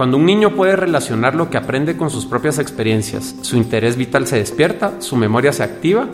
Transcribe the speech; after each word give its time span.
Cuando 0.00 0.16
un 0.16 0.24
niño 0.24 0.56
puede 0.56 0.76
relacionar 0.76 1.34
lo 1.34 1.50
que 1.50 1.58
aprende 1.58 1.98
con 1.98 2.08
sus 2.08 2.24
propias 2.24 2.58
experiencias, 2.58 3.36
su 3.42 3.58
interés 3.58 3.96
vital 3.96 4.26
se 4.26 4.36
despierta, 4.36 4.94
su 5.02 5.14
memoria 5.14 5.52
se 5.52 5.62
activa, 5.62 6.08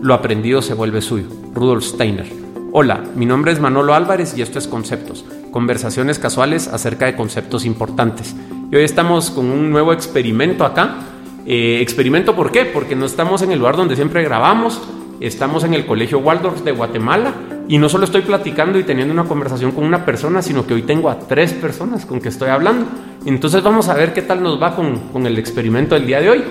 lo 0.00 0.14
aprendido 0.14 0.62
se 0.62 0.74
vuelve 0.74 1.02
suyo. 1.02 1.26
Rudolf 1.52 1.82
Steiner. 1.84 2.26
Hola, 2.70 3.02
mi 3.16 3.26
nombre 3.26 3.50
es 3.50 3.58
Manolo 3.58 3.94
Álvarez 3.94 4.38
y 4.38 4.42
esto 4.42 4.60
es 4.60 4.68
Conceptos, 4.68 5.24
conversaciones 5.50 6.20
casuales 6.20 6.68
acerca 6.68 7.06
de 7.06 7.16
conceptos 7.16 7.64
importantes. 7.64 8.36
Y 8.70 8.76
hoy 8.76 8.84
estamos 8.84 9.32
con 9.32 9.50
un 9.50 9.70
nuevo 9.70 9.92
experimento 9.92 10.64
acá. 10.64 10.98
Eh, 11.44 11.80
¿Experimento 11.82 12.36
por 12.36 12.52
qué? 12.52 12.64
Porque 12.64 12.94
no 12.94 13.06
estamos 13.06 13.42
en 13.42 13.50
el 13.50 13.58
lugar 13.58 13.76
donde 13.76 13.96
siempre 13.96 14.22
grabamos, 14.22 14.80
estamos 15.18 15.64
en 15.64 15.74
el 15.74 15.84
Colegio 15.84 16.20
Waldorf 16.20 16.62
de 16.62 16.70
Guatemala 16.70 17.34
y 17.68 17.78
no 17.78 17.88
solo 17.88 18.04
estoy 18.04 18.22
platicando 18.22 18.78
y 18.78 18.84
teniendo 18.84 19.14
una 19.14 19.24
conversación 19.24 19.72
con 19.72 19.84
una 19.84 20.04
persona, 20.04 20.42
sino 20.42 20.66
que 20.66 20.74
hoy 20.74 20.82
tengo 20.82 21.08
a 21.08 21.18
tres 21.18 21.52
personas 21.52 22.04
con 22.04 22.20
que 22.20 22.28
estoy 22.28 22.48
hablando. 22.48 22.86
Entonces 23.24 23.62
vamos 23.62 23.88
a 23.88 23.94
ver 23.94 24.12
qué 24.12 24.22
tal 24.22 24.42
nos 24.42 24.60
va 24.60 24.74
con, 24.74 25.26
el 25.26 25.38
experimento 25.38 25.94
del 25.94 26.06
día 26.06 26.20
de 26.20 26.30
hoy. 26.30 26.42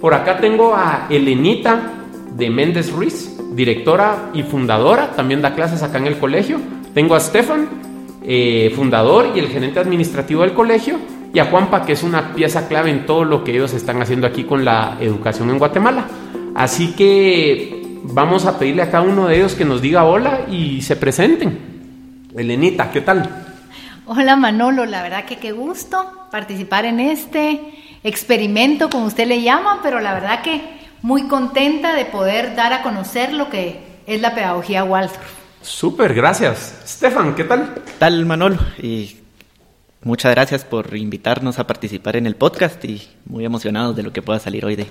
Por 0.00 0.14
acá 0.14 0.38
tengo 0.38 0.74
a 0.74 1.06
Elenita 1.10 1.92
de 2.36 2.50
Méndez 2.50 2.92
Ruiz, 2.92 3.36
directora 3.54 4.30
y 4.34 4.42
fundadora, 4.42 5.12
también 5.12 5.42
da 5.42 5.54
clases 5.54 5.82
acá 5.82 5.98
en 5.98 6.06
el 6.06 6.18
colegio. 6.18 6.58
Tengo 6.92 7.14
a 7.14 7.20
Stefan, 7.20 7.68
eh, 8.22 8.72
fundador 8.76 9.32
y 9.34 9.40
el 9.40 9.48
gerente 9.48 9.80
administrativo 9.80 10.42
del 10.42 10.52
colegio, 10.52 10.98
y 11.32 11.40
a 11.40 11.46
Juanpa, 11.46 11.84
que 11.84 11.94
es 11.94 12.04
una 12.04 12.32
pieza 12.32 12.68
clave 12.68 12.90
en 12.90 13.06
todo 13.06 13.24
lo 13.24 13.42
que 13.42 13.52
ellos 13.52 13.72
están 13.74 14.00
haciendo 14.00 14.26
aquí 14.26 14.44
con 14.44 14.64
la 14.64 14.98
educación 15.00 15.50
en 15.50 15.58
Guatemala. 15.58 16.06
Así 16.54 16.92
que 16.92 17.73
vamos 18.04 18.44
a 18.44 18.58
pedirle 18.58 18.82
a 18.82 18.90
cada 18.90 19.02
uno 19.02 19.26
de 19.26 19.36
ellos 19.36 19.54
que 19.54 19.64
nos 19.64 19.80
diga 19.80 20.04
hola 20.04 20.42
y 20.50 20.82
se 20.82 20.96
presenten. 20.96 22.28
Elenita, 22.36 22.90
¿qué 22.90 23.00
tal? 23.00 23.46
Hola 24.06 24.36
Manolo, 24.36 24.84
la 24.84 25.02
verdad 25.02 25.24
que 25.24 25.38
qué 25.38 25.52
gusto 25.52 26.26
participar 26.30 26.84
en 26.84 27.00
este 27.00 27.60
experimento, 28.02 28.90
como 28.90 29.06
usted 29.06 29.26
le 29.26 29.42
llama, 29.42 29.80
pero 29.82 30.00
la 30.00 30.12
verdad 30.12 30.42
que 30.42 30.60
muy 31.00 31.26
contenta 31.28 31.94
de 31.94 32.04
poder 32.04 32.54
dar 32.54 32.72
a 32.72 32.82
conocer 32.82 33.32
lo 33.32 33.48
que 33.48 33.80
es 34.06 34.20
la 34.20 34.34
pedagogía 34.34 34.84
Waldorf. 34.84 35.16
Súper, 35.62 36.12
gracias. 36.12 36.82
Stefan, 36.86 37.34
¿qué 37.34 37.44
tal? 37.44 37.74
Tal 37.98 38.26
Manolo, 38.26 38.58
y 38.82 39.16
muchas 40.02 40.34
gracias 40.34 40.64
por 40.64 40.94
invitarnos 40.94 41.58
a 41.58 41.66
participar 41.66 42.16
en 42.16 42.26
el 42.26 42.36
podcast 42.36 42.84
y 42.84 43.08
muy 43.24 43.46
emocionados 43.46 43.96
de 43.96 44.02
lo 44.02 44.12
que 44.12 44.20
pueda 44.20 44.38
salir 44.38 44.66
hoy 44.66 44.76
de, 44.76 44.88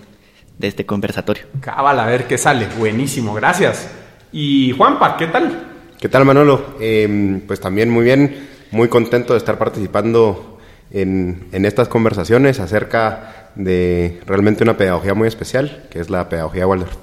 este 0.59 0.85
conversatorio. 0.85 1.45
Cabal, 1.59 1.99
a 1.99 2.05
ver 2.05 2.27
qué 2.27 2.37
sale. 2.37 2.67
Buenísimo, 2.77 3.33
gracias. 3.33 3.89
Y 4.31 4.73
Juanpa, 4.77 5.17
¿qué 5.17 5.27
tal? 5.27 5.67
¿Qué 5.99 6.09
tal 6.09 6.25
Manolo? 6.25 6.75
Em, 6.79 7.41
pues 7.41 7.59
también 7.59 7.89
muy 7.89 8.03
bien 8.03 8.53
muy 8.73 8.89
contento 8.89 9.33
de 9.33 9.37
estar 9.37 9.57
participando 9.57 10.57
en, 10.91 11.47
estas 11.51 11.87
conversaciones 11.87 12.59
acerca 12.59 13.51
de 13.55 14.19
realmente 14.25 14.63
una 14.63 14.75
pedagogía 14.75 15.13
muy 15.13 15.27
especial, 15.27 15.85
que 15.89 15.99
es 15.99 16.09
la 16.09 16.27
pedagogía 16.27 16.67
Waldorf. 16.67 16.95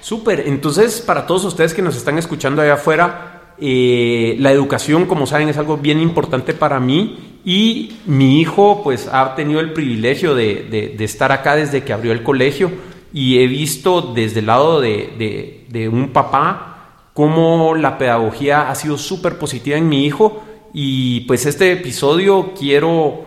Súper, 0.00 0.40
entonces 0.40 1.00
para 1.00 1.26
todos 1.26 1.44
ustedes 1.44 1.74
que 1.74 1.82
nos 1.82 1.96
están 1.96 2.18
escuchando 2.18 2.60
allá 2.60 2.74
afuera, 2.74 3.35
eh, 3.58 4.36
la 4.38 4.52
educación, 4.52 5.06
como 5.06 5.26
saben, 5.26 5.48
es 5.48 5.56
algo 5.56 5.76
bien 5.76 6.00
importante 6.00 6.54
para 6.54 6.80
mí 6.80 7.40
y 7.44 7.96
mi 8.06 8.40
hijo 8.40 8.82
pues 8.82 9.08
ha 9.10 9.34
tenido 9.34 9.60
el 9.60 9.72
privilegio 9.72 10.34
de, 10.34 10.96
estar 10.98 11.32
acá 11.32 11.56
desde 11.56 11.84
que 11.84 11.92
abrió 11.92 12.12
el 12.12 12.22
colegio 12.22 12.70
y 13.12 13.38
he 13.38 13.46
visto 13.46 14.12
desde 14.14 14.40
el 14.40 14.46
lado 14.46 14.80
de, 14.80 15.64
de 15.68 15.88
un 15.88 16.10
papá 16.10 16.76
cómo 17.14 17.74
la 17.74 17.98
pedagogía 17.98 18.68
ha 18.68 18.74
sido 18.74 18.98
súper 18.98 19.38
positiva 19.38 19.78
en 19.78 19.88
mi 19.88 20.04
hijo 20.04 20.42
y 20.74 21.20
pues 21.22 21.46
este 21.46 21.72
episodio 21.72 22.52
quiero 22.58 23.24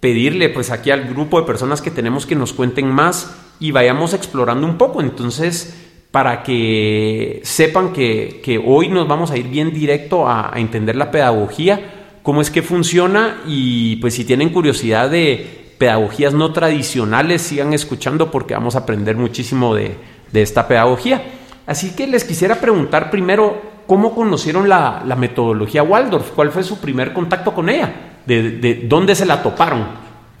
pedirle 0.00 0.48
pues 0.48 0.70
aquí 0.70 0.90
al 0.90 1.04
grupo 1.04 1.40
de 1.40 1.46
personas 1.46 1.82
que 1.82 1.90
tenemos 1.90 2.26
que 2.26 2.34
nos 2.34 2.52
cuenten 2.52 2.88
más 2.88 3.34
y 3.60 3.72
vayamos 3.72 4.14
explorando 4.14 4.66
un 4.66 4.78
poco. 4.78 5.00
Entonces, 5.00 5.87
para 6.10 6.42
que 6.42 7.40
sepan 7.44 7.92
que, 7.92 8.62
hoy 8.64 8.88
nos 8.88 9.06
vamos 9.06 9.30
a 9.30 9.36
ir 9.36 9.48
bien 9.48 9.72
directo 9.72 10.28
a, 10.28 10.52
entender 10.56 10.96
la 10.96 11.10
pedagogía, 11.10 11.80
cómo 12.22 12.40
es 12.40 12.50
que 12.50 12.62
funciona 12.62 13.42
y 13.46 13.96
pues 13.96 14.14
si 14.14 14.24
tienen 14.24 14.50
curiosidad 14.50 15.10
de 15.10 15.74
pedagogías 15.78 16.34
no 16.34 16.52
tradicionales, 16.52 17.42
sigan 17.42 17.72
escuchando 17.72 18.30
porque 18.30 18.54
vamos 18.54 18.74
a 18.74 18.80
aprender 18.80 19.16
muchísimo 19.16 19.74
de, 19.74 19.94
de 20.32 20.42
esta 20.42 20.66
pedagogía. 20.66 21.22
Así 21.66 21.94
que 21.94 22.06
les 22.06 22.24
quisiera 22.24 22.56
preguntar 22.56 23.10
primero, 23.10 23.78
¿Cómo 23.88 24.14
conocieron 24.14 24.68
la, 24.68 25.02
metodología 25.16 25.82
Waldorf? 25.82 26.32
¿Cuál 26.32 26.50
fue 26.50 26.62
su 26.62 26.78
primer 26.78 27.14
contacto 27.14 27.54
con 27.54 27.70
ella? 27.70 27.90
¿De, 28.26 28.84
dónde 28.86 29.14
se 29.14 29.24
la 29.24 29.42
toparon? 29.42 29.86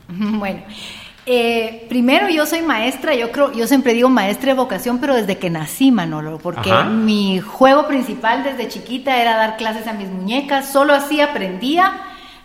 Bueno, 0.38 0.62
eh, 1.30 1.86
primero 1.88 2.28
yo 2.28 2.46
soy 2.46 2.62
maestra, 2.62 3.14
yo 3.14 3.30
creo, 3.30 3.52
yo 3.52 3.66
siempre 3.66 3.94
digo 3.94 4.08
maestra 4.08 4.52
de 4.52 4.58
vocación, 4.58 4.98
pero 4.98 5.14
desde 5.14 5.36
que 5.38 5.50
nací, 5.50 5.92
Manolo, 5.92 6.38
porque 6.38 6.72
mi 6.84 7.40
juego 7.40 7.86
principal 7.86 8.44
desde 8.44 8.68
chiquita 8.68 9.20
era 9.20 9.36
dar 9.36 9.56
clases 9.56 9.86
a 9.86 9.92
mis 9.92 10.08
muñecas, 10.08 10.72
solo 10.72 10.94
así 10.94 11.20
aprendía 11.20 11.92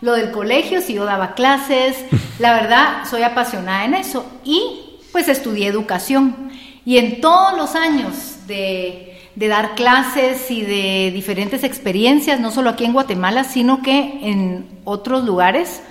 lo 0.01 0.13
del 0.13 0.31
colegio, 0.31 0.81
si 0.81 0.95
yo 0.95 1.05
daba 1.05 1.33
clases, 1.33 2.05
la 2.39 2.53
verdad 2.53 3.05
soy 3.09 3.23
apasionada 3.23 3.85
en 3.85 3.93
eso 3.93 4.25
y 4.43 4.99
pues 5.11 5.29
estudié 5.29 5.67
educación 5.67 6.51
y 6.85 6.97
en 6.97 7.21
todos 7.21 7.55
los 7.57 7.75
años 7.75 8.45
de 8.47 9.13
de 9.35 9.47
dar 9.47 9.75
clases 9.75 10.51
y 10.51 10.61
de 10.61 11.11
diferentes 11.13 11.63
experiencias, 11.63 12.39
no 12.39 12.51
solo 12.51 12.69
aquí 12.69 12.85
en 12.85 12.93
Guatemala, 12.93 13.43
sino 13.43 13.81
que 13.81 14.19
en 14.21 14.67
otros 14.83 15.23
lugares. 15.23 15.81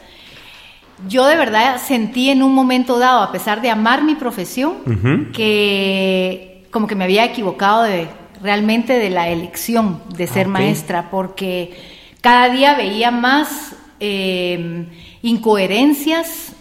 Yo 1.08 1.26
de 1.26 1.36
verdad 1.36 1.80
sentí 1.80 2.30
en 2.30 2.42
un 2.42 2.54
momento 2.54 2.98
dado, 2.98 3.22
a 3.22 3.32
pesar 3.32 3.60
de 3.60 3.70
amar 3.70 4.02
mi 4.02 4.14
profesión, 4.14 5.32
que 5.32 6.66
como 6.70 6.86
que 6.86 6.94
me 6.94 7.04
había 7.04 7.24
equivocado 7.24 7.82
de 7.82 8.08
realmente 8.42 8.98
de 8.98 9.10
la 9.10 9.28
elección 9.28 10.00
de 10.16 10.26
ser 10.26 10.48
maestra, 10.48 11.10
porque 11.10 11.74
cada 12.20 12.48
día 12.48 12.74
veía 12.74 13.10
más 13.10 13.76
eh, 14.00 14.86
incoherencias 15.22 16.54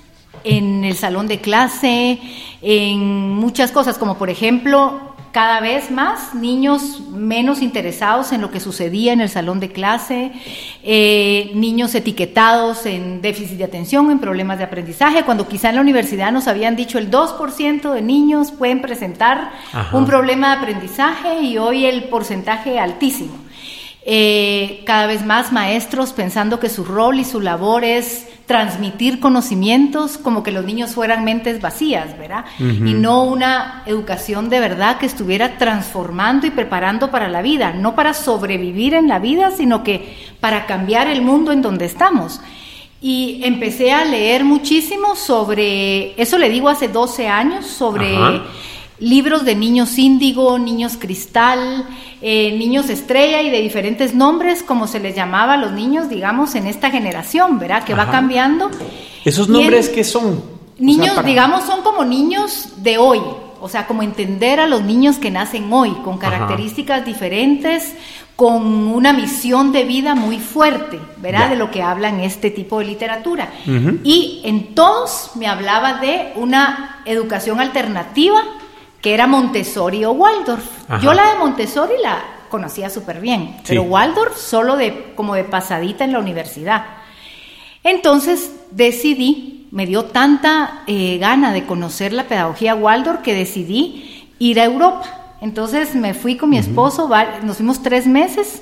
en 0.43 0.83
el 0.83 0.95
salón 0.95 1.27
de 1.27 1.39
clase, 1.39 2.19
en 2.61 3.29
muchas 3.29 3.71
cosas, 3.71 3.97
como 3.97 4.17
por 4.17 4.29
ejemplo 4.29 5.10
cada 5.31 5.61
vez 5.61 5.91
más 5.91 6.35
niños 6.35 7.01
menos 7.09 7.61
interesados 7.61 8.31
en 8.31 8.41
lo 8.41 8.51
que 8.51 8.59
sucedía 8.59 9.13
en 9.13 9.21
el 9.21 9.29
salón 9.29 9.59
de 9.59 9.71
clase, 9.71 10.31
eh, 10.83 11.51
niños 11.55 11.95
etiquetados 11.95 12.85
en 12.85 13.21
déficit 13.21 13.57
de 13.57 13.63
atención, 13.63 14.11
en 14.11 14.19
problemas 14.19 14.57
de 14.57 14.65
aprendizaje, 14.65 15.23
cuando 15.23 15.47
quizá 15.47 15.69
en 15.69 15.75
la 15.75 15.81
universidad 15.81 16.31
nos 16.31 16.47
habían 16.47 16.75
dicho 16.75 16.97
el 16.97 17.09
2% 17.09 17.93
de 17.93 18.01
niños 18.01 18.51
pueden 18.51 18.81
presentar 18.81 19.51
un 19.93 20.05
problema 20.05 20.55
de 20.55 20.61
aprendizaje 20.61 21.41
y 21.41 21.57
hoy 21.57 21.85
el 21.85 22.05
porcentaje 22.05 22.79
altísimo. 22.79 23.33
Eh, 24.03 24.81
cada 24.85 25.05
vez 25.05 25.23
más 25.23 25.51
maestros 25.51 26.11
pensando 26.11 26.59
que 26.59 26.69
su 26.69 26.83
rol 26.83 27.19
y 27.19 27.23
su 27.23 27.39
labor 27.39 27.83
es 27.83 28.27
transmitir 28.51 29.21
conocimientos 29.21 30.17
como 30.17 30.43
que 30.43 30.51
los 30.51 30.65
niños 30.65 30.91
fueran 30.91 31.23
mentes 31.23 31.61
vacías, 31.61 32.17
¿verdad? 32.19 32.43
Y 32.59 32.93
no 32.93 33.23
una 33.23 33.81
educación 33.85 34.49
de 34.49 34.59
verdad 34.59 34.97
que 34.97 35.05
estuviera 35.05 35.57
transformando 35.57 36.47
y 36.47 36.51
preparando 36.51 37.09
para 37.11 37.29
la 37.29 37.41
vida, 37.41 37.71
no 37.71 37.95
para 37.95 38.13
sobrevivir 38.13 38.93
en 38.93 39.07
la 39.07 39.19
vida, 39.19 39.51
sino 39.51 39.85
que 39.85 40.17
para 40.41 40.65
cambiar 40.65 41.07
el 41.07 41.21
mundo 41.21 41.53
en 41.53 41.61
donde 41.61 41.85
estamos. 41.85 42.41
Y 42.99 43.39
empecé 43.45 43.93
a 43.93 44.03
leer 44.03 44.43
muchísimo 44.43 45.15
sobre, 45.15 46.21
eso 46.21 46.37
le 46.37 46.49
digo 46.49 46.67
hace 46.67 46.89
12 46.89 47.29
años, 47.29 47.65
sobre 47.65 48.17
libros 49.01 49.43
de 49.43 49.55
niños 49.55 49.97
índigo, 49.97 50.57
niños 50.59 50.95
cristal, 50.97 51.85
eh, 52.21 52.55
niños 52.57 52.89
estrella 52.89 53.41
y 53.41 53.49
de 53.49 53.59
diferentes 53.59 54.13
nombres, 54.13 54.63
como 54.63 54.87
se 54.87 54.99
les 54.99 55.15
llamaba 55.15 55.55
a 55.55 55.57
los 55.57 55.71
niños, 55.71 56.07
digamos, 56.07 56.53
en 56.55 56.67
esta 56.67 56.91
generación, 56.91 57.59
¿verdad? 57.59 57.83
Que 57.83 57.95
va 57.95 58.09
cambiando. 58.09 58.69
¿Esos 59.25 59.49
nombres 59.49 59.89
qué 59.89 60.03
son? 60.03 60.43
Niños, 60.77 61.25
digamos, 61.25 61.63
son 61.65 61.81
como 61.81 62.05
niños 62.05 62.73
de 62.77 62.99
hoy, 62.99 63.19
o 63.59 63.67
sea, 63.67 63.87
como 63.87 64.03
entender 64.03 64.59
a 64.59 64.67
los 64.67 64.83
niños 64.83 65.17
que 65.17 65.31
nacen 65.31 65.73
hoy, 65.73 65.91
con 66.03 66.19
características 66.19 67.03
diferentes, 67.03 67.95
con 68.35 68.87
una 68.87 69.13
misión 69.13 69.71
de 69.71 69.83
vida 69.83 70.13
muy 70.15 70.39
fuerte, 70.39 70.99
¿verdad? 71.17 71.49
De 71.49 71.55
lo 71.55 71.69
que 71.69 71.81
habla 71.81 72.09
en 72.09 72.19
este 72.19 72.51
tipo 72.51 72.79
de 72.79 72.85
literatura. 72.85 73.51
Y 74.03 74.41
en 74.45 74.75
todos 74.75 75.31
me 75.35 75.47
hablaba 75.47 75.95
de 75.95 76.33
una 76.35 77.01
educación 77.05 77.59
alternativa 77.59 78.41
que 79.01 79.13
era 79.13 79.27
Montessori 79.27 80.05
o 80.05 80.11
Waldorf. 80.11 80.63
Yo 81.01 81.13
la 81.13 81.31
de 81.31 81.39
Montessori 81.39 81.95
la 82.01 82.23
conocía 82.49 82.89
súper 82.89 83.19
bien, 83.19 83.57
pero 83.67 83.83
Waldorf 83.83 84.37
solo 84.37 84.75
de, 84.75 85.13
como 85.15 85.35
de 85.35 85.43
pasadita 85.43 86.03
en 86.03 86.11
la 86.11 86.19
universidad. 86.19 86.85
Entonces 87.83 88.51
decidí, 88.71 89.67
me 89.71 89.87
dio 89.87 90.05
tanta 90.05 90.83
eh, 90.85 91.17
gana 91.17 91.51
de 91.51 91.65
conocer 91.65 92.13
la 92.13 92.25
pedagogía 92.27 92.75
Waldorf 92.75 93.21
que 93.21 93.33
decidí 93.33 94.27
ir 94.37 94.59
a 94.59 94.65
Europa. 94.65 95.03
Entonces 95.41 95.95
me 95.95 96.13
fui 96.13 96.37
con 96.37 96.51
mi 96.51 96.57
esposo, 96.59 97.09
nos 97.41 97.57
fuimos 97.57 97.81
tres 97.81 98.05
meses 98.05 98.61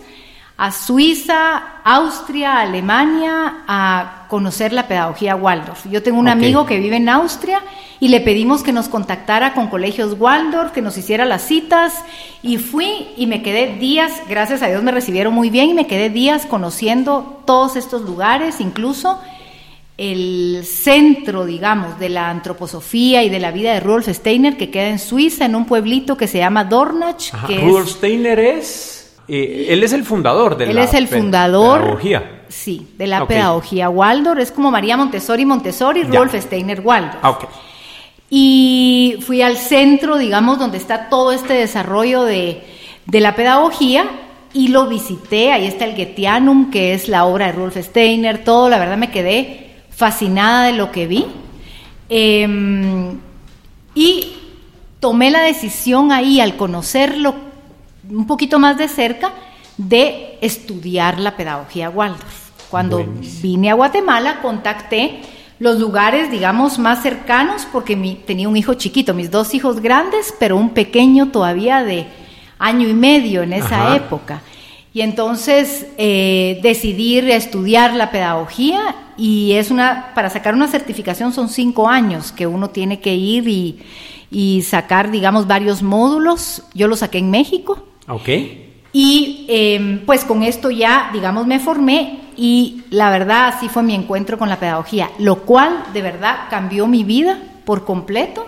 a 0.60 0.74
Suiza, 0.74 1.80
Austria, 1.86 2.60
Alemania 2.60 3.64
a 3.66 4.26
conocer 4.28 4.74
la 4.74 4.90
pedagogía 4.90 5.38
Waldorf. 5.38 5.86
Yo 5.90 6.04
tengo 6.04 6.20
un 6.20 6.28
amigo 6.28 6.66
que 6.66 6.82
vive 6.82 6.98
en 6.98 7.08
Austria 7.08 7.62
y 8.02 8.10
le 8.10 8.20
pedimos 8.20 8.62
que 8.62 8.74
nos 8.74 8.90
contactara 8.90 9.54
con 9.54 9.68
colegios 9.68 10.18
Waldorf, 10.20 10.74
que 10.74 10.82
nos 10.82 10.98
hiciera 10.98 11.24
las 11.24 11.44
citas 11.44 12.04
y 12.44 12.58
fui 12.58 13.08
y 13.16 13.26
me 13.26 13.42
quedé 13.42 13.78
días, 13.78 14.12
gracias 14.28 14.62
a 14.62 14.68
Dios 14.68 14.84
me 14.84 14.92
recibieron 14.92 15.34
muy 15.34 15.50
bien 15.50 15.70
y 15.70 15.74
me 15.74 15.88
quedé 15.88 16.10
días 16.10 16.46
conociendo 16.46 17.42
todos 17.46 17.78
estos 17.78 18.02
lugares, 18.02 18.60
incluso 18.60 19.18
el 19.98 20.66
centro, 20.66 21.46
digamos, 21.46 21.98
de 22.00 22.10
la 22.10 22.30
antroposofía 22.30 23.24
y 23.24 23.30
de 23.30 23.40
la 23.40 23.52
vida 23.52 23.74
de 23.74 23.80
Rudolf 23.80 24.10
Steiner, 24.10 24.58
que 24.58 24.70
queda 24.70 24.90
en 24.90 25.00
Suiza, 25.00 25.46
en 25.46 25.56
un 25.56 25.64
pueblito 25.64 26.18
que 26.18 26.28
se 26.28 26.40
llama 26.40 26.66
Dornach. 26.66 27.32
Rudolf 27.48 27.92
Steiner 27.92 28.40
es 28.40 28.99
eh, 29.30 29.68
él 29.70 29.84
es 29.84 29.94
el 29.94 30.04
fundador 30.04 30.58
de 30.58 30.66
él 30.66 30.76
la 30.76 30.84
es 30.84 30.94
el 30.94 31.08
fundador, 31.08 31.82
pedagogía. 31.82 32.42
Sí, 32.50 32.88
de 32.98 33.08
la 33.08 33.28
pedagogía 33.28 33.90
Waldorf. 33.90 34.40
Es 34.40 34.52
como 34.52 34.72
María 34.72 34.98
Montessori 34.98 35.46
Montessori, 35.46 36.04
Rudolf 36.04 36.34
Steiner 36.34 36.82
Waldorf. 36.82 37.20
Ah, 37.22 37.38
y 38.30 39.18
fui 39.26 39.42
al 39.42 39.58
centro, 39.58 40.18
digamos, 40.18 40.60
donde 40.60 40.78
está 40.78 41.10
todo 41.10 41.32
este 41.32 41.54
desarrollo 41.54 42.24
de, 42.24 42.64
la 43.12 43.36
pedagogía 43.36 44.06
y 44.54 44.70
lo 44.70 44.88
visité. 44.88 45.52
Ahí 45.52 45.66
está 45.66 45.86
el 45.86 45.96
Getianum, 45.96 46.72
que 46.72 46.94
es 46.94 47.08
la 47.08 47.26
obra 47.26 47.48
de 47.48 47.52
Rudolf 47.54 47.78
Steiner, 47.78 48.44
todo. 48.44 48.70
La 48.70 48.80
verdad 48.80 48.98
me 48.98 49.12
quedé 49.12 49.72
fascinada 49.90 50.66
de 50.66 50.74
lo 50.74 50.92
que 50.92 51.08
vi. 51.08 51.26
Em, 52.10 53.20
y 53.94 54.34
tomé 55.00 55.32
la 55.32 55.42
decisión 55.42 56.12
ahí, 56.12 56.40
al 56.40 56.56
conocerlo 56.56 57.49
un 58.10 58.26
poquito 58.26 58.60
más 58.60 58.78
de 58.78 58.88
cerca 58.88 59.34
de 59.78 60.38
estudiar 60.42 61.20
la 61.20 61.38
pedagogía 61.38 61.90
Waldorf. 61.90 62.50
Cuando 62.70 63.04
vine 63.42 63.72
a 63.72 63.74
Guatemala 63.74 64.42
contacté 64.42 65.22
los 65.60 65.80
lugares, 65.80 66.30
digamos, 66.32 66.80
más 66.80 67.02
cercanos 67.02 67.68
porque 67.72 67.96
mi, 67.96 68.16
tenía 68.16 68.48
un 68.48 68.58
hijo 68.58 68.76
chiquito, 68.76 69.14
mis 69.14 69.32
dos 69.32 69.54
hijos 69.54 69.82
grandes, 69.82 70.34
pero 70.40 70.56
un 70.56 70.70
pequeño 70.70 71.30
todavía 71.30 71.84
de 71.84 72.08
año 72.60 72.88
y 72.88 72.94
medio 72.94 73.42
en 73.42 73.54
esa 73.54 73.96
época. 73.96 74.42
Y 74.94 75.02
entonces 75.02 75.88
eh, 75.98 76.60
decidí 76.64 77.20
estudiar 77.20 77.94
la 77.94 78.12
pedagogía 78.12 78.96
y 79.18 79.54
es 79.54 79.72
una, 79.72 80.14
para 80.16 80.30
sacar 80.30 80.54
una 80.54 80.68
certificación 80.68 81.34
son 81.34 81.50
cinco 81.50 81.88
años 81.88 82.32
que 82.32 82.48
uno 82.48 82.70
tiene 82.70 83.00
que 83.00 83.16
ir 83.16 83.48
y, 83.48 83.80
y 84.32 84.62
sacar, 84.64 85.12
digamos, 85.12 85.48
varios 85.48 85.84
módulos. 85.84 86.64
Yo 86.74 86.88
lo 86.88 86.96
saqué 86.96 87.18
en 87.18 87.32
México 87.32 87.89
Ok. 88.10 88.30
Y 88.92 89.46
em, 89.48 90.06
pues 90.06 90.26
con 90.26 90.44
esto 90.44 90.72
ya, 90.72 91.10
digamos, 91.14 91.46
me 91.46 91.60
formé 91.60 92.20
y 92.36 92.84
la 92.90 93.12
verdad 93.12 93.50
así 93.50 93.70
fue 93.70 93.84
mi 93.84 93.94
encuentro 93.94 94.38
con 94.38 94.50
la 94.50 94.60
pedagogía, 94.60 95.12
lo 95.20 95.42
cual 95.44 95.84
de 95.94 96.02
verdad 96.02 96.48
cambió 96.50 96.88
mi 96.88 97.04
vida 97.04 97.38
por 97.66 97.86
completo, 97.86 98.48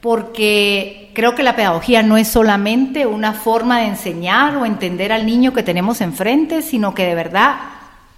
porque 0.00 1.10
creo 1.14 1.34
que 1.34 1.42
la 1.42 1.56
pedagogía 1.56 2.02
no 2.02 2.16
es 2.16 2.28
solamente 2.28 3.06
una 3.06 3.32
forma 3.32 3.80
de 3.80 3.86
enseñar 3.86 4.56
o 4.56 4.64
entender 4.64 5.12
al 5.12 5.26
niño 5.26 5.52
que 5.52 5.62
tenemos 5.62 6.00
enfrente, 6.00 6.62
sino 6.62 6.94
que 6.94 7.04
de 7.04 7.14
verdad 7.14 7.56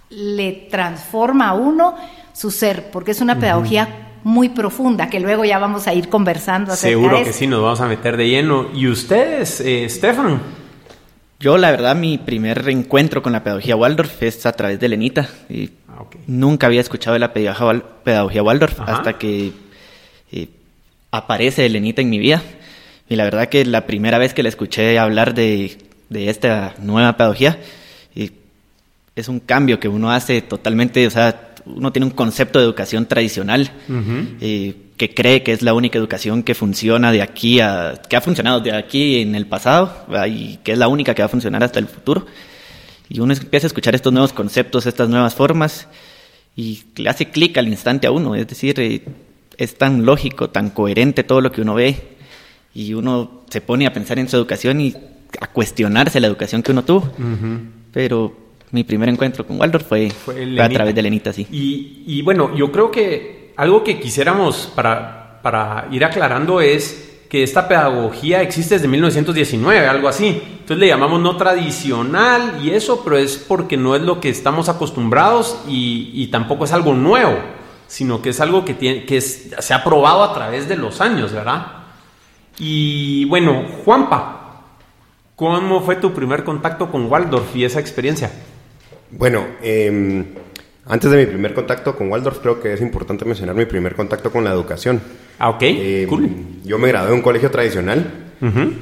le 0.09 0.51
transforma 0.69 1.49
a 1.49 1.53
uno 1.53 1.95
su 2.33 2.51
ser, 2.51 2.91
porque 2.91 3.11
es 3.11 3.21
una 3.21 3.39
pedagogía 3.39 4.05
muy 4.23 4.49
profunda, 4.49 5.07
que 5.07 5.19
luego 5.19 5.45
ya 5.45 5.59
vamos 5.59 5.87
a 5.87 5.93
ir 5.93 6.09
conversando 6.09 6.73
acerca 6.73 6.89
Seguro 6.89 7.23
que 7.23 7.31
sí, 7.31 7.47
nos 7.47 7.61
vamos 7.61 7.79
a 7.79 7.87
meter 7.87 8.17
de 8.17 8.27
lleno. 8.27 8.67
¿Y 8.73 8.87
ustedes, 8.87 9.61
eh, 9.61 9.85
yo, 11.45 11.59
la 11.59 11.69
verdad, 11.69 11.95
mi 11.95 12.17
primer 12.17 12.67
encuentro 12.69 13.21
con 13.21 13.31
la 13.31 13.43
pedagogía 13.43 13.75
Waldorf 13.75 14.23
es 14.23 14.47
a 14.47 14.53
través 14.53 14.79
de 14.79 14.89
Lenita. 14.89 15.29
Y 15.47 15.69
ah, 15.89 16.03
Nunca 16.25 16.65
había 16.65 16.81
escuchado 16.81 17.13
de 17.13 17.19
la 17.19 17.33
pedagogía 17.33 18.41
Waldorf 18.41 18.79
hasta 18.79 19.19
que 19.19 19.51
eh, 20.31 20.47
aparece 21.11 21.69
Lenita 21.69 22.01
en 22.01 22.09
mi 22.09 22.17
vida. 22.17 22.41
Y 23.07 23.15
la 23.15 23.25
verdad 23.25 23.47
que 23.47 23.63
la 23.63 23.85
primera 23.85 24.17
vez 24.17 24.33
que 24.33 24.41
la 24.41 24.49
escuché 24.49 24.97
hablar 24.97 25.35
de, 25.35 25.77
esta 26.09 26.73
nueva 26.79 27.15
pedagogía, 27.15 27.59
es 29.15 29.27
un 29.27 29.39
cambio 29.39 29.79
que 29.79 29.87
uno 29.87 30.11
hace 30.11 30.41
totalmente, 30.41 31.05
o 31.05 31.11
sea, 31.11 31.53
uno 31.65 31.91
tiene 31.91 32.05
un 32.05 32.11
concepto 32.11 32.59
de 32.59 32.65
educación 32.65 33.05
tradicional 33.05 33.71
eh, 34.41 34.75
que 34.97 35.13
cree 35.13 35.43
que 35.43 35.51
es 35.51 35.61
la 35.61 35.73
única 35.73 35.97
educación 35.97 36.43
que 36.43 36.55
funciona 36.55 37.11
de 37.11 37.21
aquí 37.21 37.59
a, 37.59 38.01
que 38.07 38.15
ha 38.15 38.21
funcionado 38.21 38.59
de 38.61 38.73
aquí 38.73 39.21
en 39.21 39.35
el 39.35 39.45
pasado 39.45 40.05
y 40.27 40.57
que 40.57 40.73
es 40.73 40.77
la 40.77 40.87
única 40.87 41.13
que 41.13 41.21
va 41.21 41.25
a 41.25 41.29
funcionar 41.29 41.63
hasta 41.63 41.79
el 41.79 41.87
futuro. 41.87 42.25
Y 43.09 43.19
uno 43.19 43.33
empieza 43.33 43.67
a 43.67 43.69
escuchar 43.69 43.95
estos 43.95 44.13
nuevos 44.13 44.33
conceptos, 44.33 44.85
estas 44.85 45.09
nuevas 45.09 45.35
formas 45.35 45.87
y 46.55 46.83
le 46.95 47.09
hace 47.09 47.29
clic 47.29 47.57
al 47.57 47.67
instante 47.67 48.07
a 48.07 48.11
uno, 48.11 48.35
es 48.35 48.47
decir, 48.47 48.79
eh, 48.79 49.03
es 49.57 49.77
tan 49.77 50.05
lógico, 50.05 50.49
tan 50.49 50.69
coherente 50.69 51.23
todo 51.23 51.41
lo 51.41 51.51
que 51.51 51.61
uno 51.61 51.75
ve 51.75 52.15
y 52.73 52.93
uno 52.93 53.43
se 53.49 53.61
pone 53.61 53.87
a 53.87 53.93
pensar 53.93 54.19
en 54.19 54.29
su 54.29 54.35
educación 54.35 54.81
y 54.81 54.95
a 55.39 55.47
cuestionarse 55.47 56.19
la 56.19 56.27
educación 56.27 56.63
que 56.63 56.71
uno 56.71 56.83
tuvo. 56.83 57.11
Pero 57.91 58.44
mi 58.75 58.83
primer 58.83 59.09
encuentro 59.09 59.47
con 59.47 59.59
Waldorf 59.59 59.87
fue, 59.87 60.11
a 60.59 60.69
través 60.69 60.93
de 60.93 61.01
Lenita, 61.01 61.31
sí. 61.31 61.47
Y, 61.49 62.21
bueno, 62.21 62.53
yo 62.55 62.71
creo 62.71 62.91
que 62.91 63.53
algo 63.55 63.83
que 63.83 63.99
quisiéramos 63.99 64.71
para, 64.75 65.39
para 65.41 65.87
ir 65.91 66.03
aclarando 66.03 66.59
es 66.59 67.23
que 67.29 67.41
esta 67.41 67.67
pedagogía 67.67 68.41
existe 68.41 68.75
desde 68.75 68.89
1919, 68.89 69.87
algo 69.87 70.09
así. 70.09 70.41
Entonces 70.59 70.77
le 70.77 70.87
llamamos 70.87 71.21
no 71.21 71.37
tradicional 71.37 72.59
y 72.61 72.71
eso, 72.71 73.01
pero 73.03 73.17
es 73.17 73.37
porque 73.37 73.77
no 73.77 73.95
es 73.95 74.01
lo 74.01 74.19
que 74.19 74.29
estamos 74.29 74.67
acostumbrados 74.67 75.57
y, 75.67 76.27
tampoco 76.27 76.65
es 76.65 76.73
algo 76.73 76.93
nuevo, 76.93 77.37
sino 77.87 78.21
que 78.21 78.29
es 78.29 78.41
algo 78.41 78.65
que, 78.65 78.73
tiene, 78.73 79.05
que 79.05 79.21
se 79.21 79.73
ha 79.73 79.83
probado 79.83 80.23
a 80.23 80.33
través 80.33 80.67
de 80.67 80.75
los 80.75 80.99
años, 80.99 81.31
¿verdad? 81.31 81.67
Y 82.57 83.23
bueno, 83.25 83.63
Juanpa, 83.85 84.63
¿cómo 85.37 85.81
fue 85.81 85.95
tu 85.95 86.11
primer 86.13 86.43
contacto 86.43 86.91
con 86.91 87.09
Waldorf 87.09 87.55
y 87.55 87.63
esa 87.63 87.79
experiencia? 87.79 88.31
Bueno, 89.17 89.45
em, 89.61 90.25
antes 90.87 91.09
de 91.09 91.17
mi 91.17 91.25
primer 91.25 91.53
contacto 91.53 91.95
con 91.95 92.11
Waldorf, 92.11 92.39
creo 92.39 92.61
que 92.61 92.73
es 92.73 92.81
importante 92.81 93.23
mencionar 93.23 93.55
mi 93.55 93.65
primer 93.65 93.95
contacto 93.95 94.29
con 94.29 94.43
la 94.43 94.51
educación. 94.51 95.01
Ah, 95.39 95.49
ok. 95.51 95.61
Em, 95.61 96.09
cool. 96.09 96.29
Yo 96.65 96.77
me 96.77 96.89
gradué 96.89 97.09
en 97.09 97.15
un 97.15 97.21
colegio 97.21 97.49
tradicional 97.49 98.23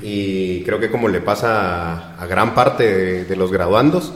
y 0.02 0.64
creo 0.64 0.80
que 0.80 0.90
como 0.90 1.08
le 1.08 1.22
pasa 1.22 2.20
a, 2.20 2.26
gran 2.26 2.56
parte 2.56 3.24
de, 3.24 3.36
los 3.36 3.52
graduandos, 3.52 4.14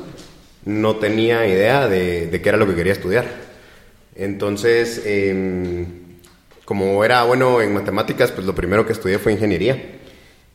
no 0.65 0.95
tenía 0.95 1.47
idea 1.47 1.87
de, 1.87 2.37
qué 2.41 2.49
era 2.49 2.57
lo 2.57 2.67
que 2.67 2.75
quería 2.75 2.93
estudiar. 2.93 3.25
Entonces, 4.15 5.03
em, 5.05 5.85
como 6.65 7.05
era 7.05 7.23
bueno 7.23 7.61
en 7.61 7.73
matemáticas, 7.73 8.31
pues 8.31 8.47
lo 8.47 8.55
primero 8.55 8.85
que 8.85 8.93
estudié 8.93 9.19
fue 9.19 9.33
ingeniería. 9.33 9.99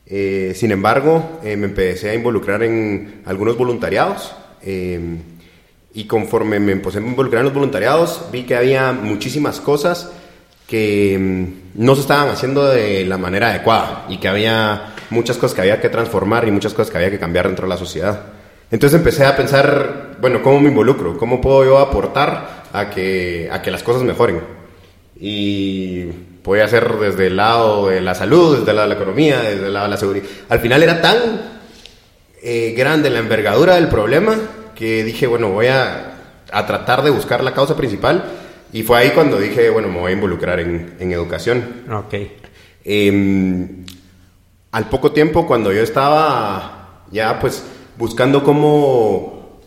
Eh, 0.07 0.53
sin 0.57 0.73
embargo, 0.73 1.41
eh, 1.45 1.57
me 1.57 1.67
empecé 1.67 2.11
a 2.11 2.15
involucrar 2.15 2.65
en 2.65 3.23
algunos 3.25 3.57
voluntariados. 3.57 4.35
Y 5.95 6.05
conforme 6.05 6.59
me 6.59 6.73
empecé 6.73 6.99
a 6.99 7.03
involucrar 7.03 7.41
en 7.41 7.47
los 7.47 7.55
voluntariados, 7.55 8.23
vi 8.33 8.45
que 8.45 8.57
había 8.57 8.93
muchísimas 8.93 9.61
cosas 9.61 10.11
que 10.67 11.19
mm, 11.19 11.83
no 11.83 11.95
se 11.95 12.01
estaban 12.01 12.31
haciendo 12.31 12.67
de 12.67 13.05
la 13.05 13.19
manera 13.19 13.51
adecuada 13.51 14.07
y 14.09 14.17
que 14.17 14.29
había 14.29 14.95
muchas 15.11 15.37
cosas 15.37 15.55
que 15.55 15.61
había 15.61 15.81
que 15.81 15.91
transformar 15.91 16.49
y 16.49 16.51
muchas 16.51 16.73
cosas 16.73 16.91
que 16.91 16.97
había 16.97 17.11
que 17.11 17.19
cambiar 17.19 17.47
dentro 17.47 17.67
de 17.67 17.71
la 17.71 17.77
sociedad. 17.77 18.21
Entonces 18.71 18.99
empecé 18.99 19.27
a 19.27 19.37
pensar, 19.37 20.17
bueno, 20.19 20.43
¿cómo 20.43 20.61
me 20.61 20.71
involucro? 20.71 21.19
¿Cómo 21.19 21.43
puedo 21.43 21.65
yo 21.65 21.79
aportar 21.79 22.65
a 22.73 22.89
que, 22.89 23.51
a 23.53 23.61
que 23.61 23.71
las 23.71 23.83
cosas 23.83 24.03
mejoren? 24.03 24.41
Y 25.21 26.05
podía 26.43 26.65
hacer 26.65 26.91
desde 26.95 27.27
el 27.27 27.37
lado 27.37 27.89
de 27.89 28.01
la 28.01 28.15
salud, 28.15 28.57
desde 28.57 28.71
el 28.71 28.77
lado 28.77 28.89
de 28.89 28.95
la 28.95 29.01
economía, 29.01 29.41
desde 29.43 29.67
el 29.67 29.75
lado 29.75 29.85
de 29.85 29.91
la 29.91 29.99
seguridad. 29.99 30.25
Al 30.49 30.61
final 30.61 30.83
era 30.83 31.03
tan 31.03 31.19
eh, 32.43 32.73
grande 32.75 33.11
la 33.11 33.19
envergadura 33.19 33.75
del 33.75 33.89
problema 33.89 34.39
que 34.83 35.05
dije, 35.05 35.29
bueno, 35.29 35.51
voy 35.51 35.69
a, 35.69 36.17
a, 36.51 36.67
tratar 36.67 37.05
de 37.05 37.11
buscar 37.11 37.45
la 37.45 37.55
causa 37.55 37.77
principal. 37.77 38.25
Y 38.73 38.83
fue 38.83 38.99
ahí 38.99 39.11
cuando 39.11 39.39
dije, 39.39 39.71
bueno, 39.71 39.87
me 39.87 40.01
voy 40.01 40.11
a 40.11 40.15
involucrar 40.15 40.59
en, 40.59 40.97
en 40.99 41.13
educación. 41.13 41.85
Ok. 41.89 42.15
Em, 42.85 43.85
al 44.73 44.89
poco 44.89 45.13
tiempo, 45.13 45.47
cuando 45.47 45.73
yo 45.73 45.83
estaba 45.83 47.05
ya 47.13 47.39
pues 47.39 47.63
buscando 47.97 48.43
cómo, 48.43 49.61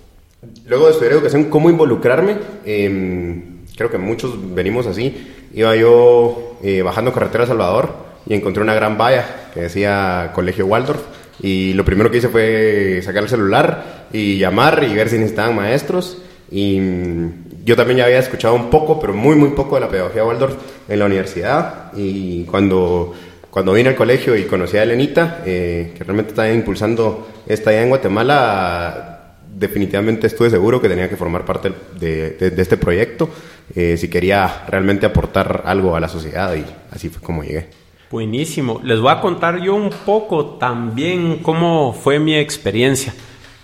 luego 0.66 0.88
de 0.88 0.92
estudiar 0.92 1.14
educación, 1.14 1.46
cómo 1.46 1.70
involucrarme, 1.70 2.36
em, 2.66 3.64
creo 3.78 3.90
que 3.90 3.98
muchos 3.98 4.34
venimos 4.54 4.86
así, 4.86 5.34
iba 5.54 5.78
yo 5.78 6.58
eh, 6.62 6.82
bajando 6.82 7.14
carretera 7.14 7.46
a 7.46 7.48
Salvador 7.48 7.96
y 8.26 8.34
encontré 8.34 8.62
una 8.62 8.74
gran 8.74 8.98
valla 8.98 9.50
que 9.54 9.62
decía 9.62 10.32
Colegio 10.36 10.66
Waldorf 10.66 11.15
y 11.42 11.74
lo 11.74 11.84
primero 11.84 12.10
que 12.10 12.18
hice 12.18 12.30
fue 12.30 13.02
sacar 13.04 13.24
el 13.24 13.30
celular 13.30 14.08
y 14.12 14.38
llamar 14.38 14.84
y 14.90 14.94
ver 14.94 15.10
si 15.10 15.18
necesitaban 15.18 15.56
maestros. 15.56 16.18
Y 16.52 16.80
mm, 16.80 17.64
yo 17.66 17.76
también 17.76 17.98
ya 17.98 18.06
había 18.06 18.20
escuchado 18.20 18.54
un 18.54 18.70
poco, 18.70 19.00
pero 19.00 19.14
muy, 19.14 19.36
muy 19.36 19.50
poco 19.50 19.76
de 19.76 19.82
la 19.82 19.90
pedagogía 19.90 20.24
Waldorf 20.24 20.56
en 20.88 21.00
la 21.00 21.06
universidad. 21.06 21.92
Y 21.96 22.44
cuando, 22.46 23.14
cuando 23.50 23.74
vine 23.74 23.90
al 23.90 23.96
colegio 23.96 24.36
y 24.36 24.44
conocí 24.44 24.78
a 24.78 24.84
Elenita, 24.84 25.42
eh, 25.46 25.94
que 25.98 26.04
realmente 26.04 26.32
estaba 26.32 26.52
impulsando 26.52 27.28
esta 27.48 27.72
idea 27.72 27.84
en 27.84 27.90
Guatemala, 27.90 29.16
definitivamente 29.56 30.28
estuve 30.28 30.50
seguro 30.50 30.82
que 30.82 30.90
tenía 30.90 31.10
que 31.10 31.16
formar 31.16 31.46
parte 31.46 31.72
de, 32.00 32.38
este 32.40 32.78
proyecto 32.78 33.30
eh, 33.74 33.96
si 33.98 34.10
quería 34.10 34.66
realmente 34.68 35.06
aportar 35.06 35.64
algo 35.66 35.96
a 35.96 36.00
la 36.00 36.10
sociedad 36.10 36.54
y 36.56 36.66
así 36.92 37.10
fue 37.10 37.22
como 37.22 37.44
llegué. 37.44 37.85
Buenísimo. 38.12 38.80
Les 38.84 39.00
voy 39.00 39.12
a 39.12 39.20
contar 39.20 39.60
yo 39.62 39.74
un 39.74 39.90
poco 39.90 40.46
también 40.46 41.40
cómo 41.42 41.92
fue 41.92 42.20
mi 42.20 42.36
experiencia. 42.36 43.14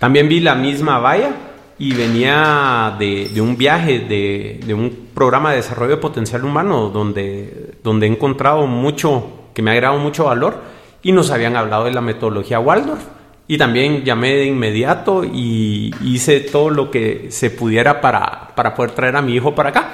También 0.00 0.28
vi 0.28 0.40
la 0.40 0.56
misma 0.56 0.98
valla 0.98 1.30
y 1.78 1.94
venía 1.94 2.96
de, 2.98 3.40
un 3.40 3.56
viaje, 3.56 4.00
de, 4.00 4.74
un 4.74 5.10
programa 5.14 5.50
de 5.50 5.58
desarrollo 5.58 5.92
de 5.92 6.00
potencial 6.02 6.44
humano 6.44 6.90
donde, 6.90 7.74
donde 7.84 8.06
he 8.06 8.10
encontrado 8.10 8.66
mucho, 8.66 9.48
que 9.54 9.62
me 9.62 9.70
ha 9.70 9.74
agregado 9.74 9.98
mucho 9.98 10.24
valor 10.24 10.60
y 11.04 11.12
nos 11.12 11.30
habían 11.30 11.56
hablado 11.56 11.84
de 11.84 11.92
la 11.92 12.00
metodología 12.00 12.58
Waldorf. 12.58 13.04
Y 13.46 13.58
también 13.58 14.02
llamé 14.02 14.34
de 14.34 14.46
inmediato 14.46 15.22
y 15.24 15.94
hice 16.02 16.40
todo 16.40 16.70
lo 16.70 16.90
que 16.90 17.26
se 17.30 17.50
pudiera 17.50 18.00
para, 18.00 18.50
para 18.56 18.74
poder 18.74 18.90
traer 18.90 19.14
a 19.14 19.22
mi 19.22 19.34
hijo 19.34 19.54
para 19.54 19.68
acá. 19.68 19.92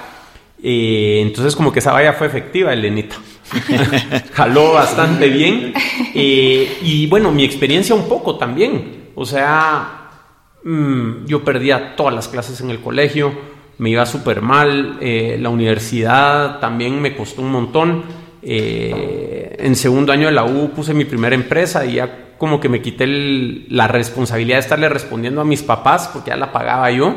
Eh, 0.62 1.20
entonces 1.22 1.54
como 1.54 1.72
que 1.72 1.78
esa 1.78 1.92
valla 1.92 2.12
fue 2.12 2.26
efectiva, 2.26 2.72
Elenita. 2.72 3.16
Jaló 4.32 4.72
bastante 4.72 5.28
bien. 5.28 5.72
Eh, 6.14 6.78
y 6.82 7.06
bueno, 7.06 7.30
mi 7.30 7.44
experiencia 7.44 7.94
un 7.94 8.08
poco 8.08 8.36
también. 8.36 9.10
O 9.14 9.24
sea, 9.24 10.10
mm, 10.64 11.26
yo 11.26 11.44
perdía 11.44 11.96
todas 11.96 12.14
las 12.14 12.28
clases 12.28 12.60
en 12.60 12.70
el 12.70 12.80
colegio, 12.80 13.32
me 13.78 13.90
iba 13.90 14.04
súper 14.06 14.42
mal, 14.42 14.98
eh, 15.00 15.38
la 15.40 15.50
universidad 15.50 16.58
también 16.58 17.00
me 17.00 17.16
costó 17.16 17.42
un 17.42 17.52
montón. 17.52 18.28
en 18.40 19.74
segundo 19.74 20.12
año 20.12 20.28
de 20.28 20.32
la 20.32 20.44
U 20.44 20.70
puse 20.70 20.94
mi 20.94 21.04
primera 21.04 21.34
empresa 21.34 21.84
y 21.84 21.94
ya 21.94 22.34
como 22.38 22.60
que 22.60 22.68
me 22.68 22.80
quité 22.80 23.06
la 23.68 23.88
responsabilidad 23.88 24.56
de 24.56 24.60
estarle 24.60 24.88
respondiendo 24.88 25.40
a 25.40 25.44
mis 25.44 25.62
papás 25.62 26.08
porque 26.12 26.30
ya 26.30 26.36
la 26.36 26.52
pagaba 26.52 26.90
yo 26.92 27.16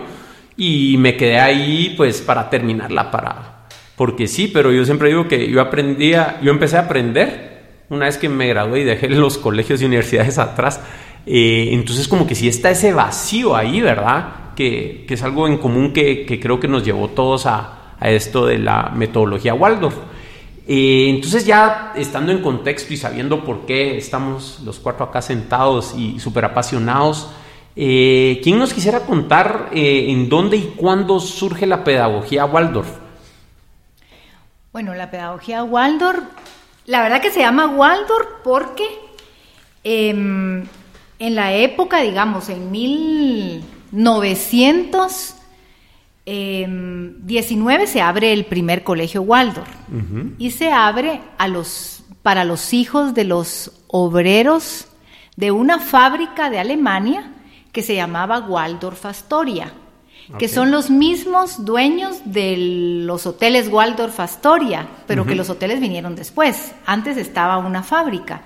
y 0.64 0.96
me 1.00 1.18
quedé 1.18 1.40
ahí 1.40 1.96
pues 1.98 2.22
para 2.22 2.48
terminarla 2.48 3.10
para 3.10 3.62
porque 3.96 4.28
sí, 4.28 4.48
pero 4.48 4.72
yo 4.72 4.86
siempre 4.86 5.10
digo 5.10 5.28
que 5.28 5.50
yo 5.50 5.60
aprendía, 5.60 6.40
yo 6.44 6.52
empecé 6.52 6.78
a 6.78 6.82
aprender 6.82 7.86
una 7.90 8.06
vez 8.06 8.18
que 8.18 8.30
me 8.30 8.48
gradué 8.48 8.82
y 8.82 8.84
dejé 8.84 9.10
los 9.10 9.40
colegios 9.40 9.82
y 9.82 9.86
universidades 9.86 10.38
atrás. 10.38 10.82
Eh, 11.26 11.70
entonces 11.72 12.08
como 12.08 12.26
que 12.26 12.36
sí 12.36 12.48
está 12.48 12.70
ese 12.72 12.94
vacío 12.94 13.56
ahí, 13.56 13.82
¿verdad? 13.82 14.54
Que, 14.56 15.06
es 15.10 15.24
algo 15.24 15.48
en 15.48 15.58
común 15.58 15.94
que, 15.94 16.26
creo 16.42 16.60
que 16.60 16.68
nos 16.68 16.84
llevó 16.86 17.10
todos 17.10 17.46
a, 17.48 17.96
a 18.00 18.10
esto 18.12 18.46
de 18.46 18.60
la 18.60 18.92
metodología 18.96 19.54
Waldorf. 19.54 19.96
Eh, 20.68 21.08
entonces 21.10 21.46
ya 21.46 21.94
estando 21.96 22.32
en 22.32 22.40
contexto 22.40 22.94
y 22.94 22.98
sabiendo 22.98 23.44
por 23.44 23.66
qué 23.66 23.98
estamos 23.98 24.62
los 24.64 24.80
cuatro 24.80 25.06
acá 25.06 25.22
sentados 25.22 25.96
y 25.98 26.20
súper 26.20 26.46
apasionados, 26.46 27.30
eh, 27.76 28.40
¿quién 28.44 28.60
nos 28.60 28.74
quisiera 28.74 29.02
contar 29.02 29.70
eh, 29.72 30.06
en 30.10 30.30
dónde 30.30 30.58
y 30.58 30.74
cuándo 30.76 31.20
surge 31.20 31.66
la 31.66 31.84
pedagogía 31.84 32.46
Waldorf? 32.46 33.00
Bueno, 34.74 34.94
la 34.94 35.10
pedagogía 35.12 35.64
Waldorf, 35.64 36.24
la 36.86 37.02
verdad 37.02 37.22
que 37.22 37.32
se 37.32 37.40
llama 37.40 37.68
Waldorf 37.68 38.28
porque 38.44 38.84
em, 39.84 40.66
en 41.20 41.36
la 41.36 41.54
época, 41.54 42.02
digamos, 42.02 42.50
en 42.50 42.72
1900 42.72 45.36
19 46.24 47.84
em, 47.84 47.88
se 47.88 48.02
abre 48.02 48.32
el 48.32 48.46
primer 48.46 48.84
colegio 48.84 49.24
Waldorf 49.24 49.68
y 50.38 50.52
se 50.52 50.72
abre 50.72 51.20
a 51.38 51.48
los, 51.48 52.04
para 52.22 52.46
los 52.46 52.74
hijos 52.74 53.16
de 53.16 53.24
los 53.24 53.72
obreros 53.88 54.88
de 55.36 55.50
una 55.52 55.80
fábrica 55.80 56.52
de 56.52 56.60
Alemania 56.60 57.32
que 57.72 57.84
se 57.84 57.96
llamaba 57.96 58.40
Waldorf 58.40 59.06
Astoria, 59.06 59.74
que 60.38 60.48
son 60.48 60.72
los 60.72 60.90
mismos 60.90 61.66
dueños 61.66 62.22
de 62.26 62.56
los 63.06 63.26
hoteles 63.26 63.68
Waldorf 63.68 64.20
Astoria, 64.20 64.88
pero 65.08 65.26
que 65.26 65.36
los 65.36 65.50
hoteles 65.50 65.80
vinieron 65.80 66.16
después. 66.16 66.74
Antes 66.86 67.18
estaba 67.18 67.58
una 67.58 67.84
fábrica. 67.84 68.44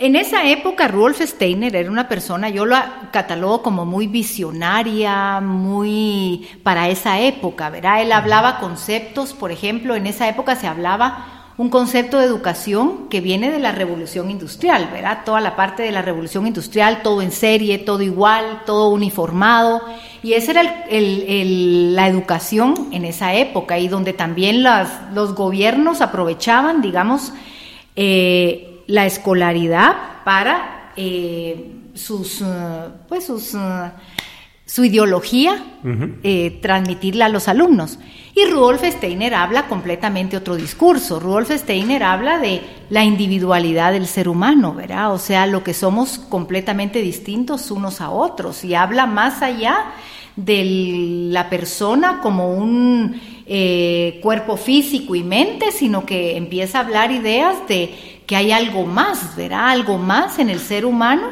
En 0.00 0.14
esa 0.14 0.48
época, 0.48 0.86
Rudolf 0.86 1.20
Steiner 1.20 1.74
era 1.74 1.90
una 1.90 2.08
persona, 2.08 2.48
yo 2.48 2.64
lo 2.64 2.76
catalogo 3.10 3.62
como 3.64 3.84
muy 3.84 4.06
visionaria, 4.06 5.40
muy 5.40 6.48
para 6.62 6.88
esa 6.88 7.18
época, 7.18 7.68
¿verdad? 7.68 8.02
Él 8.02 8.12
hablaba 8.12 8.60
conceptos, 8.60 9.32
por 9.32 9.50
ejemplo, 9.50 9.96
en 9.96 10.06
esa 10.06 10.28
época 10.28 10.54
se 10.54 10.68
hablaba 10.68 11.37
un 11.58 11.70
concepto 11.70 12.18
de 12.18 12.24
educación 12.24 13.08
que 13.08 13.20
viene 13.20 13.50
de 13.50 13.58
la 13.58 13.72
revolución 13.72 14.30
industrial, 14.30 14.90
¿verdad? 14.92 15.24
Toda 15.24 15.40
la 15.40 15.56
parte 15.56 15.82
de 15.82 15.90
la 15.90 16.02
revolución 16.02 16.46
industrial, 16.46 17.02
todo 17.02 17.20
en 17.20 17.32
serie, 17.32 17.78
todo 17.78 18.00
igual, 18.00 18.62
todo 18.64 18.90
uniformado, 18.90 19.82
y 20.22 20.34
esa 20.34 20.52
era 20.52 20.62
la 20.88 22.06
educación 22.06 22.88
en 22.92 23.04
esa 23.04 23.34
época 23.34 23.76
y 23.76 23.88
donde 23.88 24.12
también 24.12 24.62
los 24.62 25.34
gobiernos 25.34 26.00
aprovechaban, 26.00 26.80
digamos, 26.80 27.32
eh, 27.96 28.84
la 28.86 29.06
escolaridad 29.06 30.22
para 30.24 30.92
eh, 30.96 31.72
sus, 31.94 32.40
eh, 32.40 32.44
pues 33.08 33.26
sus, 33.26 33.56
su 34.68 34.84
ideología, 34.84 35.64
transmitirla 36.60 37.24
a 37.24 37.30
los 37.30 37.48
alumnos. 37.48 37.98
Y 38.34 38.44
Rudolf 38.44 38.84
Steiner 38.84 39.34
habla 39.34 39.66
completamente 39.66 40.36
otro 40.36 40.56
discurso. 40.56 41.18
Rudolf 41.18 41.50
Steiner 41.50 42.02
habla 42.02 42.38
de 42.38 42.60
la 42.90 43.02
individualidad 43.02 43.92
del 43.92 44.06
ser 44.06 44.28
humano, 44.28 44.74
¿verdad? 44.74 45.12
O 45.14 45.18
sea, 45.18 45.46
lo 45.46 45.64
que 45.64 45.72
somos 45.72 46.18
completamente 46.18 47.00
distintos 47.00 47.70
unos 47.70 48.02
a 48.02 48.10
otros 48.10 48.62
y 48.62 48.74
habla 48.74 49.06
más 49.06 49.40
allá 49.40 49.86
de 50.36 51.30
la 51.32 51.48
persona 51.48 52.20
como 52.20 52.52
un 52.52 53.18
cuerpo 54.20 54.58
físico 54.58 55.14
y 55.14 55.24
mente, 55.24 55.72
sino 55.72 56.04
que 56.04 56.36
empieza 56.36 56.78
a 56.78 56.82
hablar 56.82 57.10
ideas 57.10 57.56
de 57.66 58.20
que 58.26 58.36
hay 58.36 58.52
algo 58.52 58.84
más, 58.84 59.34
verá 59.34 59.70
algo 59.70 59.96
más 59.96 60.38
en 60.38 60.50
el 60.50 60.60
ser 60.60 60.84
humano 60.84 61.30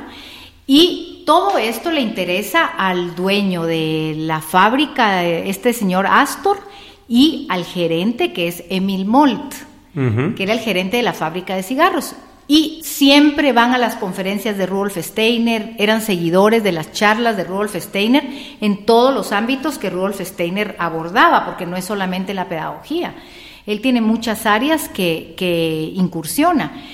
y 0.66 1.05
todo 1.26 1.58
esto 1.58 1.90
le 1.90 2.00
interesa 2.00 2.64
al 2.64 3.14
dueño 3.16 3.64
de 3.64 4.14
la 4.16 4.40
fábrica, 4.40 5.24
este 5.24 5.72
señor 5.72 6.06
Astor, 6.06 6.56
y 7.08 7.46
al 7.50 7.64
gerente 7.64 8.32
que 8.32 8.48
es 8.48 8.64
Emil 8.70 9.04
Molt, 9.04 9.52
que 9.92 10.42
era 10.42 10.52
el 10.52 10.60
gerente 10.60 10.96
de 10.96 11.02
la 11.02 11.12
fábrica 11.12 11.56
de 11.56 11.62
cigarros. 11.62 12.14
Y 12.48 12.80
siempre 12.84 13.52
van 13.52 13.74
a 13.74 13.78
las 13.78 13.96
conferencias 13.96 14.56
de 14.56 14.66
Rudolf 14.66 14.96
Steiner, 14.98 15.74
eran 15.78 16.00
seguidores 16.00 16.62
de 16.62 16.70
las 16.70 16.92
charlas 16.92 17.36
de 17.36 17.42
Rudolf 17.42 17.74
Steiner 17.74 18.24
en 18.60 18.86
todos 18.86 19.12
los 19.12 19.32
ámbitos 19.32 19.78
que 19.78 19.90
Rudolf 19.90 20.20
Steiner 20.20 20.76
abordaba, 20.78 21.44
porque 21.44 21.66
no 21.66 21.76
es 21.76 21.84
solamente 21.84 22.34
la 22.34 22.48
pedagogía. 22.48 23.16
Él 23.66 23.80
tiene 23.80 24.00
muchas 24.00 24.46
áreas 24.46 24.88
que, 24.88 25.92
incursiona 25.96 26.84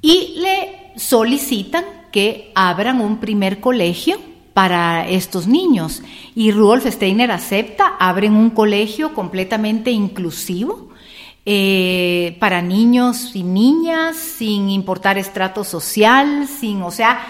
y 0.00 0.36
le 0.38 0.92
solicitan 0.96 1.84
que 2.16 2.50
abran 2.54 3.02
un 3.02 3.18
primer 3.18 3.60
colegio 3.60 4.18
para 4.54 5.06
estos 5.06 5.46
niños. 5.46 6.02
Y 6.34 6.50
Rudolf 6.50 6.86
Steiner 6.86 7.30
acepta, 7.30 7.88
abren 8.00 8.32
un 8.32 8.48
colegio 8.48 9.12
completamente 9.12 9.90
inclusivo 9.90 10.88
eh, 11.44 12.38
para 12.40 12.62
niños 12.62 13.32
y 13.34 13.42
niñas, 13.42 14.16
sin 14.16 14.70
importar 14.70 15.18
estrato 15.18 15.62
social, 15.62 16.48
sin, 16.48 16.80
o 16.80 16.90
sea, 16.90 17.20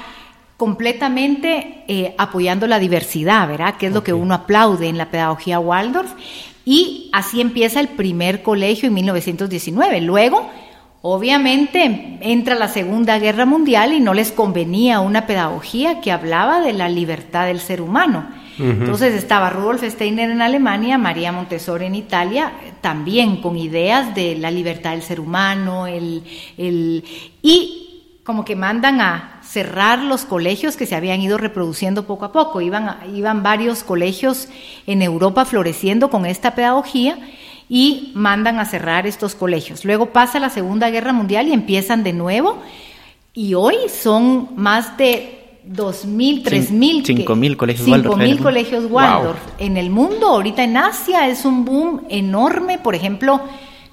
completamente 0.57 1.83
eh, 1.89 2.15
apoyando 2.17 2.69
la 2.69 2.79
diversidad, 2.79 3.49
¿verdad? 3.49 3.79
Que 3.79 3.89
es 3.89 3.93
lo 3.93 4.05
que 4.05 4.13
uno 4.13 4.35
aplaude 4.35 4.87
en 4.87 4.99
la 4.99 5.11
pedagogía 5.11 5.59
Waldorf. 5.59 6.13
Y 6.65 7.11
así 7.13 7.41
empieza 7.41 7.81
el 7.81 7.89
primer 7.89 8.45
colegio 8.45 8.87
en 8.87 8.95
1919. 8.95 10.01
Luego, 10.03 10.49
obviamente, 11.09 12.19
entra 12.21 12.55
la 12.55 12.69
Segunda 12.69 13.19
Guerra 13.19 13.47
Mundial 13.47 13.93
y 13.93 14.01
no 14.01 14.13
les 14.13 14.33
convenía 14.33 15.01
una 15.01 15.27
pedagogía 15.27 16.01
que 16.01 16.11
hablaba 16.11 16.61
de 16.61 16.73
la 16.73 16.89
libertad 16.89 17.47
del 17.47 17.61
ser 17.61 17.81
humano. 17.81 18.27
Entonces 18.59 19.15
estaba 19.15 19.51
Rudolf 19.51 19.83
Steiner 19.85 20.31
en 20.31 20.41
Alemania, 20.41 20.97
María 20.97 21.31
Montessori 21.31 21.85
en 21.85 21.95
Italia, 21.95 22.53
también 22.81 23.43
con 23.43 23.59
ideas 23.59 24.15
de 24.15 24.35
la 24.37 24.51
libertad 24.51 24.93
del 24.93 25.03
ser 25.03 25.21
humano, 25.21 25.87
el, 25.87 26.23
el, 26.57 27.05
y 27.43 27.87
como 28.25 28.47
que 28.47 28.57
mandan 28.57 29.03
a 29.03 29.41
cerrar 29.43 29.99
los 29.99 30.25
colegios 30.25 30.77
que 30.77 30.87
se 30.87 30.97
habían 30.97 31.21
ido 31.21 31.37
reproduciendo 31.37 32.07
poco 32.07 32.25
a 32.25 32.33
poco. 32.33 32.63
Iban, 32.63 32.97
iban 33.15 33.43
varios 33.43 33.85
colegios 33.85 34.49
en 34.87 35.03
Europa 35.03 35.45
floreciendo 35.45 36.09
con 36.09 36.25
esta 36.25 36.55
pedagogía 36.55 37.19
y 37.69 38.13
mandan 38.15 38.59
a 38.59 38.65
cerrar 38.65 39.07
estos 39.07 39.35
colegios. 39.35 39.85
Luego 39.85 40.07
pasa 40.07 40.39
la 40.39 40.51
Segunda 40.51 40.91
Guerra 40.91 41.13
Mundial 41.13 41.49
y 41.49 41.53
empiezan 41.53 42.05
de 42.05 42.13
nuevo 42.13 42.59
y 43.35 43.55
hoy 43.55 43.75
son 43.89 44.51
más 44.57 44.97
de 44.97 45.61
2.000, 45.69 46.45
3.000, 46.45 47.27
5.000 47.27 47.57
colegios 47.57 47.89
Waldorf. 47.89 48.43
colegios 48.43 48.85
Waldorf 48.91 49.39
en 49.59 49.77
el 49.77 49.91
mundo. 49.91 50.29
Ahorita 50.29 50.63
en 50.63 50.77
Asia 50.77 51.29
es 51.29 51.45
un 51.45 51.65
boom 51.65 52.03
enorme. 52.09 52.79
Por 52.79 52.95
ejemplo, 52.95 53.41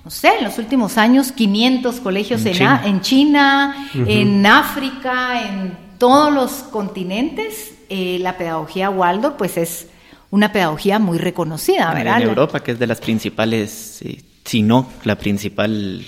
no 0.05 0.11
sé, 0.11 0.37
en 0.37 0.43
los 0.43 0.57
últimos 0.59 0.97
años 0.97 1.31
500 1.31 1.99
colegios 1.99 2.45
en, 2.45 2.53
China, 2.53 2.81
en, 2.85 3.01
China, 3.01 3.89
en 3.93 4.45
África, 4.45 5.41
en 5.47 5.77
todos 5.97 6.31
los 6.31 6.51
continentes. 6.71 7.73
eh, 7.89 8.17
la 8.19 8.37
pedagogía 8.37 8.89
Waldorf 8.89 9.35
pues 9.35 9.57
es 9.57 9.87
una 10.33 10.51
pedagogía 10.51 10.97
muy 10.97 11.19
reconocida, 11.19 11.93
¿verdad? 11.93 12.23
En 12.23 12.29
Europa, 12.29 12.63
que 12.63 12.71
es 12.71 12.79
de 12.79 12.87
las 12.87 12.99
principales, 12.99 14.01
eh, 14.01 14.19
si 14.43 14.63
no 14.63 14.89
la 15.03 15.15
principal. 15.15 16.03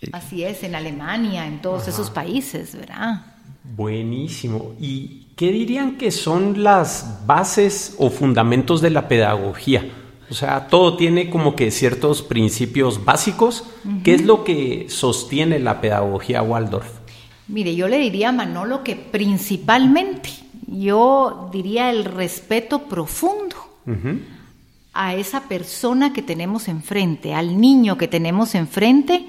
Eh, 0.00 0.10
Así 0.12 0.44
es, 0.44 0.62
en 0.62 0.76
Alemania, 0.76 1.44
en 1.44 1.60
todos 1.60 1.88
esos 1.88 2.08
países, 2.08 2.76
¿verdad? 2.76 3.26
Buenísimo. 3.64 4.76
¿Y 4.78 5.26
qué 5.34 5.50
dirían 5.50 5.98
que 5.98 6.12
son 6.12 6.62
las 6.62 7.26
bases 7.26 7.96
o 7.98 8.10
fundamentos 8.10 8.80
de 8.80 8.90
la 8.90 9.08
pedagogía? 9.08 9.90
O 10.30 10.34
sea, 10.34 10.68
todo 10.68 10.96
tiene 10.96 11.28
como 11.28 11.56
que 11.56 11.72
ciertos 11.72 12.22
principios 12.22 13.04
básicos. 13.04 13.64
¿Qué 14.04 14.14
es 14.14 14.22
lo 14.22 14.44
que 14.44 14.86
sostiene 14.88 15.58
la 15.58 15.80
pedagogía 15.80 16.42
Waldorf? 16.42 16.88
Mire, 17.48 17.74
yo 17.74 17.88
le 17.88 17.98
diría 17.98 18.28
a 18.28 18.32
Manolo 18.32 18.84
que 18.84 18.94
principalmente, 18.94 20.30
yo 20.72 21.48
diría 21.52 21.90
el 21.90 22.04
respeto 22.04 22.84
profundo 22.84 23.56
a 24.92 25.14
esa 25.14 25.42
persona 25.42 26.12
que 26.12 26.22
tenemos 26.22 26.68
enfrente, 26.68 27.34
al 27.34 27.60
niño 27.60 27.96
que 27.96 28.08
tenemos 28.08 28.54
enfrente 28.54 29.24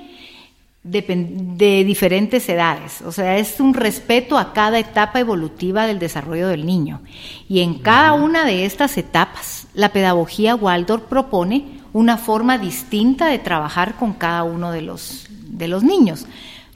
de, 0.83 1.83
diferentes 1.85 2.47
edades. 2.49 3.01
O 3.01 3.11
sea, 3.11 3.37
es 3.37 3.59
un 3.59 3.73
respeto 3.73 4.37
a 4.37 4.53
cada 4.53 4.79
etapa 4.79 5.19
evolutiva 5.19 5.85
del 5.85 5.99
desarrollo 5.99 6.47
del 6.49 6.65
niño. 6.65 7.01
Y 7.47 7.61
en 7.61 7.75
cada 7.75 8.13
una 8.13 8.45
de 8.45 8.65
estas 8.65 8.97
etapas, 8.97 9.67
la 9.73 9.89
pedagogía 9.89 10.55
Waldorf 10.55 11.03
propone 11.03 11.81
una 11.93 12.17
forma 12.17 12.57
distinta 12.57 13.27
de 13.27 13.39
trabajar 13.39 13.95
con 13.95 14.13
cada 14.13 14.43
uno 14.43 14.71
de 14.71 14.81
los, 14.81 15.27
de 15.29 15.67
los 15.67 15.83
niños. 15.83 16.25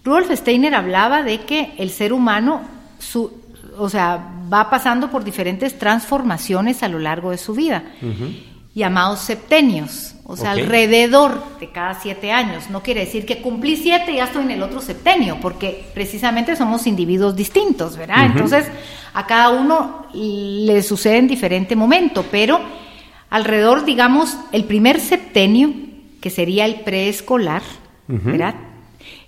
Rudolf 0.05 0.31
Steiner 0.31 0.73
hablaba 0.73 1.23
de 1.23 1.41
que 1.41 1.73
el 1.77 1.89
ser 1.89 2.13
humano, 2.13 2.61
su, 2.99 3.36
o 3.77 3.89
sea, 3.89 4.31
va 4.51 4.69
pasando 4.69 5.09
por 5.09 5.23
diferentes 5.23 5.77
transformaciones 5.77 6.83
a 6.83 6.87
lo 6.87 6.99
largo 6.99 7.31
de 7.31 7.37
su 7.37 7.53
vida, 7.53 7.83
llamados 8.73 9.19
septenios, 9.21 10.15
o 10.23 10.35
sea, 10.35 10.51
alrededor 10.51 11.41
de 11.59 11.71
cada 11.71 11.99
siete 11.99 12.31
años. 12.31 12.69
No 12.69 12.83
quiere 12.83 13.01
decir 13.01 13.25
que 13.25 13.41
cumplí 13.41 13.77
siete 13.77 14.11
y 14.11 14.15
ya 14.17 14.25
estoy 14.25 14.43
en 14.43 14.51
el 14.51 14.63
otro 14.63 14.81
septenio, 14.81 15.37
porque 15.41 15.85
precisamente 15.93 16.55
somos 16.55 16.85
individuos 16.85 17.35
distintos, 17.35 17.97
¿verdad? 17.97 18.25
Entonces, 18.25 18.67
a 19.13 19.25
cada 19.25 19.49
uno 19.49 20.07
le 20.13 20.83
sucede 20.83 21.17
en 21.17 21.27
diferente 21.27 21.75
momento, 21.75 22.25
pero 22.29 22.59
alrededor, 23.29 23.85
digamos, 23.85 24.37
el 24.51 24.65
primer 24.65 24.99
septenio, 24.99 25.73
que 26.21 26.29
sería 26.29 26.65
el 26.65 26.81
preescolar, 26.81 27.61
¿verdad? 28.07 28.55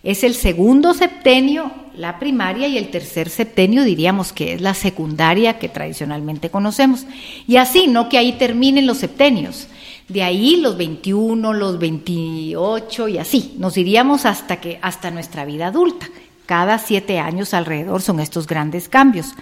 Es 0.03 0.23
el 0.23 0.35
segundo 0.35 0.93
septenio, 0.93 1.71
la 1.99 2.17
primaria, 2.17 2.69
y 2.69 2.77
el 2.77 2.91
tercer 2.91 3.29
septenio 3.29 3.83
diríamos 3.83 4.31
que 4.31 4.53
es 4.53 4.61
la 4.61 4.73
secundaria 4.73 5.59
que 5.59 5.67
tradicionalmente 5.67 6.49
conocemos. 6.49 7.05
Y 7.45 7.57
así, 7.57 7.87
no 7.87 8.07
que 8.07 8.17
ahí 8.17 8.33
terminen 8.33 8.87
los 8.87 8.99
septenios. 8.99 9.67
De 10.07 10.23
ahí 10.23 10.55
los 10.55 10.77
21, 10.77 11.51
los 11.51 11.77
28 11.77 13.07
y 13.09 13.17
así. 13.17 13.53
Nos 13.57 13.75
iríamos 13.75 14.25
hasta 14.25 14.61
que 14.61 14.79
hasta 14.81 15.11
nuestra 15.11 15.43
vida 15.43 15.67
adulta. 15.67 16.07
Cada 16.45 16.79
siete 16.79 17.19
años 17.19 17.53
alrededor 17.53 18.01
son 18.01 18.21
estos 18.21 18.47
grandes 18.47 18.87
cambios. 18.87 19.33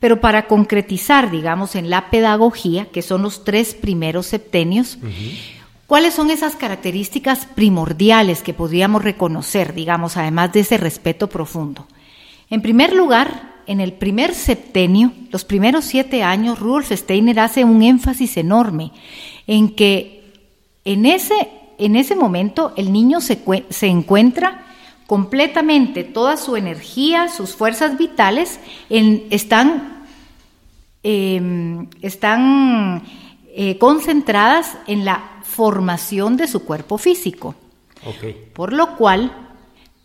Pero 0.00 0.20
para 0.20 0.48
concretizar, 0.48 1.30
digamos, 1.30 1.76
en 1.76 1.88
la 1.88 2.10
pedagogía, 2.10 2.86
que 2.86 3.02
son 3.02 3.22
los 3.22 3.44
tres 3.44 3.74
primeros 3.74 4.26
septenios, 4.26 4.98
¿Cuáles 5.92 6.14
son 6.14 6.30
esas 6.30 6.56
características 6.56 7.44
primordiales 7.44 8.42
que 8.42 8.54
podríamos 8.54 9.04
reconocer, 9.04 9.74
digamos, 9.74 10.16
además 10.16 10.50
de 10.54 10.60
ese 10.60 10.78
respeto 10.78 11.28
profundo? 11.28 11.86
En 12.48 12.62
primer 12.62 12.94
lugar, 12.94 13.56
en 13.66 13.78
el 13.78 13.92
primer 13.92 14.34
septenio, 14.34 15.12
los 15.30 15.44
primeros 15.44 15.84
siete 15.84 16.22
años, 16.22 16.60
Rudolf 16.60 16.90
Steiner 16.92 17.40
hace 17.40 17.64
un 17.64 17.82
énfasis 17.82 18.38
enorme 18.38 18.90
en 19.46 19.74
que 19.74 20.32
en 20.86 21.04
ese, 21.04 21.50
en 21.76 21.96
ese 21.96 22.16
momento 22.16 22.72
el 22.78 22.90
niño 22.90 23.20
se, 23.20 23.42
encuentra 23.82 24.64
completamente, 25.06 26.04
toda 26.04 26.38
su 26.38 26.56
energía, 26.56 27.28
sus 27.28 27.54
fuerzas 27.54 27.98
vitales 27.98 28.60
están, 28.88 30.06
em, 31.02 31.86
están 32.00 33.02
eh, 33.54 33.76
concentradas 33.76 34.78
en 34.86 35.04
la 35.04 35.31
formación 35.52 36.36
de 36.36 36.48
su 36.48 36.64
cuerpo 36.64 36.98
físico. 36.98 37.54
Por 38.54 38.72
lo 38.72 38.96
cual, 38.96 39.54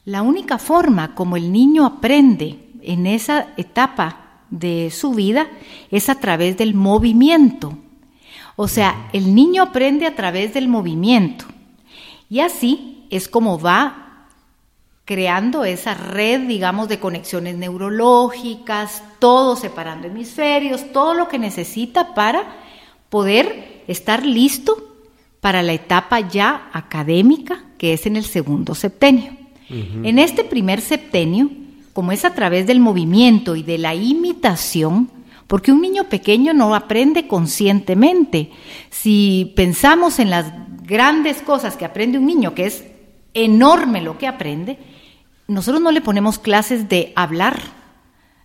la 0.05 0.21
única 0.21 0.57
forma 0.57 1.15
como 1.15 1.37
el 1.37 1.51
niño 1.51 1.85
aprende 1.85 2.69
en 2.81 3.07
esa 3.07 3.47
etapa 3.57 4.41
de 4.49 4.91
su 4.91 5.13
vida 5.13 5.47
es 5.89 6.09
a 6.09 6.19
través 6.19 6.57
del 6.57 6.73
movimiento. 6.73 7.77
O 8.55 8.67
sea, 8.67 9.09
el 9.13 9.33
niño 9.33 9.63
aprende 9.63 10.05
a 10.05 10.15
través 10.15 10.53
del 10.53 10.67
movimiento. 10.67 11.45
Y 12.29 12.41
así 12.41 13.05
es 13.09 13.27
como 13.27 13.59
va 13.59 14.27
creando 15.05 15.63
esa 15.63 15.93
red, 15.93 16.41
digamos, 16.47 16.89
de 16.89 16.99
conexiones 16.99 17.55
neurológicas, 17.55 19.03
todo 19.19 19.55
separando 19.55 20.07
hemisferios, 20.07 20.91
todo 20.91 21.13
lo 21.13 21.29
que 21.29 21.39
necesita 21.39 22.13
para 22.13 22.43
poder 23.09 23.83
estar 23.87 24.25
listo 24.25 24.86
para 25.47 25.63
la 25.63 25.71
etapa 25.71 26.19
ya 26.19 26.67
académica, 26.73 27.63
que 27.77 27.93
es 27.93 28.05
en 28.05 28.17
el 28.17 28.25
segundo 28.25 28.75
septenio. 28.75 29.31
En 29.69 30.19
este 30.19 30.43
primer 30.43 30.81
septenio, 30.81 31.49
como 31.93 32.11
es 32.11 32.25
a 32.25 32.33
través 32.33 32.67
del 32.67 32.81
movimiento 32.81 33.55
y 33.55 33.63
de 33.63 33.77
la 33.77 33.95
imitación, 33.95 35.09
porque 35.47 35.71
un 35.71 35.79
niño 35.79 36.09
pequeño 36.09 36.53
no 36.53 36.75
aprende 36.75 37.29
conscientemente. 37.29 38.51
Si 38.89 39.53
pensamos 39.55 40.19
en 40.19 40.31
las 40.31 40.51
grandes 40.83 41.41
cosas 41.41 41.77
que 41.77 41.85
aprende 41.85 42.17
un 42.17 42.25
niño, 42.25 42.53
que 42.53 42.65
es 42.65 42.83
enorme 43.33 44.01
lo 44.01 44.17
que 44.17 44.27
aprende, 44.27 44.77
nosotros 45.47 45.81
no 45.81 45.91
le 45.91 46.01
ponemos 46.01 46.39
clases 46.39 46.89
de 46.89 47.13
hablar, 47.15 47.57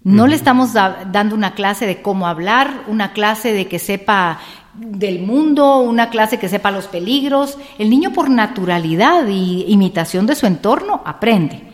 no 0.05 0.29
le 0.29 0.37
estamos 0.37 0.73
dando 0.73 1.35
una 1.35 1.55
clase 1.55 1.85
de 1.85 2.01
cómo 2.01 2.29
hablar, 2.29 2.85
una 2.87 3.13
clase 3.13 3.53
de 3.53 3.67
que 3.67 3.81
sepa 3.81 4.39
del 4.75 5.21
mundo, 5.21 5.79
una 5.79 6.11
clase 6.11 6.39
que 6.39 6.49
sepa 6.49 6.71
los 6.71 6.87
peligros. 6.87 7.59
El 7.79 7.91
niño 7.91 8.13
por 8.13 8.31
naturalidad 8.31 9.27
y 9.29 9.65
imitación 9.69 10.27
de 10.27 10.35
su 10.35 10.47
entorno 10.47 11.03
aprende. 11.05 11.73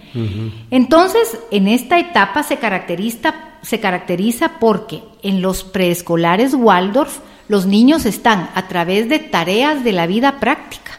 Entonces, 0.71 1.39
en 1.51 1.69
esta 1.69 1.99
etapa 1.99 2.43
se 2.43 2.57
caracteriza, 2.57 3.35
se 3.63 3.79
caracteriza 3.79 4.53
porque 4.59 5.03
en 5.23 5.43
los 5.43 5.63
preescolares 5.65 6.55
Waldorf 6.55 7.19
los 7.47 7.67
niños 7.67 8.05
están 8.05 8.51
a 8.55 8.69
través 8.69 9.09
de 9.09 9.19
tareas 9.19 9.85
de 9.85 9.93
la 9.93 10.07
vida 10.07 10.41
práctica 10.41 10.98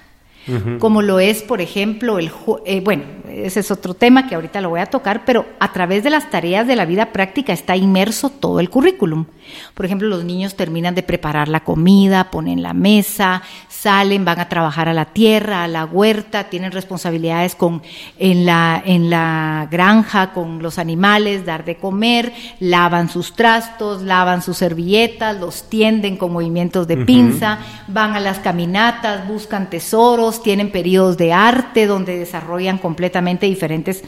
como 0.79 1.01
lo 1.01 1.19
es, 1.19 1.41
por 1.41 1.61
ejemplo, 1.61 2.19
el 2.19 2.31
eh, 2.65 2.81
bueno, 2.81 3.03
ese 3.29 3.59
es 3.59 3.71
otro 3.71 3.93
tema 3.93 4.27
que 4.27 4.35
ahorita 4.35 4.61
lo 4.61 4.69
voy 4.69 4.79
a 4.79 4.87
tocar, 4.87 5.23
pero 5.25 5.45
a 5.59 5.71
través 5.71 6.03
de 6.03 6.09
las 6.09 6.29
tareas 6.29 6.67
de 6.67 6.75
la 6.75 6.85
vida 6.85 7.11
práctica 7.11 7.53
está 7.53 7.75
inmerso 7.75 8.29
todo 8.29 8.59
el 8.59 8.69
currículum. 8.69 9.25
Por 9.73 9.85
ejemplo, 9.85 10.07
los 10.07 10.23
niños 10.23 10.55
terminan 10.55 10.95
de 10.95 11.03
preparar 11.03 11.47
la 11.47 11.61
comida, 11.61 12.29
ponen 12.31 12.61
la 12.61 12.73
mesa, 12.73 13.41
salen, 13.67 14.25
van 14.25 14.39
a 14.39 14.49
trabajar 14.49 14.89
a 14.89 14.93
la 14.93 15.05
tierra, 15.05 15.63
a 15.63 15.67
la 15.67 15.85
huerta, 15.85 16.45
tienen 16.45 16.71
responsabilidades 16.71 17.55
con 17.55 17.81
en 18.17 18.45
la 18.45 18.81
en 18.85 19.09
la 19.09 19.67
granja 19.71 20.33
con 20.33 20.61
los 20.61 20.77
animales, 20.77 21.45
dar 21.45 21.65
de 21.65 21.77
comer, 21.77 22.33
lavan 22.59 23.09
sus 23.09 23.33
trastos, 23.33 24.01
lavan 24.01 24.41
sus 24.41 24.57
servilletas, 24.57 25.39
los 25.39 25.69
tienden 25.69 26.17
con 26.17 26.33
movimientos 26.33 26.87
de 26.87 26.97
pinza, 26.97 27.59
van 27.87 28.15
a 28.15 28.19
las 28.19 28.39
caminatas, 28.39 29.27
buscan 29.27 29.69
tesoros, 29.69 30.38
tienen 30.43 30.71
periodos 30.71 31.17
de 31.17 31.33
arte 31.33 31.85
donde 31.85 32.17
desarrollan 32.17 32.77
completamente 32.77 33.45
diferentes 33.45 34.03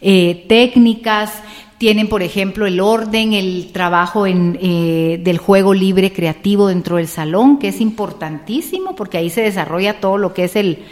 eh, 0.00 0.44
técnicas, 0.48 1.42
tienen, 1.78 2.08
por 2.08 2.22
ejemplo, 2.22 2.66
el 2.66 2.80
orden, 2.80 3.34
el 3.34 3.70
trabajo 3.72 4.26
en, 4.26 4.58
eh, 4.62 5.20
del 5.22 5.38
juego 5.38 5.74
libre 5.74 6.12
creativo 6.12 6.68
dentro 6.68 6.96
del 6.96 7.08
salón, 7.08 7.58
que 7.58 7.68
es 7.68 7.80
importantísimo 7.80 8.96
porque 8.96 9.18
ahí 9.18 9.28
se 9.28 9.42
desarrolla 9.42 10.00
todo 10.00 10.16
lo 10.16 10.32
que 10.32 10.44
es 10.44 10.56
el, 10.56 10.84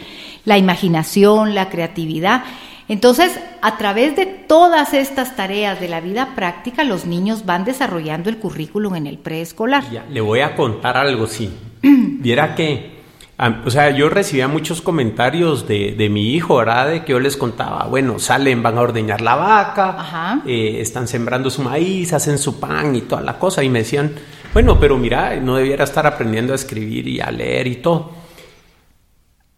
la 0.45 0.57
imaginación, 0.57 1.55
la 1.55 1.69
creatividad. 1.69 2.43
Entonces, 2.87 3.39
a 3.63 3.77
través 3.77 4.15
de 4.15 4.27
todas 4.27 4.93
estas 4.93 5.35
tareas 5.35 5.79
de 5.79 5.87
la 5.87 6.01
vida 6.01 6.35
práctica, 6.35 6.83
los 6.83 7.05
niños 7.05 7.45
van 7.45 7.65
desarrollando 7.65 8.29
el 8.29 8.37
currículum 8.37 8.95
en 8.95 9.07
el 9.07 9.17
preescolar. 9.17 9.83
Le 10.11 10.21
voy 10.21 10.41
a 10.41 10.55
contar 10.55 10.97
algo, 10.97 11.25
sí. 11.25 11.49
Viera 11.81 12.53
que 12.53 12.94
o 13.37 13.69
sea, 13.69 13.89
yo 13.89 14.07
recibía 14.07 14.47
muchos 14.47 14.81
comentarios 14.81 15.67
de, 15.67 15.93
de, 15.97 16.09
mi 16.09 16.33
hijo, 16.33 16.55
¿verdad? 16.55 16.89
De 16.89 17.03
que 17.03 17.11
yo 17.11 17.19
les 17.19 17.35
contaba, 17.35 17.85
bueno, 17.85 18.17
salen, 18.17 18.63
van 18.63 18.77
a 18.77 18.81
ordeñar 18.81 19.19
la 19.19 19.35
vaca, 19.35 20.41
eh, 20.45 20.77
están 20.79 21.07
sembrando 21.07 21.49
su 21.49 21.61
maíz, 21.61 22.13
hacen 22.13 22.37
su 22.37 22.61
pan 22.61 22.95
y 22.95 23.01
toda 23.01 23.21
la 23.21 23.37
cosa. 23.37 23.61
Y 23.61 23.69
me 23.69 23.79
decían, 23.79 24.13
bueno, 24.53 24.79
pero 24.79 24.97
mira, 24.97 25.35
no 25.35 25.57
debiera 25.57 25.83
estar 25.83 26.07
aprendiendo 26.07 26.53
a 26.53 26.55
escribir 26.55 27.09
y 27.09 27.19
a 27.19 27.29
leer 27.29 27.67
y 27.67 27.75
todo. 27.77 28.11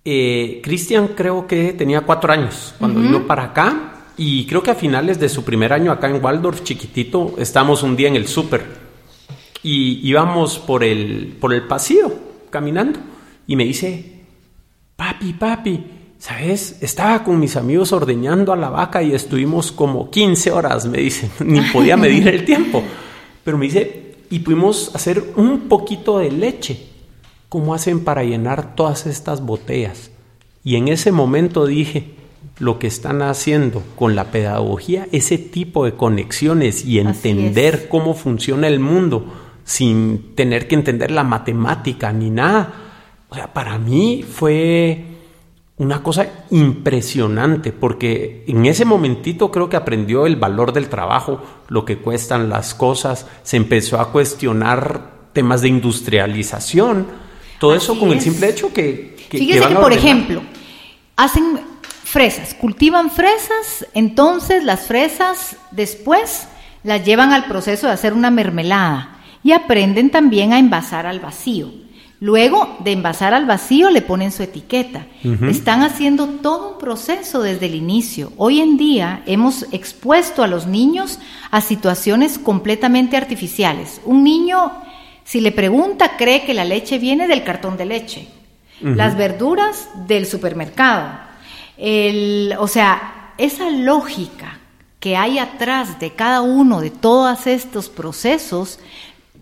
Eh, 0.03 0.59
Cristian 0.63 1.09
creo 1.09 1.45
que 1.45 1.73
tenía 1.73 2.01
cuatro 2.01 2.33
años 2.33 2.73
cuando 2.79 2.99
vino 2.99 3.27
para 3.27 3.43
acá 3.43 3.91
y 4.15 4.47
creo 4.47 4.63
que 4.63 4.71
a 4.71 4.75
finales 4.75 5.19
de 5.19 5.29
su 5.29 5.43
primer 5.43 5.73
año 5.73 5.91
acá 5.91 6.07
en 6.07 6.23
Waldorf, 6.23 6.63
chiquitito, 6.63 7.35
estamos 7.37 7.83
un 7.83 7.95
día 7.95 8.07
en 8.07 8.15
el 8.15 8.25
súper 8.25 8.65
y 9.61 9.99
íbamos 10.07 10.57
por 10.57 10.83
el, 10.83 11.35
por 11.39 11.53
el 11.53 11.67
pasillo 11.67 12.11
caminando 12.49 12.99
y 13.47 13.55
me 13.55 13.63
dice, 13.63 14.23
papi, 14.95 15.33
papi, 15.33 15.83
¿sabes? 16.19 16.77
Estaba 16.81 17.23
con 17.23 17.39
mis 17.39 17.55
amigos 17.55 17.93
ordeñando 17.93 18.53
a 18.53 18.57
la 18.57 18.69
vaca 18.69 19.01
y 19.01 19.13
estuvimos 19.13 19.71
como 19.71 20.11
15 20.11 20.51
horas, 20.51 20.85
me 20.85 20.99
dice, 20.99 21.29
ni 21.43 21.61
podía 21.61 21.97
medir 21.97 22.27
el 22.27 22.45
tiempo. 22.45 22.83
Pero 23.43 23.57
me 23.57 23.65
dice, 23.65 24.15
y 24.29 24.39
pudimos 24.39 24.93
hacer 24.93 25.33
un 25.37 25.69
poquito 25.69 26.19
de 26.19 26.31
leche. 26.31 26.87
¿Cómo 27.49 27.73
hacen 27.73 28.03
para 28.03 28.23
llenar 28.23 28.75
todas 28.75 29.05
estas 29.07 29.41
botellas? 29.41 30.11
Y 30.65 30.75
en 30.75 30.89
ese 30.89 31.13
momento 31.13 31.65
dije, 31.65 32.17
lo 32.59 32.79
que 32.79 32.87
están 32.87 33.21
haciendo 33.21 33.83
con 33.95 34.15
la 34.15 34.31
pedagogía, 34.31 35.07
ese 35.11 35.37
tipo 35.37 35.85
de 35.85 35.93
conexiones 35.93 36.83
y 36.83 36.99
entender 36.99 37.87
cómo 37.87 38.13
funciona 38.15 38.67
el 38.67 38.79
mundo 38.79 39.25
sin 39.63 40.35
tener 40.35 40.67
que 40.67 40.75
entender 40.75 41.11
la 41.11 41.23
matemática 41.23 42.11
ni 42.11 42.29
nada. 42.29 42.73
O 43.29 43.35
sea, 43.35 43.53
para 43.53 43.77
mí 43.77 44.23
fue 44.23 45.05
una 45.77 46.01
cosa 46.01 46.27
impresionante 46.49 47.71
porque 47.71 48.43
en 48.47 48.65
ese 48.65 48.83
momentito 48.83 49.51
creo 49.51 49.69
que 49.69 49.77
aprendió 49.77 50.25
el 50.25 50.35
valor 50.35 50.73
del 50.73 50.89
trabajo, 50.89 51.41
lo 51.67 51.85
que 51.85 51.99
cuestan 51.99 52.49
las 52.49 52.73
cosas, 52.73 53.27
se 53.43 53.57
empezó 53.57 53.99
a 53.99 54.11
cuestionar 54.11 55.29
temas 55.33 55.61
de 55.61 55.67
industrialización, 55.67 57.05
todo 57.59 57.75
eso 57.75 57.99
con 57.99 58.11
el 58.11 58.21
simple 58.21 58.49
hecho 58.49 58.73
que... 58.73 59.15
que 59.29 59.37
Fíjese 59.37 59.67
que, 59.67 59.75
por 59.75 59.93
ejemplo, 59.93 60.41
hacen 61.15 61.59
fresas, 62.03 62.55
cultivan 62.55 63.11
fresas, 63.11 63.85
entonces 63.93 64.63
las 64.63 64.87
fresas 64.87 65.57
después 65.71 66.47
las 66.83 67.05
llevan 67.05 67.33
al 67.33 67.45
proceso 67.45 67.85
de 67.87 67.93
hacer 67.93 68.13
una 68.13 68.31
mermelada 68.31 69.19
y 69.43 69.51
aprenden 69.51 70.09
también 70.09 70.53
a 70.53 70.59
envasar 70.59 71.05
al 71.05 71.19
vacío. 71.19 71.69
Luego 72.19 72.77
de 72.79 72.93
envasar 72.93 73.35
al 73.35 73.45
vacío 73.45 73.91
le 73.91 74.01
ponen 74.01 74.31
su 74.31 74.41
etiqueta. 74.41 75.05
Están 75.49 75.83
haciendo 75.83 76.25
todo 76.27 76.73
un 76.73 76.77
proceso 76.79 77.43
desde 77.43 77.67
el 77.67 77.75
inicio. 77.75 78.33
Hoy 78.37 78.59
en 78.59 78.77
día 78.77 79.21
hemos 79.27 79.67
expuesto 79.71 80.41
a 80.41 80.47
los 80.47 80.65
niños 80.65 81.19
a 81.51 81.61
situaciones 81.61 82.39
completamente 82.39 83.17
artificiales. 83.17 84.01
Un 84.03 84.23
niño, 84.23 84.71
si 85.25 85.41
le 85.41 85.51
pregunta, 85.51 86.17
cree 86.17 86.43
que 86.43 86.55
la 86.55 86.65
leche 86.65 86.97
viene 86.97 87.27
del 87.27 87.43
cartón 87.43 87.77
de 87.77 87.85
leche, 87.85 88.27
las 88.81 89.15
verduras 89.15 89.87
del 90.07 90.25
supermercado, 90.25 91.19
el, 91.77 92.55
o 92.57 92.67
sea, 92.67 93.33
esa 93.37 93.69
lógica 93.69 94.59
que 94.99 95.15
hay 95.15 95.37
atrás 95.37 95.99
de 95.99 96.13
cada 96.13 96.41
uno 96.41 96.81
de 96.81 96.89
todos 96.89 97.45
estos 97.45 97.89
procesos, 97.89 98.79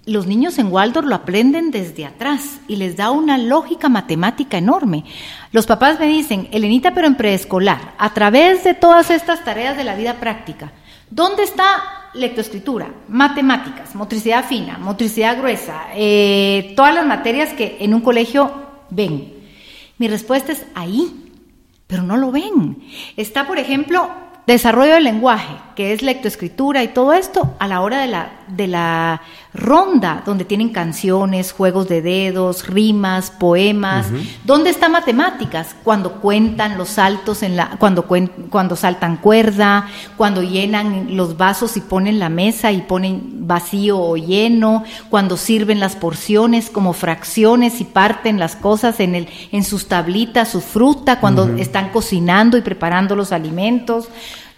los 0.05 0.27
niños 0.27 0.59
en 0.59 0.71
Waldorf 0.71 1.07
lo 1.07 1.15
aprenden 1.15 1.71
desde 1.71 2.05
atrás 2.05 2.59
y 2.67 2.75
les 2.75 2.95
da 2.95 3.09
una 3.11 3.37
lógica 3.37 3.89
matemática 3.89 4.57
enorme. 4.57 5.03
Los 5.51 5.65
papás 5.65 5.99
me 5.99 6.07
dicen, 6.07 6.47
Elenita, 6.51 6.93
pero 6.93 7.07
en 7.07 7.15
preescolar, 7.15 7.93
a 7.97 8.13
través 8.13 8.63
de 8.63 8.75
todas 8.75 9.09
estas 9.09 9.43
tareas 9.43 9.77
de 9.77 9.83
la 9.83 9.95
vida 9.95 10.15
práctica, 10.15 10.71
¿dónde 11.09 11.43
está 11.43 12.11
lectoescritura, 12.13 12.93
matemáticas, 13.07 13.95
motricidad 13.95 14.45
fina, 14.45 14.77
motricidad 14.77 15.37
gruesa, 15.37 15.87
eh, 15.95 16.73
todas 16.75 16.93
las 16.93 17.05
materias 17.05 17.53
que 17.53 17.77
en 17.79 17.93
un 17.93 18.01
colegio 18.01 18.51
ven? 18.89 19.33
Mi 19.97 20.07
respuesta 20.07 20.51
es 20.51 20.65
ahí, 20.75 21.31
pero 21.87 22.03
no 22.03 22.17
lo 22.17 22.31
ven. 22.31 22.77
Está, 23.17 23.47
por 23.47 23.57
ejemplo, 23.57 24.09
desarrollo 24.45 24.93
del 24.93 25.03
lenguaje, 25.03 25.55
que 25.75 25.93
es 25.93 26.01
lectoescritura 26.01 26.83
y 26.83 26.89
todo 26.89 27.13
esto, 27.13 27.55
a 27.59 27.67
la 27.67 27.81
hora 27.81 28.01
de 28.01 28.07
la, 28.07 28.31
de 28.47 28.67
la 28.67 29.21
ronda, 29.55 30.21
donde 30.25 30.45
tienen 30.45 30.69
canciones, 30.69 31.51
juegos 31.51 31.87
de 31.87 32.01
dedos, 32.01 32.67
rimas, 32.67 33.31
poemas. 33.31 34.07
¿Dónde 34.43 34.69
está 34.69 34.89
matemáticas? 34.89 35.75
Cuando 35.83 36.13
cuentan 36.21 36.77
los 36.77 36.89
saltos, 36.89 37.43
en 37.43 37.55
la, 37.55 37.71
cuando, 37.79 38.05
cuando 38.49 38.75
saltan 38.75 39.17
cuerda, 39.17 39.87
cuando 40.17 40.43
llenan 40.43 41.15
los 41.15 41.37
vasos 41.37 41.77
y 41.77 41.81
ponen 41.81 42.19
la 42.19 42.29
mesa 42.29 42.71
y 42.71 42.81
ponen 42.81 43.47
vacío 43.47 43.99
o 43.99 44.17
lleno, 44.17 44.83
cuando 45.09 45.37
sirven 45.37 45.79
las 45.79 45.95
porciones 45.95 46.69
como 46.69 46.93
fracciones 46.93 47.79
y 47.81 47.85
parten 47.85 48.39
las 48.39 48.55
cosas 48.55 48.99
en, 48.99 49.15
el, 49.15 49.29
en 49.51 49.63
sus 49.63 49.87
tablitas, 49.87 50.49
su 50.49 50.61
fruta, 50.61 51.19
cuando 51.19 51.55
están 51.57 51.89
cocinando 51.89 52.57
y 52.57 52.61
preparando 52.61 53.15
los 53.15 53.31
alimentos. 53.31 54.09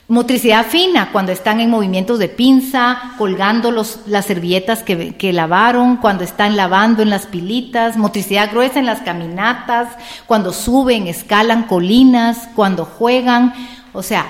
Motricidad 0.10 0.66
fina, 0.66 1.12
cuando 1.12 1.34
están 1.34 1.60
en 1.60 1.70
movimientos 1.70 2.18
de 2.18 2.30
pinza, 2.30 3.14
colgando 3.18 3.72
los, 3.72 4.00
las 4.06 4.26
servilletas 4.26 4.82
que, 4.82 5.16
que, 5.18 5.34
lavaron, 5.34 5.98
cuando 5.98 6.24
están 6.24 6.56
lavando 6.56 7.04
en 7.04 7.10
las 7.10 7.26
pilitas. 7.26 7.98
Motricidad 7.98 8.50
gruesa 8.50 8.80
en 8.80 8.86
las 8.86 9.02
caminatas, 9.02 9.90
cuando 10.26 10.54
suben, 10.54 11.08
escalan 11.08 11.64
colinas, 11.64 12.48
cuando 12.56 12.86
juegan. 12.86 13.54
O 13.92 14.02
sea, 14.02 14.26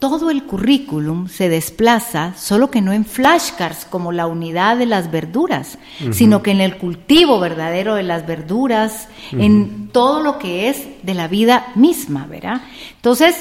todo 0.00 0.30
el 0.30 0.44
currículum 0.44 1.28
se 1.28 1.50
desplaza, 1.50 2.32
solo 2.38 2.70
que 2.70 2.80
no 2.80 2.90
en 2.94 3.04
flashcards 3.04 3.84
como 3.84 4.12
la 4.12 4.26
unidad 4.26 4.78
de 4.78 4.86
las 4.86 5.10
verduras, 5.10 5.76
sino 6.12 6.42
que 6.42 6.52
en 6.52 6.62
el 6.62 6.78
cultivo 6.78 7.38
verdadero 7.38 7.94
de 7.94 8.02
las 8.04 8.26
verduras, 8.26 9.08
en 9.32 9.90
todo 9.92 10.22
lo 10.22 10.38
que 10.38 10.70
es 10.70 10.86
de 11.02 11.12
la 11.12 11.28
vida 11.28 11.66
misma, 11.74 12.26
¿verdad? 12.26 12.62
Entonces, 12.96 13.36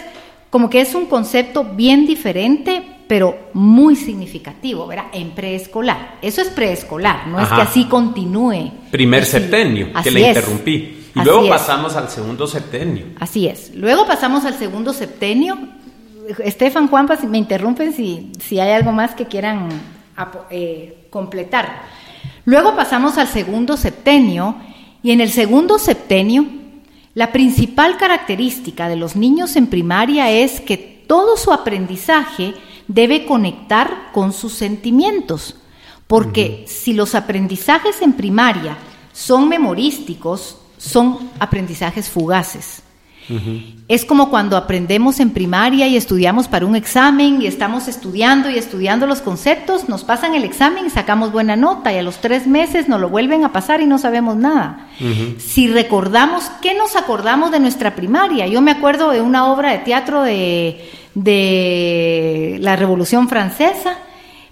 como 0.50 0.70
que 0.70 0.82
es 0.82 0.96
un 0.96 1.06
concepto 1.06 1.64
bien 1.64 2.06
diferente, 2.06 2.82
pero 3.08 3.50
muy 3.54 3.96
significativo, 3.96 4.88
¿verdad? 4.88 5.06
En 5.14 5.32
preescolar. 5.32 6.18
Eso 6.22 6.42
es 6.42 6.50
preescolar, 6.50 7.28
no 7.28 7.40
es 7.40 7.50
que 7.50 7.62
así 7.62 7.86
continúe. 7.86 8.72
Primer 8.92 9.26
septenio, 9.26 9.90
que 10.04 10.12
le 10.12 10.28
interrumpí. 10.28 10.96
Y 11.16 11.20
luego 11.22 11.50
pasamos 11.50 11.96
al 11.96 12.10
segundo 12.10 12.48
septenio. 12.48 13.06
Así 13.20 13.48
es. 13.48 13.74
Luego 13.76 14.06
pasamos 14.06 14.46
al 14.46 14.54
segundo 14.54 14.94
septenio. 14.94 15.58
Estefan, 16.44 16.88
Juanpa, 16.88 17.18
me 17.28 17.40
interrumpen 17.40 17.94
si, 17.94 18.32
si 18.40 18.60
hay 18.60 18.72
algo 18.72 18.92
más 18.92 19.16
que 19.16 19.26
quieran 19.26 19.70
eh, 20.52 21.08
completar. 21.10 21.82
Luego 22.46 22.76
pasamos 22.76 23.18
al 23.18 23.28
segundo 23.28 23.78
septenio 23.78 24.56
y 25.02 25.12
en 25.12 25.22
el 25.22 25.30
segundo 25.32 25.80
septenio 25.80 26.46
la 27.20 27.34
principal 27.34 27.98
característica 27.98 28.88
de 28.88 28.96
los 28.96 29.18
niños 29.18 29.58
en 29.58 29.68
primaria 29.68 30.32
es 30.32 30.62
que 30.62 30.78
todo 30.78 31.36
su 31.36 31.52
aprendizaje 31.52 32.54
debe 32.88 33.26
conectar 33.26 34.14
con 34.14 34.32
sus 34.32 34.54
sentimientos, 34.54 35.58
porque 36.08 36.64
si 36.66 36.94
los 36.94 37.16
aprendizajes 37.16 38.02
en 38.02 38.14
primaria 38.14 38.78
son 39.12 39.50
memorísticos, 39.50 40.60
son 40.78 41.30
aprendizajes 41.42 42.10
fugaces. 42.10 42.84
Es 43.88 44.06
como 44.06 44.30
cuando 44.30 44.58
aprendemos 44.58 45.20
en 45.20 45.32
primaria 45.32 45.88
y 45.88 45.96
estudiamos 45.98 46.48
para 46.48 46.66
un 46.66 46.76
examen 46.76 47.42
y 47.42 47.48
estamos 47.48 47.88
estudiando 47.88 48.50
y 48.50 48.58
estudiando 48.58 49.08
los 49.08 49.22
conceptos, 49.22 49.90
nos 49.90 50.04
pasan 50.04 50.36
el 50.36 50.44
examen 50.44 50.86
y 50.86 50.90
sacamos 50.90 51.32
buena 51.32 51.56
nota 51.56 51.94
y 51.94 51.98
a 51.98 52.04
los 52.04 52.22
tres 52.22 52.48
meses 52.48 52.88
nos 52.88 53.00
lo 53.00 53.10
vuelven 53.10 53.44
a 53.44 53.52
pasar 53.52 53.82
y 53.82 53.86
no 53.86 53.98
sabemos 53.98 54.36
nada. 54.36 54.88
Si 55.38 55.68
recordamos, 55.68 56.52
¿qué 56.62 56.76
nos 56.76 56.96
acordamos 56.96 57.52
de 57.52 57.60
nuestra 57.60 57.96
primaria? 57.96 58.48
Yo 58.48 58.62
me 58.62 58.72
acuerdo 58.72 59.12
de 59.12 59.22
una 59.22 59.52
obra 59.52 59.72
de 59.72 59.80
teatro 59.80 60.24
de, 60.24 60.90
de 61.16 62.58
la 62.62 62.76
Revolución 62.76 63.30
Francesa 63.30 63.98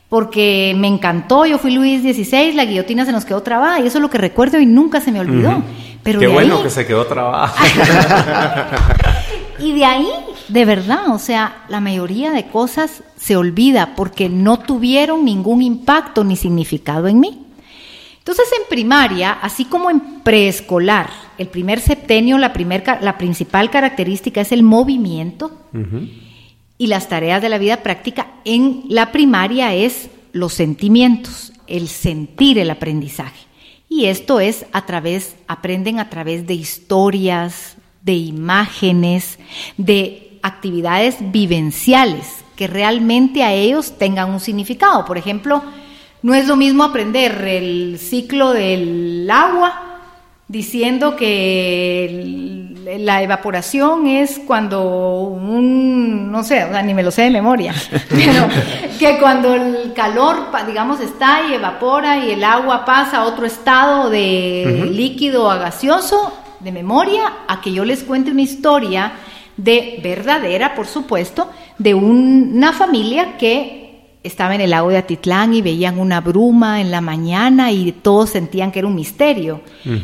porque 0.09 0.73
me 0.77 0.87
encantó, 0.87 1.45
yo 1.45 1.57
fui 1.57 1.71
Luis 1.71 2.01
XVI, 2.01 2.53
la 2.53 2.65
guillotina 2.65 3.05
se 3.05 3.11
nos 3.11 3.25
quedó 3.25 3.43
trabada 3.43 3.79
y 3.79 3.87
eso 3.87 3.97
es 3.97 4.01
lo 4.01 4.09
que 4.09 4.17
recuerdo 4.17 4.59
y 4.59 4.65
nunca 4.65 5.01
se 5.01 5.11
me 5.11 5.19
olvidó. 5.19 5.61
Pero 6.03 6.19
Qué 6.19 6.27
bueno 6.27 6.63
que 6.63 6.69
se 6.69 6.86
quedó 6.86 7.05
trabada. 7.05 7.53
y 9.60 9.73
de 9.73 9.86
ahí, 9.86 10.07
de 10.47 10.65
verdad, 10.65 11.13
o 11.13 11.19
sea, 11.19 11.65
la 11.69 11.79
mayoría 11.79 12.31
de 12.31 12.47
cosas 12.47 13.03
se 13.17 13.36
olvida 13.36 13.95
porque 13.95 14.29
no 14.29 14.60
tuvieron 14.60 15.25
ningún 15.25 15.62
impacto 15.62 16.23
ni 16.23 16.36
significado 16.36 17.07
en 17.07 17.19
mí. 17.19 17.43
Entonces, 18.19 18.45
en 18.60 18.67
primaria, 18.69 19.38
así 19.41 19.65
como 19.65 19.89
en 19.89 20.21
preescolar, 20.21 21.10
el 21.38 21.47
primer 21.47 21.79
septenio, 21.79 22.38
la, 22.38 22.51
primer, 22.51 22.83
la 23.01 23.17
principal 23.17 23.69
característica 23.69 24.41
es 24.41 24.51
el 24.51 24.63
movimiento 24.63 25.62
y 26.77 26.88
las 26.88 27.07
tareas 27.07 27.41
de 27.41 27.49
la 27.49 27.57
vida 27.57 27.83
práctica 27.83 28.27
en 28.43 28.83
la 28.89 29.12
primaria 29.12 29.73
es 29.73 30.10
los 30.33 30.53
sentimientos, 30.53 31.53
el 31.67 31.88
sentir 31.88 32.60
el 32.60 32.69
aprendizaje. 32.69 33.46
Y 33.97 34.05
esto 34.05 34.39
es 34.39 34.67
a 34.73 34.86
través, 34.86 35.36
aprenden 35.47 35.99
a 35.99 36.07
través 36.07 36.45
de 36.45 36.53
historias, 36.53 37.77
de 38.03 38.13
imágenes, 38.13 39.39
de 39.75 40.38
actividades 40.43 41.15
vivenciales 41.31 42.45
que 42.55 42.67
realmente 42.67 43.41
a 43.41 43.53
ellos 43.53 43.97
tengan 43.97 44.29
un 44.29 44.39
significado. 44.39 45.03
Por 45.03 45.17
ejemplo, 45.17 45.63
no 46.21 46.36
es 46.36 46.47
lo 46.47 46.55
mismo 46.55 46.83
aprender 46.83 47.41
el 47.47 47.97
ciclo 47.97 48.51
del 48.51 49.27
agua 49.31 49.96
diciendo 50.47 51.15
que 51.15 52.67
la 52.99 53.21
evaporación 53.21 54.07
es 54.07 54.39
cuando 54.45 55.21
un, 55.21 56.31
no 56.31 56.43
sé, 56.43 56.63
o 56.63 56.69
sea, 56.69 56.81
ni 56.81 56.93
me 56.93 57.03
lo 57.03 57.12
sé 57.12 57.23
de 57.23 57.31
memoria, 57.31 57.73
pero 58.10 58.47
que 58.97 59.17
cuando 59.19 59.53
el 59.53 59.93
calor, 59.93 60.47
digamos, 60.65 61.01
está 61.01 61.41
y 61.49 61.53
evapora 61.53 62.17
y 62.17 62.31
el 62.31 62.43
agua 62.43 62.86
pasa 62.86 63.17
a 63.17 63.25
otro 63.25 63.45
estado 63.45 64.10
de 64.10 64.89
líquido 64.91 65.51
a 65.51 65.57
gaseoso, 65.57 66.33
de 66.62 66.71
memoria, 66.71 67.33
a 67.47 67.62
que 67.62 67.71
yo 67.71 67.83
les 67.83 68.03
cuente 68.03 68.31
una 68.31 68.41
historia 68.41 69.13
de 69.57 69.99
verdadera, 70.01 70.75
por 70.75 70.88
supuesto, 70.88 71.49
de 71.77 71.93
una 71.93 72.71
familia 72.73 73.38
que 73.38 73.87
estaba 74.27 74.53
en 74.53 74.61
el 74.61 74.71
lago 74.71 74.89
de 74.89 74.97
Atitlán 74.97 75.53
y 75.53 75.61
veían 75.61 75.99
una 75.99 76.21
bruma 76.21 76.81
en 76.81 76.91
la 76.91 77.01
mañana 77.01 77.71
y 77.71 77.91
todos 77.91 78.31
sentían 78.31 78.71
que 78.71 78.79
era 78.79 78.87
un 78.87 78.95
misterio. 78.95 79.61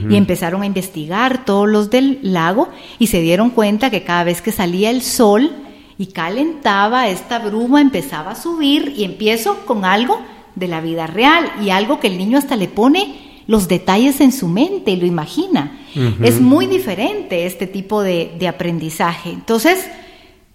Y 0.10 0.16
empezaron 0.16 0.62
a 0.62 0.66
investigar 0.66 1.46
todos 1.46 1.68
los 1.68 1.90
del 1.90 2.20
lago 2.22 2.70
y 3.00 3.08
se 3.08 3.22
dieron 3.22 3.50
cuenta 3.50 3.90
que 3.90 4.04
cada 4.04 4.24
vez 4.24 4.42
que 4.42 4.52
salía 4.52 4.90
el 4.90 5.02
sol 5.02 5.52
y 5.98 6.08
calentaba, 6.08 7.10
esta 7.10 7.40
bruma 7.40 7.82
empezaba 7.82 8.32
a 8.32 8.36
subir 8.36 8.94
y 8.96 9.04
empiezo 9.04 9.66
con 9.66 9.86
algo 9.86 10.20
de 10.56 10.68
la 10.68 10.82
vida 10.82 11.08
real 11.08 11.52
y 11.62 11.70
algo 11.70 12.00
que 12.00 12.08
el 12.08 12.18
niño 12.18 12.38
hasta 12.38 12.56
le 12.56 12.68
pone 12.68 13.42
los 13.46 13.68
detalles 13.68 14.22
en 14.22 14.32
su 14.32 14.48
mente 14.48 14.92
y 14.92 14.96
lo 14.96 15.06
imagina. 15.06 15.80
Es 16.22 16.42
muy 16.42 16.66
diferente 16.66 17.46
este 17.46 17.68
tipo 17.68 18.02
de, 18.02 18.32
de 18.40 18.48
aprendizaje. 18.48 19.30
Entonces, 19.30 19.86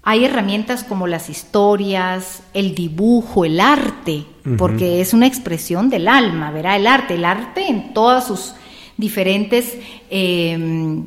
hay 0.02 0.24
herramientas 0.24 0.84
como 0.84 1.06
las 1.06 1.28
historias, 1.28 2.42
el 2.54 2.74
dibujo, 2.74 3.44
el 3.44 3.60
arte, 3.60 4.24
porque 4.56 5.02
es 5.02 5.12
una 5.12 5.26
expresión 5.26 5.90
del 5.90 6.08
alma, 6.08 6.50
¿verdad? 6.50 6.76
El 6.76 6.86
arte, 6.86 7.14
el 7.14 7.24
arte 7.24 7.68
en 7.68 7.92
todas 7.92 8.26
sus 8.26 8.54
diferentes 8.96 9.76
em, 10.08 11.04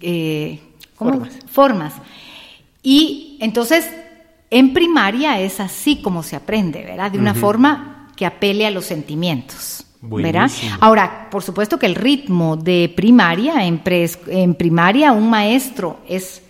eh, 0.00 0.58
formas. 1.46 1.92
Y 2.82 3.36
entonces, 3.40 3.90
en 4.50 4.72
primaria 4.72 5.38
es 5.40 5.60
así 5.60 6.00
como 6.00 6.22
se 6.22 6.36
aprende, 6.36 6.82
¿verdad? 6.82 7.10
De 7.10 7.18
una 7.18 7.34
forma 7.34 8.08
que 8.16 8.24
apele 8.24 8.66
a 8.66 8.70
los 8.70 8.86
sentimientos. 8.86 9.84
¿verdad? 10.02 10.50
Ahora, 10.80 11.28
por 11.30 11.42
supuesto 11.42 11.78
que 11.78 11.84
el 11.84 11.94
ritmo 11.94 12.56
de 12.56 12.90
primaria, 12.96 13.66
en, 13.66 13.82
en 14.28 14.54
primaria 14.54 15.12
un 15.12 15.28
maestro 15.28 16.00
es 16.08 16.42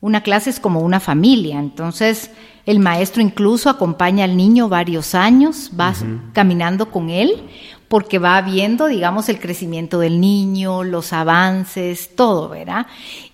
una 0.00 0.22
clase 0.22 0.50
es 0.50 0.60
como 0.60 0.80
una 0.80 1.00
familia, 1.00 1.58
entonces 1.58 2.30
el 2.66 2.78
maestro 2.78 3.22
incluso 3.22 3.70
acompaña 3.70 4.24
al 4.24 4.36
niño 4.36 4.68
varios 4.68 5.14
años, 5.14 5.72
va 5.78 5.94
caminando 6.34 6.90
con 6.90 7.10
él, 7.10 7.42
porque 7.88 8.18
va 8.18 8.40
viendo, 8.42 8.86
digamos, 8.86 9.28
el 9.28 9.40
crecimiento 9.40 9.98
del 9.98 10.20
niño, 10.20 10.84
los 10.84 11.12
avances, 11.12 12.14
todo, 12.14 12.50
¿verdad? 12.50 12.86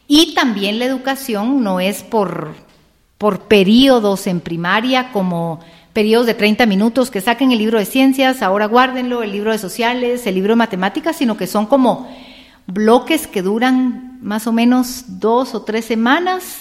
Y 0.07 0.35
también 0.35 0.79
la 0.79 0.85
educación 0.85 1.65
no 1.65 1.81
es 1.81 2.03
por, 2.03 2.55
por 3.19 3.41
periodos 3.41 4.27
en 4.27 4.41
primaria 4.41 5.11
como 5.13 5.61
periodos 5.93 6.27
de 6.27 6.35
30 6.35 6.67
minutos 6.67 7.11
que 7.11 7.21
saquen 7.21 7.53
el 7.53 7.59
libro 7.59 7.79
de 7.79 7.87
ciencias, 7.87 8.43
ahora 8.43 8.67
guárdenlo, 8.67 9.23
el 9.23 9.33
libro 9.33 9.53
de 9.53 9.59
sociales, 9.59 10.27
el 10.27 10.37
libro 10.37 10.53
de 10.53 10.57
matemáticas, 10.57 11.17
sino 11.17 11.37
que 11.37 11.47
son 11.47 11.67
como 11.67 12.09
bloques 12.67 13.27
que 13.27 13.43
duran 13.43 14.14
más 14.25 14.47
o 14.47 14.53
menos 14.53 15.05
dos 15.21 15.55
o 15.55 15.63
tres 15.63 15.85
semanas 15.85 16.61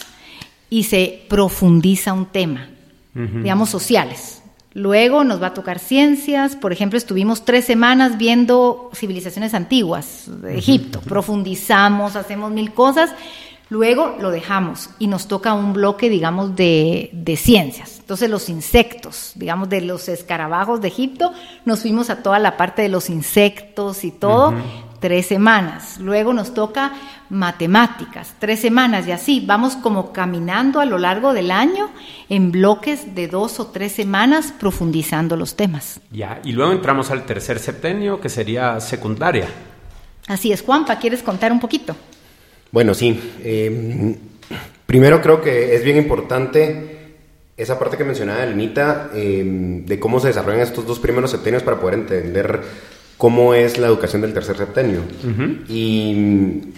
y 0.70 0.84
se 0.84 1.24
profundiza 1.30 2.14
un 2.14 2.26
tema, 2.26 2.70
digamos, 3.14 3.70
sociales. 3.70 4.42
Luego 4.74 5.24
nos 5.24 5.42
va 5.42 5.48
a 5.48 5.54
tocar 5.54 5.80
ciencias, 5.80 6.56
por 6.56 6.74
ejemplo, 6.74 6.98
estuvimos 6.98 7.46
tres 7.46 7.64
semanas 7.64 8.18
viendo 8.18 8.90
civilizaciones 8.94 9.54
antiguas 9.54 10.26
de 10.42 10.58
Egipto, 10.58 11.00
profundizamos, 11.02 12.16
hacemos 12.16 12.52
mil 12.52 12.74
cosas, 12.74 13.12
luego 13.70 14.18
lo 14.20 14.32
dejamos 14.32 14.90
y 15.00 15.08
nos 15.08 15.28
toca 15.28 15.54
un 15.54 15.74
bloque, 15.74 16.10
digamos, 16.10 16.56
de, 16.56 17.12
de, 17.14 17.38
ciencias. 17.38 18.00
Entonces 18.00 18.30
los 18.30 18.50
insectos, 18.50 19.32
digamos, 19.36 19.70
de 19.70 19.82
los 19.82 20.10
escarabajos 20.10 20.82
de 20.82 20.88
Egipto, 20.90 21.32
nos 21.66 21.82
fuimos 21.82 22.10
a 22.10 22.24
toda 22.24 22.40
la 22.40 22.58
parte 22.58 22.82
de 22.82 22.90
los 22.90 23.10
insectos 23.10 24.04
y 24.04 24.12
todo, 24.12 24.54
tres 25.04 25.26
semanas. 25.26 25.98
Luego 26.00 26.32
nos 26.32 26.54
toca 26.54 26.94
matemáticas, 27.30 28.36
tres 28.40 28.62
semanas 28.62 29.06
y 29.06 29.12
así. 29.12 29.44
Vamos 29.46 29.76
como 29.76 30.14
caminando 30.14 30.80
a 30.80 30.86
lo 30.86 30.98
largo 30.98 31.34
del 31.34 31.52
año 31.52 31.90
en 32.30 32.54
bloques 32.54 33.14
de 33.14 33.28
dos 33.28 33.60
o 33.60 33.68
tres 33.68 33.92
semanas 33.92 34.54
profundizando 34.58 35.36
los 35.36 35.58
temas. 35.58 36.00
Ya, 36.10 36.40
y 36.46 36.54
luego 36.54 36.72
entramos 36.72 37.12
al 37.12 37.26
tercer 37.26 37.60
septenio, 37.60 38.22
que 38.22 38.30
sería 38.30 38.80
secundaria. 38.80 39.48
Así 40.28 40.54
es, 40.54 40.62
Juanpa, 40.62 40.98
¿quieres 41.00 41.22
contar 41.22 41.52
un 41.52 41.60
poquito? 41.60 41.98
Bueno, 42.72 42.94
sí. 42.94 43.20
Em, 43.44 44.16
primero 44.86 45.22
creo 45.22 45.42
que 45.42 45.76
es 45.76 45.84
bien 45.84 45.98
importante 45.98 47.18
esa 47.58 47.78
parte 47.78 47.98
que 47.98 48.06
mencionaba 48.06 48.42
Elenita, 48.42 49.10
em, 49.14 49.86
de 49.86 50.00
cómo 50.00 50.22
se 50.22 50.28
desarrollan 50.28 50.62
estos 50.62 50.88
dos 50.88 51.00
primeros 51.00 51.30
septenios 51.30 51.62
para 51.62 51.78
poder 51.78 51.96
entender 51.96 52.62
cómo 53.24 53.54
es 53.54 53.78
la 53.78 53.88
educación 53.88 54.22
del 54.22 54.34
tercer 54.34 54.58
septenio. 54.58 55.00
Y 55.70 56.74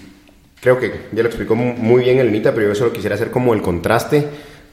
creo 0.61 0.79
que 0.79 1.07
ya 1.11 1.23
lo 1.23 1.29
explicó 1.29 1.55
muy 1.55 2.03
bien 2.03 2.19
Elenita, 2.19 2.53
pero 2.53 2.67
yo 2.67 2.75
solo 2.75 2.93
quisiera 2.93 3.15
hacer 3.15 3.31
como 3.31 3.55
el 3.55 3.63
contraste 3.63 4.27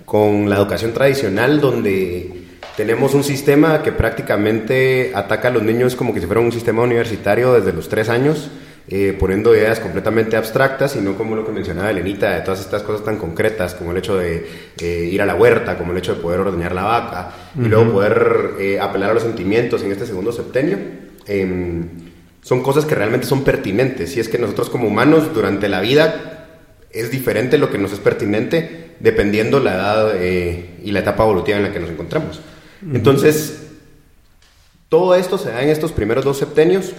con 0.04 0.50
la 0.50 0.56
educación 0.56 0.92
tradicional, 0.92 1.62
donde 1.62 2.30
tenemos 2.76 3.14
un 3.14 3.24
sistema 3.24 3.82
que 3.82 3.90
prácticamente 3.90 5.12
ataca 5.14 5.48
a 5.48 5.50
los 5.50 5.62
niños 5.62 5.96
como 5.96 6.12
que 6.12 6.20
si 6.20 6.26
fuera 6.26 6.42
un 6.42 6.52
sistema 6.52 6.82
universitario 6.82 7.54
desde 7.54 7.72
los 7.72 7.88
tres 7.88 8.10
años. 8.10 8.50
Eh, 8.88 9.16
poniendo 9.18 9.54
ideas 9.54 9.78
completamente 9.78 10.36
abstractas 10.36 10.96
y 10.96 11.00
no 11.00 11.14
como 11.14 11.36
lo 11.36 11.46
que 11.46 11.52
mencionaba 11.52 11.90
Elenita, 11.90 12.34
de 12.34 12.40
todas 12.40 12.60
estas 12.60 12.82
cosas 12.82 13.04
tan 13.04 13.16
concretas 13.16 13.74
como 13.74 13.92
el 13.92 13.98
hecho 13.98 14.16
de 14.16 14.44
eh, 14.78 15.08
ir 15.10 15.22
a 15.22 15.24
la 15.24 15.36
huerta, 15.36 15.78
como 15.78 15.92
el 15.92 15.98
hecho 15.98 16.16
de 16.16 16.20
poder 16.20 16.40
ordeñar 16.40 16.74
la 16.74 16.82
vaca 16.82 17.30
y 17.56 17.68
luego 17.68 17.92
poder 17.92 18.50
eh, 18.58 18.80
apelar 18.80 19.12
a 19.12 19.14
los 19.14 19.22
sentimientos 19.22 19.82
en 19.84 19.92
este 19.92 20.04
segundo 20.04 20.32
septenio. 20.32 21.01
Em, 21.26 21.88
son 22.42 22.62
cosas 22.62 22.84
que 22.84 22.94
realmente 22.94 23.26
son 23.26 23.44
pertinentes. 23.44 24.16
Y 24.16 24.20
es 24.20 24.28
que 24.28 24.38
nosotros 24.38 24.68
como 24.68 24.88
humanos 24.88 25.32
durante 25.34 25.68
la 25.68 25.80
vida 25.80 26.48
es 26.90 27.10
diferente 27.10 27.58
lo 27.58 27.70
que 27.70 27.78
nos 27.78 27.92
es 27.92 28.00
pertinente 28.00 28.82
dependiendo 29.00 29.58
la 29.58 29.74
edad 29.74 30.12
eh, 30.16 30.78
y 30.84 30.92
la 30.92 31.00
etapa 31.00 31.24
evolutiva 31.24 31.56
en 31.56 31.64
la 31.64 31.72
que 31.72 31.80
nos 31.80 31.90
encontramos. 31.90 32.40
Entonces, 32.92 33.62
todo 34.88 35.14
esto 35.14 35.38
se 35.38 35.50
da 35.50 35.62
en 35.62 35.70
estos 35.70 35.92
primeros 35.92 36.24
dos 36.24 36.38
septenios. 36.38 36.92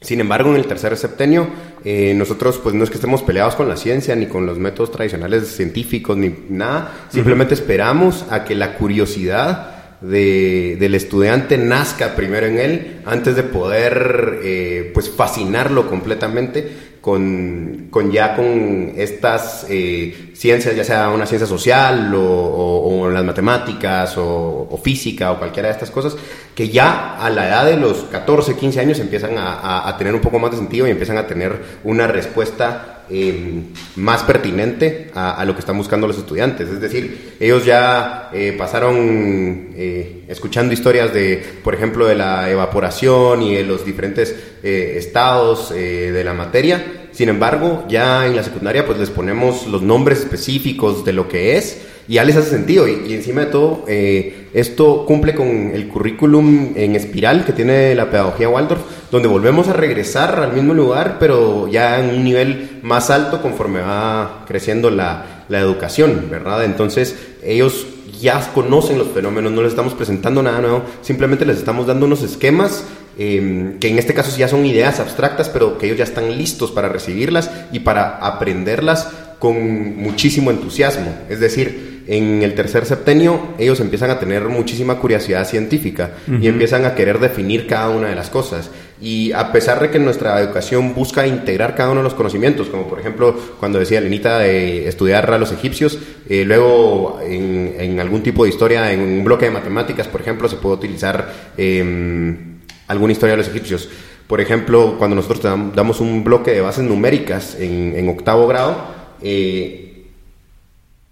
Sin 0.00 0.20
embargo, 0.20 0.50
en 0.50 0.56
el 0.56 0.66
tercer 0.66 0.96
septenio, 0.96 1.48
eh, 1.84 2.14
nosotros 2.14 2.60
pues 2.62 2.74
no 2.74 2.84
es 2.84 2.90
que 2.90 2.96
estemos 2.96 3.22
peleados 3.22 3.54
con 3.54 3.68
la 3.68 3.76
ciencia, 3.76 4.14
ni 4.14 4.26
con 4.26 4.44
los 4.44 4.58
métodos 4.58 4.92
tradicionales 4.92 5.48
científicos, 5.48 6.16
ni 6.16 6.34
nada. 6.50 7.06
Simplemente 7.08 7.54
esperamos 7.54 8.26
a 8.30 8.44
que 8.44 8.54
la 8.54 8.74
curiosidad 8.74 9.73
del 10.04 10.94
estudiante 10.94 11.56
nazca 11.56 12.14
primero 12.14 12.46
en 12.46 12.58
él 12.58 13.00
antes 13.06 13.36
de 13.36 13.42
poder 13.42 14.40
eh, 14.42 14.90
pues 14.92 15.10
fascinarlo 15.10 15.88
completamente 15.88 16.94
con, 17.00 17.88
con 17.90 18.12
ya 18.12 18.34
con 18.34 18.92
estas 18.96 19.66
eh, 19.68 20.32
ciencias, 20.34 20.74
ya 20.76 20.84
sea 20.84 21.10
una 21.10 21.26
ciencia 21.26 21.46
social 21.46 22.12
o, 22.16 23.10
las 23.10 23.24
matemáticas 23.24 24.14
o, 24.16 24.80
física 24.82 25.32
o 25.32 25.38
cualquiera 25.38 25.68
de 25.68 25.74
estas 25.74 25.90
cosas, 25.90 26.16
que 26.54 26.68
ya 26.68 27.16
a 27.16 27.30
la 27.30 27.48
edad 27.48 27.66
de 27.66 27.76
los 27.76 28.04
14, 28.04 28.56
15 28.56 28.80
años 28.80 28.98
empiezan 28.98 29.34
a 29.36 29.94
tener 29.98 30.14
un 30.14 30.20
poco 30.20 30.38
más 30.38 30.50
de 30.50 30.56
sentido 30.56 30.86
y 30.86 30.90
empiezan 30.90 31.18
a 31.18 31.26
tener 31.26 31.52
una 31.84 32.06
respuesta 32.06 32.93
Em, 33.10 33.64
más 33.96 34.22
pertinente 34.22 35.10
a, 35.14 35.44
lo 35.44 35.52
que 35.52 35.60
están 35.60 35.76
buscando 35.76 36.06
los 36.06 36.16
estudiantes. 36.16 36.68
Es 36.70 36.80
decir, 36.80 37.34
ellos 37.38 37.64
ya 37.66 38.30
eh, 38.32 38.54
pasaron 38.56 39.68
eh, 39.76 40.24
escuchando 40.26 40.72
historias 40.72 41.12
de, 41.12 41.44
por 41.62 41.74
ejemplo, 41.74 42.06
de 42.06 42.14
la 42.14 42.50
evaporación 42.50 43.42
y 43.42 43.54
de 43.56 43.62
los 43.62 43.84
diferentes 43.84 44.34
eh, 44.62 44.94
estados 44.96 45.68
de 45.70 46.24
la 46.24 46.32
materia. 46.32 47.08
Sin 47.12 47.28
embargo, 47.28 47.84
ya 47.88 48.26
en 48.26 48.36
la 48.36 48.42
secundaria 48.42 48.86
pues 48.86 48.98
les 48.98 49.10
ponemos 49.10 49.66
los 49.66 49.82
nombres 49.82 50.20
específicos 50.20 51.04
de 51.04 51.12
lo 51.12 51.28
que 51.28 51.58
es 51.58 51.82
ya 52.08 52.24
les 52.24 52.36
hace 52.36 52.50
sentido. 52.50 52.86
Y, 52.88 53.12
encima 53.14 53.42
de 53.42 53.46
todo, 53.46 53.84
eh, 53.88 54.48
esto 54.54 55.04
cumple 55.06 55.34
con 55.34 55.48
el 55.74 55.88
currículum 55.88 56.72
en 56.76 56.96
espiral 56.96 57.44
que 57.44 57.52
tiene 57.52 57.94
la 57.94 58.10
pedagogía 58.10 58.48
Waldorf, 58.48 58.82
donde 59.10 59.28
volvemos 59.28 59.68
a 59.68 59.72
regresar 59.72 60.38
al 60.40 60.52
mismo 60.52 60.74
lugar, 60.74 61.16
pero 61.18 61.68
ya 61.68 62.00
en 62.00 62.16
un 62.16 62.24
nivel 62.24 62.80
más 62.82 63.10
alto 63.10 63.40
conforme 63.40 63.80
va 63.80 64.44
creciendo 64.46 64.90
la, 64.90 65.44
la 65.48 65.58
educación, 65.60 66.28
¿verdad? 66.30 66.64
Entonces, 66.64 67.16
ellos 67.42 67.86
ya 68.20 68.40
conocen 68.52 68.98
los 68.98 69.08
fenómenos, 69.08 69.52
no 69.52 69.62
les 69.62 69.72
estamos 69.72 69.94
presentando 69.94 70.42
nada 70.42 70.60
nuevo, 70.60 70.82
simplemente 71.02 71.44
les 71.44 71.58
estamos 71.58 71.86
dando 71.86 72.06
unos 72.06 72.22
esquemas 72.22 72.84
em, 73.18 73.78
que 73.78 73.88
en 73.88 73.98
este 73.98 74.14
caso 74.14 74.36
ya 74.36 74.48
son 74.48 74.64
ideas 74.66 75.00
abstractas, 75.00 75.48
pero 75.48 75.78
que 75.78 75.86
ellos 75.86 75.98
ya 75.98 76.04
están 76.04 76.36
listos 76.36 76.70
para 76.70 76.88
recibirlas 76.88 77.50
y 77.72 77.80
para 77.80 78.16
aprenderlas 78.18 79.08
con 79.38 79.96
muchísimo 79.96 80.50
entusiasmo. 80.50 81.14
Es 81.28 81.40
decir, 81.40 81.93
en 82.06 82.42
el 82.42 82.54
tercer 82.54 82.84
septenio 82.84 83.54
ellos 83.58 83.80
empiezan 83.80 84.10
a 84.10 84.18
tener 84.18 84.44
muchísima 84.48 84.98
curiosidad 84.98 85.46
científica 85.46 86.12
y 86.40 86.48
empiezan 86.48 86.84
a 86.84 86.94
querer 86.94 87.18
definir 87.18 87.66
cada 87.66 87.90
una 87.90 88.08
de 88.08 88.14
las 88.14 88.30
cosas. 88.30 88.70
Y 89.00 89.32
a 89.32 89.52
pesar 89.52 89.80
de 89.80 89.90
que 89.90 89.98
nuestra 89.98 90.40
educación 90.40 90.94
busca 90.94 91.26
integrar 91.26 91.74
cada 91.74 91.90
uno 91.90 92.00
de 92.00 92.04
los 92.04 92.14
conocimientos, 92.14 92.68
como 92.68 92.88
por 92.88 93.00
ejemplo 93.00 93.34
cuando 93.58 93.78
decía 93.78 94.00
Lenita 94.00 94.38
de 94.38 94.88
estudiar 94.88 95.30
a 95.30 95.38
los 95.38 95.52
egipcios, 95.52 95.98
eh, 96.28 96.44
luego 96.44 97.20
en, 97.22 97.98
algún 98.00 98.22
tipo 98.22 98.44
de 98.44 98.50
historia, 98.50 98.92
en 98.92 99.00
un 99.00 99.24
bloque 99.24 99.46
de 99.46 99.50
matemáticas, 99.50 100.08
por 100.08 100.20
ejemplo, 100.20 100.48
se 100.48 100.56
puede 100.56 100.76
utilizar 100.76 101.32
em, 101.56 102.60
alguna 102.86 103.12
historia 103.12 103.32
de 103.32 103.38
los 103.38 103.48
egipcios. 103.48 103.88
Por 104.26 104.40
ejemplo, 104.40 104.96
cuando 104.98 105.16
nosotros 105.16 105.42
damos 105.74 106.00
un 106.00 106.24
bloque 106.24 106.52
de 106.52 106.60
bases 106.60 106.84
numéricas 106.84 107.56
en, 107.60 108.08
octavo 108.08 108.46
grado, 108.46 108.76
eh, 109.20 109.83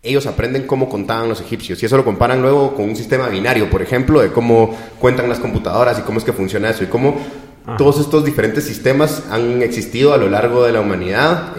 ellos 0.04 0.26
aprenden 0.26 0.66
cómo 0.66 0.88
contaban 0.88 1.28
los 1.28 1.40
egipcios 1.40 1.80
y 1.80 1.86
eso 1.86 1.96
lo 1.96 2.04
comparan 2.04 2.42
luego 2.42 2.74
con 2.74 2.86
un 2.88 2.96
sistema 2.96 3.28
binario, 3.28 3.70
por 3.70 3.82
ejemplo, 3.82 4.20
de 4.20 4.32
cómo 4.32 4.76
cuentan 4.98 5.28
las 5.28 5.38
computadoras 5.38 5.98
y 5.98 6.02
cómo 6.02 6.18
es 6.18 6.24
que 6.24 6.32
funciona 6.32 6.70
eso 6.70 6.82
y 6.82 6.88
cómo 6.88 7.16
todos 7.78 8.00
estos 8.00 8.24
diferentes 8.24 8.64
sistemas 8.64 9.22
han 9.30 9.62
existido 9.62 10.12
a 10.12 10.16
lo 10.16 10.28
largo 10.28 10.64
de 10.64 10.72
la 10.72 10.80
humanidad, 10.80 11.52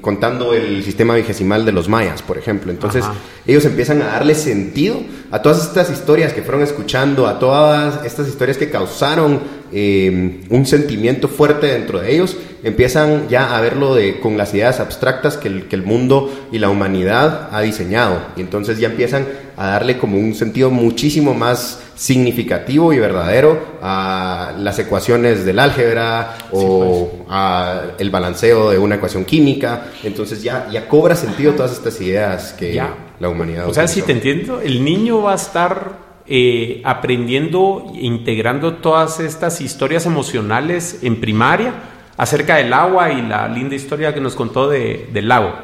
contando 0.00 0.52
el 0.52 0.82
sistema 0.82 1.14
vigesimal 1.14 1.64
de 1.64 1.70
los 1.70 1.88
mayas, 1.88 2.22
por 2.22 2.36
ejemplo. 2.36 2.72
Entonces, 2.72 3.04
ellos 3.46 3.64
empiezan 3.64 4.02
a 4.02 4.06
darle 4.06 4.34
sentido 4.34 5.00
a 5.30 5.40
todas 5.40 5.62
estas 5.62 5.88
historias 5.90 6.32
que 6.32 6.42
fueron 6.42 6.62
escuchando, 6.62 7.28
a 7.28 7.38
todas 7.38 8.04
estas 8.04 8.26
historias 8.26 8.58
que 8.58 8.70
causaron 8.70 9.38
eh, 9.72 10.40
un 10.48 10.66
sentimiento 10.66 11.28
fuerte 11.28 11.66
dentro 11.68 12.00
de 12.00 12.14
ellos, 12.14 12.36
empiezan 12.62 13.28
ya 13.28 13.56
a 13.56 13.60
verlo 13.60 13.94
de, 13.94 14.20
con 14.20 14.36
las 14.36 14.52
ideas 14.54 14.80
abstractas 14.80 15.36
que 15.36 15.48
el, 15.48 15.68
que 15.68 15.76
el 15.76 15.82
mundo 15.82 16.32
y 16.50 16.58
la 16.58 16.68
humanidad 16.68 17.48
ha 17.52 17.60
diseñado. 17.60 18.20
Y 18.36 18.40
entonces 18.40 18.78
ya 18.78 18.88
empiezan 18.88 19.26
a 19.56 19.68
darle 19.68 19.98
como 19.98 20.18
un 20.18 20.34
sentido 20.34 20.70
muchísimo 20.70 21.34
más 21.34 21.80
significativo 21.96 22.92
y 22.92 22.98
verdadero 22.98 23.60
a 23.82 24.54
las 24.56 24.78
ecuaciones 24.78 25.44
del 25.44 25.58
álgebra 25.58 26.36
o 26.52 27.10
pues. 27.10 27.22
a 27.28 27.82
el 27.98 28.10
balanceo 28.10 28.70
de 28.70 28.78
una 28.78 28.96
ecuación 28.96 29.24
química. 29.24 29.88
Entonces 30.04 30.42
ya, 30.42 30.68
ya 30.70 30.88
cobra 30.88 31.16
sentido 31.16 31.52
todas 31.52 31.72
estas 31.72 32.00
ideas 32.00 32.52
que 32.52 32.80
la 33.18 33.28
humanidad. 33.28 33.68
O 33.68 33.74
sea, 33.74 33.88
si 33.88 34.02
te 34.02 34.12
entiendo, 34.12 34.60
el 34.60 34.84
niño 34.84 35.22
va 35.22 35.32
a 35.32 35.36
estar 35.36 36.07
eh, 36.28 36.82
aprendiendo 36.84 37.92
e 37.94 38.06
integrando 38.06 38.74
todas 38.74 39.20
estas 39.20 39.60
historias 39.60 40.06
emocionales 40.06 41.00
en 41.02 41.20
primaria 41.20 41.72
acerca 42.16 42.56
del 42.56 42.72
agua 42.72 43.12
y 43.12 43.22
la 43.22 43.48
linda 43.48 43.74
historia 43.74 44.12
que 44.12 44.20
nos 44.20 44.34
contó 44.34 44.68
de, 44.68 45.08
del 45.12 45.28
lago. 45.28 45.54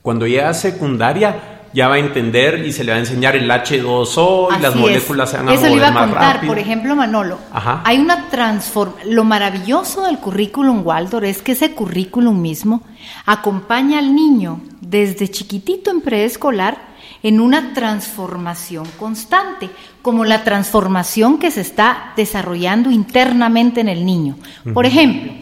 Cuando 0.00 0.26
llega 0.26 0.48
a 0.48 0.54
secundaria, 0.54 1.54
ya 1.74 1.88
va 1.88 1.96
a 1.96 1.98
entender 1.98 2.64
y 2.64 2.72
se 2.72 2.84
le 2.84 2.92
va 2.92 2.96
a 2.96 3.00
enseñar 3.00 3.34
el 3.34 3.50
H2O 3.50 4.56
y 4.56 4.62
las 4.62 4.76
moléculas 4.76 5.30
se 5.30 5.36
van 5.36 5.48
a 5.48 5.54
Eso 5.54 5.66
le 5.66 5.74
iba 5.74 5.88
a 5.88 6.06
contar, 6.06 6.46
por 6.46 6.58
ejemplo, 6.58 6.94
Manolo. 6.94 7.38
Hay 7.84 7.98
una 7.98 8.28
transformación. 8.30 9.14
Lo 9.14 9.24
maravilloso 9.24 10.06
del 10.06 10.18
currículum 10.18 10.86
Waldorf 10.86 11.24
es 11.24 11.42
que 11.42 11.52
ese 11.52 11.72
currículum 11.72 12.40
mismo 12.40 12.82
acompaña 13.26 13.98
al 13.98 14.14
niño 14.14 14.60
desde 14.80 15.28
chiquitito 15.28 15.90
en 15.90 16.00
preescolar 16.00 16.93
en 17.24 17.40
una 17.40 17.72
transformación 17.72 18.86
constante, 18.98 19.70
como 20.02 20.26
la 20.26 20.44
transformación 20.44 21.38
que 21.38 21.50
se 21.50 21.62
está 21.62 22.12
desarrollando 22.16 22.90
internamente 22.90 23.80
en 23.80 23.88
el 23.88 24.04
niño. 24.04 24.36
Por 24.74 24.84
ejemplo, 24.84 25.32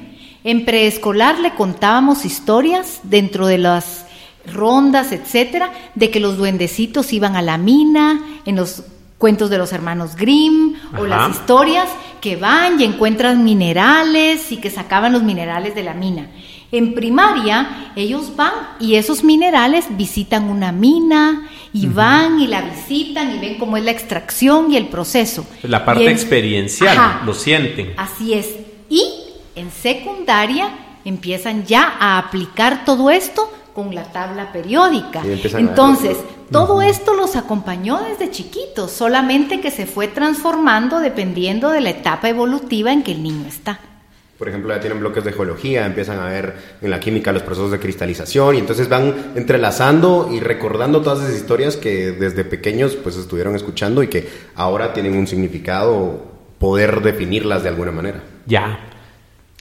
en 0.44 0.64
preescolar 0.64 1.40
le 1.40 1.54
contábamos 1.54 2.24
historias 2.24 3.00
dentro 3.02 3.48
de 3.48 3.58
las 3.58 4.06
rondas, 4.46 5.10
etcétera, 5.10 5.72
de 5.96 6.12
que 6.12 6.20
los 6.20 6.36
duendecitos 6.36 7.12
iban 7.12 7.34
a 7.34 7.42
la 7.42 7.58
mina, 7.58 8.20
en 8.46 8.54
los 8.54 8.84
cuentos 9.18 9.50
de 9.50 9.58
los 9.58 9.72
hermanos 9.72 10.14
Grimm, 10.14 10.74
o 10.96 11.04
las 11.04 11.32
historias 11.32 11.88
que 12.20 12.36
van 12.36 12.80
y 12.80 12.84
encuentran 12.84 13.42
minerales 13.42 14.52
y 14.52 14.58
que 14.58 14.70
sacaban 14.70 15.12
los 15.12 15.24
minerales 15.24 15.74
de 15.74 15.82
la 15.82 15.94
mina. 15.94 16.28
En 16.72 16.94
primaria, 16.94 17.92
ellos 17.96 18.34
van 18.34 18.52
y 18.80 18.94
esos 18.94 19.22
minerales 19.22 19.84
visitan 19.90 20.44
una 20.44 20.72
mina 20.72 21.50
y 21.70 21.86
van 21.86 22.40
y 22.40 22.46
la 22.46 22.62
visitan 22.62 23.36
y 23.36 23.38
ven 23.40 23.58
cómo 23.58 23.76
es 23.76 23.84
la 23.84 23.90
extracción 23.90 24.72
y 24.72 24.78
el 24.78 24.86
proceso. 24.86 25.46
La 25.64 25.84
parte 25.84 26.10
experiencial, 26.10 27.20
lo 27.26 27.34
sienten. 27.34 27.92
Así 27.98 28.32
es. 28.32 28.54
Y 28.88 29.04
en 29.54 29.70
secundaria 29.70 30.70
empiezan 31.04 31.66
ya 31.66 31.94
a 32.00 32.16
aplicar 32.16 32.86
todo 32.86 33.10
esto 33.10 33.52
con 33.74 33.94
la 33.94 34.04
tabla 34.04 34.50
periódica. 34.50 35.22
Entonces, 35.24 36.16
todo 36.50 36.80
esto 36.80 37.12
los 37.12 37.36
acompañó 37.36 38.00
desde 38.08 38.30
chiquitos, 38.30 38.92
solamente 38.92 39.60
que 39.60 39.70
se 39.70 39.84
fue 39.84 40.08
transformando 40.08 41.00
dependiendo 41.00 41.68
de 41.68 41.82
la 41.82 41.90
etapa 41.90 42.30
evolutiva 42.30 42.94
en 42.94 43.02
que 43.02 43.12
el 43.12 43.22
niño 43.22 43.46
está. 43.46 43.78
Por 44.42 44.48
ejemplo, 44.48 44.74
ya 44.74 44.80
tienen 44.80 44.98
bloques 44.98 45.22
de 45.22 45.32
geología, 45.32 45.86
empiezan 45.86 46.18
a 46.18 46.24
ver 46.24 46.56
en 46.82 46.90
la 46.90 46.98
química 46.98 47.30
los 47.30 47.44
procesos 47.44 47.70
de 47.70 47.78
cristalización 47.78 48.56
y 48.56 48.58
entonces 48.58 48.88
van 48.88 49.14
entrelazando 49.36 50.30
y 50.32 50.40
recordando 50.40 51.00
todas 51.00 51.20
esas 51.20 51.36
historias 51.36 51.76
que 51.76 52.10
desde 52.10 52.42
pequeños 52.42 52.96
pues 52.96 53.14
estuvieron 53.14 53.54
escuchando 53.54 54.02
y 54.02 54.08
que 54.08 54.28
ahora 54.56 54.92
tienen 54.94 55.16
un 55.16 55.28
significado, 55.28 56.24
poder 56.58 57.02
definirlas 57.02 57.62
de 57.62 57.68
alguna 57.68 57.92
manera. 57.92 58.20
Ya, 58.44 58.80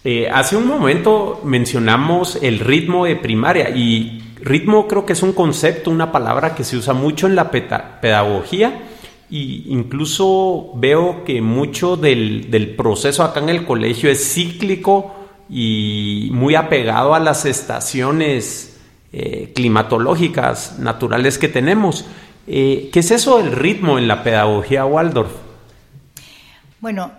eh, 0.04 0.28
hace 0.34 0.58
un 0.58 0.66
momento 0.66 1.42
mencionamos 1.44 2.40
el 2.42 2.58
ritmo 2.58 3.06
de 3.06 3.18
primaria 3.18 3.70
y 3.70 4.34
ritmo 4.42 4.88
creo 4.88 5.06
que 5.06 5.14
es 5.14 5.22
un 5.22 5.34
concepto, 5.34 5.92
una 5.92 6.12
palabra 6.12 6.56
que 6.56 6.64
se 6.64 6.76
usa 6.76 6.96
mucho 6.96 7.28
en 7.28 7.36
la 7.36 7.52
pedagogía 7.52 8.82
y 9.32 9.64
incluso 9.70 10.72
veo 10.76 11.24
que 11.24 11.42
mucho 11.42 11.98
del, 11.98 12.76
proceso 12.78 13.24
acá 13.24 13.40
en 13.40 13.50
el 13.50 13.66
colegio 13.66 14.12
es 14.12 14.34
cíclico 14.34 15.16
y 15.50 16.30
muy 16.34 16.54
apegado 16.54 17.16
a 17.16 17.20
las 17.20 17.46
estaciones 17.46 18.80
eh, 19.14 19.52
climatológicas 19.56 20.78
naturales 20.78 21.40
que 21.40 21.48
tenemos. 21.48 22.06
Eh, 22.46 22.90
¿Qué 22.94 23.00
es 23.00 23.10
eso 23.10 23.38
del 23.38 23.54
ritmo 23.54 23.98
en 23.98 24.08
la 24.08 24.22
pedagogía 24.22 24.86
Waldorf? 24.86 25.32
Bueno, 26.80 27.12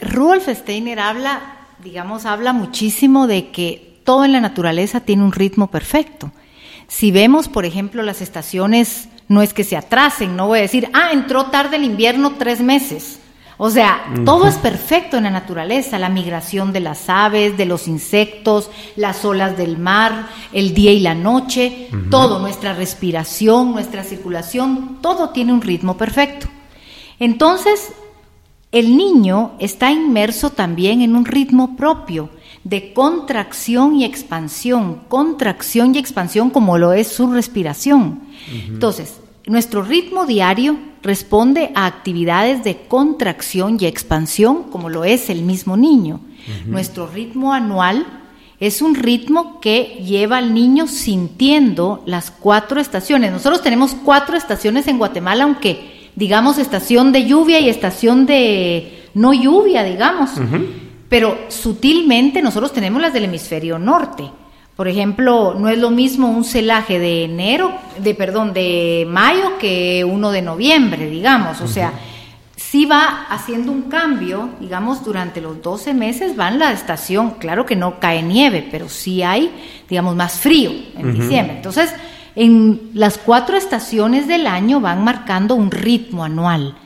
Rudolf 0.00 0.48
Steiner 0.48 0.98
habla 0.98 1.60
digamos, 1.82 2.26
habla 2.26 2.52
muchísimo 2.52 3.26
de 3.26 3.50
que 3.50 4.00
todo 4.04 4.24
en 4.24 4.32
la 4.32 4.40
naturaleza 4.40 5.00
tiene 5.00 5.24
un 5.24 5.32
ritmo 5.32 5.70
perfecto. 5.70 6.32
Si 6.88 7.10
vemos, 7.10 7.48
por 7.48 7.64
ejemplo, 7.64 8.02
las 8.02 8.20
estaciones, 8.20 9.08
no 9.30 9.42
es 9.42 9.54
que 9.54 9.62
se 9.62 9.76
atrasen, 9.76 10.34
no 10.34 10.48
voy 10.48 10.58
a 10.58 10.62
decir, 10.62 10.90
ah, 10.92 11.10
entró 11.12 11.46
tarde 11.46 11.76
el 11.76 11.84
invierno 11.84 12.32
tres 12.36 12.60
meses. 12.60 13.20
O 13.58 13.70
sea, 13.70 14.02
todo 14.24 14.48
es 14.48 14.56
perfecto 14.56 15.18
en 15.18 15.22
la 15.22 15.30
naturaleza, 15.30 16.00
la 16.00 16.08
migración 16.08 16.72
de 16.72 16.80
las 16.80 17.08
aves, 17.08 17.56
de 17.56 17.64
los 17.64 17.86
insectos, 17.86 18.70
las 18.96 19.24
olas 19.24 19.56
del 19.56 19.78
mar, 19.78 20.26
el 20.52 20.74
día 20.74 20.90
y 20.90 20.98
la 20.98 21.14
noche, 21.14 21.88
todo, 22.10 22.40
nuestra 22.40 22.74
respiración, 22.74 23.70
nuestra 23.70 24.02
circulación, 24.02 24.98
todo 25.00 25.28
tiene 25.28 25.52
un 25.52 25.60
ritmo 25.60 25.96
perfecto. 25.96 26.48
Entonces, 27.20 27.92
el 28.72 28.96
niño 28.96 29.52
está 29.60 29.92
inmerso 29.92 30.50
también 30.50 31.02
en 31.02 31.14
un 31.14 31.24
ritmo 31.24 31.76
propio 31.76 32.30
de 32.64 32.92
contracción 32.92 33.96
y 33.96 34.04
expansión, 34.04 35.02
contracción 35.08 35.94
y 35.94 35.98
expansión 35.98 36.50
como 36.50 36.78
lo 36.78 36.92
es 36.92 37.08
su 37.08 37.30
respiración. 37.32 38.20
Entonces, 38.68 39.20
nuestro 39.46 39.82
ritmo 39.82 40.26
diario 40.26 40.76
responde 41.02 41.72
a 41.74 41.86
actividades 41.86 42.62
de 42.62 42.76
contracción 42.86 43.78
y 43.80 43.86
expansión 43.86 44.64
como 44.64 44.88
lo 44.90 45.04
es 45.04 45.30
el 45.30 45.42
mismo 45.42 45.76
niño. 45.76 46.20
Nuestro 46.66 47.06
ritmo 47.06 47.52
anual 47.52 48.06
es 48.58 48.82
un 48.82 48.94
ritmo 48.94 49.58
que 49.60 50.02
lleva 50.04 50.36
al 50.36 50.52
niño 50.52 50.86
sintiendo 50.86 52.02
las 52.04 52.30
cuatro 52.30 52.78
estaciones. 52.78 53.32
Nosotros 53.32 53.62
tenemos 53.62 53.94
cuatro 54.04 54.36
estaciones 54.36 54.86
en 54.86 54.98
Guatemala, 54.98 55.44
aunque 55.44 56.10
digamos, 56.14 56.58
estación 56.58 57.12
de 57.12 57.24
lluvia 57.24 57.60
y 57.60 57.70
estación 57.70 58.26
de 58.26 59.08
no 59.14 59.32
lluvia, 59.32 59.82
digamos. 59.82 60.30
Pero 61.10 61.38
sutilmente 61.48 62.40
nosotros 62.40 62.72
tenemos 62.72 63.02
las 63.02 63.12
del 63.12 63.24
hemisferio 63.24 63.78
norte. 63.78 64.30
Por 64.76 64.88
ejemplo, 64.88 65.54
no 65.58 65.68
es 65.68 65.76
lo 65.76 65.90
mismo 65.90 66.30
un 66.30 66.44
celaje 66.44 66.98
de 66.98 67.24
enero, 67.24 67.72
de 67.98 68.14
perdón, 68.14 68.54
de 68.54 69.06
mayo 69.10 69.58
que 69.58 70.04
uno 70.04 70.30
de 70.30 70.40
noviembre, 70.40 71.10
digamos. 71.10 71.60
O 71.60 71.68
sea, 71.68 71.92
sí 72.56 72.86
va 72.86 73.26
haciendo 73.28 73.72
un 73.72 73.82
cambio, 73.82 74.50
digamos, 74.60 75.04
durante 75.04 75.40
los 75.40 75.60
12 75.60 75.92
meses 75.92 76.38
va 76.38 76.48
en 76.48 76.60
la 76.60 76.72
estación, 76.72 77.32
claro 77.32 77.66
que 77.66 77.74
no 77.74 77.98
cae 77.98 78.22
nieve, 78.22 78.66
pero 78.70 78.88
sí 78.88 79.22
hay, 79.24 79.50
digamos, 79.88 80.14
más 80.14 80.38
frío 80.38 80.70
en 80.96 81.12
diciembre. 81.12 81.56
Entonces, 81.56 81.92
en 82.36 82.92
las 82.94 83.18
cuatro 83.18 83.56
estaciones 83.56 84.28
del 84.28 84.46
año 84.46 84.80
van 84.80 85.02
marcando 85.02 85.56
un 85.56 85.72
ritmo 85.72 86.22
anual. 86.22 86.76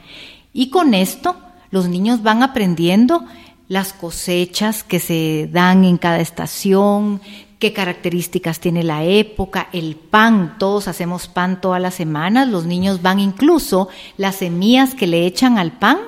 Y 0.55 0.71
con 0.71 0.95
esto 0.95 1.37
los 1.71 1.89
niños 1.89 2.23
van 2.23 2.43
aprendiendo 2.43 3.25
las 3.69 3.93
cosechas 3.93 4.83
que 4.83 5.01
se 5.01 5.49
dan 5.53 5.85
en 5.85 5.97
cada 5.97 6.21
estación, 6.21 7.21
qué 7.59 7.73
características 7.73 8.61
tiene 8.61 8.83
la 8.83 9.05
época, 9.05 9.69
el 9.73 9.97
pan, 9.97 10.57
todos 10.59 10.89
hacemos 10.89 11.29
pan 11.29 11.61
todas 11.61 11.81
las 11.81 11.95
semanas, 11.95 12.49
los 12.49 12.67
niños 12.67 13.01
van 13.03 13.21
incluso 13.21 13.89
las 14.17 14.37
semillas 14.37 14.95
que 14.95 15.07
le 15.07 15.27
echan 15.27 15.59
al 15.59 15.73
pan 15.73 15.99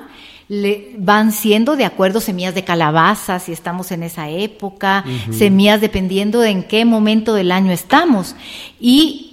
le, 0.49 0.95
van 0.97 1.31
siendo 1.31 1.75
de 1.75 1.85
acuerdo 1.85 2.21
semillas 2.21 2.55
de 2.55 2.63
calabaza, 2.63 3.39
si 3.39 3.51
estamos 3.51 3.91
en 3.91 4.03
esa 4.03 4.29
época, 4.29 5.03
semillas 5.31 5.81
dependiendo 5.81 6.39
de 6.39 6.49
en 6.49 6.63
qué 6.63 6.85
momento 6.85 7.33
del 7.33 7.51
año 7.51 7.71
estamos. 7.71 8.35
Y 8.79 9.26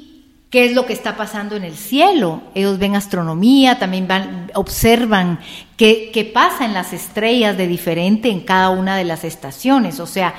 qué 0.55 0.67
es 0.67 0.73
lo 0.73 0.87
que 0.87 0.93
está 0.93 1.17
pasando 1.17 1.57
en 1.57 1.65
el 1.65 1.75
cielo. 1.75 2.41
Ellos 2.55 2.79
ven 2.79 2.95
astronomía, 2.95 3.81
también 3.81 4.07
van, 4.07 4.53
observan 4.55 5.41
qué, 5.77 6.13
qué 6.15 6.25
pasa 6.25 6.65
en 6.65 6.75
las 6.75 6.93
estrellas 6.93 7.57
de 7.57 7.67
diferente 7.67 8.31
en 8.31 8.39
cada 8.39 8.71
una 8.71 8.97
de 8.97 9.03
las 9.03 9.25
estaciones. 9.25 9.99
O 9.99 10.07
sea, 10.07 10.37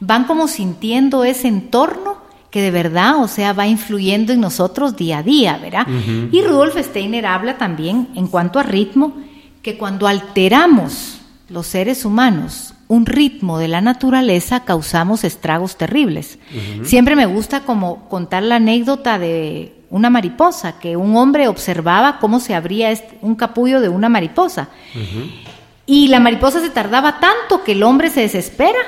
van 0.00 0.24
como 0.24 0.48
sintiendo 0.48 1.22
ese 1.22 1.48
entorno 1.48 2.16
que 2.50 2.62
de 2.62 2.70
verdad, 2.70 3.22
o 3.22 3.28
sea, 3.28 3.52
va 3.52 3.66
influyendo 3.66 4.32
en 4.32 4.40
nosotros 4.40 4.96
día 4.96 5.18
a 5.18 5.22
día, 5.22 5.58
¿verdad? 5.58 5.86
Y 6.32 6.40
Rudolf 6.40 6.78
Steiner 6.78 7.26
habla 7.26 7.58
también 7.58 8.08
en 8.14 8.28
cuanto 8.28 8.58
a 8.58 8.62
ritmo, 8.62 9.18
que 9.60 9.76
cuando 9.76 10.08
alteramos 10.08 11.20
los 11.50 11.66
seres 11.66 12.06
humanos 12.06 12.72
un 12.88 13.04
ritmo 13.04 13.58
de 13.58 13.68
la 13.68 13.82
naturaleza 13.82 14.64
causamos 14.64 15.22
estragos 15.22 15.76
terribles. 15.76 16.38
Siempre 16.84 17.16
me 17.16 17.26
gusta 17.26 17.60
como 17.60 18.08
contar 18.08 18.42
la 18.42 18.56
anécdota 18.56 19.18
de 19.18 19.74
una 19.90 20.10
mariposa, 20.10 20.78
que 20.78 20.96
un 20.96 21.16
hombre 21.16 21.48
observaba 21.48 22.18
cómo 22.18 22.40
se 22.40 22.54
abría 22.54 22.90
este, 22.90 23.18
un 23.20 23.36
capullo 23.36 23.80
de 23.80 23.90
una 23.90 24.08
mariposa. 24.08 24.68
Y 25.84 26.08
la 26.08 26.18
mariposa 26.18 26.60
se 26.60 26.70
tardaba 26.70 27.20
tanto 27.20 27.62
que 27.62 27.72
el 27.72 27.82
hombre 27.82 28.08
se 28.10 28.22
desespera 28.22 28.78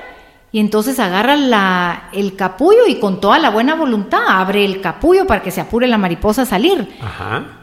y 0.53 0.61
entonces 0.61 0.99
agarra 0.99 1.37
la, 1.37 2.09
el 2.13 2.35
capullo 2.37 2.87
y 2.89 2.97
con 2.97 3.21
toda 3.21 3.39
la 3.39 3.51
buena 3.51 3.75
voluntad 3.75 4.23
abre 4.27 4.65
el 4.65 4.81
capullo 4.81 5.27
para 5.27 5.43
que 5.43 5.51
se 5.51 5.61
apure 5.61 5.87
la 5.87 5.99
mariposa 5.99 6.43
a 6.43 6.47
salir. 6.47 6.89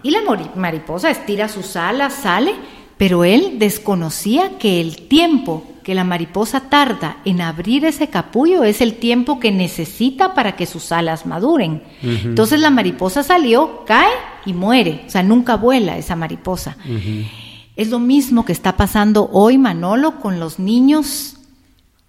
Y 0.04 0.12
la 0.12 0.20
mariposa 0.56 1.10
estira 1.10 1.50
sus 1.50 1.76
alas, 1.76 2.14
sale 2.14 2.54
pero 2.98 3.24
él 3.24 3.60
desconocía 3.60 4.58
que 4.58 4.82
el 4.82 5.08
tiempo 5.08 5.64
que 5.84 5.96
la 5.96 6.04
mariposa 6.04 6.70
tarda 6.70 7.18
en 7.24 7.40
abrir 7.40 7.86
ese 7.86 8.10
capullo 8.10 8.66
es 8.66 8.82
el 8.82 8.96
tiempo 8.96 9.40
que 9.40 9.54
necesita 9.54 10.34
para 10.34 10.58
que 10.58 10.66
sus 10.66 10.92
alas 10.92 11.26
maduren. 11.26 11.82
Entonces 12.04 12.60
la 12.60 12.70
mariposa 12.70 13.24
salió, 13.24 13.86
cae 13.86 14.12
y 14.46 14.52
muere. 14.52 15.06
O 15.08 15.10
sea, 15.10 15.24
nunca 15.24 15.56
vuela 15.56 15.98
esa 15.98 16.18
mariposa. 16.18 16.76
Es 17.78 17.90
lo 17.90 18.00
mismo 18.00 18.44
que 18.44 18.52
está 18.52 18.76
pasando 18.76 19.30
hoy, 19.32 19.58
Manolo, 19.58 20.20
con 20.20 20.42
los 20.42 20.60
niños 20.60 21.38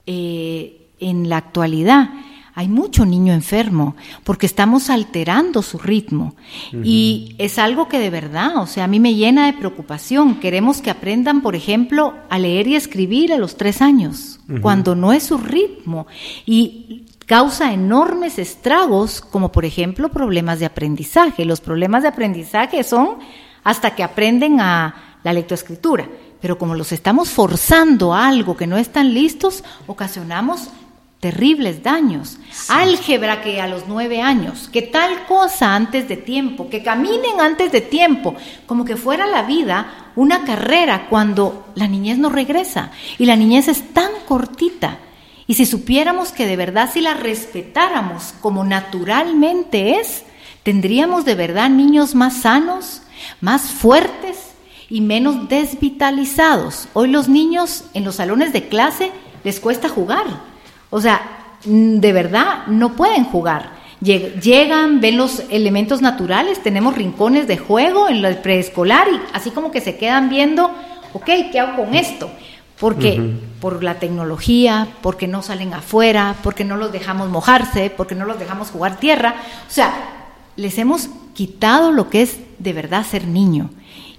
eh, 0.07 0.89
en 0.99 1.28
la 1.28 1.36
actualidad 1.36 2.11
hay 2.59 2.66
mucho 2.66 3.06
niño 3.06 3.32
enfermo 3.32 3.94
porque 4.24 4.46
estamos 4.46 4.90
alterando 4.90 5.62
su 5.62 5.78
ritmo. 5.78 6.34
Y 6.82 7.36
es 7.38 7.56
algo 7.56 7.86
que 7.86 8.00
de 8.00 8.11
verdad, 8.11 8.56
o 8.56 8.66
sea, 8.66 8.82
a 8.82 8.88
mí 8.88 8.98
me 8.98 9.14
llena 9.14 9.46
de 9.46 9.52
preocupación. 9.52 10.40
Queremos 10.40 10.82
que 10.82 10.90
aprendan, 10.90 11.40
por 11.40 11.54
ejemplo, 11.54 12.14
a 12.28 12.36
leer 12.36 12.66
y 12.66 12.74
escribir 12.74 13.32
a 13.32 13.38
los 13.38 13.56
tres 13.56 13.80
años, 13.80 14.40
cuando 14.61 14.96
no 14.96 15.12
es 15.12 15.22
su 15.22 15.38
ritmo. 15.38 16.09
Y 16.46 17.06
causa 17.26 17.72
enormes 17.72 18.40
estragos, 18.40 19.20
como 19.20 19.52
por 19.52 19.64
ejemplo 19.64 20.09
problemas 20.09 20.59
de 20.59 20.66
aprendizaje. 20.66 21.44
Los 21.44 21.61
problemas 21.61 22.02
de 22.02 22.09
aprendizaje 22.09 22.82
son 22.82 23.18
hasta 23.62 23.94
que 23.94 24.02
aprenden 24.02 24.61
a 24.61 25.20
la 25.22 25.32
lectoescritura. 25.32 26.09
Pero 26.40 26.59
como 26.59 26.74
los 26.74 26.90
estamos 26.90 27.30
forzando 27.30 28.14
a 28.14 28.26
algo 28.26 28.56
que 28.56 28.66
no 28.66 28.78
están 28.78 29.14
listos, 29.14 29.62
ocasionamos 29.86 30.70
terribles 31.20 31.82
daños. 31.82 32.38
Álgebra 32.68 33.42
que 33.42 33.60
a 33.60 33.66
los 33.66 33.88
nueve 33.88 34.20
años, 34.20 34.68
que 34.72 34.82
tal 34.82 35.26
cosa 35.26 35.74
antes 35.74 36.08
de 36.08 36.16
tiempo, 36.16 36.68
que 36.70 36.82
caminen 36.82 37.40
antes 37.40 37.72
de 37.72 37.80
tiempo, 37.80 38.36
como 38.66 38.84
que 38.84 38.96
fuera 38.96 39.26
la 39.26 39.42
vida 39.42 40.10
una 40.14 40.44
carrera 40.44 41.06
cuando 41.08 41.66
la 41.74 41.88
niñez 41.88 42.18
no 42.18 42.28
regresa 42.28 42.90
y 43.18 43.26
la 43.26 43.36
niñez 43.36 43.68
es 43.68 43.92
tan 43.92 44.10
cortita. 44.26 44.98
Y 45.46 45.54
si 45.54 45.66
supiéramos 45.66 46.30
que 46.30 46.46
de 46.46 46.56
verdad 46.56 46.90
si 46.92 47.00
la 47.00 47.14
respetáramos 47.14 48.34
como 48.40 48.64
naturalmente 48.64 49.98
es, 49.98 50.24
tendríamos 50.62 51.24
de 51.24 51.34
verdad 51.34 51.70
niños 51.70 52.14
más 52.14 52.42
sanos, 52.42 53.02
más 53.40 53.62
fuertes 53.62 54.36
y 54.90 55.00
menos 55.00 55.48
desvitalizados. 55.48 56.88
Hoy 56.92 57.08
los 57.08 57.28
niños 57.28 57.84
en 57.94 58.04
los 58.04 58.16
salones 58.16 58.52
de 58.52 58.68
clase 58.68 59.10
les 59.42 59.58
cuesta 59.58 59.88
jugar 59.88 60.26
o 60.91 61.01
sea, 61.01 61.20
de 61.64 62.12
verdad 62.12 62.66
no 62.66 62.95
pueden 62.95 63.24
jugar. 63.24 63.78
Llegan, 64.01 65.01
ven 65.01 65.16
los 65.16 65.43
elementos 65.51 66.01
naturales, 66.03 66.62
tenemos 66.62 66.95
rincones 66.95 67.49
de 67.49 67.59
juego 67.59 68.09
en 68.09 68.24
el 68.24 68.39
preescolar 68.39 69.09
y 69.09 69.20
así 69.32 69.51
como 69.51 69.72
que 69.72 69.80
se 69.80 69.97
quedan 69.97 70.28
viendo, 70.28 70.70
ok, 71.12 71.26
¿qué 71.51 71.59
hago 71.59 71.84
con 71.84 71.95
esto? 71.95 72.30
Porque 72.78 73.20
por 73.61 73.82
la 73.82 73.95
tecnología, 73.95 74.86
porque 75.03 75.26
no 75.26 75.43
salen 75.43 75.74
afuera, 75.74 76.36
porque 76.45 76.64
no 76.64 76.76
los 76.76 76.93
dejamos 76.93 77.28
mojarse, 77.28 77.91
porque 77.91 78.14
no 78.14 78.24
los 78.24 78.39
dejamos 78.39 78.70
jugar 78.70 79.01
tierra. 79.01 79.34
O 79.68 79.70
sea, 79.70 79.93
les 80.55 80.78
hemos 80.78 81.09
quitado 81.34 81.91
lo 81.91 82.09
que 82.09 82.22
es 82.22 82.39
de 82.61 82.72
verdad 82.72 83.05
ser 83.05 83.26
niño. 83.26 83.70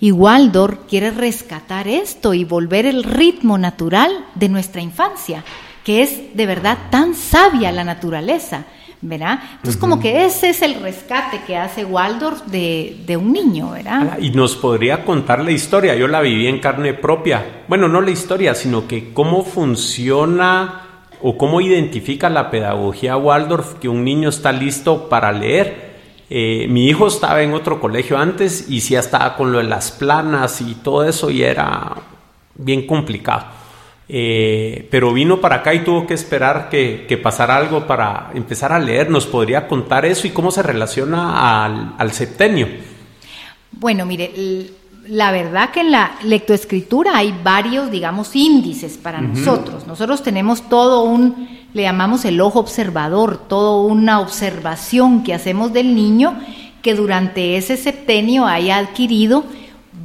Y 0.02 0.12
Waldor 0.12 0.88
quiere 0.90 1.12
rescatar 1.12 1.88
esto 1.88 2.34
y 2.34 2.44
volver 2.44 2.86
el 2.86 3.06
ritmo 3.06 3.58
natural 3.58 4.26
de 4.36 4.50
nuestra 4.50 4.82
infancia 4.82 5.46
que 5.84 6.04
es 6.04 6.36
de 6.36 6.46
verdad 6.46 6.78
tan 6.90 7.16
sabia 7.16 7.72
la 7.72 7.84
naturaleza, 7.84 8.66
¿verdad? 9.02 9.40
Entonces, 9.56 9.78
como 9.78 10.00
que 10.00 10.26
ese 10.26 10.50
es 10.50 10.62
el 10.62 10.82
rescate 10.82 11.42
que 11.48 11.56
hace 11.56 11.86
Waldorf 11.86 12.46
de, 12.48 13.18
un 13.18 13.32
niño, 13.32 13.72
¿verdad? 13.72 14.20
Y 14.20 14.32
nos 14.32 14.56
podría 14.56 15.06
contar 15.06 15.44
la 15.44 15.52
historia, 15.52 15.96
yo 15.96 16.08
la 16.08 16.22
viví 16.22 16.48
en 16.48 16.60
carne 16.60 16.94
propia. 16.94 17.64
Bueno, 17.68 17.88
no 17.88 18.02
la 18.02 18.12
historia, 18.12 18.56
sino 18.56 18.88
que 18.88 19.14
cómo 19.14 19.44
funciona 19.44 20.82
o 21.22 21.38
cómo 21.38 21.62
identifica 21.62 22.30
la 22.30 22.50
pedagogía 22.50 23.18
Waldorf 23.18 23.76
que 23.76 23.90
un 23.90 24.04
niño 24.04 24.30
está 24.30 24.52
listo 24.52 25.10
para 25.10 25.32
leer. 25.32 25.90
Eh, 26.30 26.68
mi 26.70 26.88
hijo 26.88 27.08
estaba 27.08 27.42
en 27.42 27.54
otro 27.54 27.80
colegio 27.80 28.18
antes 28.18 28.70
y 28.70 28.82
sí 28.82 28.96
estaba 28.96 29.36
con 29.36 29.52
lo 29.52 29.58
de 29.58 29.64
las 29.64 29.92
planas 29.92 30.62
y 30.62 30.76
todo 30.76 31.04
eso 31.04 31.32
y 31.32 31.42
era 31.42 31.96
bien 32.56 32.86
complicado. 32.86 33.59
Eh, 34.12 34.88
pero 34.90 35.14
vino 35.14 35.40
para 35.40 35.58
acá 35.58 35.72
y 35.76 35.84
tuvo 35.84 36.08
que 36.08 36.16
esperar 36.16 36.68
que, 36.70 37.20
pasara 37.22 37.56
algo 37.56 37.86
para 37.86 38.32
empezar 38.34 38.74
a 38.74 38.80
leer. 38.80 39.12
¿Nos 39.12 39.28
podría 39.28 39.68
contar 39.68 40.04
eso 40.04 40.26
y 40.26 40.32
cómo 40.32 40.50
se 40.50 40.64
relaciona 40.64 41.96
al, 41.96 42.12
septenio? 42.12 42.68
Bueno, 43.72 44.08
mire, 44.08 44.32
la 45.08 45.32
verdad 45.32 45.70
que 45.70 45.82
en 45.82 45.92
la 45.92 46.16
lectoescritura 46.24 47.18
hay 47.18 47.38
varios, 47.44 47.92
digamos, 47.92 48.36
índices 48.36 48.98
para 48.98 49.22
nosotros. 49.22 49.86
Nosotros 49.86 50.24
tenemos 50.24 50.68
todo 50.70 51.04
un, 51.04 51.48
le 51.74 51.84
llamamos 51.84 52.26
el 52.26 52.42
ojo 52.42 52.60
observador, 52.60 53.38
toda 53.48 53.80
una 53.86 54.22
observación 54.22 55.24
que 55.24 55.36
hacemos 55.36 55.72
del 55.72 55.94
niño 55.94 56.36
que 56.82 56.96
durante 56.96 57.58
ese 57.58 57.78
septenio 57.78 58.48
haya 58.48 58.78
adquirido 58.78 59.44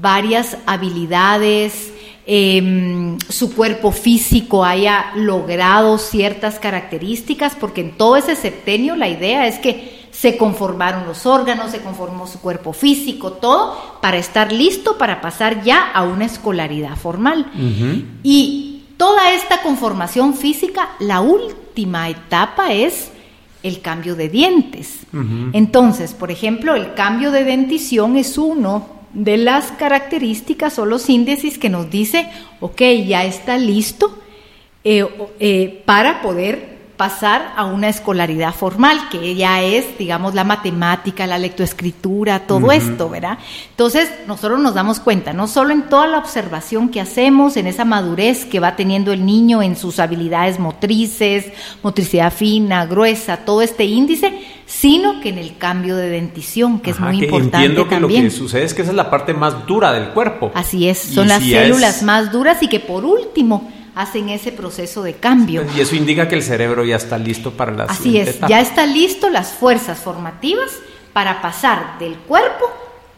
varias 0.01 0.59
habilidades, 0.67 1.94
Em, 2.27 3.19
su 3.29 3.55
cuerpo 3.55 3.93
físico 3.93 4.65
haya 4.65 5.13
logrado 5.15 5.99
ciertas 5.99 6.59
características, 6.59 7.55
porque 7.55 7.83
en 7.83 7.99
todo 7.99 8.17
ese 8.17 8.35
septenio 8.35 8.97
la 8.97 9.09
idea 9.09 9.47
es 9.47 9.59
que 9.59 10.07
se 10.11 10.39
conformaron 10.39 11.05
los 11.07 11.27
órganos, 11.27 11.73
se 11.73 11.83
conformó 11.83 12.27
su 12.27 12.41
cuerpo 12.41 12.73
físico, 12.73 13.33
todo, 13.33 13.99
para 14.01 14.17
estar 14.17 14.53
listo 14.53 14.97
para 14.97 15.21
pasar 15.21 15.63
ya 15.65 15.91
a 15.91 16.05
una 16.05 16.25
escolaridad 16.25 16.97
formal. 16.97 17.51
Y 18.23 18.85
toda 18.97 19.35
esta 19.35 19.61
conformación 19.61 20.33
física, 20.33 20.91
la 21.01 21.21
última 21.21 22.09
etapa 22.09 22.73
es 22.73 23.11
el 23.63 23.83
cambio 23.83 24.15
de 24.15 24.31
dientes. 24.31 25.01
Entonces, 25.53 26.15
por 26.15 26.31
ejemplo, 26.31 26.75
el 26.75 26.95
cambio 26.95 27.31
de 27.31 27.45
dentición 27.45 28.17
es 28.17 28.39
uno 28.39 28.87
de 29.15 29.37
las 29.37 29.73
características 29.73 30.79
o 30.79 30.85
los 30.85 31.09
índices 31.09 31.57
que 31.59 31.71
nos 31.71 31.91
dice, 31.91 32.29
ok, 32.61 32.83
ya 33.07 33.25
está 33.25 33.57
listo 33.57 34.19
eh, 34.83 35.07
eh, 35.41 35.83
para 35.87 36.21
poder 36.21 36.74
pasar 36.97 37.53
a 37.57 37.65
una 37.65 37.89
escolaridad 37.89 38.55
formal, 38.55 39.09
que 39.11 39.35
ya 39.35 39.63
es, 39.63 39.99
digamos, 39.99 40.35
la 40.35 40.45
matemática, 40.45 41.27
la 41.27 41.39
lectoescritura, 41.39 42.47
todo 42.47 42.71
esto, 42.71 43.09
¿verdad? 43.09 43.39
Entonces, 43.71 44.11
nosotros 44.29 44.61
nos 44.61 44.75
damos 44.75 45.01
cuenta, 45.01 45.33
no 45.33 45.49
solo 45.49 45.73
en 45.73 45.89
toda 45.89 46.07
la 46.07 46.19
observación 46.19 46.89
que 46.89 47.01
hacemos, 47.01 47.57
en 47.57 47.67
esa 47.67 47.85
madurez 47.85 48.45
que 48.45 48.61
va 48.61 48.77
teniendo 48.77 49.13
el 49.13 49.27
niño 49.27 49.63
en 49.63 49.77
sus 49.77 49.99
habilidades 49.99 50.61
motrices, 50.61 51.47
motricidad 51.83 52.33
fina, 52.33 52.87
gruesa, 52.87 53.39
todo 53.39 53.63
este 53.63 53.85
índice, 53.85 54.33
sino 54.67 55.21
que 55.21 55.31
en 55.31 55.39
el 55.39 55.57
cambio 55.59 55.97
de 55.97 56.11
dentición, 56.11 56.79
que 56.79 56.91
es 56.91 57.01
muy 57.01 57.25
importante 57.25 57.57
entiendo 57.57 57.89
que 57.89 58.01
lo 58.01 58.09
que 58.09 58.31
sucede 58.31 58.65
es 58.65 58.75
que 58.75 58.83
esa 58.83 58.93
es 58.93 58.97
la 58.97 59.11
parte 59.11 59.35
más 59.35 59.67
dura 59.67 59.93
del 59.93 60.11
cuerpo. 60.11 60.53
Así 60.55 60.89
es, 60.89 60.99
son 60.99 61.29
las 61.29 61.43
células 61.43 62.03
más 62.03 62.31
duras 62.31 62.63
y 62.63 62.69
que 62.69 62.81
por 62.81 63.05
último 63.05 63.71
hacen 63.95 64.29
ese 64.29 64.53
proceso 64.53 65.03
de 65.03 65.15
cambio. 65.15 65.65
Y 65.77 65.81
eso 65.81 65.97
indica 65.97 66.29
que 66.29 66.35
el 66.35 66.43
cerebro 66.43 66.85
ya 66.85 66.97
está 66.97 67.19
listo 67.19 67.53
para 67.53 67.73
la 67.73 67.85
Así 67.85 68.19
es, 68.19 68.41
ya 68.49 68.61
está 68.61 68.87
listo 68.87 69.31
las 69.31 69.53
fuerzas 69.53 69.99
formativas 69.99 70.79
para 71.13 71.41
pasar 71.41 71.99
del 71.99 72.17
cuerpo 72.17 72.65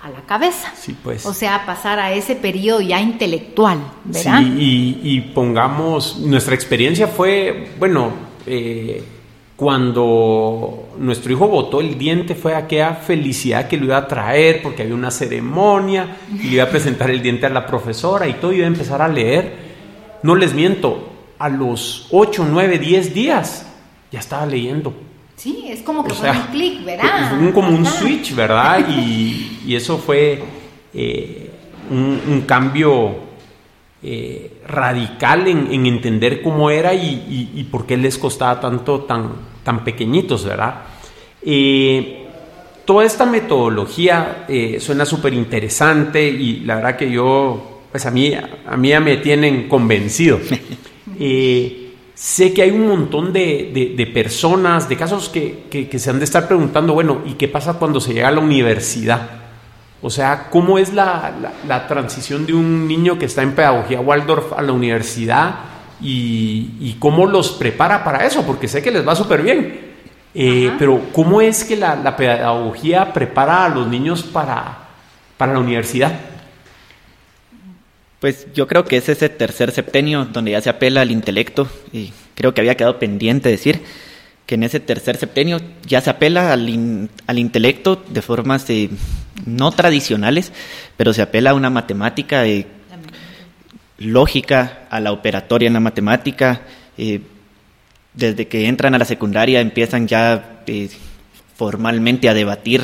a 0.02 0.10
la 0.10 0.20
cabeza. 0.20 0.72
Sí, 0.78 0.94
pues. 1.02 1.24
O 1.26 1.34
sea, 1.34 1.64
pasar 1.66 1.98
a 1.98 2.12
ese 2.12 2.36
periodo 2.36 2.80
ya 2.80 3.00
intelectual, 3.00 3.78
¿verdad? 4.04 4.40
Sí, 4.40 4.98
y, 5.02 5.20
pongamos, 5.34 6.18
nuestra 6.18 6.54
experiencia 6.54 7.08
fue, 7.08 7.70
bueno, 7.78 8.12
eh, 8.46 9.02
cuando 9.56 10.90
nuestro 10.98 11.32
hijo 11.32 11.48
botó 11.48 11.80
el 11.80 11.96
diente 11.96 12.34
fue 12.34 12.54
aquella 12.54 12.94
felicidad 12.94 13.66
que 13.66 13.78
lo 13.78 13.86
iba 13.86 13.96
a 13.96 14.06
traer 14.06 14.60
porque 14.62 14.82
había 14.82 14.94
una 14.94 15.10
ceremonia 15.10 16.18
y 16.30 16.48
le 16.48 16.54
iba 16.56 16.64
a 16.64 16.68
presentar 16.68 17.10
el 17.10 17.22
diente 17.22 17.46
a 17.46 17.48
la 17.48 17.66
profesora 17.66 18.28
y 18.28 18.34
todo 18.34 18.52
iba 18.52 18.64
a 18.64 18.68
empezar 18.68 19.00
a 19.00 19.08
leer. 19.08 19.65
No 20.26 20.34
les 20.34 20.54
miento, 20.54 21.08
a 21.38 21.48
los 21.48 22.08
8, 22.10 22.48
9, 22.50 22.80
10 22.80 23.14
días 23.14 23.64
ya 24.10 24.18
estaba 24.18 24.44
leyendo. 24.44 24.92
Sí, 25.36 25.66
es 25.68 25.82
como 25.82 26.02
que 26.02 26.14
fue 26.14 26.32
un 26.32 26.46
clic, 26.50 26.84
¿verdad? 26.84 27.38
Un, 27.38 27.52
como 27.52 27.68
un 27.68 27.86
switch, 27.86 28.34
¿verdad? 28.34 28.84
Y, 28.88 29.72
eso 29.72 29.98
fue 29.98 30.42
eh, 30.92 31.50
un, 31.92 32.42
cambio 32.44 33.14
eh, 34.02 34.62
radical 34.66 35.46
en, 35.46 35.86
entender 35.86 36.42
cómo 36.42 36.70
era 36.70 36.92
y, 36.92 37.68
por 37.70 37.86
qué 37.86 37.96
les 37.96 38.18
costaba 38.18 38.58
tanto 38.58 39.02
tan, 39.02 39.30
tan 39.62 39.84
pequeñitos, 39.84 40.44
¿verdad? 40.44 40.74
Eh, 41.40 42.26
toda 42.84 43.04
esta 43.04 43.26
metodología 43.26 44.44
suena 44.80 45.06
súper 45.06 45.34
interesante 45.34 46.28
y 46.28 46.64
la 46.64 46.74
verdad 46.74 46.96
que 46.96 47.12
yo, 47.12 47.75
pues 47.97 48.05
a 48.05 48.11
mí, 48.11 48.30
a 48.34 48.76
mí 48.76 48.90
ya 48.90 49.01
me 49.01 49.16
tienen 49.16 49.70
convencido. 49.70 50.38
Sé 52.14 52.53
que 52.53 52.61
hay 52.61 52.70
un 52.70 52.88
montón 52.88 53.32
de, 53.32 54.11
personas, 54.12 54.86
de 54.86 54.99
casos 54.99 55.30
que, 55.30 55.88
se 55.99 56.11
han 56.11 56.18
de 56.18 56.26
estar 56.26 56.47
preguntando, 56.47 56.92
bueno, 56.92 57.22
¿y 57.24 57.32
qué 57.32 57.49
pasa 57.49 57.78
cuando 57.78 57.99
se 57.99 58.12
llega 58.12 58.28
a 58.28 58.32
la 58.32 58.40
universidad? 58.40 59.30
O 60.03 60.11
sea, 60.11 60.49
¿cómo 60.51 60.76
es 60.76 60.92
la, 60.92 61.86
transición 61.88 62.44
de 62.44 62.53
un 62.53 62.86
niño 62.86 63.18
que 63.18 63.24
está 63.24 63.40
en 63.40 63.55
pedagogía 63.55 63.99
Waldorf 63.99 64.53
a 64.53 64.61
la 64.61 64.72
universidad 64.72 65.55
y, 66.03 66.97
cómo 66.99 67.24
los 67.24 67.53
prepara 67.53 68.05
para 68.05 68.26
eso? 68.26 68.44
Porque 68.44 68.68
sé 68.68 68.82
que 68.82 68.90
les 68.90 69.09
va 69.09 69.16
súper 69.16 69.40
bien. 69.40 69.80
Eh, 70.34 70.70
pero 70.78 71.01
¿cómo 71.14 71.40
es 71.40 71.64
que 71.64 71.76
la, 71.76 72.14
pedagogía 72.14 73.14
prepara 73.14 73.64
a 73.64 73.70
los 73.70 73.86
niños 73.86 74.22
para, 74.22 74.80
para 75.38 75.55
la 75.55 75.61
universidad? 75.61 76.36
Pues 78.20 78.46
yo 78.54 78.66
creo 78.66 78.84
que 78.84 78.96
es 78.96 79.08
ese 79.08 79.28
tercer 79.28 79.72
septenio 79.72 80.24
donde 80.24 80.52
ya 80.52 80.60
se 80.60 80.70
apela 80.70 81.02
al 81.02 81.10
intelecto 81.10 81.68
y 81.92 82.12
creo 82.34 82.54
que 82.54 82.62
había 82.62 82.76
quedado 82.76 82.98
pendiente 82.98 83.50
decir 83.50 83.82
que 84.46 84.54
en 84.54 84.62
ese 84.62 84.80
tercer 84.80 85.16
septenio 85.16 85.60
ya 85.84 86.00
se 86.00 86.08
apela 86.08 86.52
al, 86.52 87.10
al 87.26 87.38
intelecto 87.38 88.02
de 88.08 88.22
formas 88.22 88.70
eh, 88.70 88.88
no 89.44 89.72
tradicionales, 89.72 90.52
pero 90.96 91.12
se 91.12 91.20
apela 91.20 91.50
a 91.50 91.54
una 91.54 91.68
matemática 91.68 92.46
eh, 92.46 92.66
lógica, 93.98 94.86
a 94.88 95.00
la 95.00 95.12
operatoria 95.12 95.66
en 95.66 95.74
la 95.74 95.80
matemática. 95.80 96.62
Eh, 96.96 97.20
desde 98.14 98.48
que 98.48 98.66
entran 98.66 98.94
a 98.94 98.98
la 98.98 99.04
secundaria 99.04 99.60
empiezan 99.60 100.08
ya 100.08 100.62
formalmente 101.56 102.30
a 102.30 102.34
debatir 102.34 102.82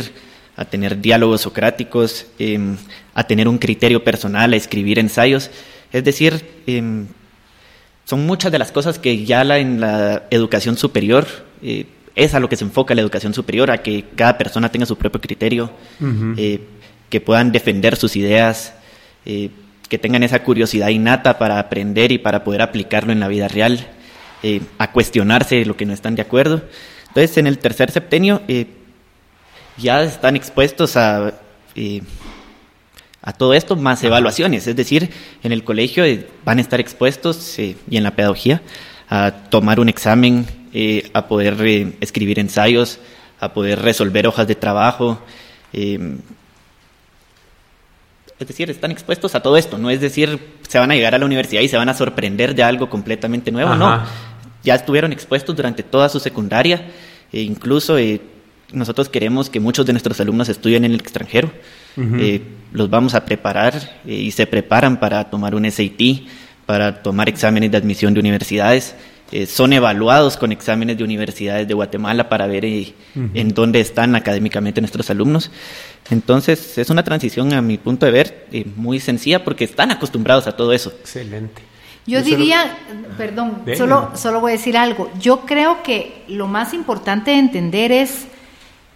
a 0.56 0.64
tener 0.64 1.00
diálogos 1.00 1.42
socráticos, 1.42 2.26
em, 2.38 2.76
a 3.14 3.24
tener 3.24 3.48
un 3.48 3.58
criterio 3.58 4.04
personal, 4.04 4.52
a 4.52 4.56
escribir 4.56 4.98
ensayos. 4.98 5.50
Es 5.92 6.04
decir, 6.04 6.44
em, 6.66 7.06
son 8.04 8.26
muchas 8.26 8.52
de 8.52 8.58
las 8.58 8.72
cosas 8.72 8.98
que 8.98 9.24
ya 9.24 9.44
la, 9.44 9.58
en 9.58 9.80
la 9.80 10.24
educación 10.30 10.76
superior 10.76 11.26
eh, 11.62 11.86
es 12.14 12.34
a 12.34 12.40
lo 12.40 12.48
que 12.48 12.56
se 12.56 12.64
enfoca 12.64 12.94
la 12.94 13.00
educación 13.00 13.32
superior, 13.32 13.70
a 13.70 13.78
que 13.78 14.04
cada 14.16 14.36
persona 14.36 14.70
tenga 14.70 14.84
su 14.84 14.98
propio 14.98 15.20
criterio, 15.20 15.70
eh, 16.36 16.60
que 17.08 17.20
puedan 17.22 17.52
defender 17.52 17.96
sus 17.96 18.16
ideas, 18.16 18.74
eh, 19.24 19.48
que 19.88 19.98
tengan 19.98 20.22
esa 20.22 20.42
curiosidad 20.42 20.88
innata 20.88 21.38
para 21.38 21.58
aprender 21.58 22.12
y 22.12 22.18
para 22.18 22.44
poder 22.44 22.60
aplicarlo 22.60 23.12
en 23.12 23.20
la 23.20 23.28
vida 23.28 23.48
real, 23.48 23.88
a 24.76 24.90
cuestionarse 24.90 25.64
lo 25.64 25.76
que 25.76 25.86
no 25.86 25.94
están 25.94 26.16
de 26.16 26.22
acuerdo. 26.22 26.62
Entonces, 27.08 27.38
en 27.38 27.46
el 27.46 27.58
tercer 27.58 27.90
septenio, 27.92 28.42
ya 29.76 30.02
están 30.02 30.36
expuestos 30.36 30.96
a, 30.96 31.34
eh, 31.74 32.02
a 33.22 33.32
todo 33.32 33.54
esto, 33.54 33.76
más 33.76 34.02
evaluaciones. 34.04 34.66
Es 34.66 34.76
decir, 34.76 35.10
en 35.42 35.52
el 35.52 35.64
colegio 35.64 36.04
eh, 36.04 36.26
van 36.44 36.58
a 36.58 36.60
estar 36.60 36.80
expuestos 36.80 37.58
eh, 37.58 37.76
y 37.88 37.96
en 37.96 38.04
la 38.04 38.12
pedagogía 38.12 38.62
a 39.08 39.30
tomar 39.50 39.78
un 39.78 39.88
examen, 39.90 40.46
a 41.12 41.26
poder 41.26 41.94
escribir 42.00 42.38
ensayos, 42.38 42.98
a 43.40 43.52
poder 43.52 43.82
resolver 43.82 44.26
hojas 44.26 44.46
de 44.46 44.54
trabajo. 44.54 45.20
es 45.70 46.00
decir, 48.38 48.70
están 48.70 48.90
expuestos 48.90 49.34
a 49.34 49.40
todo 49.40 49.58
esto. 49.58 49.76
No 49.76 49.90
es 49.90 50.00
decir, 50.00 50.38
se 50.66 50.78
van 50.78 50.90
a 50.90 50.94
llegar 50.94 51.14
a 51.14 51.18
la 51.18 51.26
universidad 51.26 51.60
y 51.60 51.68
se 51.68 51.76
van 51.76 51.90
a 51.90 51.94
sorprender 51.94 52.54
de 52.54 52.62
algo 52.62 52.88
completamente 52.88 53.52
nuevo. 53.52 53.74
No, 53.74 54.02
ya 54.64 54.76
estuvieron 54.76 55.12
expuestos 55.12 55.54
durante 55.54 55.82
toda 55.82 56.08
su 56.08 56.18
secundaria. 56.18 56.90
E 57.30 57.42
incluso 57.42 57.98
nosotros 58.72 59.08
queremos 59.08 59.50
que 59.50 59.60
muchos 59.60 59.86
de 59.86 59.92
nuestros 59.92 60.20
alumnos 60.20 60.48
estudien 60.48 60.84
en 60.84 60.92
el 60.92 61.00
extranjero. 61.00 61.50
Eh, 61.96 62.42
los 62.72 62.88
vamos 62.88 63.14
a 63.14 63.24
preparar 63.24 63.74
eh, 64.06 64.14
y 64.14 64.30
se 64.30 64.46
preparan 64.46 64.98
para 64.98 65.24
tomar 65.30 65.54
un 65.54 65.70
SAT, 65.70 66.26
para 66.64 67.02
tomar 67.02 67.28
exámenes 67.28 67.70
de 67.70 67.76
admisión 67.76 68.14
de 68.14 68.20
universidades. 68.20 68.94
Eh, 69.30 69.46
son 69.46 69.72
evaluados 69.72 70.36
con 70.36 70.52
exámenes 70.52 70.98
de 70.98 71.04
universidades 71.04 71.66
de 71.68 71.74
Guatemala 71.74 72.28
para 72.28 72.46
ver 72.46 72.64
en 72.64 73.48
dónde 73.54 73.80
están 73.80 74.14
académicamente 74.14 74.80
nuestros 74.80 75.08
alumnos. 75.10 75.50
Entonces, 76.10 76.76
es 76.76 76.90
una 76.90 77.02
transición, 77.02 77.52
a 77.54 77.62
mi 77.62 77.78
punto 77.78 78.04
de 78.04 78.12
ver, 78.12 78.46
muy 78.76 79.00
sencilla 79.00 79.44
porque 79.44 79.64
están 79.64 79.90
acostumbrados 79.90 80.46
a 80.46 80.56
todo 80.56 80.72
eso. 80.72 80.92
Excelente. 81.00 81.62
Yo 82.06 82.20
diría, 82.20 82.76
perdón, 83.16 83.62
solo, 83.76 84.10
solo 84.14 84.40
voy 84.40 84.52
a 84.52 84.54
decir 84.56 84.76
algo. 84.76 85.08
Yo 85.20 85.46
creo 85.46 85.82
que 85.82 86.24
lo 86.26 86.48
más 86.48 86.74
importante 86.74 87.30
de 87.30 87.38
entender 87.38 87.92
es 87.92 88.26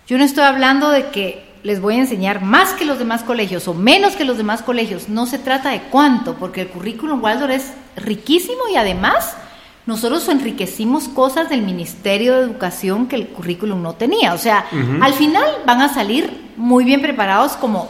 yo 0.07 0.19
no 0.19 0.25
estoy 0.25 0.45
hablando 0.45 0.91
de 0.91 1.09
que 1.09 1.45
les 1.63 1.81
voy 1.81 1.95
a 1.95 1.99
enseñar 1.99 2.43
más 2.43 2.75
que 2.75 2.85
los 2.85 2.99
demás 2.99 3.25
colegios 3.25 3.67
o 3.67 3.75
menos 3.75 4.15
que 4.15 4.25
los 4.25 4.37
demás 4.37 4.63
colegios. 4.63 5.09
No 5.09 5.27
se 5.27 5.39
trata 5.39 5.71
de 5.71 5.83
cuánto, 5.83 6.35
porque 6.35 6.61
el 6.61 6.69
currículum 6.69 7.23
Waldorf 7.23 7.53
es 7.53 7.73
riquísimo 7.97 8.61
y 8.73 8.77
además 8.77 9.37
nosotros 9.85 10.29
enriquecimos 10.29 11.09
cosas 11.09 11.49
del 11.49 11.63
Ministerio 11.63 12.35
de 12.35 12.43
Educación 12.43 13.09
que 13.09 13.17
el 13.17 13.27
currículum 13.29 13.83
no 13.83 13.95
tenía. 13.95 14.33
O 14.35 14.39
sea, 14.39 14.67
al 15.01 15.13
final 15.15 15.45
van 15.67 15.81
a 15.81 15.93
salir 15.93 16.53
muy 16.57 16.85
bien 16.85 17.03
preparados 17.03 17.53
como 17.53 17.89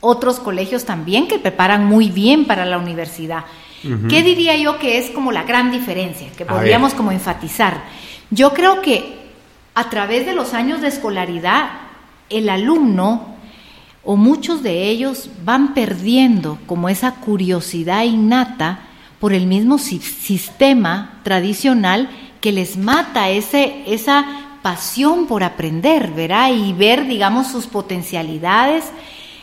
otros 0.00 0.38
colegios 0.38 0.84
también 0.84 1.26
que 1.26 1.38
preparan 1.38 1.86
muy 1.86 2.10
bien 2.10 2.44
para 2.44 2.66
la 2.66 2.76
universidad. 2.76 3.44
¿Qué 4.08 4.22
diría 4.22 4.56
yo 4.56 4.78
que 4.78 4.98
es 4.98 5.10
como 5.10 5.32
la 5.32 5.44
gran 5.44 5.70
diferencia 5.70 6.28
que 6.36 6.44
podríamos 6.44 6.92
como 6.92 7.12
enfatizar? 7.12 7.82
Yo 8.30 8.52
creo 8.52 8.82
que 8.82 9.25
a 9.76 9.90
través 9.90 10.24
de 10.24 10.34
los 10.34 10.54
años 10.54 10.80
de 10.80 10.88
escolaridad, 10.88 11.68
el 12.30 12.48
alumno 12.48 13.36
o 14.04 14.16
muchos 14.16 14.62
de 14.62 14.88
ellos 14.88 15.28
van 15.44 15.74
perdiendo 15.74 16.58
como 16.64 16.88
esa 16.88 17.16
curiosidad 17.16 18.04
innata 18.04 18.80
por 19.20 19.34
el 19.34 19.46
mismo 19.46 19.76
sistema 19.76 21.20
tradicional 21.24 22.08
que 22.40 22.52
les 22.52 22.78
mata 22.78 23.28
ese, 23.28 23.82
esa 23.86 24.24
pasión 24.62 25.26
por 25.26 25.44
aprender, 25.44 26.10
¿verdad? 26.12 26.52
Y 26.54 26.72
ver, 26.72 27.06
digamos, 27.06 27.48
sus 27.48 27.66
potencialidades. 27.66 28.84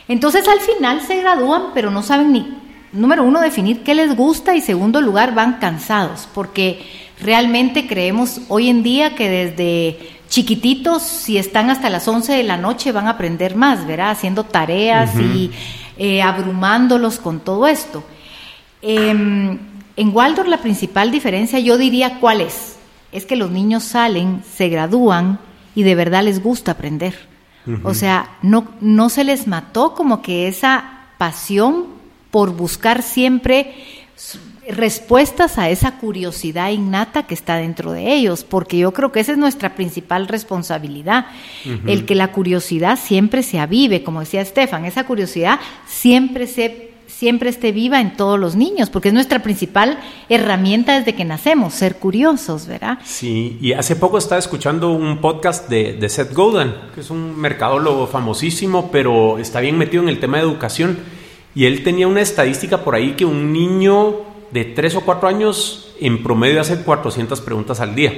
Entonces 0.08 0.48
al 0.48 0.58
final 0.58 1.00
se 1.02 1.20
gradúan, 1.20 1.66
pero 1.74 1.92
no 1.92 2.02
saben 2.02 2.32
ni, 2.32 2.58
número 2.90 3.22
uno, 3.22 3.40
definir 3.40 3.84
qué 3.84 3.94
les 3.94 4.16
gusta 4.16 4.56
y 4.56 4.60
segundo 4.60 5.00
lugar, 5.00 5.32
van 5.32 5.60
cansados, 5.60 6.28
porque 6.34 6.84
realmente 7.20 7.86
creemos 7.86 8.40
hoy 8.48 8.68
en 8.68 8.82
día 8.82 9.14
que 9.14 9.28
desde 9.28 10.14
chiquititos, 10.34 11.02
si 11.02 11.38
están 11.38 11.70
hasta 11.70 11.88
las 11.88 12.08
11 12.08 12.32
de 12.32 12.42
la 12.42 12.56
noche, 12.56 12.90
van 12.90 13.06
a 13.06 13.10
aprender 13.10 13.54
más, 13.54 13.86
¿verdad? 13.86 14.10
Haciendo 14.10 14.42
tareas 14.42 15.14
y 15.14 15.52
eh, 15.96 16.22
abrumándolos 16.22 17.20
con 17.20 17.38
todo 17.38 17.68
esto. 17.68 18.02
Em, 18.82 19.56
en 19.94 20.08
Waldorf 20.12 20.48
la 20.48 20.58
principal 20.58 21.12
diferencia, 21.12 21.60
yo 21.60 21.78
diría 21.78 22.18
cuál 22.18 22.40
es, 22.40 22.74
es 23.12 23.26
que 23.26 23.36
los 23.36 23.52
niños 23.52 23.84
salen, 23.84 24.42
se 24.56 24.68
gradúan 24.68 25.38
y 25.76 25.84
de 25.84 25.94
verdad 25.94 26.24
les 26.24 26.42
gusta 26.42 26.72
aprender. 26.72 27.14
O 27.84 27.94
sea, 27.94 28.36
no, 28.42 28.66
no 28.80 29.10
se 29.10 29.22
les 29.22 29.46
mató 29.46 29.94
como 29.94 30.20
que 30.20 30.48
esa 30.48 31.06
pasión 31.16 31.86
por 32.32 32.56
buscar 32.56 33.02
siempre 33.02 33.72
respuestas 34.68 35.58
a 35.58 35.68
esa 35.68 35.98
curiosidad 35.98 36.70
innata 36.70 37.26
que 37.26 37.34
está 37.34 37.56
dentro 37.56 37.92
de 37.92 38.12
ellos, 38.14 38.44
porque 38.44 38.78
yo 38.78 38.92
creo 38.92 39.12
que 39.12 39.20
esa 39.20 39.32
es 39.32 39.38
nuestra 39.38 39.74
principal 39.74 40.28
responsabilidad, 40.28 41.26
el 41.86 42.06
que 42.06 42.14
la 42.14 42.32
curiosidad 42.32 42.98
siempre 42.98 43.42
se 43.42 43.58
avive, 43.58 44.02
como 44.02 44.20
decía 44.20 44.40
Estefan, 44.40 44.84
esa 44.84 45.04
curiosidad 45.04 45.60
siempre 45.86 46.46
se, 46.46 46.92
siempre 47.06 47.50
esté 47.50 47.72
viva 47.72 48.00
en 48.00 48.16
todos 48.16 48.38
los 48.38 48.56
niños, 48.56 48.90
porque 48.90 49.08
es 49.08 49.14
nuestra 49.14 49.42
principal 49.42 49.98
herramienta 50.28 50.98
desde 50.98 51.14
que 51.14 51.24
nacemos, 51.24 51.74
ser 51.74 51.96
curiosos, 51.96 52.66
¿verdad? 52.66 52.98
Sí, 53.04 53.58
y 53.60 53.72
hace 53.72 53.96
poco 53.96 54.18
estaba 54.18 54.38
escuchando 54.38 54.92
un 54.92 55.18
podcast 55.18 55.68
de, 55.68 55.94
de 55.94 56.08
Seth 56.08 56.32
Godin, 56.32 56.72
que 56.94 57.00
es 57.00 57.10
un 57.10 57.38
mercadólogo 57.38 58.06
famosísimo, 58.06 58.90
pero 58.90 59.38
está 59.38 59.60
bien 59.60 59.76
metido 59.76 60.02
en 60.02 60.08
el 60.08 60.20
tema 60.20 60.38
de 60.38 60.44
educación, 60.44 60.98
y 61.54 61.66
él 61.66 61.84
tenía 61.84 62.08
una 62.08 62.20
estadística 62.20 62.82
por 62.82 62.94
ahí 62.94 63.12
que 63.12 63.24
un 63.24 63.52
niño 63.52 64.33
de 64.54 64.64
3 64.64 64.94
o 64.94 65.00
4 65.00 65.28
años 65.28 65.92
en 66.00 66.22
promedio 66.22 66.60
hace 66.60 66.80
400 66.80 67.40
preguntas 67.40 67.80
al 67.80 67.96
día. 67.96 68.12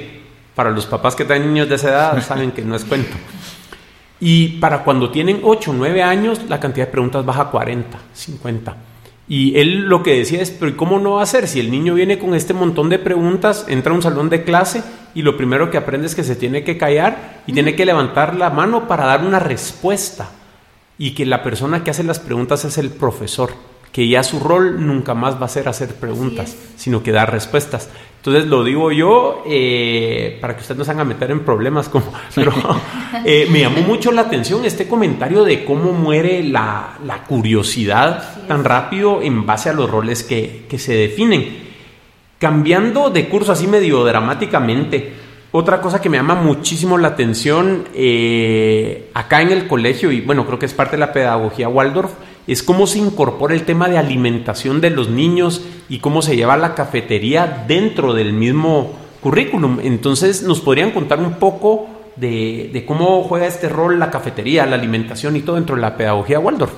Para 0.53 0.69
los 0.69 0.85
papás 0.85 1.15
que 1.15 1.25
traen 1.25 1.47
niños 1.47 1.67
de 1.67 1.75
esa 1.75 1.89
edad 1.89 2.23
saben 2.27 2.51
que 2.51 2.61
no 2.61 2.75
es 2.75 2.85
cuento. 2.85 3.17
Y 4.19 4.59
para 4.59 4.83
cuando 4.83 5.09
tienen 5.09 5.41
8 5.43 5.71
o 5.71 5.73
9 5.73 6.03
años, 6.03 6.41
la 6.47 6.59
cantidad 6.59 6.85
de 6.85 6.91
preguntas 6.91 7.25
baja 7.25 7.41
a 7.41 7.49
40, 7.49 7.97
50. 8.13 8.77
Y 9.27 9.57
él 9.57 9.85
lo 9.87 10.03
que 10.03 10.19
decía 10.19 10.39
es, 10.39 10.51
pero 10.51 10.77
¿cómo 10.77 10.99
no 10.99 11.15
va 11.15 11.23
a 11.23 11.25
ser? 11.25 11.47
Si 11.47 11.59
el 11.59 11.71
niño 11.71 11.95
viene 11.95 12.19
con 12.19 12.35
este 12.35 12.53
montón 12.53 12.89
de 12.89 12.99
preguntas, 12.99 13.65
entra 13.67 13.91
a 13.91 13.95
un 13.95 14.03
salón 14.03 14.29
de 14.29 14.43
clase 14.43 14.83
y 15.15 15.23
lo 15.23 15.37
primero 15.37 15.71
que 15.71 15.77
aprende 15.77 16.05
es 16.05 16.13
que 16.13 16.23
se 16.23 16.35
tiene 16.35 16.63
que 16.63 16.77
callar 16.77 17.41
y 17.47 17.53
tiene 17.53 17.75
que 17.75 17.85
levantar 17.85 18.35
la 18.35 18.51
mano 18.51 18.87
para 18.87 19.05
dar 19.05 19.25
una 19.25 19.39
respuesta. 19.39 20.29
Y 20.99 21.15
que 21.15 21.25
la 21.25 21.41
persona 21.41 21.83
que 21.83 21.89
hace 21.89 22.03
las 22.03 22.19
preguntas 22.19 22.63
es 22.63 22.77
el 22.77 22.91
profesor 22.91 23.49
que 23.91 24.07
ya 24.07 24.23
su 24.23 24.39
rol 24.39 24.85
nunca 24.85 25.13
más 25.13 25.41
va 25.41 25.45
a 25.45 25.49
ser 25.49 25.67
hacer 25.67 25.95
preguntas, 25.95 26.55
sino 26.75 27.01
que 27.01 27.11
dar 27.11 27.31
respuestas. 27.31 27.89
Entonces 28.27 28.49
lo 28.49 28.65
digo 28.65 28.91
yo 28.91 29.43
eh, 29.47 30.37
para 30.41 30.53
que 30.53 30.59
ustedes 30.59 30.77
no 30.77 30.83
se 30.83 30.91
hagan 30.91 31.07
a 31.07 31.09
meter 31.09 31.31
en 31.31 31.45
problemas, 31.45 31.87
como, 31.87 32.11
pero 32.35 32.51
eh, 33.23 33.47
me 33.49 33.61
llamó 33.61 33.81
mucho 33.81 34.11
la 34.11 34.23
atención 34.23 34.65
este 34.65 34.87
comentario 34.87 35.45
de 35.45 35.63
cómo 35.63 35.93
muere 35.93 36.43
la, 36.43 36.97
curiosidad 37.27 38.45
tan 38.47 38.65
rápido 38.65 39.21
en 39.21 39.45
base 39.45 39.69
a 39.69 39.73
los 39.73 39.89
roles 39.89 40.23
que, 40.23 40.65
se 40.77 40.93
definen. 40.93 41.67
Cambiando 42.37 43.09
de 43.09 43.29
curso 43.29 43.53
así 43.53 43.65
medio 43.65 44.03
dramáticamente, 44.03 45.13
otra 45.51 45.79
cosa 45.79 46.01
que 46.01 46.09
me 46.09 46.17
llama 46.17 46.35
muchísimo 46.35 46.97
la 46.97 47.07
atención 47.07 47.85
eh, 47.95 49.09
acá 49.13 49.41
en 49.41 49.51
el 49.51 49.67
colegio, 49.67 50.11
y 50.11 50.21
bueno, 50.21 50.45
creo 50.45 50.59
que 50.59 50.65
es 50.65 50.73
parte 50.73 50.97
de 50.97 50.99
la 50.99 51.13
pedagogía 51.13 51.69
Waldorf, 51.69 52.11
es 52.47 52.63
cómo 52.63 52.87
se 52.87 52.99
incorpora 52.99 53.53
el 53.53 53.65
tema 53.65 53.89
de 53.89 53.97
alimentación 53.97 54.79
de 54.81 54.89
los 54.89 55.09
niños 55.09 55.61
y 55.89 55.99
cómo 55.99 56.21
se 56.21 56.35
lleva 56.35 56.57
la 56.57 56.75
cafetería 56.75 57.65
dentro 57.67 58.13
del 58.13 58.33
mismo 58.33 58.97
currículum. 59.21 59.79
Entonces, 59.83 60.43
¿nos 60.43 60.61
podrían 60.61 60.91
contar 60.91 61.19
un 61.19 61.35
poco 61.35 61.89
de, 62.15 62.83
cómo 62.87 63.23
juega 63.23 63.47
este 63.47 63.69
rol 63.69 63.99
la 63.99 64.09
cafetería, 64.09 64.65
la 64.65 64.75
alimentación 64.75 65.35
y 65.35 65.41
todo 65.41 65.57
dentro 65.57 65.75
de 65.75 65.81
la 65.81 65.97
pedagogía 65.97 66.39
Waldorf? 66.39 66.71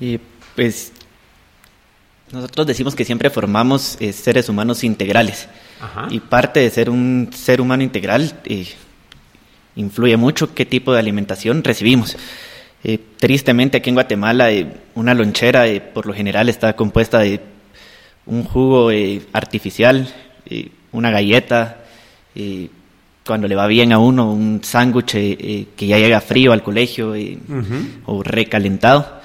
Y 0.00 0.18
pues 0.56 0.92
nosotros 2.32 2.66
decimos 2.66 2.94
que 2.94 3.04
siempre 3.04 3.30
formamos 3.30 3.96
eh, 4.00 4.12
seres 4.12 4.48
humanos 4.48 4.82
integrales. 4.82 5.48
Y 6.08 6.18
parte 6.20 6.60
de 6.60 6.70
ser 6.70 6.88
un 6.88 7.28
ser 7.34 7.60
humano 7.60 7.82
integral 7.82 8.40
eh, 8.46 8.66
influye 9.76 10.16
mucho 10.16 10.54
qué 10.54 10.64
tipo 10.64 10.94
de 10.94 10.98
alimentación 10.98 11.62
recibimos. 11.62 12.16
Eh, 12.86 12.98
tristemente 13.18 13.78
aquí 13.78 13.88
en 13.88 13.94
Guatemala 13.96 14.52
eh, 14.52 14.66
una 14.94 15.14
lonchera 15.14 15.66
eh, 15.66 15.80
por 15.80 16.04
lo 16.04 16.12
general 16.12 16.50
está 16.50 16.76
compuesta 16.76 17.20
de 17.20 17.40
un 18.26 18.44
jugo 18.44 18.90
artificial, 19.34 20.08
una 20.92 21.10
galleta, 21.10 21.84
cuando 23.26 23.48
le 23.48 23.54
va 23.54 23.66
bien 23.66 23.92
a 23.92 23.98
uno 23.98 24.32
un 24.32 24.60
sándwich 24.64 25.12
que 25.12 25.86
ya 25.86 25.98
llega 25.98 26.22
frío 26.22 26.52
al 26.52 26.62
colegio 26.62 27.12
o 28.06 28.22
recalentado. 28.22 29.20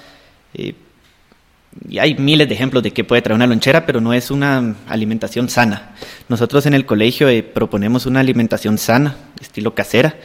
y 0.54 1.98
hay 1.98 2.16
miles 2.16 2.50
de 2.50 2.56
ejemplos 2.56 2.84
de 2.84 2.92
qué 2.92 3.06
puede 3.06 3.22
traer 3.22 3.38
una 3.38 3.48
lonchera, 3.48 3.86
pero 3.86 4.02
no 4.02 4.12
es 4.12 4.32
una 4.32 4.76
alimentación 4.90 5.48
sana. 5.48 5.96
Nosotros 6.28 6.66
en 6.66 6.74
el 6.74 6.86
colegio 6.86 7.30
proponemos 7.54 8.06
una 8.06 8.20
alimentación 8.20 8.78
sana, 8.78 9.16
estilo 9.40 9.74
casera 9.74 10.18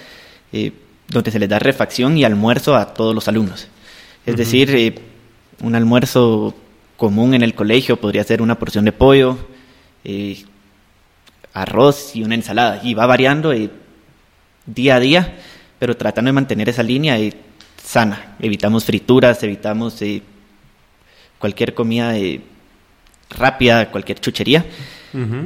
donde 1.08 1.30
se 1.30 1.38
les 1.38 1.48
da 1.48 1.58
refacción 1.58 2.16
y 2.16 2.24
almuerzo 2.24 2.76
a 2.76 2.94
todos 2.94 3.14
los 3.14 3.28
alumnos. 3.28 3.68
Es 4.26 4.36
decir, 4.36 4.74
eh, 4.74 4.94
un 5.60 5.74
almuerzo 5.74 6.54
común 6.96 7.34
en 7.34 7.42
el 7.42 7.54
colegio 7.54 7.96
podría 7.96 8.24
ser 8.24 8.40
una 8.40 8.58
porción 8.58 8.84
de 8.84 8.92
pollo, 8.92 9.36
eh, 10.02 10.42
arroz 11.52 12.16
y 12.16 12.22
una 12.22 12.34
ensalada. 12.34 12.80
Y 12.82 12.94
va 12.94 13.06
variando 13.06 13.52
eh, 13.52 13.70
día 14.64 14.96
a 14.96 15.00
día, 15.00 15.36
pero 15.78 15.96
tratando 15.96 16.30
de 16.30 16.32
mantener 16.32 16.68
esa 16.68 16.82
línea 16.82 17.18
sana. 17.82 18.36
Evitamos 18.40 18.84
frituras, 18.84 19.42
evitamos 19.42 20.02
cualquier 21.38 21.74
comida 21.74 22.14
rápida, 23.30 23.90
cualquier 23.90 24.20
chuchería. 24.20 24.64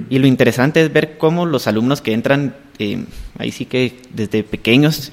Y 0.09 0.19
lo 0.19 0.27
interesante 0.27 0.83
es 0.83 0.91
ver 0.91 1.19
cómo 1.19 1.45
los 1.45 1.67
alumnos 1.67 2.01
que 2.01 2.15
entran, 2.15 2.55
ahí 3.39 3.51
sí 3.51 3.67
que 3.67 4.01
desde 4.15 4.43
pequeños, 4.45 5.13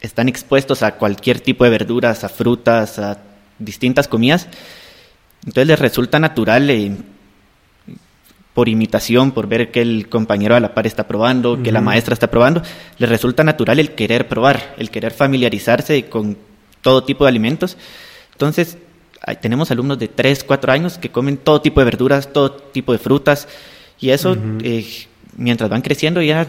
están 0.00 0.28
expuestos 0.28 0.82
a 0.82 0.96
cualquier 0.96 1.40
tipo 1.40 1.64
de 1.64 1.70
verduras, 1.70 2.24
a 2.24 2.28
frutas, 2.28 2.98
a 2.98 3.18
distintas 3.58 4.08
comidas. 4.08 4.48
Entonces 5.40 5.66
les 5.66 5.78
resulta 5.78 6.18
natural, 6.18 6.70
eh, 6.70 6.92
por 8.54 8.68
imitación, 8.68 9.30
por 9.30 9.46
ver 9.46 9.70
que 9.70 9.80
el 9.80 10.08
compañero 10.08 10.56
a 10.56 10.60
la 10.60 10.74
par 10.74 10.86
está 10.86 11.06
probando, 11.06 11.62
que 11.62 11.70
la 11.70 11.80
maestra 11.80 12.12
está 12.14 12.28
probando, 12.28 12.60
les 12.98 13.08
resulta 13.08 13.44
natural 13.44 13.78
el 13.78 13.94
querer 13.94 14.26
probar, 14.26 14.74
el 14.78 14.90
querer 14.90 15.12
familiarizarse 15.12 16.06
con 16.06 16.36
todo 16.82 17.04
tipo 17.04 17.24
de 17.24 17.28
alimentos. 17.28 17.76
Entonces, 18.32 18.78
tenemos 19.40 19.70
alumnos 19.70 19.98
de 19.98 20.08
3, 20.08 20.42
4 20.42 20.72
años 20.72 20.98
que 20.98 21.10
comen 21.10 21.36
todo 21.36 21.60
tipo 21.60 21.80
de 21.80 21.84
verduras, 21.84 22.32
todo 22.32 22.50
tipo 22.50 22.92
de 22.92 22.98
frutas, 22.98 23.46
y 24.00 24.10
eso, 24.10 24.36
eh, 24.62 24.84
mientras 25.36 25.70
van 25.70 25.82
creciendo, 25.82 26.20
ya 26.22 26.48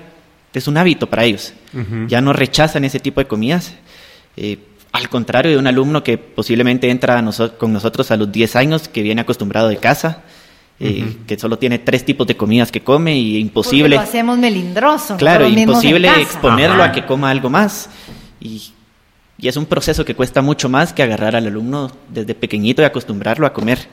es 0.53 0.67
un 0.67 0.77
hábito 0.77 1.09
para 1.09 1.25
ellos. 1.25 1.53
Ya 2.07 2.21
no 2.21 2.33
rechazan 2.33 2.83
ese 2.85 2.99
tipo 2.99 3.21
de 3.21 3.27
comidas. 3.27 3.73
Eh, 4.35 4.57
al 4.91 5.09
contrario 5.09 5.51
de 5.51 5.57
un 5.57 5.67
alumno 5.67 6.03
que 6.03 6.17
posiblemente 6.17 6.89
entra 6.89 7.23
con 7.57 7.73
nosotros 7.73 8.09
a 8.11 8.17
los 8.17 8.31
10 8.31 8.55
años, 8.55 8.87
que 8.87 9.03
viene 9.03 9.21
acostumbrado 9.21 9.67
de 9.67 9.77
casa, 9.77 10.23
eh, 10.79 11.17
que 11.27 11.37
solo 11.37 11.59
tiene 11.59 11.77
tres 11.77 12.03
tipos 12.05 12.25
de 12.25 12.35
comidas 12.35 12.71
que 12.71 12.81
come 12.81 13.15
y 13.15 13.37
imposible... 13.37 13.95
lo 13.95 14.01
hacemos 14.01 14.37
melindroso. 14.37 15.17
Claro, 15.17 15.47
imposible 15.47 16.09
exponerlo 16.19 16.81
a 16.81 16.91
que 16.91 17.05
coma 17.05 17.29
algo 17.29 17.49
más. 17.49 17.89
Y, 18.39 18.71
y, 19.37 19.47
es 19.47 19.57
un 19.57 19.65
proceso 19.65 20.03
que 20.05 20.15
cuesta 20.15 20.41
mucho 20.41 20.69
más 20.69 20.93
que 20.93 21.03
agarrar 21.03 21.35
al 21.35 21.45
alumno 21.45 21.91
desde 22.07 22.33
pequeñito 22.33 22.81
y 22.81 22.85
acostumbrarlo 22.85 23.45
a 23.45 23.53
comer. 23.53 23.87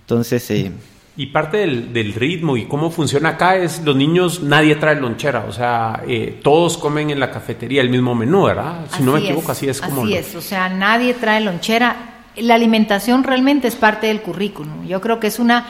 Entonces... 0.00 0.50
Eh, 0.50 0.72
y 1.16 1.26
parte 1.26 1.58
del, 1.58 2.14
ritmo 2.14 2.56
y 2.56 2.64
cómo 2.64 2.90
funciona 2.90 3.30
acá 3.30 3.56
es 3.56 3.82
los 3.84 3.94
niños, 3.94 4.42
nadie 4.42 4.76
trae 4.76 4.96
lonchera, 4.96 5.44
o 5.46 5.52
sea, 5.52 6.02
eh, 6.08 6.40
todos 6.42 6.78
comen 6.78 7.10
en 7.10 7.20
la 7.20 7.30
cafetería 7.30 7.82
el 7.82 7.90
mismo 7.90 8.14
menú, 8.14 8.44
¿verdad? 8.44 8.86
Si 8.96 9.02
no 9.02 9.12
me 9.12 9.20
equivoco, 9.20 9.52
así 9.52 9.68
es 9.68 9.80
como... 9.80 10.04
Así 10.04 10.14
es, 10.14 10.34
o 10.34 10.40
sea, 10.40 10.70
nadie 10.70 11.12
trae 11.12 11.40
lonchera. 11.40 11.96
La 12.36 12.54
alimentación 12.54 13.24
realmente 13.24 13.68
es 13.68 13.76
parte 13.76 14.06
del 14.06 14.22
currículum. 14.22 14.86
Yo 14.86 15.02
creo 15.02 15.20
que 15.20 15.26
es 15.26 15.38
una 15.38 15.66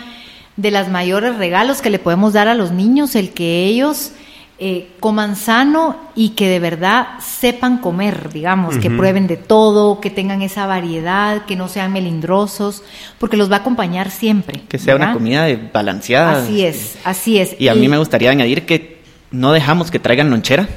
de 0.57 0.71
las 0.71 0.89
mayores 0.89 1.37
regalos 1.37 1.83
que 1.83 1.91
le 1.91 1.99
podemos 1.99 2.33
dar 2.35 2.47
a 2.47 2.55
los 2.55 2.71
niños, 2.71 3.17
el 3.17 3.31
que 3.31 3.65
ellos 3.65 4.13
eh, 4.65 4.87
coman 5.01 5.35
sano 5.35 5.97
y 6.15 6.31
que 6.31 6.49
de 6.49 6.61
verdad 6.61 7.19
sepan 7.19 7.79
comer, 7.79 8.31
digamos, 8.33 8.77
que 8.77 8.91
prueben 8.91 9.27
de 9.27 9.37
todo, 9.37 10.01
que 10.01 10.09
tengan 10.09 10.41
esa 10.41 10.67
variedad, 10.67 11.47
que 11.47 11.57
no 11.57 11.67
sean 11.67 11.93
melindrosos, 11.93 12.85
porque 13.19 13.37
los 13.37 13.51
va 13.51 13.57
a 13.57 13.59
acompañar 13.59 14.13
siempre. 14.13 14.63
Que 14.69 14.79
sea 14.79 14.95
una 14.95 15.15
comida 15.15 15.49
balanceada. 15.73 16.45
Así 16.45 16.65
es, 16.65 16.97
así 17.03 17.39
es. 17.39 17.57
Y 17.59 17.67
a 17.67 17.75
mí 17.75 17.89
me 17.89 17.99
gustaría 17.99 18.31
añadir 18.31 18.65
que 18.65 19.03
no 19.33 19.51
dejamos 19.51 19.91
que 19.91 19.99
traigan 19.99 20.31
lonchera, 20.31 20.69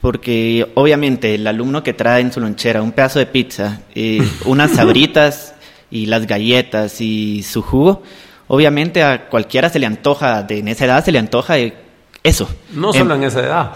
porque 0.00 0.66
obviamente 0.72 1.34
el 1.34 1.46
alumno 1.46 1.82
que 1.82 1.92
trae 1.92 2.22
en 2.22 2.32
su 2.32 2.40
lonchera 2.40 2.80
un 2.80 2.92
pedazo 2.92 3.18
de 3.18 3.26
pizza, 3.26 3.82
eh, 3.94 4.26
unas 4.46 4.70
sabritas 4.70 5.54
y 5.90 6.06
las 6.06 6.26
galletas 6.26 7.02
y 7.02 7.42
su 7.42 7.60
jugo, 7.60 8.02
obviamente 8.46 9.02
a 9.02 9.28
cualquiera 9.28 9.68
se 9.68 9.80
le 9.80 9.84
antoja, 9.84 10.44
de, 10.44 10.60
en 10.60 10.68
esa 10.68 10.86
edad 10.86 11.04
se 11.04 11.12
le 11.12 11.18
antoja 11.18 11.56
de 11.56 11.84
eso. 12.26 12.48
No 12.72 12.92
solo 12.92 13.14
en, 13.14 13.24
esa 13.24 13.40
edad. 13.40 13.72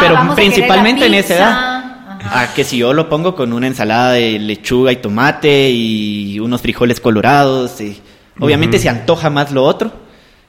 pero 0.00 0.34
principalmente 0.34 1.06
en 1.06 1.14
esa 1.14 1.34
edad. 1.34 1.82
A 2.32 2.54
que 2.54 2.64
si 2.64 2.78
yo 2.78 2.92
lo 2.92 3.08
pongo 3.08 3.36
con 3.36 3.52
una 3.52 3.68
ensalada 3.68 4.12
de 4.12 4.38
lechuga 4.38 4.90
y 4.90 4.96
tomate 4.96 5.70
y 5.70 6.40
unos 6.40 6.60
frijoles 6.60 6.98
colorados, 6.98 7.80
y 7.80 8.00
obviamente 8.40 8.78
se 8.78 8.88
antoja 8.88 9.30
más 9.30 9.52
lo 9.52 9.62
otro. 9.62 9.92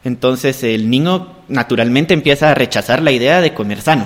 Entonces 0.04 0.64
el 0.64 0.90
niño 0.90 1.28
naturalmente 1.50 2.14
empieza 2.14 2.52
a 2.52 2.56
rechazar 2.56 3.02
la 3.02 3.12
idea 3.12 3.42
de 3.42 3.54
comer 3.54 3.82
sano. 3.82 4.06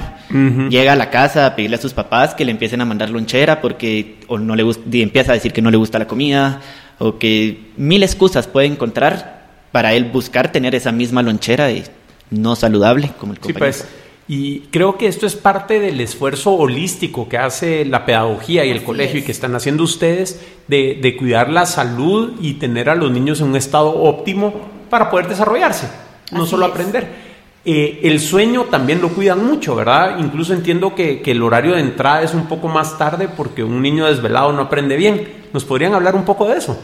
Llega 0.69 0.93
a 0.93 0.95
la 0.95 1.09
casa 1.09 1.45
a 1.45 1.55
pedirle 1.55 1.75
a 1.75 1.81
sus 1.81 1.93
papás 1.93 2.33
que 2.33 2.45
le 2.45 2.51
empiecen 2.51 2.81
a 2.81 2.85
mandar 2.85 3.09
lonchera 3.09 3.61
porque 3.61 4.17
o 4.27 4.37
no 4.37 4.55
le 4.55 4.63
gusta, 4.63 4.83
empieza 4.91 5.31
a 5.31 5.35
decir 5.35 5.53
que 5.53 5.61
no 5.61 5.71
le 5.71 5.77
gusta 5.77 5.99
la 5.99 6.07
comida 6.07 6.61
o 6.97 7.19
que 7.19 7.71
mil 7.77 8.03
excusas 8.03 8.47
puede 8.47 8.67
encontrar 8.67 9.41
para 9.71 9.93
él 9.93 10.05
buscar 10.05 10.51
tener 10.51 10.75
esa 10.75 10.91
misma 10.91 11.21
lonchera 11.21 11.71
y 11.71 11.83
no 12.31 12.55
saludable 12.55 13.11
como 13.19 13.33
el 13.33 13.39
compañero. 13.39 13.73
Sí, 13.73 13.83
pues. 13.83 14.01
Y 14.27 14.61
creo 14.71 14.97
que 14.97 15.07
esto 15.07 15.25
es 15.25 15.35
parte 15.35 15.81
del 15.81 15.99
esfuerzo 15.99 16.53
holístico 16.53 17.27
que 17.27 17.37
hace 17.37 17.83
la 17.83 18.05
pedagogía 18.05 18.63
y 18.63 18.69
el 18.69 18.81
colegio 18.81 19.19
y 19.19 19.23
que 19.23 19.31
están 19.33 19.55
haciendo 19.55 19.83
ustedes 19.83 20.39
de, 20.67 21.15
cuidar 21.19 21.49
la 21.49 21.65
salud 21.65 22.35
y 22.39 22.53
tener 22.53 22.89
a 22.89 22.95
los 22.95 23.11
niños 23.11 23.41
en 23.41 23.47
un 23.47 23.57
estado 23.57 23.89
óptimo 23.89 24.53
para 24.89 25.09
poder 25.09 25.27
desarrollarse, 25.27 25.89
no 26.31 26.45
solo 26.45 26.65
aprender. 26.65 27.31
Eh, 27.65 27.99
el 28.03 28.21
sueño 28.21 28.63
también 28.71 29.01
lo 29.01 29.09
cuidan 29.09 29.45
mucho, 29.45 29.75
¿verdad? 29.75 30.17
Incluso 30.19 30.53
entiendo 30.53 30.95
que, 30.95 31.21
que, 31.21 31.31
el 31.31 31.43
horario 31.43 31.73
de 31.73 31.81
entrada 31.81 32.23
es 32.23 32.33
un 32.33 32.47
poco 32.47 32.69
más 32.69 32.97
tarde 32.97 33.27
porque 33.27 33.65
un 33.65 33.81
niño 33.81 34.05
desvelado 34.05 34.53
no 34.53 34.61
aprende 34.61 34.95
bien. 34.95 35.27
¿Nos 35.51 35.65
podrían 35.65 35.93
hablar 35.93 36.15
un 36.15 36.23
poco 36.23 36.47
de 36.47 36.57
eso? 36.57 36.79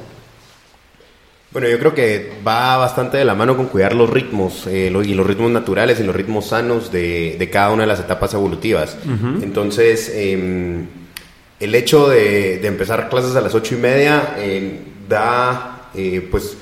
Bueno, 1.58 1.72
yo 1.72 1.80
creo 1.80 1.96
que 1.96 2.34
va 2.48 2.78
bastante 2.78 3.18
de 3.18 3.26
la 3.26 3.34
mano 3.34 3.58
con 3.58 3.66
cuidar 3.66 3.96
los 3.96 4.08
ritmos 4.08 4.68
eh, 4.68 4.94
y 4.94 5.14
los 5.16 5.26
ritmos 5.26 5.50
naturales 5.50 6.00
y 6.00 6.04
los 6.04 6.16
ritmos 6.16 6.50
sanos 6.50 6.92
de, 6.92 7.50
cada 7.52 7.72
una 7.72 7.82
de 7.82 7.88
las 7.88 8.00
etapas 8.00 8.32
evolutivas. 8.36 8.96
Entonces, 9.42 10.12
em, 10.14 10.86
el 11.60 11.74
hecho 11.74 12.10
de, 12.10 12.64
empezar 12.64 13.10
clases 13.10 13.36
a 13.36 13.42
las 13.42 13.56
ocho 13.56 13.74
y 13.74 13.80
media 13.80 14.36
em, 14.38 14.72
da, 15.10 15.90
eh, 15.96 16.28
pues, 16.30 16.60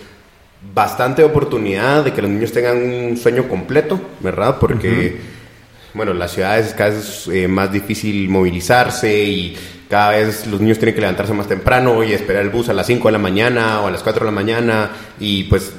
bastante 0.73 1.25
oportunidad 1.25 2.05
de 2.05 2.13
que 2.13 2.21
los 2.21 2.31
niños 2.31 2.53
tengan 2.53 2.77
un 2.77 3.17
sueño 3.17 3.49
completo, 3.49 3.99
¿verdad? 4.21 4.59
Porque, 4.61 5.17
bueno, 5.93 6.13
las 6.13 6.31
ciudades 6.31 6.67
es 6.67 6.73
cada 6.73 6.91
vez 6.91 7.27
eh, 7.27 7.49
más 7.49 7.69
difícil 7.69 8.29
movilizarse 8.29 9.13
y 9.13 9.57
cada 9.89 10.11
vez 10.11 10.47
los 10.47 10.59
niños 10.59 10.79
tienen 10.79 10.95
que 10.95 11.01
levantarse 11.01 11.33
más 11.33 11.47
temprano 11.47 12.03
y 12.03 12.13
esperar 12.13 12.43
el 12.43 12.49
bus 12.49 12.69
a 12.69 12.73
las 12.73 12.87
5 12.87 13.07
de 13.07 13.11
la 13.11 13.17
mañana 13.19 13.81
o 13.81 13.87
a 13.87 13.91
las 13.91 14.01
4 14.01 14.21
de 14.21 14.25
la 14.25 14.35
mañana 14.35 14.91
y 15.19 15.43
pues 15.43 15.73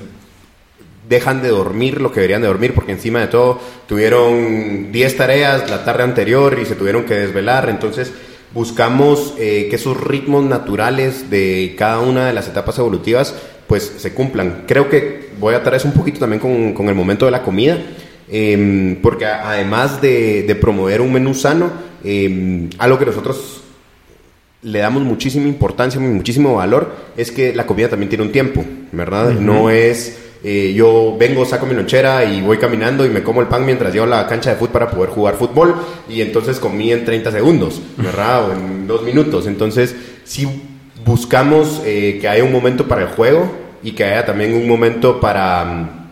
dejan 1.09 1.43
de 1.43 1.49
dormir 1.49 2.01
lo 2.01 2.11
que 2.11 2.21
deberían 2.21 2.43
de 2.43 2.49
dormir 2.49 2.75
porque 2.75 2.93
encima 2.93 3.21
de 3.21 3.29
todo 3.29 3.61
tuvieron 3.89 4.91
10 4.93 5.17
tareas 5.17 5.71
la 5.71 5.85
tarde 5.85 6.03
anterior 6.03 6.59
y 6.61 6.67
se 6.67 6.75
tuvieron 6.75 7.05
que 7.05 7.15
desvelar. 7.15 7.69
Entonces 7.69 8.13
buscamos 8.55 9.35
eh, 9.39 9.67
que 9.69 9.77
esos 9.77 10.01
ritmos 10.01 10.45
naturales 10.45 11.31
de 11.31 11.75
cada 11.77 12.01
una 12.01 12.27
de 12.27 12.33
las 12.33 12.49
etapas 12.49 12.79
evolutivas 12.79 13.35
pues 13.67 13.95
se 13.99 14.15
cumplan. 14.15 14.65
Creo 14.67 14.89
que 14.89 15.31
voy 15.39 15.55
a 15.55 15.63
traer 15.63 15.83
un 15.85 15.93
poquito 15.93 16.21
también 16.21 16.41
con, 16.41 16.73
con 16.73 16.89
el 16.89 16.95
momento 16.95 17.25
de 17.25 17.33
la 17.33 17.43
comida. 17.43 17.79
Em, 18.29 18.97
porque 19.03 19.25
además 19.25 20.01
de, 20.01 20.43
de, 20.43 20.55
promover 20.57 21.01
un 21.01 21.13
menú 21.13 21.33
sano, 21.33 21.71
eh, 22.03 22.69
algo 22.79 22.99
que 22.99 23.07
nosotros 23.07 23.63
le 24.63 24.79
damos 24.79 25.03
muchísima 25.03 25.47
importancia, 25.47 26.01
muchísimo 26.01 26.55
valor, 26.55 26.95
es 27.17 27.31
que 27.31 27.55
la 27.55 27.67
comida 27.67 27.89
también 27.89 28.09
tiene 28.09 28.25
un 28.25 28.33
tiempo, 28.33 28.65
¿verdad? 28.93 29.33
No 29.33 29.71
es 29.71 30.19
eh, 30.49 30.75
yo 30.75 31.17
vengo, 31.19 31.45
saco 31.45 31.67
mi 31.67 31.75
lonchera 31.75 32.25
y 32.25 32.41
voy 32.41 32.59
caminando 32.59 33.05
y 33.05 33.09
me 33.09 33.23
como 33.23 33.41
el 33.41 33.49
pan 33.49 33.67
mientras 33.67 33.93
llevo 33.93 34.05
a 34.05 34.09
la 34.09 34.27
cancha 34.29 34.51
de 34.51 34.57
fútbol 34.57 34.71
para 34.71 34.91
poder 34.91 35.11
jugar 35.11 35.35
fútbol 35.35 35.75
y 36.09 36.21
entonces 36.21 36.61
comí 36.61 36.93
en 36.93 37.05
30 37.05 37.33
segundos, 37.33 37.83
¿verdad? 37.97 38.49
O 38.49 38.53
en 38.53 38.87
dos 38.87 39.03
minutos. 39.03 39.49
Entonces, 39.49 39.97
si 40.25 40.47
buscamos 41.05 41.83
eh, 41.85 42.19
que 42.21 42.29
haya 42.29 42.45
un 42.45 42.53
momento 42.53 42.87
para 42.87 43.03
el 43.03 43.09
juego 43.09 43.51
y 43.83 43.93
que 43.93 44.05
haya 44.05 44.25
también 44.25 44.55
un 44.55 44.69
momento 44.69 45.19
para 45.21 45.65
mm, 45.65 46.06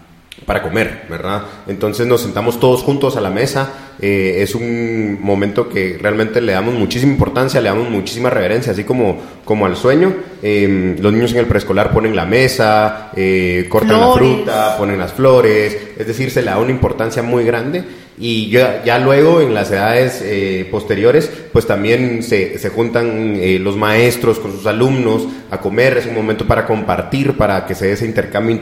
para 0.47 0.62
comer, 0.62 1.03
¿verdad? 1.09 1.42
Entonces 1.66 2.07
nos 2.07 2.20
sentamos 2.20 2.61
todos 2.61 2.82
juntos 2.82 3.16
a 3.16 3.20
la 3.20 3.30
mesa, 3.30 3.72
eh, 4.01 4.38
es 4.42 4.55
un 4.55 5.18
momento 5.20 5.68
que 5.68 5.99
realmente 6.01 6.40
le 6.40 6.53
damos 6.53 6.74
muchísima 6.74 7.12
importancia, 7.12 7.61
le 7.61 7.68
damos 7.68 7.88
muchísima 7.90 8.30
reverencia, 8.30 8.72
así 8.72 8.84
como, 8.84 9.20
como 9.45 9.66
al 9.66 9.76
sueño. 9.76 10.12
Em, 10.42 10.99
los 11.01 11.12
niños 11.12 11.32
en 11.32 11.38
el 11.38 11.47
preescolar 11.47 11.92
ponen 11.92 12.14
la 12.14 12.26
mesa, 12.26 13.11
eh, 13.16 13.66
cortan 13.68 14.01
la 14.01 14.12
fruta, 14.12 14.76
ponen 14.76 14.99
las 14.99 15.12
flores, 15.12 15.76
es 15.97 16.07
decir, 16.07 16.30
se 16.30 16.42
le 16.42 16.51
da 16.51 16.59
una 16.59 16.70
importancia 16.70 17.22
muy 17.22 17.45
grande 17.45 18.03
y 18.16 18.48
ya, 18.48 18.84
ya 18.84 18.98
luego 19.00 19.40
en 19.40 19.54
las 19.54 19.72
edades 19.72 20.22
eh, 20.24 20.68
posteriores 20.70 21.28
pues 21.52 21.66
también 21.66 22.22
se, 22.22 22.58
se 22.58 22.68
juntan 22.68 23.36
eh, 23.36 23.58
los 23.58 23.76
maestros 23.76 24.38
con 24.38 24.52
sus 24.52 24.66
alumnos 24.66 25.26
a 25.50 25.60
comer, 25.60 25.98
es 25.98 26.06
un 26.06 26.14
momento 26.14 26.46
para 26.46 26.64
compartir, 26.64 27.36
para 27.36 27.66
que 27.66 27.74
se 27.74 27.86
dé 27.86 27.92
ese 27.92 28.06
intercambio 28.06 28.56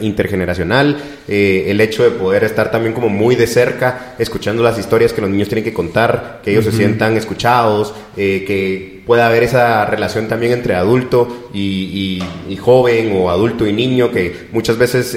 intergeneracional, 0.00 0.96
eh, 1.26 1.64
el 1.68 1.80
hecho 1.80 2.04
de 2.04 2.10
poder 2.10 2.44
estar 2.44 2.70
también 2.70 2.94
como 2.94 3.08
muy 3.08 3.34
de 3.34 3.46
cerca 3.46 4.14
escuchando 4.18 4.62
las 4.62 4.78
historias 4.78 5.12
que 5.12 5.20
los 5.20 5.30
niños 5.30 5.48
tienen 5.48 5.64
que 5.64 5.72
contar, 5.72 6.40
que 6.44 6.52
ellos 6.52 6.64
se 6.64 6.72
sientan 6.72 7.16
escuchados, 7.16 7.94
que 8.16 9.02
pueda 9.06 9.26
haber 9.26 9.44
esa 9.44 9.86
relación 9.86 10.28
también 10.28 10.52
entre 10.52 10.74
adulto 10.74 11.48
y, 11.54 12.22
y, 12.48 12.56
joven 12.56 13.12
o 13.14 13.30
adulto 13.30 13.66
y 13.66 13.72
niño 13.72 14.10
que 14.10 14.48
muchas 14.52 14.76
veces 14.76 15.16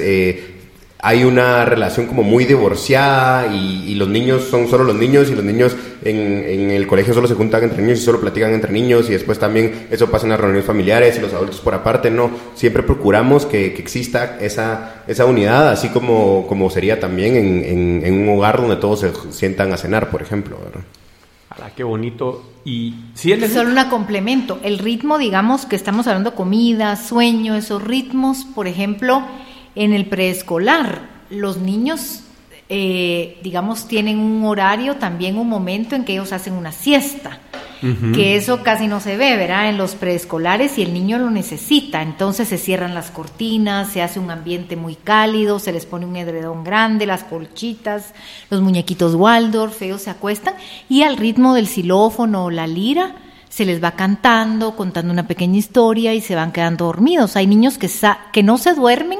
hay 1.00 1.24
una 1.24 1.64
relación 1.66 2.06
como 2.06 2.22
muy 2.22 2.46
divorciada 2.46 3.54
y, 3.54 3.94
los 3.94 4.08
niños 4.08 4.44
son 4.50 4.68
solo 4.68 4.84
los 4.84 4.96
niños 4.96 5.30
y 5.30 5.34
los 5.34 5.44
niños 5.44 5.76
en, 6.02 6.70
el 6.70 6.86
colegio 6.86 7.14
solo 7.14 7.28
se 7.28 7.34
juntan 7.34 7.62
entre 7.62 7.80
niños 7.80 8.00
y 8.00 8.02
solo 8.02 8.20
platican 8.20 8.52
entre 8.52 8.72
niños 8.72 9.08
y 9.08 9.12
después 9.12 9.38
también 9.38 9.86
eso 9.90 10.10
pasa 10.10 10.26
en 10.26 10.30
las 10.30 10.40
reuniones 10.40 10.66
familiares 10.66 11.16
y 11.16 11.20
los 11.20 11.32
adultos 11.32 11.60
por 11.60 11.74
aparte, 11.74 12.10
no, 12.10 12.30
siempre 12.54 12.82
procuramos 12.82 13.46
que, 13.46 13.66
exista 13.66 14.38
esa, 14.40 15.04
esa 15.06 15.26
unidad, 15.26 15.68
así 15.70 15.90
como, 15.90 16.46
como 16.48 16.70
sería 16.70 16.98
también 16.98 17.36
en, 17.36 18.22
un 18.22 18.28
hogar 18.36 18.60
donde 18.60 18.76
todos 18.76 19.00
se 19.00 19.12
sientan 19.30 19.72
a 19.72 19.76
cenar, 19.76 20.10
por 20.10 20.22
ejemplo. 20.22 20.58
Ah, 21.50 21.70
qué 21.76 21.84
bonito. 21.84 22.42
Y 22.64 22.94
si 23.14 23.38
Solo 23.48 23.70
un 23.70 23.88
complemento. 23.90 24.58
El 24.62 24.78
ritmo, 24.78 25.18
digamos, 25.18 25.66
que 25.66 25.76
estamos 25.76 26.06
hablando 26.06 26.34
comida, 26.34 26.96
sueño, 26.96 27.54
esos 27.54 27.82
ritmos, 27.82 28.44
por 28.54 28.66
ejemplo, 28.66 29.22
en 29.74 29.92
el 29.92 30.06
preescolar, 30.06 31.08
los 31.30 31.58
niños, 31.58 32.20
eh, 32.68 33.38
digamos, 33.42 33.88
tienen 33.88 34.18
un 34.18 34.44
horario, 34.44 34.96
también 34.96 35.36
un 35.36 35.48
momento 35.48 35.96
en 35.96 36.04
que 36.04 36.12
ellos 36.12 36.32
hacen 36.32 36.54
una 36.54 36.72
siesta. 36.72 37.38
que 38.14 38.36
eso 38.36 38.62
casi 38.62 38.86
no 38.86 38.98
se 38.98 39.18
ve, 39.18 39.36
¿verdad? 39.36 39.68
En 39.68 39.76
los 39.76 39.94
preescolares 39.94 40.78
y 40.78 40.82
el 40.82 40.94
niño 40.94 41.18
lo 41.18 41.28
necesita. 41.28 42.00
Entonces 42.00 42.48
se 42.48 42.56
cierran 42.56 42.94
las 42.94 43.10
cortinas, 43.10 43.92
se 43.92 44.00
hace 44.00 44.18
un 44.18 44.30
ambiente 44.30 44.74
muy 44.74 44.94
cálido, 44.94 45.58
se 45.58 45.70
les 45.70 45.84
pone 45.84 46.06
un 46.06 46.16
edredón 46.16 46.64
grande, 46.64 47.04
las 47.04 47.24
colchitas, 47.24 48.14
los 48.48 48.62
muñequitos 48.62 49.16
Waldorf, 49.16 49.82
ellos 49.82 50.00
se 50.00 50.08
acuestan 50.08 50.54
y 50.88 51.02
al 51.02 51.18
ritmo 51.18 51.52
del 51.52 51.68
xilófono 51.68 52.46
o 52.46 52.50
la 52.50 52.66
lira 52.66 53.16
se 53.50 53.66
les 53.66 53.84
va 53.84 53.92
cantando, 53.92 54.76
contando 54.76 55.12
una 55.12 55.28
pequeña 55.28 55.58
historia 55.58 56.14
y 56.14 56.22
se 56.22 56.34
van 56.34 56.52
quedando 56.52 56.86
dormidos. 56.86 57.36
Hay 57.36 57.46
niños 57.46 57.76
que, 57.76 57.90
que 58.32 58.42
no 58.42 58.56
se 58.56 58.72
duermen 58.72 59.18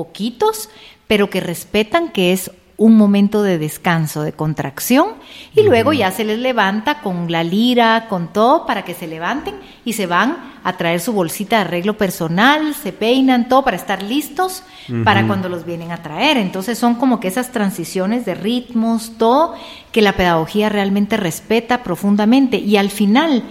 poquitos, 0.00 0.70
pero 1.06 1.28
que 1.28 1.40
respetan 1.40 2.08
que 2.08 2.32
es 2.32 2.50
un 2.78 2.96
momento 2.96 3.42
de 3.42 3.58
descanso, 3.58 4.22
de 4.22 4.32
contracción, 4.32 5.08
y 5.54 5.62
luego 5.64 5.92
ya 5.92 6.10
se 6.10 6.24
les 6.24 6.38
levanta 6.38 7.02
con 7.02 7.30
la 7.30 7.44
lira, 7.44 8.06
con 8.08 8.32
todo, 8.32 8.64
para 8.64 8.86
que 8.86 8.94
se 8.94 9.06
levanten 9.06 9.56
y 9.84 9.92
se 9.92 10.06
van 10.06 10.38
a 10.64 10.78
traer 10.78 11.00
su 11.00 11.12
bolsita 11.12 11.56
de 11.56 11.62
arreglo 11.64 11.98
personal, 11.98 12.74
se 12.74 12.94
peinan, 12.94 13.50
todo 13.50 13.62
para 13.62 13.76
estar 13.76 14.02
listos 14.02 14.62
para 15.04 15.26
cuando 15.26 15.50
los 15.50 15.66
vienen 15.66 15.92
a 15.92 16.02
traer. 16.02 16.38
Entonces 16.38 16.78
son 16.78 16.94
como 16.94 17.20
que 17.20 17.28
esas 17.28 17.52
transiciones 17.52 18.24
de 18.24 18.34
ritmos, 18.34 19.18
todo, 19.18 19.54
que 19.92 20.00
la 20.00 20.14
pedagogía 20.14 20.70
realmente 20.70 21.18
respeta 21.18 21.82
profundamente. 21.82 22.56
Y 22.56 22.78
al 22.78 22.88
final, 22.88 23.42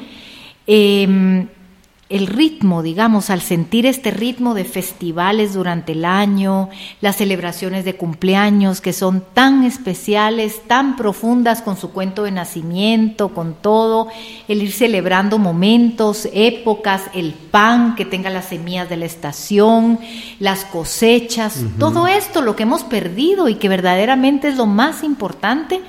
eh, 0.66 1.46
el 2.10 2.26
ritmo, 2.26 2.82
digamos, 2.82 3.30
al 3.30 3.40
sentir 3.40 3.86
este 3.86 4.10
ritmo 4.10 4.56
de 4.56 4.66
festivales 4.66 5.54
durante 5.54 5.92
el 5.92 6.06
año, 6.06 6.70
las 7.02 7.18
celebraciones 7.18 7.86
de 7.86 7.98
cumpleaños 7.98 8.82
que 8.82 8.94
son 8.94 9.24
tan 9.36 9.64
especiales, 9.64 10.64
tan 10.66 10.96
profundas 10.96 11.62
con 11.62 11.78
su 11.78 11.92
cuento 11.92 12.24
de 12.24 12.32
nacimiento, 12.32 13.30
con 13.30 13.54
todo, 13.54 14.08
el 14.48 14.64
ir 14.64 14.72
celebrando 14.72 15.38
momentos, 15.38 16.28
épocas, 16.34 17.04
el 17.14 17.34
pan 17.34 17.94
que 17.96 18.06
tenga 18.06 18.32
las 18.32 18.46
semillas 18.46 18.90
de 18.90 18.98
la 18.98 19.06
estación, 19.06 20.00
las 20.40 20.66
cosechas, 20.66 21.64
todo 21.78 22.08
esto, 22.08 22.42
lo 22.42 22.56
que 22.56 22.64
hemos 22.64 22.84
perdido 22.84 23.50
y 23.50 23.56
que 23.56 23.70
verdaderamente 23.70 24.48
es 24.48 24.58
lo 24.58 24.66
más 24.66 25.04
importante, 25.04 25.80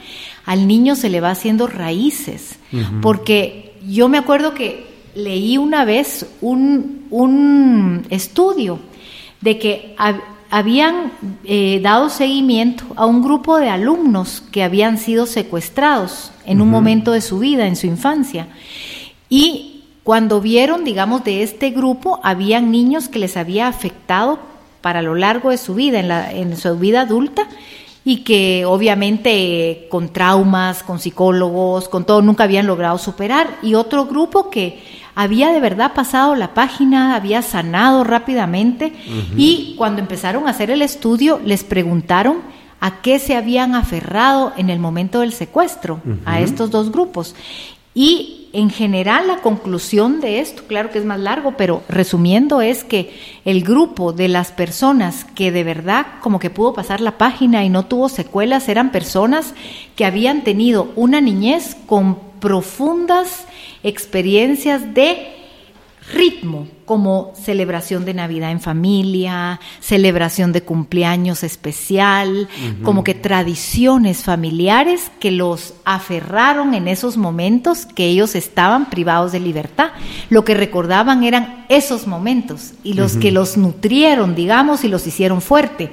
al 0.45 0.67
niño 0.67 0.97
se 0.97 1.09
le 1.09 1.23
va 1.23 1.31
haciendo 1.31 1.67
raíces, 1.67 2.59
porque 3.01 3.79
yo 3.89 4.11
me 4.11 4.19
acuerdo 4.19 4.53
que 4.53 4.90
leí 5.15 5.59
una 5.59 5.85
vez 5.85 6.27
un, 6.41 8.07
estudio 8.11 8.79
de 9.41 9.59
que 9.59 9.97
habían 10.51 11.13
eh, 11.45 11.81
dado 11.83 12.09
seguimiento 12.11 12.85
a 12.97 13.07
un 13.07 13.23
grupo 13.23 13.59
de 13.59 13.69
alumnos 13.69 14.43
que 14.53 14.63
habían 14.63 14.99
sido 14.99 15.27
secuestrados 15.27 16.33
en 16.47 16.61
un 16.61 16.71
momento 16.71 17.13
de 17.13 17.21
su 17.21 17.39
vida, 17.39 17.67
en 17.67 17.77
su 17.77 17.87
infancia. 17.87 18.49
Y 19.29 19.85
cuando 20.03 20.41
vieron, 20.41 20.85
digamos, 20.85 21.25
de 21.25 21.43
este 21.43 21.71
grupo, 21.71 22.21
habían 22.23 22.71
niños 22.71 23.09
que 23.09 23.19
les 23.19 23.37
había 23.37 23.69
afectado 23.69 24.39
para 24.81 25.03
lo 25.03 25.15
largo 25.15 25.51
de 25.51 25.59
su 25.59 25.75
vida, 25.75 26.01
en, 26.01 26.09
la, 26.09 26.33
en 26.33 26.57
su 26.57 26.77
vida 26.79 27.03
adulta, 27.03 27.47
y 28.05 28.19
que 28.19 28.65
obviamente 28.65 29.87
con 29.91 30.09
traumas, 30.09 30.83
con 30.83 30.99
psicólogos, 30.99 31.89
con 31.89 32.07
todo, 32.07 32.23
nunca 32.23 32.45
habían 32.45 32.67
logrado 32.67 32.99
superar. 32.99 33.59
Y 33.63 33.75
otro 33.75 34.07
grupo 34.07 34.51
que 34.51 34.83
había 35.15 35.51
de 35.51 35.61
verdad 35.61 35.93
pasado 35.95 36.35
la 36.35 36.55
página, 36.55 37.15
había 37.15 37.43
sanado 37.43 38.05
rápidamente 38.05 38.93
y 39.37 39.75
cuando 39.77 40.01
empezaron 40.01 40.47
a 40.47 40.51
hacer 40.51 40.71
el 40.71 40.83
estudio 40.83 41.41
les 41.45 41.65
preguntaron 41.65 42.39
a 42.81 43.03
qué 43.03 43.19
se 43.19 43.37
habían 43.37 43.75
aferrado 43.75 44.53
en 44.57 44.71
el 44.71 44.79
momento 44.79 45.21
del 45.21 45.33
secuestro 45.33 46.01
a 46.25 46.41
estos 46.41 46.71
dos 46.71 46.91
grupos. 46.91 47.35
Y 47.95 48.49
en 48.53 48.71
general 48.71 49.27
la 49.27 49.39
conclusión 49.39 50.21
de 50.21 50.41
esto, 50.41 50.63
claro 50.67 50.91
que 50.91 50.99
es 50.99 51.05
más 51.05 51.21
largo, 51.21 51.55
pero 51.57 51.83
resumiendo 51.89 52.61
es 52.61 52.85
que 52.85 53.15
el 53.45 53.63
grupo 53.63 54.13
de 54.13 54.29
las 54.29 54.53
personas 54.53 55.25
que 55.35 55.53
de 55.53 55.65
verdad 55.65 56.07
como 56.21 56.39
que 56.39 56.51
pudo 56.51 56.73
pasar 56.73 57.01
la 57.01 57.19
página 57.19 57.65
y 57.65 57.69
no 57.69 57.87
tuvo 57.87 58.09
secuelas 58.09 58.69
eran 58.69 58.93
personas 58.93 59.55
que 59.97 60.05
habían 60.05 60.43
tenido 60.43 60.93
una 60.97 61.21
niñez 61.21 61.77
con 61.87 62.19
profundas 62.41 63.45
experiencias 63.83 64.95
de 64.95 65.41
ritmo, 66.13 66.67
como 66.85 67.33
celebración 67.35 68.05
de 68.05 68.15
Navidad 68.15 68.51
en 68.51 68.61
familia, 68.61 69.61
celebración 69.81 70.53
de 70.53 70.63
cumpleaños 70.63 71.45
especial, 71.45 72.49
como 72.83 73.05
que 73.05 73.15
tradiciones 73.15 74.25
familiares 74.25 75.11
que 75.21 75.31
los 75.31 75.75
aferraron 75.85 76.75
en 76.75 76.89
esos 76.89 77.17
momentos 77.17 77.87
que 77.87 78.07
ellos 78.07 78.35
estaban 78.35 78.91
privados 78.91 79.33
de 79.33 79.41
libertad. 79.41 79.91
Lo 80.31 80.45
que 80.45 80.55
recordaban 80.55 81.23
eran 81.23 81.67
esos 81.69 82.07
momentos 82.07 82.73
y 82.83 82.95
los 82.95 83.17
que 83.17 83.31
los 83.31 83.57
nutrieron, 83.57 84.35
digamos, 84.35 84.83
y 84.85 84.89
los 84.89 85.07
hicieron 85.07 85.41
fuerte. 85.41 85.91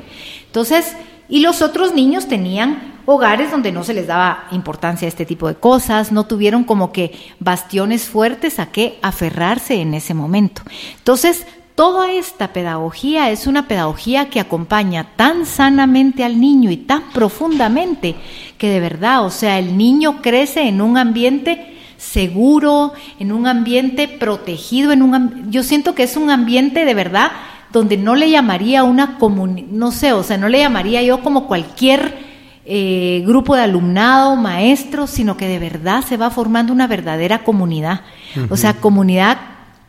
Entonces, 0.47 0.95
y 1.29 1.39
los 1.41 1.61
otros 1.61 1.93
niños 1.93 2.27
tenían 2.27 2.97
hogares 3.05 3.51
donde 3.51 3.71
no 3.71 3.83
se 3.83 3.93
les 3.93 4.07
daba 4.07 4.47
importancia 4.51 5.05
a 5.05 5.09
este 5.09 5.25
tipo 5.25 5.47
de 5.47 5.55
cosas, 5.55 6.11
no 6.11 6.25
tuvieron 6.25 6.63
como 6.63 6.91
que 6.91 7.17
bastiones 7.39 8.05
fuertes 8.05 8.59
a 8.59 8.67
qué 8.67 8.99
aferrarse 9.01 9.75
en 9.75 9.93
ese 9.93 10.13
momento. 10.13 10.61
Entonces, 10.97 11.47
toda 11.75 12.11
esta 12.11 12.53
pedagogía 12.53 13.29
es 13.29 13.47
una 13.47 13.67
pedagogía 13.67 14.29
que 14.29 14.39
acompaña 14.39 15.11
tan 15.15 15.45
sanamente 15.45 16.23
al 16.23 16.41
niño 16.41 16.71
y 16.71 16.77
tan 16.77 17.11
profundamente 17.13 18.15
que 18.57 18.69
de 18.69 18.79
verdad, 18.79 19.25
o 19.25 19.29
sea, 19.29 19.59
el 19.59 19.77
niño 19.77 20.21
crece 20.21 20.67
en 20.67 20.81
un 20.81 20.97
ambiente 20.97 21.77
seguro, 21.97 22.93
en 23.19 23.31
un 23.31 23.47
ambiente 23.47 24.07
protegido, 24.07 24.91
en 24.91 25.01
un 25.01 25.51
yo 25.51 25.63
siento 25.63 25.95
que 25.95 26.03
es 26.03 26.17
un 26.17 26.29
ambiente 26.29 26.83
de 26.83 26.93
verdad 26.93 27.31
donde 27.71 27.97
no 27.97 28.15
le 28.15 28.29
llamaría 28.29 28.83
una 28.83 29.17
comunidad, 29.17 29.67
no 29.69 29.91
sé, 29.91 30.13
o 30.13 30.23
sea, 30.23 30.37
no 30.37 30.49
le 30.49 30.59
llamaría 30.59 31.01
yo 31.03 31.21
como 31.21 31.47
cualquier 31.47 32.27
eh, 32.69 33.23
grupo 33.25 33.55
de 33.55 33.61
alumnado, 33.61 34.35
maestros, 34.35 35.09
sino 35.09 35.37
que 35.37 35.47
de 35.47 35.57
verdad 35.57 36.03
se 36.03 36.17
va 36.17 36.29
formando 36.29 36.73
una 36.73 36.85
verdadera 36.85 37.45
comunidad. 37.45 38.01
O 38.49 38.57
sea, 38.57 38.73
comunidad, 38.73 39.37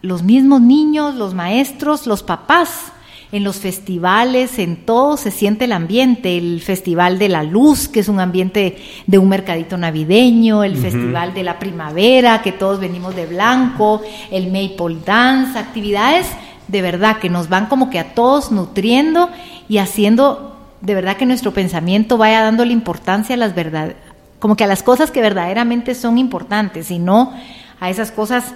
los 0.00 0.22
mismos 0.22 0.60
niños, 0.60 1.16
los 1.16 1.34
maestros, 1.34 2.06
los 2.06 2.22
papás. 2.22 2.92
En 3.30 3.44
los 3.44 3.56
festivales, 3.56 4.58
en 4.58 4.86
todo 4.86 5.18
se 5.18 5.30
siente 5.30 5.66
el 5.66 5.72
ambiente, 5.72 6.38
el 6.38 6.62
Festival 6.62 7.18
de 7.18 7.28
la 7.28 7.42
Luz, 7.42 7.86
que 7.86 8.00
es 8.00 8.08
un 8.08 8.20
ambiente 8.20 8.78
de 9.06 9.18
un 9.18 9.28
mercadito 9.28 9.76
navideño, 9.76 10.64
el 10.64 10.78
Festival 10.78 11.34
de 11.34 11.42
la 11.42 11.58
Primavera, 11.58 12.40
que 12.40 12.52
todos 12.52 12.80
venimos 12.80 13.14
de 13.14 13.26
blanco, 13.26 14.00
el 14.30 14.46
Maple 14.46 14.96
Dance, 15.04 15.58
actividades 15.58 16.26
de 16.68 16.82
verdad 16.82 17.18
que 17.18 17.30
nos 17.30 17.48
van 17.48 17.66
como 17.66 17.90
que 17.90 17.98
a 17.98 18.14
todos 18.14 18.52
nutriendo 18.52 19.30
y 19.68 19.78
haciendo 19.78 20.56
de 20.80 20.94
verdad 20.94 21.16
que 21.16 21.26
nuestro 21.26 21.52
pensamiento 21.52 22.18
vaya 22.18 22.42
dándole 22.42 22.72
importancia 22.72 23.34
a 23.34 23.38
las 23.38 23.54
verdad, 23.54 23.94
como 24.38 24.56
que 24.56 24.64
a 24.64 24.68
las 24.68 24.82
cosas 24.82 25.10
que 25.10 25.20
verdaderamente 25.20 25.94
son 25.94 26.18
importantes 26.18 26.90
y 26.90 26.98
no 26.98 27.32
a 27.80 27.90
esas 27.90 28.12
cosas 28.12 28.54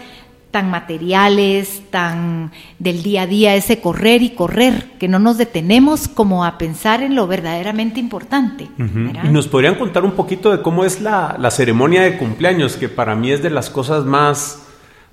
tan 0.52 0.70
materiales, 0.70 1.82
tan 1.90 2.52
del 2.78 3.02
día 3.02 3.22
a 3.22 3.26
día, 3.26 3.54
ese 3.54 3.80
correr 3.80 4.20
y 4.22 4.30
correr, 4.30 4.90
que 5.00 5.08
no 5.08 5.18
nos 5.18 5.38
detenemos 5.38 6.08
como 6.08 6.44
a 6.44 6.58
pensar 6.58 7.02
en 7.02 7.14
lo 7.14 7.26
verdaderamente 7.26 7.98
importante. 7.98 8.68
Y 8.78 9.28
nos 9.28 9.48
podrían 9.48 9.76
contar 9.76 10.04
un 10.04 10.12
poquito 10.12 10.54
de 10.54 10.60
cómo 10.60 10.84
es 10.84 11.00
la, 11.00 11.36
la 11.40 11.50
ceremonia 11.50 12.02
de 12.02 12.18
cumpleaños, 12.18 12.76
que 12.76 12.90
para 12.90 13.16
mí 13.16 13.32
es 13.32 13.42
de 13.42 13.48
las 13.48 13.70
cosas 13.70 14.04
más 14.04 14.62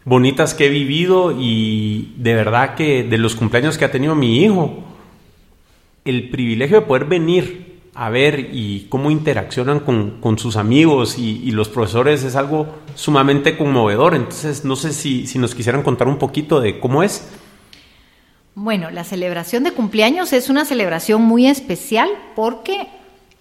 bonitas 0.06 0.54
que 0.54 0.68
he 0.68 0.70
vivido 0.70 1.36
y 1.38 2.14
de 2.18 2.36
verdad 2.36 2.76
que 2.76 3.04
de 3.04 3.18
los 3.18 3.36
cumpleaños 3.36 3.78
que 3.78 3.86
ha 3.86 3.92
tenido 3.92 4.16
mi 4.16 4.44
hijo, 4.44 4.84
el 6.06 6.30
privilegio 6.30 6.82
de 6.82 6.88
poder 6.88 7.06
venir 7.06 7.70
a 7.94 8.10
ver 8.10 8.52
y 8.54 8.88
cómo 8.90 9.12
interaccionan 9.12 9.82
con, 9.82 10.38
sus 10.38 10.56
amigos 10.56 11.18
y, 11.18 11.52
los 11.52 11.68
profesores 11.68 12.24
es 12.24 12.36
algo 12.36 12.68
sumamente 12.96 13.58
conmovedor. 13.58 14.16
Entonces, 14.16 14.64
no 14.64 14.78
sé 14.78 14.94
si, 14.94 15.28
si 15.28 15.38
nos 15.38 15.54
quisieran 15.54 15.84
contar 15.84 16.08
un 16.08 16.18
poquito 16.18 16.62
de 16.62 16.80
cómo 16.80 17.04
es. 17.04 17.28
Bueno, 18.56 18.90
la 18.90 19.04
celebración 19.04 19.64
de 19.64 19.74
cumpleaños 19.74 20.32
es 20.32 20.50
una 20.50 20.64
celebración 20.64 21.24
muy 21.24 21.48
especial 21.48 22.10
porque 22.36 22.88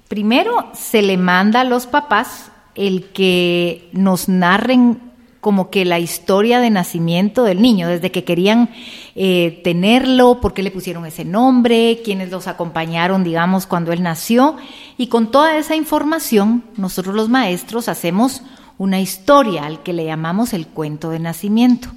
primero 0.08 0.70
se 0.74 1.02
le 1.02 1.16
manda 1.16 1.60
a 1.60 1.64
los 1.64 1.86
papás 1.86 2.50
el 2.74 3.04
que 3.10 3.88
nos 3.92 4.28
narren 4.28 5.07
como 5.40 5.70
que 5.70 5.84
la 5.84 5.98
historia 5.98 6.60
de 6.60 6.70
nacimiento 6.70 7.44
del 7.44 7.62
niño, 7.62 7.88
desde 7.88 8.10
que 8.10 8.24
querían 8.24 8.70
eh, 9.14 9.60
tenerlo, 9.62 10.40
por 10.40 10.52
qué 10.52 10.62
le 10.62 10.70
pusieron 10.70 11.06
ese 11.06 11.24
nombre, 11.24 12.00
quiénes 12.04 12.30
los 12.30 12.48
acompañaron, 12.48 13.22
digamos, 13.22 13.66
cuando 13.66 13.92
él 13.92 14.02
nació. 14.02 14.56
Y 14.96 15.06
con 15.06 15.30
toda 15.30 15.56
esa 15.56 15.76
información, 15.76 16.64
nosotros 16.76 17.14
los 17.14 17.28
maestros 17.28 17.88
hacemos 17.88 18.42
una 18.78 19.00
historia 19.00 19.66
al 19.66 19.82
que 19.82 19.92
le 19.92 20.04
llamamos 20.04 20.52
el 20.54 20.66
cuento 20.66 21.10
de 21.10 21.18
nacimiento. 21.18 21.88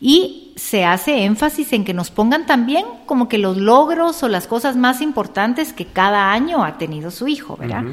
Y 0.00 0.52
se 0.56 0.84
hace 0.84 1.24
énfasis 1.24 1.72
en 1.72 1.84
que 1.84 1.94
nos 1.94 2.10
pongan 2.10 2.46
también 2.46 2.84
como 3.06 3.28
que 3.28 3.38
los 3.38 3.56
logros 3.56 4.22
o 4.22 4.28
las 4.28 4.46
cosas 4.46 4.76
más 4.76 5.00
importantes 5.00 5.72
que 5.72 5.84
cada 5.84 6.32
año 6.32 6.64
ha 6.64 6.78
tenido 6.78 7.10
su 7.10 7.28
hijo, 7.28 7.56
¿verdad? 7.56 7.84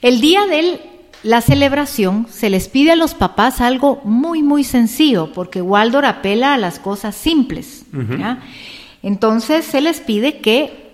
El 0.00 0.20
día 0.20 0.46
del 0.46 0.80
la 1.22 1.40
celebración 1.40 2.26
se 2.30 2.50
les 2.50 2.68
pide 2.68 2.92
a 2.92 2.96
los 2.96 3.14
papás 3.14 3.60
algo 3.60 4.00
muy, 4.04 4.42
muy 4.42 4.64
sencillo, 4.64 5.32
porque 5.32 5.62
Waldor 5.62 6.04
apela 6.04 6.54
a 6.54 6.58
las 6.58 6.78
cosas 6.78 7.14
simples. 7.14 7.84
Entonces 9.02 9.64
se 9.64 9.80
les 9.80 10.00
pide 10.00 10.38
que 10.38 10.88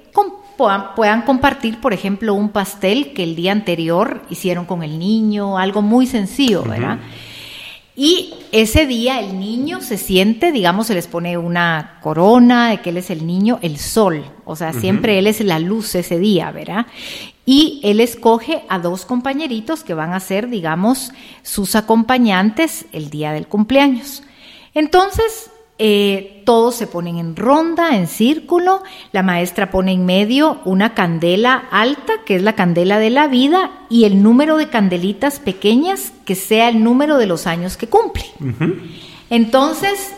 puedan, 0.57 1.22
compartir, 1.22 1.81
por 1.81 1.93
ejemplo, 1.93 2.35
un 2.35 2.51
pastel 2.51 3.12
que 3.12 3.25
el 3.25 3.35
día 3.35 3.53
anterior 3.53 4.22
hicieron 4.31 4.64
con 4.64 4.83
el 4.83 4.99
niño, 4.99 5.59
algo 5.59 5.83
muy 5.83 6.07
sencillo, 6.07 6.62
¿verdad? 6.62 6.99
Y 7.97 8.34
ese 8.51 8.86
día 8.86 9.20
el 9.20 9.38
niño 9.38 9.80
se 9.80 9.99
siente, 9.99 10.51
digamos, 10.51 10.88
se 10.88 10.95
les 10.95 11.07
pone 11.07 11.38
una 11.38 12.01
corona 12.03 12.70
de 12.70 12.80
que 12.80 12.90
él 12.90 12.97
es 12.97 13.09
el 13.11 13.24
niño, 13.24 13.61
el 13.62 13.78
sol, 13.78 14.24
o 14.45 14.57
sea, 14.57 14.72
siempre 14.72 15.18
él 15.20 15.28
es 15.28 15.40
la 15.40 15.61
luz 15.61 15.95
ese 15.95 16.18
día, 16.18 16.51
¿verdad? 16.51 16.86
Y 17.47 17.80
él 17.84 18.01
escoge 18.01 18.64
a 18.68 18.80
dos 18.80 19.05
compañeritos 19.05 19.84
que 19.84 19.95
van 19.95 20.12
a 20.12 20.18
ser, 20.18 20.49
digamos, 20.49 21.12
sus 21.42 21.76
acompañantes 21.76 22.86
el 22.90 23.11
día 23.11 23.32
del 23.32 23.47
cumpleaños. 23.47 24.24
Entonces, 24.74 25.51
eh, 25.77 26.43
todos 26.45 26.77
se 26.77 26.87
ponen 26.87 27.18
en 27.18 27.35
ronda, 27.35 27.97
en 27.97 28.07
círculo, 28.07 28.83
la 29.11 29.25
maestra 29.25 29.70
pone 29.70 29.91
en 29.91 30.07
medio 30.07 30.61
una 30.64 30.95
candela 30.95 31.64
alta, 31.70 32.12
que 32.25 32.37
es 32.37 32.43
la 32.43 32.55
candela 32.55 32.99
de 32.99 33.11
la 33.11 33.27
vida, 33.27 33.72
y 33.91 34.05
el 34.05 34.22
número 34.22 34.57
de 34.57 34.68
candelitas 34.68 35.41
pequeñas, 35.41 36.12
que 36.25 36.37
sea 36.37 36.68
el 36.68 36.85
número 36.85 37.18
de 37.18 37.27
los 37.27 37.49
años 37.49 37.77
que 37.77 37.89
cumple. 37.89 38.25
Entonces, 39.31 40.12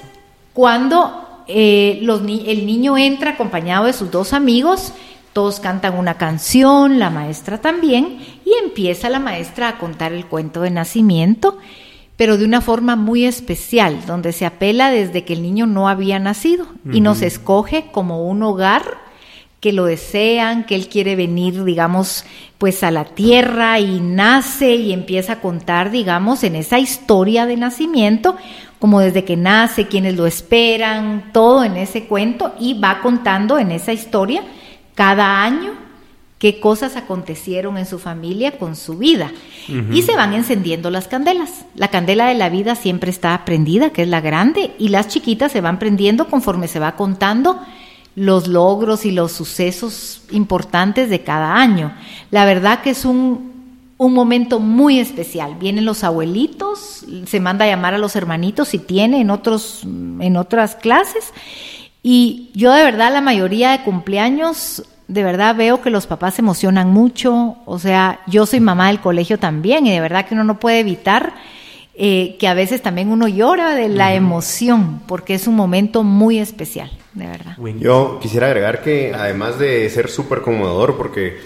cuando 0.52 1.44
eh, 1.48 2.00
el 2.02 2.66
niño 2.66 2.98
entra 2.98 3.30
acompañado 3.30 3.86
de 3.86 3.94
sus 3.94 4.10
dos 4.10 4.34
amigos, 4.34 4.92
todos 5.32 5.60
cantan 5.60 5.98
una 5.98 6.18
canción, 6.18 6.98
la 6.98 7.08
maestra 7.08 7.62
también, 7.62 8.18
y 8.44 8.52
empieza 8.62 9.08
la 9.08 9.20
maestra 9.20 9.68
a 9.68 9.78
contar 9.78 10.12
el 10.12 10.26
cuento 10.26 10.60
de 10.60 10.70
nacimiento 10.70 11.56
pero 12.16 12.38
de 12.38 12.44
una 12.44 12.60
forma 12.60 12.96
muy 12.96 13.24
especial, 13.24 14.06
donde 14.06 14.32
se 14.32 14.46
apela 14.46 14.90
desde 14.90 15.24
que 15.24 15.34
el 15.34 15.42
niño 15.42 15.66
no 15.66 15.88
había 15.88 16.18
nacido 16.18 16.66
y 16.90 17.00
nos 17.00 17.20
escoge 17.22 17.86
como 17.92 18.26
un 18.26 18.42
hogar 18.42 18.82
que 19.60 19.72
lo 19.72 19.84
desean, 19.84 20.64
que 20.64 20.74
él 20.74 20.88
quiere 20.88 21.16
venir, 21.16 21.64
digamos, 21.64 22.24
pues 22.56 22.82
a 22.82 22.90
la 22.90 23.04
tierra 23.04 23.80
y 23.80 24.00
nace 24.00 24.76
y 24.76 24.92
empieza 24.92 25.34
a 25.34 25.40
contar, 25.40 25.90
digamos, 25.90 26.42
en 26.44 26.56
esa 26.56 26.78
historia 26.78 27.46
de 27.46 27.56
nacimiento, 27.56 28.36
como 28.78 29.00
desde 29.00 29.24
que 29.24 29.36
nace, 29.36 29.86
quienes 29.86 30.16
lo 30.16 30.26
esperan, 30.26 31.30
todo 31.32 31.64
en 31.64 31.76
ese 31.76 32.04
cuento 32.04 32.54
y 32.58 32.78
va 32.78 33.00
contando 33.02 33.58
en 33.58 33.72
esa 33.72 33.92
historia 33.92 34.42
cada 34.94 35.42
año 35.42 35.85
qué 36.38 36.60
cosas 36.60 36.96
acontecieron 36.96 37.78
en 37.78 37.86
su 37.86 37.98
familia 37.98 38.58
con 38.58 38.76
su 38.76 38.98
vida. 38.98 39.32
Y 39.90 40.02
se 40.02 40.14
van 40.14 40.32
encendiendo 40.32 40.90
las 40.90 41.08
candelas. 41.08 41.64
La 41.74 41.88
candela 41.88 42.28
de 42.28 42.34
la 42.34 42.48
vida 42.48 42.76
siempre 42.76 43.10
está 43.10 43.44
prendida, 43.44 43.90
que 43.90 44.02
es 44.02 44.08
la 44.08 44.20
grande, 44.20 44.72
y 44.78 44.90
las 44.90 45.08
chiquitas 45.08 45.50
se 45.50 45.60
van 45.60 45.78
prendiendo 45.78 46.28
conforme 46.28 46.68
se 46.68 46.78
va 46.78 46.94
contando 46.94 47.58
los 48.14 48.46
logros 48.46 49.04
y 49.04 49.10
los 49.10 49.32
sucesos 49.32 50.22
importantes 50.30 51.10
de 51.10 51.22
cada 51.22 51.56
año. 51.56 51.92
La 52.30 52.44
verdad 52.44 52.80
que 52.80 52.90
es 52.90 53.04
un, 53.04 53.52
un 53.98 54.12
momento 54.12 54.60
muy 54.60 55.00
especial. 55.00 55.56
Vienen 55.58 55.84
los 55.84 56.04
abuelitos, 56.04 57.04
se 57.26 57.40
manda 57.40 57.64
a 57.64 57.68
llamar 57.68 57.94
a 57.94 57.98
los 57.98 58.14
hermanitos 58.14 58.68
si 58.68 58.78
tiene 58.78 59.20
en, 59.20 59.30
otros, 59.30 59.82
en 59.84 60.36
otras 60.36 60.76
clases. 60.76 61.32
Y 62.02 62.50
yo 62.54 62.72
de 62.72 62.84
verdad 62.84 63.12
la 63.12 63.20
mayoría 63.20 63.72
de 63.72 63.82
cumpleaños 63.82 64.84
De 65.08 65.22
verdad 65.22 65.54
veo 65.54 65.82
que 65.82 65.90
los 65.90 66.06
papás 66.06 66.34
se 66.34 66.42
emocionan 66.42 66.90
mucho, 66.90 67.56
o 67.64 67.78
sea, 67.78 68.20
yo 68.26 68.44
soy 68.44 68.60
mamá 68.60 68.88
del 68.88 69.00
colegio 69.00 69.38
también 69.38 69.86
y 69.86 69.92
de 69.92 70.00
verdad 70.00 70.26
que 70.26 70.34
uno 70.34 70.42
no 70.42 70.58
puede 70.58 70.80
evitar 70.80 71.34
eh, 71.98 72.36
que 72.38 72.46
a 72.46 72.52
veces 72.52 72.82
también 72.82 73.08
uno 73.08 73.26
llora 73.26 73.74
de 73.74 73.88
la 73.88 74.14
emoción, 74.14 75.00
porque 75.08 75.32
es 75.32 75.46
un 75.46 75.56
momento 75.56 76.02
muy 76.02 76.38
especial, 76.38 76.90
de 77.14 77.26
verdad. 77.26 77.56
Yo 77.78 78.18
quisiera 78.20 78.48
agregar 78.48 78.82
que 78.82 79.14
además 79.14 79.58
de 79.58 79.88
ser 79.88 80.10
súper 80.10 80.42
conmovedor, 80.42 80.98
porque 80.98 81.38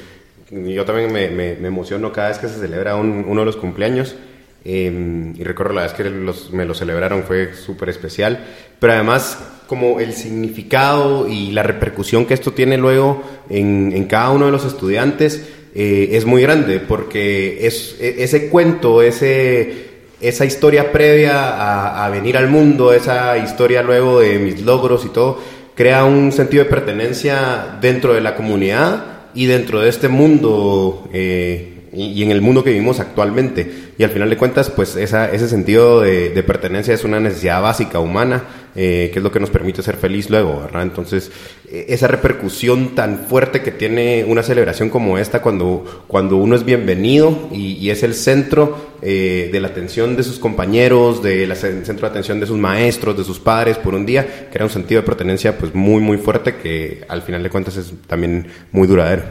yo 0.51 0.85
también 0.85 1.13
me, 1.13 1.29
me, 1.31 1.69
emociono 1.69 2.13
cada 2.13 2.31
vez 2.31 2.39
que 2.39 2.49
se 2.49 2.59
celebra 2.59 2.97
uno 2.97 3.41
de 3.41 3.47
los 3.47 3.57
cumpleaños, 3.57 4.17
em, 4.65 5.37
y 5.37 5.45
recuerdo 5.45 5.73
la 5.73 5.83
vez 5.83 5.93
que 5.93 6.03
me 6.03 6.65
lo 6.65 6.75
celebraron 6.75 7.23
fue 7.23 7.55
súper 7.55 7.89
especial, 7.89 8.45
pero 8.81 8.95
además 8.95 9.39
como 9.71 10.01
el 10.01 10.15
significado 10.15 11.29
y 11.29 11.53
la 11.53 11.63
repercusión 11.63 12.27
que 12.27 12.35
esto 12.35 12.53
tiene 12.53 12.77
luego 12.77 13.23
en, 13.49 13.93
en 13.95 14.07
cada 14.07 14.31
uno 14.31 14.47
de 14.47 14.51
los 14.51 14.65
estudiantes 14.65 15.47
eh, 15.77 16.09
es 16.11 16.25
muy 16.25 16.43
grande, 16.43 16.81
porque 16.81 17.65
es, 17.65 17.95
e, 18.01 18.25
ese 18.25 18.49
cuento, 18.49 19.01
ese 19.01 19.91
esa 20.21 20.45
historia 20.45 20.91
previa 20.91 22.05
a, 22.05 22.11
venir 22.11 22.37
al 22.37 22.49
mundo, 22.49 22.93
esa 22.93 23.39
historia 23.39 23.81
luego 23.81 24.19
de 24.19 24.41
mis 24.41 24.61
logros 24.61 25.05
y 25.07 25.11
todo, 25.11 25.39
crea 25.77 26.05
un 26.05 26.33
sentido 26.33 26.65
de 26.65 26.69
pertenencia 26.69 27.79
dentro 27.81 28.13
de 28.13 28.23
la 28.23 28.35
comunidad 28.35 29.05
y 29.35 29.47
dentro 29.47 29.81
de 29.81 29.89
este 29.89 30.09
mundo 30.09 31.09
eh, 31.13 31.81
y, 31.93 32.23
en 32.23 32.31
el 32.31 32.41
mundo 32.41 32.63
que 32.65 32.71
vivimos 32.71 33.01
actualmente. 33.01 33.91
Y 33.99 34.03
al 34.03 34.11
final 34.11 34.31
de 34.31 34.37
cuentas, 34.37 34.71
pues 34.71 34.97
esa, 34.97 35.31
ese 35.31 35.49
sentido 35.49 36.01
de, 36.01 36.43
pertenencia 36.43 36.95
es 36.95 37.05
una 37.05 37.21
necesidad 37.21 37.63
básica 37.63 37.99
humana, 37.99 38.45
eh, 38.75 39.11
que 39.13 39.19
es 39.19 39.23
lo 39.23 39.33
que 39.33 39.41
nos 39.41 39.51
permite 39.51 39.83
ser 39.83 39.97
feliz 39.97 40.31
luego, 40.31 40.61
¿verdad? 40.61 40.83
Entonces, 40.83 41.33
e, 41.69 41.87
esa 41.89 42.07
repercusión 42.07 42.95
tan 42.95 43.25
fuerte 43.27 43.63
que 43.63 43.73
tiene 43.73 44.25
una 44.27 44.43
celebración 44.43 44.91
como 44.91 45.19
esta 45.19 45.43
cuando, 45.43 46.05
cuando 46.07 46.37
uno 46.37 46.55
es 46.55 46.65
bienvenido 46.65 47.49
y, 47.53 47.91
es 47.91 48.05
el 48.05 48.15
centro 48.15 48.95
eh, 49.03 49.49
de 49.53 49.61
la 49.61 49.69
atención 49.69 50.17
de 50.17 50.23
sus 50.23 50.39
compañeros, 50.39 51.23
del 51.23 51.55
centro 51.57 52.03
de 52.03 52.07
atención 52.07 52.39
de 52.39 52.47
sus 52.47 52.59
maestros, 52.59 53.17
de 53.19 53.25
sus 53.25 53.41
padres 53.41 53.77
por 53.79 53.95
un 53.95 54.07
día, 54.07 54.49
crea 54.53 54.65
un 54.65 54.71
sentido 54.71 55.01
de 55.01 55.07
pertenencia 55.07 55.59
pues 55.59 55.75
muy, 55.75 56.01
muy 56.01 56.19
fuerte 56.19 56.57
que 56.57 57.05
al 57.09 57.23
final 57.23 57.43
de 57.43 57.51
cuentas 57.51 57.77
es 57.77 57.93
también 58.07 58.47
muy 58.71 58.87
duradero. 58.87 59.25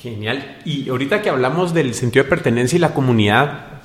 Genial. 0.00 0.58
Y 0.64 0.88
ahorita 0.88 1.22
que 1.22 1.30
hablamos 1.30 1.74
del 1.74 1.94
sentido 1.94 2.24
de 2.24 2.30
pertenencia 2.30 2.76
y 2.76 2.80
la 2.80 2.94
comunidad, 2.94 3.75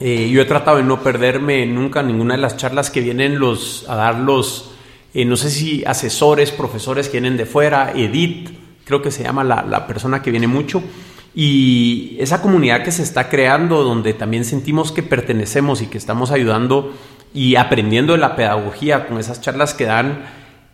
eh, 0.00 0.28
yo 0.30 0.40
he 0.40 0.44
tratado 0.44 0.78
de 0.78 0.82
no 0.82 1.02
perderme 1.02 1.66
nunca 1.66 2.02
ninguna 2.02 2.34
de 2.34 2.40
las 2.40 2.56
charlas 2.56 2.90
que 2.90 3.00
vienen 3.00 3.38
los, 3.38 3.84
a 3.88 3.96
dar 3.96 4.18
los, 4.18 4.70
eh, 5.14 5.24
no 5.24 5.36
sé 5.36 5.50
si 5.50 5.84
asesores, 5.84 6.50
profesores 6.50 7.08
que 7.08 7.20
vienen 7.20 7.36
de 7.36 7.46
fuera, 7.46 7.92
Edith, 7.94 8.50
creo 8.84 9.02
que 9.02 9.10
se 9.10 9.24
llama 9.24 9.44
la, 9.44 9.62
la 9.62 9.86
persona 9.86 10.22
que 10.22 10.30
viene 10.30 10.46
mucho. 10.46 10.82
Y 11.34 12.16
esa 12.18 12.42
comunidad 12.42 12.82
que 12.82 12.90
se 12.90 13.02
está 13.02 13.28
creando, 13.28 13.84
donde 13.84 14.14
también 14.14 14.44
sentimos 14.44 14.92
que 14.92 15.02
pertenecemos 15.02 15.82
y 15.82 15.86
que 15.86 15.98
estamos 15.98 16.30
ayudando 16.30 16.94
y 17.34 17.56
aprendiendo 17.56 18.14
de 18.14 18.18
la 18.18 18.34
pedagogía 18.34 19.06
con 19.06 19.18
esas 19.18 19.40
charlas 19.40 19.74
que 19.74 19.84
dan, 19.84 20.24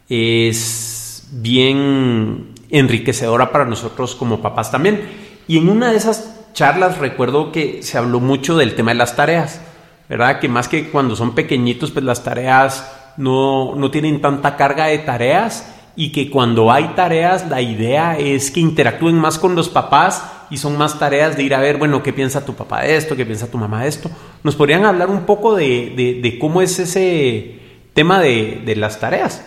es 0.08 1.28
bien 1.32 2.54
enriquecedora 2.70 3.50
para 3.50 3.64
nosotros 3.64 4.14
como 4.14 4.40
papás 4.40 4.70
también. 4.70 5.02
Y 5.46 5.58
en 5.58 5.68
una 5.68 5.90
de 5.90 5.96
esas 5.96 6.33
charlas 6.54 6.98
recuerdo 6.98 7.52
que 7.52 7.82
se 7.82 7.98
habló 7.98 8.20
mucho 8.20 8.56
del 8.56 8.74
tema 8.74 8.92
de 8.92 8.96
las 8.96 9.14
tareas, 9.16 9.60
¿verdad? 10.08 10.40
Que 10.40 10.48
más 10.48 10.68
que 10.68 10.88
cuando 10.88 11.16
son 11.16 11.34
pequeñitos, 11.34 11.90
pues 11.90 12.04
las 12.04 12.24
tareas 12.24 12.90
no, 13.18 13.74
no 13.74 13.90
tienen 13.90 14.22
tanta 14.22 14.56
carga 14.56 14.86
de 14.86 14.98
tareas 14.98 15.70
y 15.96 16.10
que 16.12 16.30
cuando 16.30 16.72
hay 16.72 16.88
tareas 16.96 17.48
la 17.48 17.60
idea 17.60 18.18
es 18.18 18.50
que 18.50 18.60
interactúen 18.60 19.16
más 19.16 19.38
con 19.38 19.54
los 19.54 19.68
papás 19.68 20.24
y 20.50 20.56
son 20.56 20.78
más 20.78 20.98
tareas 20.98 21.36
de 21.36 21.42
ir 21.42 21.54
a 21.54 21.60
ver, 21.60 21.76
bueno, 21.76 22.02
qué 22.02 22.12
piensa 22.12 22.44
tu 22.44 22.54
papá 22.54 22.82
de 22.82 22.96
esto, 22.96 23.16
qué 23.16 23.26
piensa 23.26 23.50
tu 23.50 23.58
mamá 23.58 23.82
de 23.82 23.88
esto. 23.88 24.10
¿Nos 24.42 24.56
podrían 24.56 24.84
hablar 24.84 25.10
un 25.10 25.26
poco 25.26 25.54
de, 25.54 26.20
de 26.22 26.38
cómo 26.38 26.62
es 26.62 26.78
ese 26.78 27.60
tema 27.92 28.20
de, 28.20 28.62
de 28.64 28.76
las 28.76 29.00
tareas? 29.00 29.44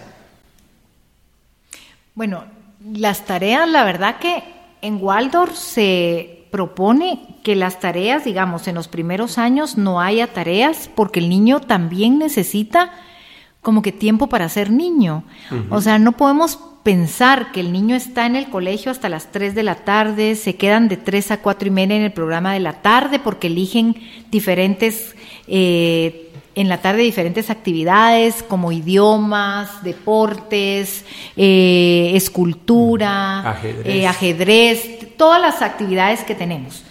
Bueno, 2.16 2.46
las 2.94 3.26
tareas, 3.26 3.70
la 3.70 3.84
verdad 3.84 4.18
que 4.20 4.44
en 4.82 4.98
Waldorf 5.02 5.54
se 5.54 6.37
propone 6.52 7.38
que 7.44 7.56
las 7.56 7.80
tareas, 7.80 8.26
digamos, 8.26 8.68
en 8.68 8.76
los 8.76 8.88
primeros 8.88 9.38
años 9.38 9.78
no 9.78 10.02
haya 10.02 10.28
tareas 10.28 10.90
porque 10.94 11.20
el 11.20 11.30
niño 11.30 11.60
también 11.60 12.20
necesita 12.20 12.92
como 13.62 13.82
que 13.82 13.92
tiempo 13.92 14.28
para 14.28 14.48
ser 14.50 14.72
niño. 14.72 15.24
O 15.70 15.82
sea, 15.82 16.00
no 16.00 16.14
podemos 16.14 16.60
pensar 16.84 17.52
que 17.52 17.60
el 17.60 17.74
niño 17.74 17.98
está 17.98 18.26
en 18.26 18.38
el 18.38 18.50
colegio 18.50 18.92
hasta 18.92 19.10
las 19.10 19.32
3 19.34 19.56
de 19.56 19.64
la 19.64 19.76
tarde, 19.76 20.36
se 20.36 20.56
quedan 20.56 20.88
de 20.88 20.96
3 20.96 21.32
a 21.32 21.42
4 21.42 21.68
y 21.68 21.72
media 21.72 21.98
en 21.98 22.04
el 22.04 22.14
programa 22.14 22.54
de 22.54 22.62
la 22.62 22.82
tarde 22.82 23.20
porque 23.20 23.48
eligen 23.48 23.96
diferentes 24.32 25.14
eh, 25.48 26.32
en 26.58 26.70
la 26.70 26.82
tarde 26.82 27.04
diferentes 27.04 27.52
actividades 27.52 28.42
como 28.42 28.72
idiomas, 28.72 29.84
deportes, 29.84 31.06
eh, 31.36 32.12
escultura, 32.16 33.60
eh, 33.84 34.08
ajedrez. 34.08 35.07
Todas 35.18 35.42
las 35.42 35.62
actividades 35.62 36.24
que 36.24 36.36
tenemos. 36.36 36.84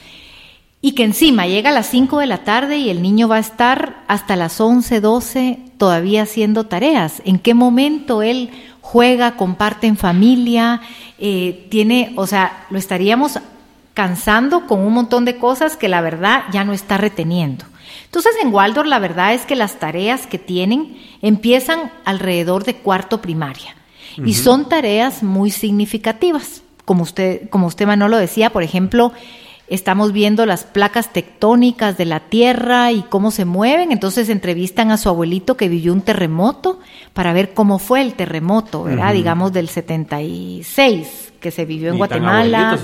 Y 0.80 0.92
que 0.92 1.04
encima 1.04 1.46
llega 1.46 1.70
a 1.70 1.72
las 1.72 1.86
5 1.88 2.18
de 2.18 2.26
la 2.26 2.44
tarde 2.44 2.76
y 2.76 2.90
el 2.90 3.02
niño 3.02 3.28
va 3.28 3.36
a 3.36 3.40
estar 3.40 4.04
hasta 4.08 4.36
las 4.36 4.60
11, 4.60 5.00
12 5.00 5.58
todavía 5.78 6.22
haciendo 6.22 6.66
tareas. 6.66 7.22
¿En 7.24 7.38
qué 7.38 7.54
momento 7.54 8.22
él 8.22 8.50
juega, 8.82 9.36
comparte 9.36 9.86
en 9.86 9.96
familia? 9.96 10.80
Eh, 11.18 11.66
tiene, 11.70 12.12
o 12.16 12.26
sea, 12.26 12.66
lo 12.70 12.78
estaríamos 12.78 13.40
cansando 13.94 14.66
con 14.66 14.80
un 14.80 14.92
montón 14.92 15.24
de 15.24 15.38
cosas 15.38 15.76
que 15.76 15.88
la 15.88 16.02
verdad 16.02 16.44
ya 16.52 16.64
no 16.64 16.74
está 16.74 16.98
reteniendo. 16.98 17.64
Entonces 18.04 18.32
en 18.42 18.52
Waldorf 18.52 18.88
la 18.88 18.98
verdad 18.98 19.34
es 19.34 19.46
que 19.46 19.56
las 19.56 19.78
tareas 19.78 20.26
que 20.26 20.38
tienen 20.38 20.98
empiezan 21.22 21.90
alrededor 22.04 22.64
de 22.64 22.76
cuarto 22.76 23.22
primaria 23.22 23.74
y 24.24 24.34
son 24.34 24.68
tareas 24.68 25.22
muy 25.22 25.50
significativas. 25.50 26.62
Como 26.86 27.02
usted, 27.02 27.50
como 27.50 27.66
usted 27.66 27.86
Manolo 27.86 28.16
decía, 28.16 28.48
por 28.48 28.62
ejemplo, 28.62 29.12
estamos 29.68 30.12
viendo 30.12 30.46
las 30.46 30.64
placas 30.64 31.12
tectónicas 31.12 31.98
de 31.98 32.04
la 32.04 32.20
Tierra 32.20 32.92
y 32.92 33.02
cómo 33.02 33.30
se 33.30 33.44
mueven, 33.44 33.92
entonces 33.92 34.28
entrevistan 34.28 34.90
a 34.90 34.96
su 34.96 35.08
abuelito 35.08 35.56
que 35.56 35.68
vivió 35.68 35.92
un 35.92 36.02
terremoto 36.02 36.80
para 37.12 37.32
ver 37.32 37.52
cómo 37.52 37.78
fue 37.78 38.02
el 38.02 38.14
terremoto, 38.14 38.84
¿verdad? 38.84 39.12
Digamos 39.12 39.52
del 39.52 39.68
76 39.68 41.32
que 41.40 41.50
se 41.50 41.64
vivió 41.64 41.90
en 41.90 41.98
Guatemala. 41.98 42.78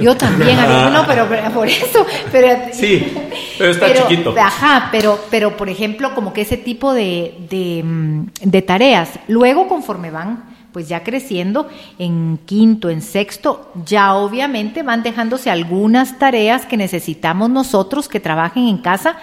Yo 0.00 0.16
también, 0.16 0.56
no, 0.92 1.04
pero, 1.06 1.26
por 1.52 1.66
eso. 1.66 2.06
Pero, 2.30 2.48
sí, 2.72 3.12
pero 3.58 3.72
está 3.72 3.92
chiquito. 3.94 4.34
Ajá, 4.38 4.88
pero, 4.92 5.18
pero 5.30 5.56
por 5.56 5.68
ejemplo, 5.68 6.14
como 6.14 6.32
que 6.32 6.42
ese 6.42 6.56
tipo 6.56 6.94
de, 6.94 7.34
de, 7.50 7.82
mm, 7.84 8.26
de 8.42 8.62
tareas. 8.62 9.10
Luego, 9.26 9.68
conforme 9.68 10.10
van 10.10 10.44
pues 10.72 10.88
ya 10.88 11.02
creciendo 11.02 11.68
en 11.98 12.38
quinto, 12.44 12.90
en 12.90 13.02
sexto, 13.02 13.72
ya 13.84 14.14
obviamente 14.14 14.82
van 14.82 15.02
dejándose 15.02 15.50
algunas 15.50 16.18
tareas 16.18 16.66
que 16.66 16.76
necesitamos 16.76 17.50
nosotros 17.50 18.08
que 18.08 18.20
trabajen 18.20 18.68
en 18.68 18.78
casa, 18.78 19.16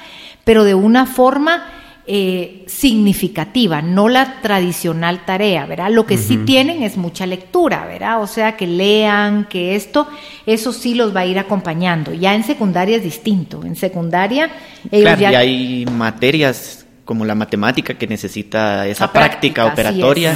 pero 0.43 0.63
de 0.63 0.75
una 0.75 1.05
forma 1.05 1.63
eh, 2.07 2.63
significativa, 2.67 3.81
no 3.81 4.09
la 4.09 4.39
tradicional 4.41 5.25
tarea, 5.25 5.65
¿verdad? 5.65 5.89
Lo 5.89 6.05
que 6.05 6.17
sí 6.17 6.37
tienen 6.37 6.83
es 6.83 6.97
mucha 6.97 7.25
lectura, 7.25 7.85
¿verdad? 7.87 8.21
O 8.21 8.27
sea, 8.27 8.55
que 8.55 8.67
lean, 8.67 9.45
que 9.45 9.75
esto, 9.75 10.07
eso 10.45 10.71
sí 10.71 10.93
los 10.93 11.15
va 11.15 11.21
a 11.21 11.25
ir 11.25 11.39
acompañando. 11.39 12.13
Ya 12.13 12.35
en 12.35 12.43
secundaria 12.43 12.97
es 12.97 13.03
distinto. 13.03 13.63
En 13.65 13.75
secundaria 13.75 14.51
claro, 14.91 15.19
ya... 15.19 15.31
y 15.31 15.35
hay 15.35 15.85
materias 15.87 16.84
como 17.05 17.23
la 17.23 17.35
matemática 17.35 17.93
que 17.93 18.07
necesita 18.07 18.87
esa 18.87 19.13
práctica, 19.13 19.65
operatoria 19.67 20.35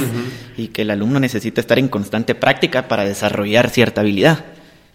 y 0.56 0.68
que 0.68 0.82
el 0.82 0.90
alumno 0.90 1.20
necesita 1.20 1.60
estar 1.60 1.78
en 1.78 1.88
constante 1.88 2.34
práctica 2.34 2.88
para 2.88 3.04
desarrollar 3.04 3.68
cierta 3.68 4.00
habilidad. 4.00 4.44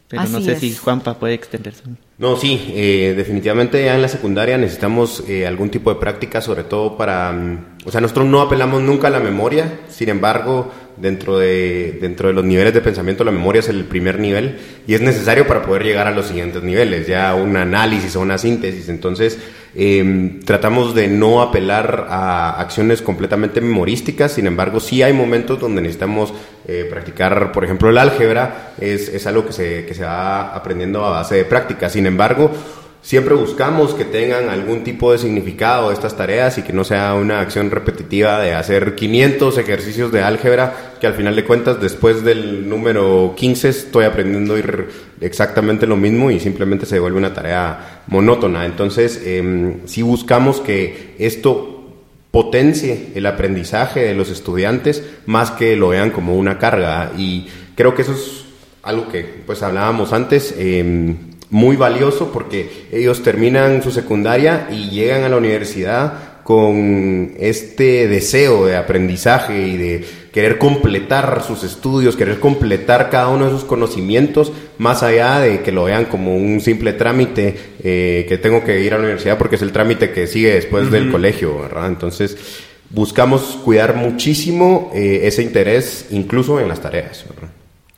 Pero 0.07 0.23
no 0.29 0.39
sé 0.39 0.59
si 0.59 0.73
Juanpa 0.75 1.15
puede 1.15 1.33
extenderse. 1.33 1.83
No, 2.17 2.37
sí, 2.37 2.73
eh, 2.75 3.13
definitivamente 3.17 3.83
ya 3.83 3.95
en 3.95 4.01
la 4.03 4.07
secundaria 4.07 4.57
necesitamos 4.57 5.23
eh, 5.27 5.47
algún 5.47 5.69
tipo 5.69 5.93
de 5.93 5.99
práctica, 5.99 6.41
sobre 6.41 6.63
todo 6.63 6.95
para... 6.95 7.31
Mm, 7.31 7.77
o 7.85 7.91
sea, 7.91 8.01
nosotros 8.01 8.27
no 8.27 8.41
apelamos 8.41 8.81
nunca 8.81 9.07
a 9.07 9.11
la 9.11 9.19
memoria, 9.19 9.79
sin 9.89 10.09
embargo, 10.09 10.71
dentro 10.97 11.37
de, 11.37 11.97
dentro 12.01 12.27
de 12.27 12.33
los 12.33 12.45
niveles 12.45 12.73
de 12.73 12.81
pensamiento, 12.81 13.23
la 13.23 13.31
memoria 13.31 13.59
es 13.59 13.69
el 13.69 13.83
primer 13.85 14.19
nivel 14.19 14.57
y 14.87 14.93
es 14.93 15.01
necesario 15.01 15.47
para 15.47 15.61
poder 15.61 15.83
llegar 15.83 16.07
a 16.07 16.11
los 16.11 16.27
siguientes 16.27 16.63
niveles, 16.63 17.07
ya 17.07 17.35
un 17.35 17.55
análisis 17.57 18.15
o 18.15 18.21
una 18.21 18.37
síntesis. 18.37 18.89
Entonces, 18.89 19.37
em, 19.75 20.39
tratamos 20.41 20.95
de 20.95 21.07
no 21.07 21.41
apelar 21.41 22.07
a 22.09 22.59
acciones 22.59 23.01
completamente 23.01 23.61
memorísticas, 23.61 24.33
sin 24.33 24.47
embargo, 24.47 24.79
sí 24.79 25.03
hay 25.03 25.13
momentos 25.13 25.59
donde 25.59 25.81
necesitamos 25.81 26.33
eh, 26.67 26.87
practicar, 26.89 27.51
por 27.51 27.63
ejemplo, 27.63 27.89
el 27.89 27.97
álgebra, 27.97 28.73
es, 28.79 29.09
es 29.09 29.27
algo 29.27 29.45
que 29.45 29.53
se, 29.53 29.85
que 29.85 29.93
se 29.93 30.03
va 30.03 30.55
aprendiendo 30.55 31.05
a 31.05 31.09
base 31.09 31.35
de 31.35 31.45
práctica. 31.45 31.89
Sin 31.89 32.05
embargo, 32.05 32.51
Siempre 33.05 33.35
buscamos 33.35 33.93
que 33.93 34.03
tengan 34.03 34.49
algún 34.49 34.83
tipo 34.83 35.11
de 35.11 35.19
significado 35.19 35.91
estas 35.91 36.17
tareas 36.17 36.57
y 36.57 36.63
que 36.63 36.73
no 36.73 36.83
sea 36.83 37.13
una 37.13 37.39
acción 37.39 37.69
repetitiva 37.69 38.41
de 38.41 38.55
hacer 38.55 38.95
500 38.95 39.59
ejercicios 39.59 40.11
de 40.11 40.23
álgebra 40.23 40.95
que 40.99 41.05
al 41.05 41.13
final 41.13 41.35
de 41.35 41.43
cuentas 41.43 41.79
después 41.79 42.23
del 42.23 42.67
número 42.67 43.35
15 43.37 43.69
estoy 43.69 44.05
aprendiendo 44.05 44.55
exactamente 45.21 45.85
lo 45.85 45.97
mismo 45.97 46.31
y 46.31 46.39
simplemente 46.39 46.87
se 46.87 46.97
vuelve 46.97 47.19
una 47.19 47.31
tarea 47.31 48.01
monótona. 48.07 48.65
Entonces, 48.65 49.21
eh, 49.23 49.81
si 49.85 50.01
buscamos 50.01 50.59
que 50.59 51.13
esto 51.19 51.93
potencie 52.31 53.11
el 53.13 53.27
aprendizaje 53.27 53.99
de 53.99 54.15
los 54.15 54.31
estudiantes 54.31 55.03
más 55.27 55.51
que 55.51 55.75
lo 55.75 55.89
vean 55.89 56.09
como 56.09 56.35
una 56.35 56.57
carga 56.57 57.11
y 57.15 57.45
creo 57.75 57.93
que 57.93 58.01
eso 58.01 58.13
es 58.13 58.45
algo 58.81 59.09
que 59.09 59.43
pues 59.45 59.61
hablábamos 59.61 60.11
antes. 60.11 60.55
Eh, 60.57 61.15
muy 61.49 61.75
valioso 61.75 62.31
porque 62.31 62.87
ellos 62.91 63.23
terminan 63.23 63.83
su 63.83 63.91
secundaria 63.91 64.67
y 64.71 64.89
llegan 64.89 65.23
a 65.23 65.29
la 65.29 65.37
universidad 65.37 66.35
con 66.45 67.33
este 67.39 68.07
deseo 68.07 68.67
de 68.67 68.75
aprendizaje 68.75 69.67
y 69.67 69.77
de 69.77 70.05
querer 70.31 70.59
completar 70.59 71.41
sus 71.41 71.63
estudios, 71.63 72.15
querer 72.15 72.39
completar 72.39 73.09
cada 73.09 73.29
uno 73.29 73.45
de 73.45 73.51
sus 73.51 73.63
conocimientos, 73.63 74.51
más 74.77 75.01
allá 75.01 75.39
de 75.39 75.61
que 75.61 75.71
lo 75.71 75.85
vean 75.85 76.05
como 76.05 76.35
un 76.35 76.61
simple 76.61 76.93
trámite 76.93 77.55
eh, 77.83 78.27
que 78.29 78.37
tengo 78.37 78.63
que 78.63 78.79
ir 78.81 78.93
a 78.93 78.97
la 78.97 79.05
universidad 79.05 79.39
porque 79.39 79.55
es 79.55 79.63
el 79.63 79.71
trámite 79.71 80.11
que 80.11 80.27
sigue 80.27 80.53
después 80.53 80.91
del 80.91 81.09
colegio, 81.09 81.57
¿verdad? 81.57 81.87
Entonces, 81.87 82.37
buscamos 82.91 83.57
cuidar 83.63 83.95
muchísimo 83.95 84.91
eh, 84.93 85.21
ese 85.23 85.41
interés, 85.41 86.07
incluso 86.11 86.59
en 86.59 86.67
las 86.67 86.79
tareas, 86.79 87.25
¿verdad? 87.27 87.54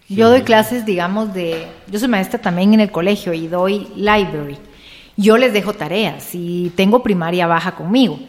Yo 0.10 0.30
doy 0.30 0.44
clases, 0.44 0.86
digamos, 0.86 1.34
de... 1.34 1.68
Yo 1.88 2.00
soy 2.00 2.08
maestra 2.08 2.40
también 2.40 2.74
en 2.74 2.80
el 2.80 2.92
colegio 2.92 3.34
y 3.34 3.48
doy 3.48 3.88
library. 3.96 4.58
Yo 5.20 5.38
les 5.38 5.52
dejo 5.52 5.74
tareas 5.74 6.30
y 6.36 6.72
tengo 6.76 7.02
primaria 7.02 7.48
baja 7.48 7.72
conmigo. 7.72 8.20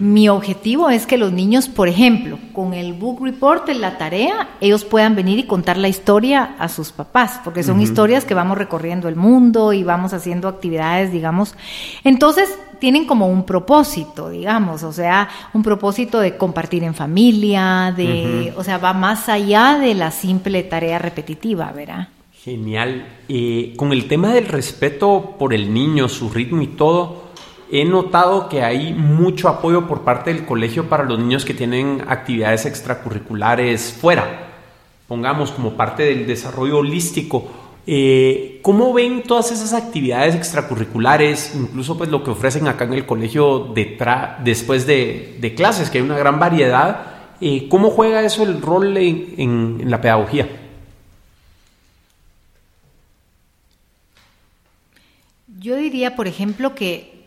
Mi 0.00 0.28
objetivo 0.28 0.90
es 0.90 1.06
que 1.06 1.16
los 1.16 1.32
niños, 1.32 1.68
por 1.68 1.86
ejemplo, 1.86 2.40
con 2.52 2.74
el 2.74 2.92
book 2.92 3.22
report 3.22 3.68
en 3.68 3.80
la 3.80 3.98
tarea, 3.98 4.48
ellos 4.60 4.84
puedan 4.84 5.14
venir 5.14 5.38
y 5.38 5.44
contar 5.44 5.76
la 5.76 5.86
historia 5.86 6.56
a 6.58 6.68
sus 6.68 6.90
papás, 6.90 7.40
porque 7.44 7.62
son 7.62 7.80
historias 7.80 8.24
que 8.24 8.34
vamos 8.34 8.58
recorriendo 8.58 9.08
el 9.08 9.14
mundo 9.14 9.72
y 9.72 9.84
vamos 9.84 10.12
haciendo 10.12 10.48
actividades, 10.48 11.12
digamos. 11.12 11.54
Entonces, 12.02 12.58
tienen 12.80 13.06
como 13.06 13.28
un 13.28 13.46
propósito, 13.46 14.28
digamos, 14.28 14.82
o 14.82 14.92
sea, 14.92 15.28
un 15.52 15.62
propósito 15.62 16.18
de 16.18 16.36
compartir 16.36 16.82
en 16.82 16.94
familia, 16.94 17.94
de, 17.96 18.52
o 18.56 18.64
sea, 18.64 18.78
va 18.78 18.92
más 18.92 19.28
allá 19.28 19.78
de 19.78 19.94
la 19.94 20.10
simple 20.10 20.64
tarea 20.64 20.98
repetitiva, 20.98 21.70
¿verdad? 21.72 22.08
Genial. 22.44 23.06
Eh, 23.28 23.72
con 23.76 23.92
el 23.92 24.06
tema 24.06 24.34
del 24.34 24.46
respeto 24.46 25.36
por 25.38 25.54
el 25.54 25.72
niño, 25.72 26.10
su 26.10 26.28
ritmo 26.28 26.60
y 26.60 26.66
todo, 26.66 27.24
he 27.72 27.86
notado 27.86 28.50
que 28.50 28.62
hay 28.62 28.92
mucho 28.92 29.48
apoyo 29.48 29.88
por 29.88 30.02
parte 30.02 30.32
del 30.32 30.44
colegio 30.44 30.90
para 30.90 31.04
los 31.04 31.18
niños 31.18 31.46
que 31.46 31.54
tienen 31.54 32.02
actividades 32.06 32.66
extracurriculares 32.66 33.96
fuera, 33.98 34.50
pongamos 35.08 35.52
como 35.52 35.72
parte 35.72 36.02
del 36.02 36.26
desarrollo 36.26 36.78
holístico 36.78 37.48
eh, 37.86 38.60
¿Cómo 38.62 38.94
ven 38.94 39.22
todas 39.22 39.52
esas 39.52 39.74
actividades 39.74 40.34
extracurriculares, 40.34 41.54
incluso 41.54 41.98
pues 41.98 42.08
lo 42.08 42.24
que 42.24 42.30
ofrecen 42.30 42.66
acá 42.66 42.84
en 42.84 42.94
el 42.94 43.04
colegio 43.04 43.74
después 44.42 44.86
de, 44.86 45.54
clases, 45.56 45.90
que 45.90 45.98
hay 45.98 46.04
una 46.04 46.16
gran 46.16 46.38
variedad? 46.38 47.02
Eh, 47.40 47.68
¿Cómo 47.68 47.90
juega 47.90 48.22
eso 48.22 48.42
el 48.42 48.62
rol 48.62 48.96
en, 48.96 49.82
la 49.90 50.00
pedagogía? 50.00 50.48
Yo 55.64 55.76
diría, 55.76 56.14
por 56.14 56.28
ejemplo, 56.28 56.74
que 56.74 57.24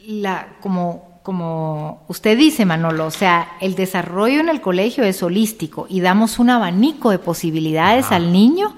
la, 0.00 0.56
como, 0.60 1.20
como 1.22 2.02
usted 2.08 2.36
dice, 2.36 2.64
Manolo, 2.64 3.06
o 3.06 3.12
sea, 3.12 3.52
el 3.60 3.76
desarrollo 3.76 4.40
en 4.40 4.48
el 4.48 4.60
colegio 4.60 5.04
es 5.04 5.22
holístico 5.22 5.86
y 5.88 6.00
damos 6.00 6.40
un 6.40 6.50
abanico 6.50 7.12
de 7.12 7.20
posibilidades 7.20 8.10
al 8.10 8.32
niño 8.32 8.74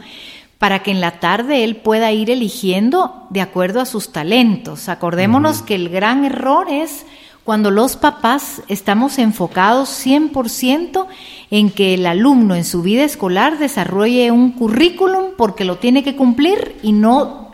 para 0.58 0.82
que 0.82 0.90
en 0.90 1.00
la 1.00 1.20
tarde 1.20 1.64
él 1.64 1.76
pueda 1.76 2.12
ir 2.12 2.28
eligiendo 2.30 3.26
de 3.30 3.40
acuerdo 3.40 3.80
a 3.80 3.86
sus 3.86 4.12
talentos. 4.12 4.90
Acordémonos 4.90 5.62
que 5.62 5.74
el 5.74 5.88
gran 5.88 6.26
error 6.26 6.66
es 6.70 7.06
cuando 7.44 7.70
los 7.70 7.96
papás 7.96 8.60
estamos 8.68 9.18
enfocados 9.18 9.88
100% 10.06 11.06
en 11.50 11.70
que 11.70 11.94
el 11.94 12.04
alumno 12.04 12.54
en 12.54 12.66
su 12.66 12.82
vida 12.82 13.04
escolar 13.04 13.58
desarrolle 13.58 14.30
un 14.32 14.52
currículum 14.52 15.28
porque 15.38 15.64
lo 15.64 15.78
tiene 15.78 16.04
que 16.04 16.14
cumplir 16.14 16.76
y 16.82 16.92
no 16.92 17.49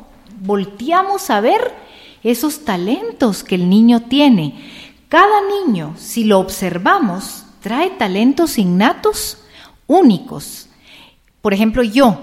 volteamos 0.46 1.28
a 1.30 1.40
ver 1.40 1.74
esos 2.22 2.64
talentos 2.64 3.44
que 3.44 3.56
el 3.56 3.68
niño 3.68 4.02
tiene. 4.02 4.54
Cada 5.08 5.40
niño, 5.66 5.94
si 5.96 6.24
lo 6.24 6.38
observamos, 6.38 7.44
trae 7.60 7.90
talentos 7.90 8.58
innatos 8.58 9.38
únicos. 9.86 10.68
Por 11.42 11.54
ejemplo, 11.54 11.82
yo, 11.82 12.18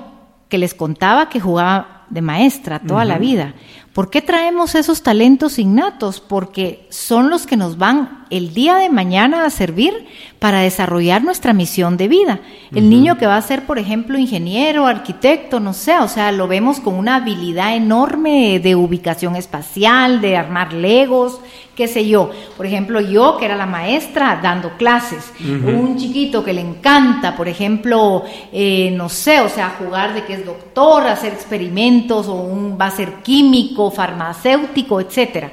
que 0.50 0.58
les 0.58 0.74
contaba 0.74 1.30
que 1.30 1.40
jugaba 1.40 2.06
de 2.10 2.22
maestra 2.22 2.80
toda 2.80 3.06
la 3.06 3.18
vida. 3.18 3.56
¿Por 3.94 4.10
qué 4.10 4.22
traemos 4.22 4.76
esos 4.76 5.02
talentos 5.02 5.58
innatos? 5.60 6.20
Porque 6.20 6.88
son 6.90 7.30
los 7.30 7.46
que 7.46 7.58
nos 7.58 7.78
van 7.78 8.23
el 8.34 8.54
día 8.56 8.78
de 8.78 8.90
mañana 8.90 9.46
a 9.46 9.50
servir 9.52 10.08
para 10.40 10.62
desarrollar 10.62 11.24
nuestra 11.24 11.54
misión 11.54 11.98
de 11.98 12.08
vida. 12.08 12.40
El 12.74 12.90
niño 12.90 13.18
que 13.20 13.28
va 13.28 13.38
a 13.38 13.42
ser, 13.44 13.68
por 13.68 13.78
ejemplo, 13.78 14.18
ingeniero, 14.18 14.88
arquitecto, 14.88 15.60
no 15.60 15.74
sé, 15.74 16.00
o 16.00 16.08
sea, 16.08 16.32
lo 16.32 16.48
vemos 16.48 16.80
con 16.80 16.96
una 16.96 17.18
habilidad 17.18 17.76
enorme 17.76 18.60
de 18.60 18.76
ubicación 18.76 19.36
espacial, 19.36 20.20
de 20.20 20.36
armar 20.36 20.74
legos, 20.74 21.40
qué 21.76 21.88
sé 21.88 22.08
yo. 22.08 22.32
Por 22.58 22.66
ejemplo, 22.66 23.00
yo 23.00 23.38
que 23.38 23.46
era 23.46 23.56
la 23.56 23.68
maestra 23.68 24.40
dando 24.42 24.78
clases, 24.78 25.32
un 25.40 25.96
chiquito 25.98 26.44
que 26.44 26.54
le 26.54 26.62
encanta, 26.62 27.36
por 27.36 27.48
ejemplo, 27.48 28.24
eh, 28.52 28.92
no 28.98 29.10
sé, 29.10 29.42
o 29.42 29.50
sea, 29.50 29.76
jugar 29.78 30.16
de 30.16 30.26
que 30.26 30.34
es 30.34 30.46
doctor, 30.46 31.06
hacer 31.06 31.34
experimentos, 31.34 32.28
o 32.28 32.34
un, 32.34 32.78
va 32.82 32.88
a 32.88 32.92
ser 32.92 33.22
químico, 33.22 33.92
farmacéutico, 33.92 35.00
etcétera. 35.00 35.52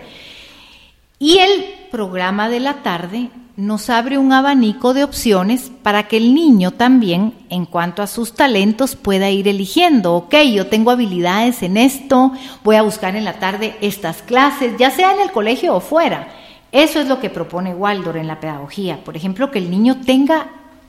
Y 1.22 1.36
el 1.36 1.66
programa 1.90 2.48
de 2.48 2.60
la 2.60 2.82
tarde 2.82 3.28
nos 3.54 3.90
abre 3.90 4.16
un 4.16 4.32
abanico 4.32 4.94
de 4.94 5.04
opciones 5.04 5.70
para 5.82 6.08
que 6.08 6.16
el 6.16 6.34
niño 6.34 6.70
también, 6.70 7.34
en 7.50 7.66
cuanto 7.66 8.02
a 8.02 8.06
sus 8.06 8.32
talentos, 8.32 8.96
pueda 8.96 9.28
ir 9.28 9.46
eligiendo, 9.46 10.14
ok, 10.14 10.34
yo 10.50 10.68
tengo 10.68 10.90
habilidades 10.90 11.62
en 11.62 11.76
esto, 11.76 12.32
voy 12.64 12.76
a 12.76 12.82
buscar 12.82 13.16
en 13.16 13.26
la 13.26 13.38
tarde 13.38 13.76
estas 13.82 14.22
clases, 14.22 14.78
ya 14.78 14.90
sea 14.90 15.12
en 15.12 15.20
el 15.20 15.30
colegio 15.30 15.74
o 15.74 15.80
fuera. 15.80 16.28
Eso 16.72 17.00
es 17.00 17.06
lo 17.06 17.20
que 17.20 17.28
propone 17.28 17.74
Waldor 17.74 18.16
en 18.16 18.26
la 18.26 18.40
pedagogía. 18.40 19.04
Por 19.04 19.14
ejemplo, 19.14 19.50
que 19.50 19.58
el 19.58 19.70
niño 19.70 20.00
tenga 20.00 20.46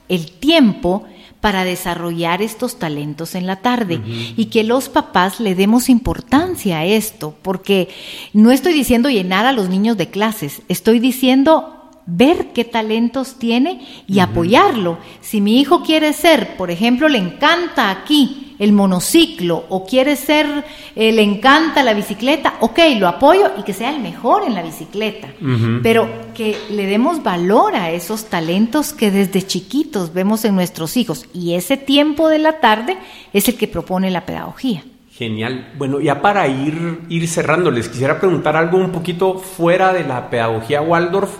el 0.08 0.32
tiempo 0.32 1.04
para 1.42 1.64
desarrollar 1.64 2.40
estos 2.40 2.78
talentos 2.78 3.34
en 3.34 3.48
la 3.48 3.56
tarde. 3.56 4.00
Y 4.36 4.46
que 4.46 4.62
los 4.62 4.88
papás 4.88 5.40
le 5.40 5.56
demos 5.56 5.88
importancia 5.88 6.78
a 6.78 6.84
esto, 6.86 7.34
porque 7.42 7.88
no 8.32 8.52
estoy 8.52 8.72
diciendo 8.72 9.10
llenar 9.10 9.44
a 9.44 9.52
los 9.52 9.68
niños 9.68 9.96
de 9.96 10.08
clases, 10.08 10.62
estoy 10.68 11.00
diciendo 11.00 11.81
ver 12.06 12.52
qué 12.52 12.64
talentos 12.64 13.38
tiene 13.38 13.80
y 14.06 14.18
apoyarlo. 14.18 14.98
Si 15.20 15.40
mi 15.40 15.60
hijo 15.60 15.82
quiere 15.82 16.12
ser, 16.12 16.56
por 16.56 16.70
ejemplo, 16.70 17.08
le 17.08 17.18
encanta 17.18 17.90
aquí 17.90 18.54
el 18.58 18.72
monociclo 18.72 19.64
o 19.70 19.84
quiere 19.84 20.14
ser, 20.14 20.46
eh, 20.94 21.10
le 21.10 21.22
encanta 21.22 21.82
la 21.82 21.94
bicicleta, 21.94 22.54
ok, 22.60 22.78
lo 22.96 23.08
apoyo 23.08 23.50
y 23.58 23.62
que 23.62 23.72
sea 23.72 23.90
el 23.90 24.00
mejor 24.00 24.44
en 24.46 24.54
la 24.54 24.62
bicicleta, 24.62 25.28
pero 25.82 26.08
que 26.34 26.56
le 26.70 26.86
demos 26.86 27.22
valor 27.22 27.74
a 27.74 27.90
esos 27.90 28.26
talentos 28.26 28.92
que 28.92 29.10
desde 29.10 29.44
chiquitos 29.44 30.12
vemos 30.12 30.44
en 30.44 30.54
nuestros 30.54 30.96
hijos 30.96 31.26
y 31.34 31.54
ese 31.54 31.76
tiempo 31.76 32.28
de 32.28 32.38
la 32.38 32.60
tarde 32.60 32.98
es 33.32 33.48
el 33.48 33.56
que 33.56 33.66
propone 33.66 34.10
la 34.10 34.26
pedagogía. 34.26 34.84
Genial. 35.10 35.72
Bueno, 35.76 36.00
ya 36.00 36.22
para 36.22 36.46
ir, 36.48 37.00
ir 37.08 37.28
cerrando, 37.28 37.70
les 37.70 37.88
quisiera 37.88 38.18
preguntar 38.18 38.56
algo 38.56 38.78
un 38.78 38.92
poquito 38.92 39.38
fuera 39.38 39.92
de 39.92 40.04
la 40.04 40.30
pedagogía 40.30 40.80
Waldorf 40.80 41.30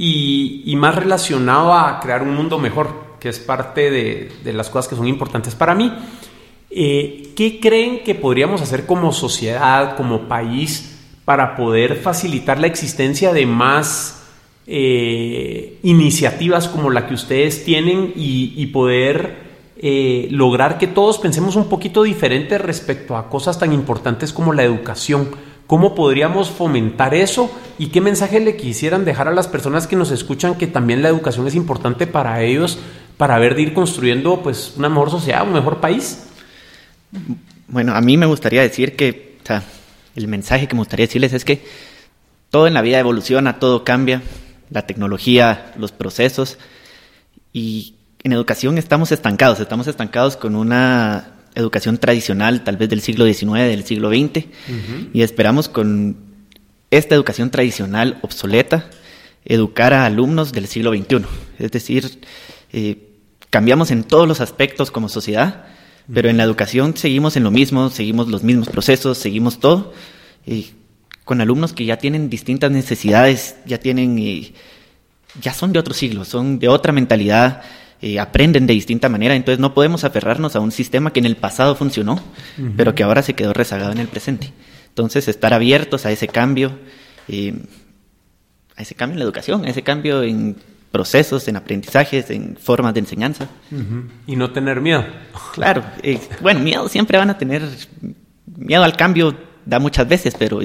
y, 0.00 0.74
más 0.76 0.94
relacionado 0.94 1.74
a 1.74 1.98
crear 1.98 2.22
un 2.22 2.34
mundo 2.34 2.58
mejor, 2.58 3.16
que 3.18 3.28
es 3.28 3.40
parte 3.40 3.90
de, 3.90 4.52
las 4.52 4.70
cosas 4.70 4.88
que 4.88 4.94
son 4.94 5.08
importantes 5.08 5.56
para 5.56 5.74
mí. 5.74 5.92
Eh, 6.70 7.32
¿Qué 7.34 7.58
creen 7.60 8.04
que 8.04 8.14
podríamos 8.14 8.62
hacer 8.62 8.86
como 8.86 9.12
sociedad, 9.12 9.96
como 9.96 10.28
país, 10.28 10.96
para 11.24 11.56
poder 11.56 11.96
facilitar 11.96 12.60
la 12.60 12.68
existencia 12.68 13.32
de 13.32 13.44
más 13.44 14.22
eh, 14.68 15.78
iniciativas 15.82 16.68
como 16.68 16.90
la 16.90 17.08
que 17.08 17.14
ustedes 17.14 17.64
tienen 17.64 18.12
y, 18.14 18.66
poder 18.66 19.48
eh, 19.78 20.28
lograr 20.30 20.78
que 20.78 20.86
todos 20.86 21.18
pensemos 21.18 21.56
un 21.56 21.68
poquito 21.68 22.04
diferente 22.04 22.56
respecto 22.58 23.16
a 23.16 23.28
cosas 23.28 23.58
tan 23.58 23.72
importantes 23.72 24.32
como 24.32 24.52
la 24.52 24.62
educación? 24.62 25.28
¿Cómo 25.68 25.94
podríamos 25.94 26.48
fomentar 26.50 27.14
eso? 27.14 27.50
¿Y 27.78 27.88
qué 27.88 28.00
mensaje 28.00 28.40
le 28.40 28.56
quisieran 28.56 29.04
dejar 29.04 29.28
a 29.28 29.32
las 29.32 29.48
personas 29.48 29.86
que 29.86 29.96
nos 29.96 30.10
escuchan 30.10 30.56
que 30.56 30.66
también 30.66 31.02
la 31.02 31.10
educación 31.10 31.46
es 31.46 31.54
importante 31.54 32.06
para 32.06 32.42
ellos 32.42 32.78
para 33.18 33.38
ver 33.38 33.54
de 33.54 33.62
ir 33.62 33.74
construyendo 33.74 34.42
pues 34.42 34.72
una 34.78 34.88
mejor 34.88 35.10
sociedad, 35.10 35.46
un 35.46 35.52
mejor 35.52 35.78
país? 35.78 36.26
Bueno, 37.66 37.94
a 37.94 38.00
mí 38.00 38.16
me 38.16 38.24
gustaría 38.24 38.62
decir 38.62 38.96
que 38.96 39.36
el 40.16 40.26
mensaje 40.26 40.68
que 40.68 40.74
me 40.74 40.80
gustaría 40.80 41.06
decirles 41.06 41.34
es 41.34 41.44
que 41.44 41.62
todo 42.48 42.66
en 42.66 42.72
la 42.72 42.80
vida 42.80 42.98
evoluciona, 42.98 43.58
todo 43.58 43.84
cambia, 43.84 44.22
la 44.70 44.86
tecnología, 44.86 45.74
los 45.76 45.92
procesos, 45.92 46.56
y 47.52 47.94
en 48.24 48.32
educación 48.32 48.78
estamos 48.78 49.12
estancados, 49.12 49.60
estamos 49.60 49.86
estancados 49.86 50.38
con 50.38 50.54
una 50.54 51.37
educación 51.58 51.98
tradicional, 51.98 52.64
tal 52.64 52.76
vez 52.76 52.88
del 52.88 53.00
siglo 53.00 53.26
XIX, 53.26 53.52
del 53.54 53.84
siglo 53.84 54.10
XX, 54.10 54.46
y 55.12 55.22
esperamos 55.22 55.68
con 55.68 56.16
esta 56.90 57.14
educación 57.14 57.50
tradicional 57.50 58.18
obsoleta 58.22 58.88
educar 59.44 59.92
a 59.92 60.06
alumnos 60.06 60.52
del 60.52 60.66
siglo 60.66 60.92
XXI. 60.92 61.24
Es 61.58 61.70
decir, 61.70 62.20
eh, 62.72 63.08
cambiamos 63.50 63.90
en 63.90 64.04
todos 64.04 64.28
los 64.28 64.40
aspectos 64.40 64.90
como 64.90 65.08
sociedad, 65.08 65.66
pero 66.12 66.28
en 66.30 66.36
la 66.36 66.44
educación 66.44 66.96
seguimos 66.96 67.36
en 67.36 67.44
lo 67.44 67.50
mismo, 67.50 67.90
seguimos 67.90 68.28
los 68.28 68.42
mismos 68.42 68.68
procesos, 68.68 69.18
seguimos 69.18 69.58
todo, 69.58 69.92
con 71.24 71.40
alumnos 71.40 71.72
que 71.72 71.84
ya 71.84 71.98
tienen 71.98 72.30
distintas 72.30 72.70
necesidades, 72.70 73.56
ya 73.66 73.78
tienen, 73.78 74.18
eh, 74.18 74.54
ya 75.42 75.52
son 75.52 75.72
de 75.72 75.78
otro 75.78 75.92
siglo, 75.92 76.24
son 76.24 76.58
de 76.58 76.68
otra 76.68 76.92
mentalidad, 76.92 77.62
eh, 78.00 78.20
aprenden 78.20 78.66
de 78.68 78.74
distinta 78.74 79.08
manera, 79.08 79.34
entonces 79.34 79.58
no 79.58 79.74
podemos 79.74 80.04
aferrarnos 80.04 80.54
a 80.54 80.60
un 80.60 80.70
sistema 80.70 81.12
que 81.12 81.18
en 81.18 81.26
el 81.26 81.36
pasado 81.36 81.74
funcionó, 81.74 82.20
pero 82.76 82.94
que 82.94 83.02
ahora 83.02 83.22
se 83.22 83.34
quedó 83.34 83.52
rezagado 83.52 83.90
en 83.90 83.98
el 83.98 84.06
presente. 84.06 84.52
Entonces, 84.88 85.26
estar 85.26 85.52
abiertos 85.52 86.06
a 86.06 86.12
ese 86.12 86.28
cambio, 86.28 86.78
eh, 87.26 87.54
a 88.76 88.82
ese 88.82 88.94
cambio 88.94 89.14
en 89.14 89.18
la 89.18 89.24
educación, 89.24 89.64
a 89.64 89.70
ese 89.70 89.82
cambio 89.82 90.22
en 90.22 90.56
procesos, 90.92 91.48
en 91.48 91.56
aprendizajes, 91.56 92.30
en 92.30 92.56
formas 92.56 92.94
de 92.94 93.00
enseñanza. 93.00 93.48
Y 94.28 94.36
no 94.36 94.52
tener 94.52 94.80
miedo. 94.80 95.04
Claro, 95.54 95.82
eh, 96.04 96.20
bueno, 96.40 96.60
miedo 96.60 96.88
siempre 96.88 97.18
van 97.18 97.30
a 97.30 97.38
tener, 97.38 97.62
miedo 98.46 98.84
al 98.84 98.96
cambio 98.96 99.34
da 99.66 99.80
muchas 99.80 100.08
veces, 100.08 100.36
pero... 100.38 100.60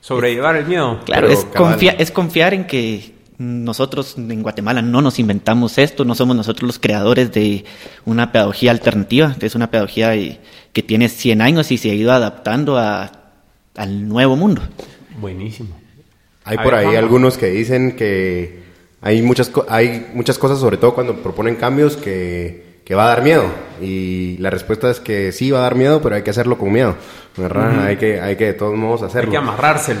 Sobrellevar 0.00 0.56
el 0.56 0.64
miedo. 0.64 1.00
Claro, 1.04 1.28
es, 1.28 1.46
es 1.98 2.10
confiar 2.10 2.54
en 2.54 2.66
que 2.66 3.17
nosotros 3.38 4.16
en 4.18 4.42
Guatemala 4.42 4.82
no 4.82 5.00
nos 5.00 5.20
inventamos 5.20 5.78
esto, 5.78 6.04
no 6.04 6.16
somos 6.16 6.36
nosotros 6.36 6.66
los 6.66 6.78
creadores 6.80 7.32
de 7.32 7.64
una 8.04 8.32
pedagogía 8.32 8.72
alternativa, 8.72 9.36
es 9.40 9.54
una 9.54 9.70
pedagogía 9.70 10.12
que 10.72 10.82
tiene 10.82 11.08
100 11.08 11.40
años 11.40 11.70
y 11.70 11.78
se 11.78 11.90
ha 11.90 11.94
ido 11.94 12.12
adaptando 12.12 12.76
al 12.78 14.08
nuevo 14.08 14.36
mundo. 14.36 14.62
Buenísimo. 15.20 15.70
Hay 16.44 16.58
por 16.58 16.74
ahí 16.74 16.96
algunos 16.96 17.38
que 17.38 17.46
dicen 17.46 17.94
que 17.94 18.62
hay 19.00 19.22
muchas, 19.22 19.52
hay 19.68 20.10
muchas 20.14 20.38
cosas, 20.38 20.58
sobre 20.58 20.76
todo 20.76 20.94
cuando 20.94 21.22
proponen 21.22 21.54
cambios, 21.56 21.96
que, 21.96 22.66
va 22.90 23.04
a 23.04 23.08
dar 23.08 23.22
miedo. 23.22 23.44
Y 23.80 24.36
la 24.38 24.50
respuesta 24.50 24.90
es 24.90 24.98
que 24.98 25.30
sí 25.30 25.50
va 25.50 25.58
a 25.58 25.62
dar 25.62 25.74
miedo, 25.74 26.00
pero 26.02 26.16
hay 26.16 26.22
que 26.22 26.30
hacerlo 26.30 26.58
con 26.58 26.72
miedo. 26.72 26.96
hay, 27.80 27.96
que, 27.98 28.20
hay 28.20 28.36
que 28.36 28.46
de 28.46 28.54
todos 28.54 28.76
modos 28.76 29.02
hacerlo. 29.02 29.30
Hay 29.30 29.32
que 29.32 29.36
amarrárselo. 29.36 30.00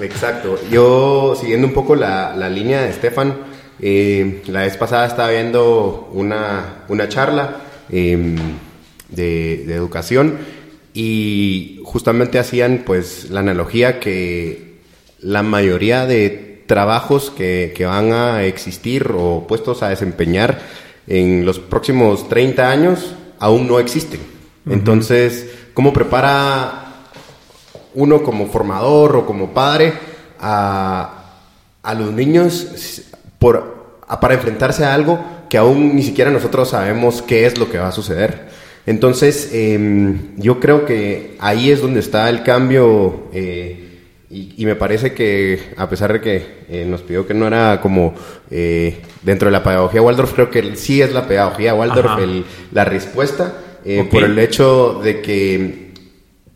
Exacto. 0.00 0.58
Yo, 0.70 1.36
siguiendo 1.38 1.66
un 1.66 1.72
poco 1.72 1.94
la, 1.94 2.48
línea 2.48 2.82
de 2.82 2.90
Estefan, 2.90 3.36
eh, 3.80 4.42
la 4.46 4.62
vez 4.62 4.76
pasada 4.76 5.06
estaba 5.06 5.30
viendo 5.30 6.08
una, 6.12 6.84
una 6.88 7.08
charla 7.08 7.56
em, 7.90 8.36
de, 9.08 9.74
educación 9.74 10.38
y 10.94 11.80
justamente 11.84 12.38
hacían 12.38 12.82
pues 12.86 13.30
la 13.30 13.40
analogía 13.40 14.00
que 14.00 14.76
la 15.20 15.42
mayoría 15.42 16.06
de 16.06 16.64
trabajos 16.66 17.30
que, 17.30 17.72
que 17.76 17.84
van 17.84 18.12
a 18.12 18.44
existir 18.44 19.12
o 19.16 19.46
puestos 19.46 19.82
a 19.82 19.88
desempeñar 19.88 20.60
en 21.06 21.44
los 21.44 21.58
próximos 21.58 22.28
30 22.28 22.70
años 22.70 23.14
aún 23.38 23.68
no 23.68 23.78
existen. 23.78 24.20
Entonces, 24.68 25.46
¿cómo 25.74 25.92
prepara 25.92 26.85
uno 27.96 28.22
como 28.22 28.46
formador 28.46 29.16
o 29.16 29.26
como 29.26 29.52
padre 29.52 29.92
a, 30.38 31.12
los 31.98 32.12
niños 32.12 33.02
por, 33.38 34.02
para 34.20 34.34
enfrentarse 34.34 34.84
a 34.84 34.94
algo 34.94 35.18
que 35.48 35.56
aún 35.58 35.96
ni 35.96 36.02
siquiera 36.02 36.30
nosotros 36.30 36.70
sabemos 36.70 37.22
qué 37.22 37.46
es 37.46 37.58
lo 37.58 37.70
que 37.70 37.78
va 37.78 37.88
a 37.88 37.92
suceder. 37.92 38.46
Entonces, 38.84 39.50
em, 39.52 40.36
yo 40.36 40.60
creo 40.60 40.84
que 40.84 41.36
ahí 41.40 41.70
es 41.70 41.80
donde 41.80 42.00
está 42.00 42.28
el 42.28 42.42
cambio 42.42 43.28
eh, 43.32 43.82
y, 44.30 44.64
me 44.66 44.74
parece 44.74 45.12
que 45.12 45.58
a 45.76 45.88
pesar 45.88 46.12
de 46.12 46.20
que 46.20 46.46
eh, 46.68 46.84
nos 46.86 47.02
pidió 47.02 47.26
que 47.26 47.34
no 47.34 47.46
era 47.46 47.80
como 47.80 48.14
eh, 48.50 48.98
dentro 49.22 49.46
de 49.46 49.52
la 49.52 49.62
pedagogía 49.62 50.02
Waldorf, 50.02 50.34
creo 50.34 50.50
que 50.50 50.76
sí 50.76 51.00
es 51.00 51.12
la 51.12 51.26
pedagogía 51.26 51.74
Waldorf 51.74 52.20
la 52.72 52.84
respuesta 52.84 53.54
por 54.10 54.24
el 54.24 54.38
hecho 54.38 55.00
de 55.02 55.22
que 55.22 55.85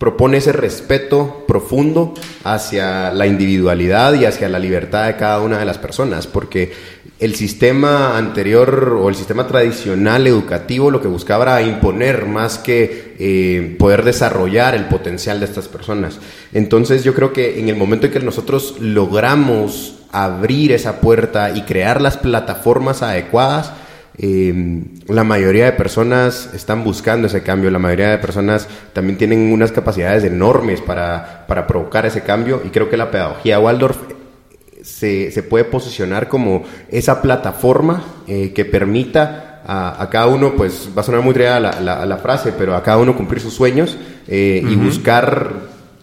propone 0.01 0.39
ese 0.39 0.53
respeto 0.53 1.45
profundo 1.47 2.15
hacia 2.43 3.13
la 3.13 3.27
individualidad 3.27 4.15
y 4.15 4.25
hacia 4.25 4.49
la 4.49 4.59
libertad 4.59 5.07
de 5.07 5.17
cada 5.17 5.43
una 5.43 5.59
de 5.59 5.67
las 5.67 5.77
personas, 5.77 6.27
porque 6.27 6.73
el 7.19 7.35
sistema 7.35 8.17
anterior 8.17 8.97
o 8.99 9.11
el 9.11 9.15
sistema 9.15 9.47
tradicional 9.47 10.27
educativo 10.27 10.91
lo 10.91 11.03
que 11.03 11.09
buscaba 11.09 11.45
era 11.45 11.61
imponer 11.61 12.25
más 12.25 12.57
que 12.57 13.15
eh, 13.19 13.77
poder 13.79 14.03
desarrollar 14.03 14.75
el 14.75 14.87
potencial 14.87 15.39
de 15.39 15.45
estas 15.45 15.69
personas. 15.69 16.19
Entonces 16.55 17.05
yo 17.05 17.13
creo 17.13 17.35
que 17.35 17.61
en 17.61 17.69
el 17.69 17.77
momento 17.77 18.07
en 18.07 18.13
que 18.13 18.21
nosotros 18.21 18.77
logramos 18.81 19.97
abrir 20.13 20.73
esa 20.73 21.03
puerta 21.03 21.51
y 21.51 21.61
crear 21.65 22.01
las 22.01 22.17
plataformas 22.17 23.03
adecuadas, 23.03 23.75
eh, 24.23 24.83
la 25.09 25.25
mayoría 25.25 25.65
de 25.65 25.73
personas 25.73 26.51
están 26.55 26.85
buscando 26.85 27.27
ese 27.27 27.43
cambio, 27.43 27.71
la 27.71 27.79
mayoría 27.79 28.11
de 28.11 28.19
personas 28.19 28.69
también 28.93 29.17
tienen 29.17 29.51
unas 29.51 29.73
capacidades 29.73 30.25
enormes 30.25 30.81
para, 30.83 31.47
provocar 31.67 32.05
ese 32.05 32.23
cambio 32.23 32.61
y 32.65 32.69
creo 32.69 32.91
que 32.91 32.97
la 32.97 33.11
pedagogía 33.11 33.59
Waldorf 33.59 33.97
se, 34.83 35.31
se 35.31 35.43
puede 35.43 35.65
posicionar 35.65 36.29
como 36.29 36.65
esa 36.91 37.23
plataforma 37.23 38.05
eh, 38.27 38.53
que 38.53 38.65
permita 38.65 39.51
a, 39.67 40.09
cada 40.11 40.27
uno, 40.27 40.55
pues 40.57 40.91
va 40.97 41.03
a 41.03 41.05
sonar 41.05 41.23
muy 41.23 41.35
real 41.35 41.63
la, 41.63 42.05
la, 42.05 42.17
frase, 42.17 42.53
pero 42.57 42.75
a 42.75 42.83
cada 42.83 42.99
uno 42.99 43.17
cumplir 43.17 43.41
sus 43.41 43.55
sueños 43.55 43.97
eh, 44.27 44.63
y 44.63 44.75
buscar 44.75 45.53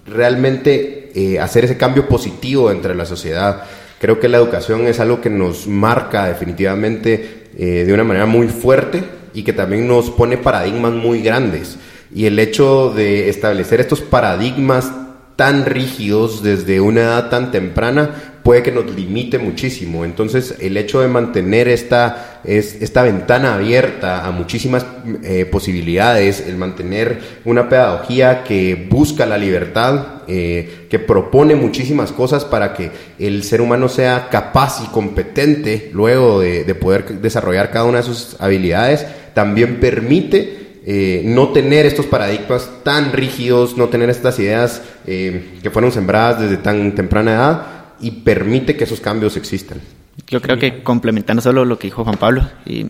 realmente 0.05 1.11
eh, 1.13 1.39
hacer 1.39 1.65
ese 1.65 1.77
cambio 1.77 2.07
positivo 2.07 2.71
entre 2.71 2.95
la 2.95 3.05
sociedad. 3.05 3.63
Creo 3.99 4.19
que 4.19 4.29
la 4.29 4.37
educación 4.37 4.87
es 4.87 4.99
algo 4.99 5.21
que 5.21 5.29
nos 5.29 5.67
marca 5.67 6.27
definitivamente 6.27 7.46
eh, 7.55 7.83
de 7.85 7.93
una 7.93 8.03
manera 8.03 8.25
muy 8.25 8.47
fuerte 8.47 9.03
y 9.33 9.43
que 9.43 9.53
también 9.53 9.87
nos 9.87 10.09
pone 10.09 10.37
paradigmas 10.37 10.93
muy 10.93 11.21
grandes. 11.21 11.77
Y 12.13 12.25
el 12.25 12.39
hecho 12.39 12.89
de 12.89 13.29
establecer 13.29 13.79
estos 13.79 14.01
paradigmas 14.01 14.91
tan 15.37 15.65
rígidos 15.65 16.43
desde 16.43 16.81
una 16.81 17.01
edad 17.01 17.29
tan 17.29 17.51
temprana 17.51 18.37
puede 18.47 18.63
que 18.63 18.71
nos 18.71 18.89
limite 18.95 19.37
muchísimo. 19.39 20.05
Entonces, 20.05 20.55
el 20.61 20.77
hecho 20.77 21.01
de 21.01 21.09
mantener 21.09 21.67
esta, 21.67 22.39
es, 22.45 22.81
esta 22.81 23.03
ventana 23.03 23.55
abierta 23.55 24.25
a 24.25 24.31
muchísimas 24.31 24.85
eh, 25.23 25.45
posibilidades, 25.45 26.39
el 26.47 26.55
mantener 26.55 27.19
una 27.43 27.67
pedagogía 27.67 28.45
que 28.45 28.87
busca 28.89 29.25
la 29.25 29.37
libertad, 29.37 30.23
eh, 30.29 30.87
que 30.89 30.97
propone 30.97 31.55
muchísimas 31.55 32.13
cosas 32.13 32.45
para 32.45 32.73
que 32.73 32.89
el 33.19 33.43
ser 33.43 33.59
humano 33.59 33.89
sea 33.89 34.29
capaz 34.29 34.81
y 34.81 34.87
competente 34.93 35.91
luego 35.93 36.39
de, 36.39 36.73
poder 36.73 37.19
desarrollar 37.19 37.69
cada 37.69 37.83
una 37.83 37.97
de 37.97 38.05
sus 38.05 38.37
habilidades, 38.39 39.05
también 39.33 39.81
permite 39.81 40.66
eh, 40.89 41.21
no 41.25 41.49
tener 41.49 41.85
estos 41.85 42.05
paradigmas 42.05 42.69
tan 42.81 43.11
rígidos, 43.11 43.75
no 43.75 43.89
tener 43.89 44.09
estas 44.09 44.39
ideas 44.39 44.81
que 45.05 45.69
fueron 45.69 45.91
sembradas 45.91 46.39
desde 46.39 46.55
tan 46.55 46.95
temprana 46.95 47.33
edad 47.33 47.67
y 47.99 48.11
permite 48.11 48.77
que 48.77 48.85
esos 48.85 49.01
cambios 49.01 49.35
existan. 49.35 49.81
Yo 50.27 50.41
creo 50.41 50.57
que 50.57 50.83
complementando 50.83 51.41
solo 51.41 51.65
lo 51.65 51.77
que 51.77 51.87
dijo 51.87 52.05
Juan 52.05 52.15
Pablo, 52.15 52.47
y 52.65 52.85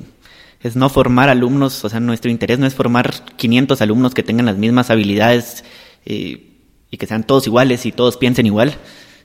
es 0.62 0.76
no 0.76 0.90
formar 0.90 1.30
alumnos, 1.30 1.84
o 1.86 1.90
sea, 1.90 2.00
nuestro 2.00 2.30
interés 2.30 2.60
no 2.60 2.68
es 2.68 2.76
formar 2.76 3.16
500 3.36 3.82
alumnos 3.82 4.14
que 4.14 4.22
tengan 4.22 4.46
las 4.46 4.58
mismas 4.58 4.92
habilidades 4.92 5.64
y 6.06 6.98
que 6.98 7.08
sean 7.08 7.24
todos 7.26 7.48
iguales 7.48 7.88
y 7.88 7.92
todos 7.92 8.18
piensen 8.18 8.46
igual, 8.46 8.76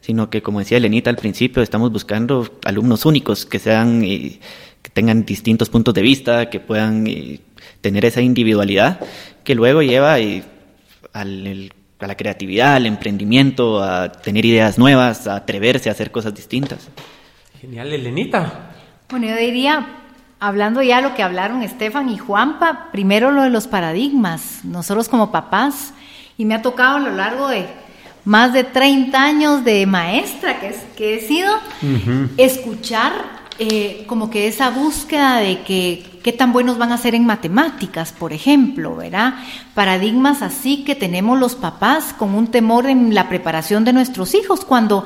sino 0.01 0.31
que, 0.31 0.41
como 0.41 0.61
decía 0.61 0.79
Elenita 0.79 1.11
al 1.11 1.17
principio, 1.17 1.63
estamos 1.63 1.93
buscando 1.93 2.59
alumnos 2.65 3.05
únicos 3.05 3.45
que 3.45 3.59
sean, 3.59 4.01
que 4.01 4.41
tengan 4.95 5.27
distintos 5.27 5.69
puntos 5.69 5.93
de 5.93 6.01
vista, 6.01 6.49
que 6.49 6.59
puedan 6.59 7.07
tener 7.81 8.05
esa 8.05 8.21
individualidad 8.21 9.01
que 9.45 9.55
luego 9.55 9.83
lleva 9.83 10.15
al 10.15 11.73
a 12.05 12.09
la 12.09 12.17
creatividad, 12.17 12.75
al 12.75 12.87
emprendimiento, 12.87 13.83
a 13.83 14.11
tener 14.11 14.45
ideas 14.45 14.79
nuevas, 14.79 15.27
a 15.27 15.37
atreverse 15.37 15.89
a 15.89 15.93
hacer 15.93 16.11
cosas 16.11 16.35
distintas. 16.35 16.89
Genial, 17.61 17.93
Elenita. 17.93 18.71
Bueno, 19.09 19.29
yo 19.29 19.37
diría, 19.37 19.87
hablando 20.41 20.83
ya 20.83 21.01
lo 21.01 21.15
que 21.15 21.23
hablaron 21.23 21.63
Estefan 21.63 22.09
y 22.09 22.19
Juanpa, 22.19 22.89
primero 22.91 23.31
lo 23.31 23.43
de 23.43 23.51
los 23.51 23.69
paradigmas. 23.69 24.65
Nosotros 24.65 25.09
como 25.09 25.31
papás, 25.31 25.95
y 26.37 26.45
me 26.45 26.55
ha 26.55 26.63
tocado 26.63 26.97
a 26.97 27.01
lo 27.01 27.15
largo 27.15 27.49
de 27.49 27.67
más 28.25 28.53
de 28.53 28.65
30 28.65 29.23
años 29.23 29.65
de 29.65 29.87
maestra 29.87 30.61
que, 30.61 30.75
que 30.97 31.17
he 31.17 31.21
sido, 31.21 31.53
escuchar 32.37 33.42
eh, 33.59 34.05
como 34.07 34.31
que 34.31 34.47
esa 34.47 34.71
búsqueda 34.71 35.39
de 35.39 35.63
que 35.63 36.05
qué 36.23 36.33
tan 36.33 36.53
buenos 36.53 36.79
van 36.79 36.93
a 36.93 36.99
ser 36.99 37.15
en 37.15 37.27
matemáticas, 37.27 38.13
por 38.13 38.33
ejemplo, 38.33 38.97
¿verdad? 38.97 39.35
Paradigmas 39.75 40.43
así 40.43 40.85
que 40.85 40.95
tenemos 40.95 41.39
los 41.39 41.55
papás 41.55 42.15
con 42.17 42.35
un 42.35 42.47
temor 42.47 42.87
en 42.87 43.15
la 43.15 43.29
preparación 43.29 43.85
de 43.85 43.93
nuestros 43.93 44.35
hijos, 44.35 44.65
cuando 44.65 45.05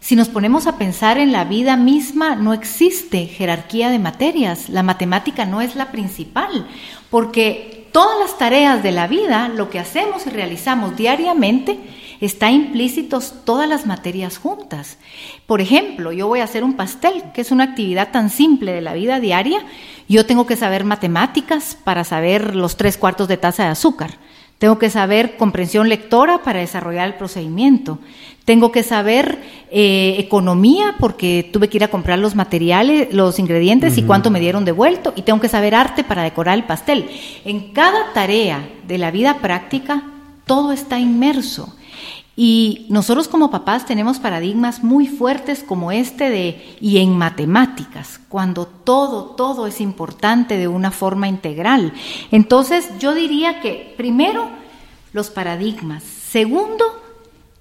si 0.00 0.16
nos 0.16 0.28
ponemos 0.28 0.66
a 0.66 0.76
pensar 0.76 1.16
en 1.18 1.32
la 1.32 1.44
vida 1.44 1.76
misma, 1.76 2.36
no 2.36 2.52
existe 2.52 3.26
jerarquía 3.26 3.88
de 3.88 3.98
materias, 3.98 4.68
la 4.68 4.82
matemática 4.82 5.46
no 5.46 5.62
es 5.62 5.76
la 5.76 5.92
principal, 5.92 6.66
porque 7.10 7.86
todas 7.90 8.18
las 8.18 8.36
tareas 8.36 8.82
de 8.82 8.92
la 8.92 9.06
vida, 9.06 9.48
lo 9.48 9.70
que 9.70 9.78
hacemos 9.78 10.26
y 10.26 10.30
realizamos 10.30 10.96
diariamente, 10.96 11.78
está 12.24 12.50
implícitos 12.50 13.34
todas 13.44 13.68
las 13.68 13.86
materias 13.86 14.38
juntas. 14.38 14.98
Por 15.46 15.60
ejemplo, 15.60 16.12
yo 16.12 16.28
voy 16.28 16.40
a 16.40 16.44
hacer 16.44 16.64
un 16.64 16.74
pastel, 16.74 17.22
que 17.34 17.40
es 17.40 17.50
una 17.50 17.64
actividad 17.64 18.10
tan 18.12 18.30
simple 18.30 18.72
de 18.72 18.80
la 18.80 18.94
vida 18.94 19.20
diaria. 19.20 19.64
Yo 20.08 20.26
tengo 20.26 20.46
que 20.46 20.56
saber 20.56 20.84
matemáticas 20.84 21.76
para 21.82 22.04
saber 22.04 22.54
los 22.54 22.76
tres 22.76 22.96
cuartos 22.96 23.28
de 23.28 23.36
taza 23.36 23.64
de 23.64 23.70
azúcar. 23.70 24.18
Tengo 24.58 24.78
que 24.78 24.88
saber 24.88 25.36
comprensión 25.36 25.88
lectora 25.88 26.42
para 26.42 26.60
desarrollar 26.60 27.08
el 27.08 27.14
procedimiento. 27.14 27.98
Tengo 28.44 28.72
que 28.72 28.82
saber 28.82 29.38
eh, 29.70 30.16
economía 30.18 30.94
porque 31.00 31.48
tuve 31.52 31.68
que 31.68 31.78
ir 31.78 31.84
a 31.84 31.88
comprar 31.88 32.18
los 32.18 32.34
materiales, 32.34 33.12
los 33.12 33.38
ingredientes 33.38 33.98
y 33.98 34.02
cuánto 34.02 34.30
me 34.30 34.40
dieron 34.40 34.64
devuelto. 34.64 35.12
Y 35.16 35.22
tengo 35.22 35.40
que 35.40 35.48
saber 35.48 35.74
arte 35.74 36.04
para 36.04 36.22
decorar 36.22 36.56
el 36.56 36.64
pastel. 36.64 37.10
En 37.44 37.72
cada 37.72 38.12
tarea 38.12 38.68
de 38.86 38.98
la 38.98 39.10
vida 39.10 39.38
práctica, 39.38 40.04
todo 40.46 40.72
está 40.72 40.98
inmerso. 40.98 41.74
Y 42.36 42.86
nosotros 42.88 43.28
como 43.28 43.50
papás 43.50 43.86
tenemos 43.86 44.18
paradigmas 44.18 44.82
muy 44.82 45.06
fuertes 45.06 45.62
como 45.62 45.92
este 45.92 46.30
de, 46.30 46.76
y 46.80 46.98
en 46.98 47.16
matemáticas, 47.16 48.20
cuando 48.28 48.66
todo, 48.66 49.26
todo 49.36 49.68
es 49.68 49.80
importante 49.80 50.56
de 50.56 50.66
una 50.66 50.90
forma 50.90 51.28
integral. 51.28 51.92
Entonces 52.32 52.88
yo 52.98 53.14
diría 53.14 53.60
que 53.60 53.94
primero 53.96 54.48
los 55.12 55.30
paradigmas, 55.30 56.02
segundo 56.02 56.84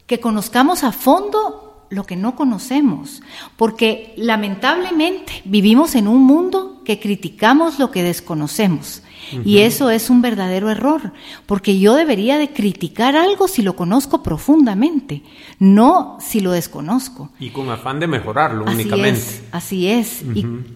que 0.08 0.20
conozcamos 0.20 0.84
a 0.84 0.91
fondo 0.91 1.86
lo 1.90 2.06
que 2.06 2.16
no 2.16 2.36
conocemos, 2.36 3.22
porque 3.56 4.14
lamentablemente 4.18 5.44
vivimos 5.45 5.94
en 5.94 6.08
un 6.08 6.24
mundo 6.24 6.82
que 6.84 7.00
criticamos 7.00 7.78
lo 7.78 7.91
que 7.91 8.02
desconocemos. 8.02 9.04
Y 9.45 9.60
eso 9.60 9.90
es 9.90 10.10
un 10.10 10.22
verdadero 10.22 10.70
error, 10.70 11.14
porque 11.45 11.80
yo 11.80 11.95
debería 11.95 12.38
de 12.38 12.50
criticar 12.50 13.16
algo 13.16 13.48
si 13.48 13.62
lo 13.62 13.76
conozco 13.76 14.24
profundamente, 14.24 15.24
no 15.60 16.18
si 16.20 16.40
lo 16.40 16.52
desconozco. 16.52 17.30
Y 17.40 17.50
con 17.50 17.70
afán 17.70 18.00
de 18.00 18.08
mejorarlo 18.08 18.66
únicamente. 18.66 19.22
así 19.52 19.88
es, 19.88 20.24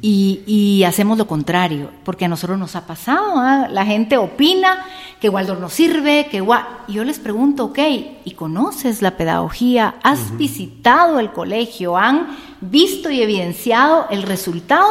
y, 0.02 0.84
hacemos 0.88 1.18
lo 1.18 1.28
contrario, 1.28 1.92
porque 2.04 2.26
a 2.26 2.28
nosotros 2.28 2.58
nos 2.58 2.76
ha 2.76 2.88
pasado, 2.88 3.34
¿ah? 3.36 3.68
la 3.70 3.86
gente 3.86 4.18
opina 4.18 4.86
que 5.20 5.30
Waldorf 5.30 5.60
no 5.60 5.70
sirve, 5.70 6.28
que 6.30 6.44
y 6.88 6.94
yo 6.94 7.04
les 7.04 7.20
pregunto, 7.20 7.66
ok, 7.66 7.80
¿y 8.24 8.32
conoces 8.32 9.02
la 9.02 9.18
pedagogía? 9.18 9.96
¿Has 10.04 10.38
visitado 10.38 11.20
el 11.20 11.32
colegio? 11.32 11.98
¿Han 11.98 12.38
visto 12.62 13.10
y 13.10 13.22
evidenciado 13.22 14.08
el 14.10 14.24
resultado? 14.24 14.88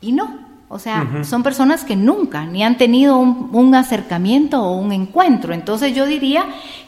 Y 0.00 0.12
no, 0.12 0.47
o 0.70 0.78
sea, 0.78 1.24
son 1.24 1.42
personas 1.42 1.82
que 1.82 1.96
nunca 1.96 2.44
ni 2.44 2.62
han 2.62 2.76
tenido 2.76 3.18
un, 3.18 3.74
acercamiento 3.74 4.62
o 4.62 4.76
un 4.76 4.92
encuentro. 4.92 5.54
Entonces 5.54 5.94
yo 5.94 6.04
diría 6.04 6.44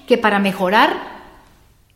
que 0.06 0.18
para 0.18 0.38
mejorar 0.38 1.20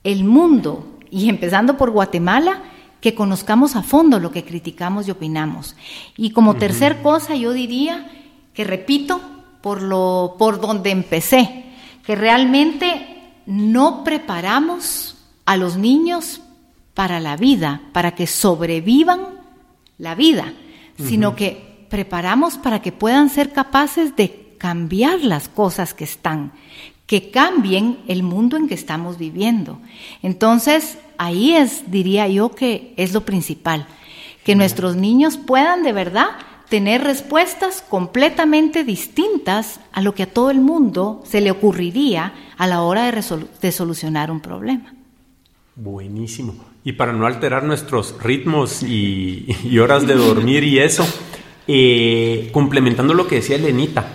el 0.03 0.25
mundo, 0.25 0.87
y 1.11 1.29
empezando 1.29 1.77
por 1.77 1.91
Guatemala, 1.91 2.63
que 3.03 3.15
conozcamos 3.15 3.77
a 3.77 3.83
fondo 3.83 4.19
lo 4.19 4.31
que 4.31 4.45
criticamos 4.45 5.07
y 5.07 5.11
opinamos. 5.11 5.77
Y 6.17 6.31
como 6.31 6.57
tercer 6.57 7.03
cosa, 7.03 7.35
yo 7.35 7.53
diría 7.53 8.11
que 8.55 8.65
repito 8.65 9.21
por 9.61 9.83
lo 9.83 10.37
por 10.39 10.61
donde 10.61 10.91
empecé, 10.91 11.67
que 12.07 12.17
realmente 12.17 13.23
no 13.45 14.05
preparamos 14.05 15.17
a 15.45 15.59
los 15.59 15.77
niños 15.77 16.41
para 16.95 17.21
la 17.21 17.37
vida, 17.37 17.83
para 17.93 18.15
que 18.15 18.27
sobrevivan 18.27 19.21
la 19.99 20.15
vida, 20.15 20.55
sino 20.97 21.37
que 21.37 21.74
preparamos 21.95 22.59
para 22.59 22.83
que 22.83 22.91
puedan 22.91 23.31
ser 23.31 23.53
capaces 23.53 24.17
de 24.17 24.57
cambiar 24.59 25.21
las 25.21 25.49
cosas 25.49 25.95
que 25.95 26.03
están, 26.03 26.51
que 27.07 27.31
cambien 27.31 28.01
el 28.09 28.25
mundo 28.25 28.57
en 28.57 28.67
que 28.67 28.75
estamos 28.75 29.17
viviendo. 29.17 29.79
Entonces, 30.21 30.99
ahí 31.19 31.53
es, 31.55 31.93
diría 31.93 32.27
yo, 32.27 32.51
que 32.51 32.95
es 32.97 33.13
lo 33.13 33.21
principal, 33.21 33.87
que 34.43 34.57
nuestros 34.57 34.97
niños 34.97 35.37
puedan 35.37 35.85
de 35.85 35.93
verdad 35.93 36.31
tener 36.69 37.05
respuestas 37.05 37.81
completamente 37.89 38.83
distintas 38.83 39.79
a 39.93 40.03
lo 40.03 40.17
que 40.17 40.25
a 40.25 40.33
todo 40.33 40.51
el 40.51 40.61
mundo 40.61 41.23
se 41.25 41.41
le 41.41 41.53
ocurriría 41.53 42.33
a 42.59 42.67
la 42.67 42.83
hora 42.83 43.09
de, 43.13 43.71
solucionar 43.71 44.33
un 44.33 44.41
problema. 44.41 44.93
Buenísimo. 45.77 46.57
Y 46.83 46.95
para 46.95 47.13
no 47.13 47.25
alterar 47.25 47.63
nuestros 47.63 48.21
ritmos 48.21 48.83
y 48.83 49.79
horas 49.79 50.09
de 50.09 50.15
dormir 50.15 50.65
y 50.65 50.81
eso, 50.81 51.07
eh, 51.67 52.51
complementando 52.53 53.15
lo 53.15 53.27
que 53.27 53.37
decía 53.37 53.59
Lenita, 53.59 54.07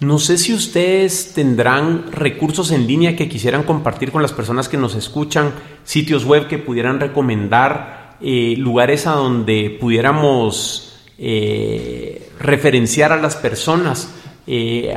no 0.00 0.18
sé 0.18 0.38
si 0.38 0.52
ustedes 0.54 1.32
tendrán 1.34 2.10
recursos 2.12 2.70
en 2.70 2.86
línea 2.86 3.16
que 3.16 3.28
quisieran 3.28 3.62
compartir 3.62 4.10
con 4.10 4.22
las 4.22 4.32
personas 4.32 4.68
que 4.68 4.76
nos 4.76 4.94
escuchan, 4.94 5.52
sitios 5.84 6.24
web 6.24 6.46
que 6.46 6.58
pudieran 6.58 7.00
recomendar, 7.00 8.16
eh, 8.20 8.54
lugares 8.58 9.06
a 9.06 9.12
donde 9.12 9.76
pudiéramos 9.80 10.98
eh, 11.18 12.30
referenciar 12.40 13.12
a 13.12 13.20
las 13.20 13.36
personas. 13.36 14.12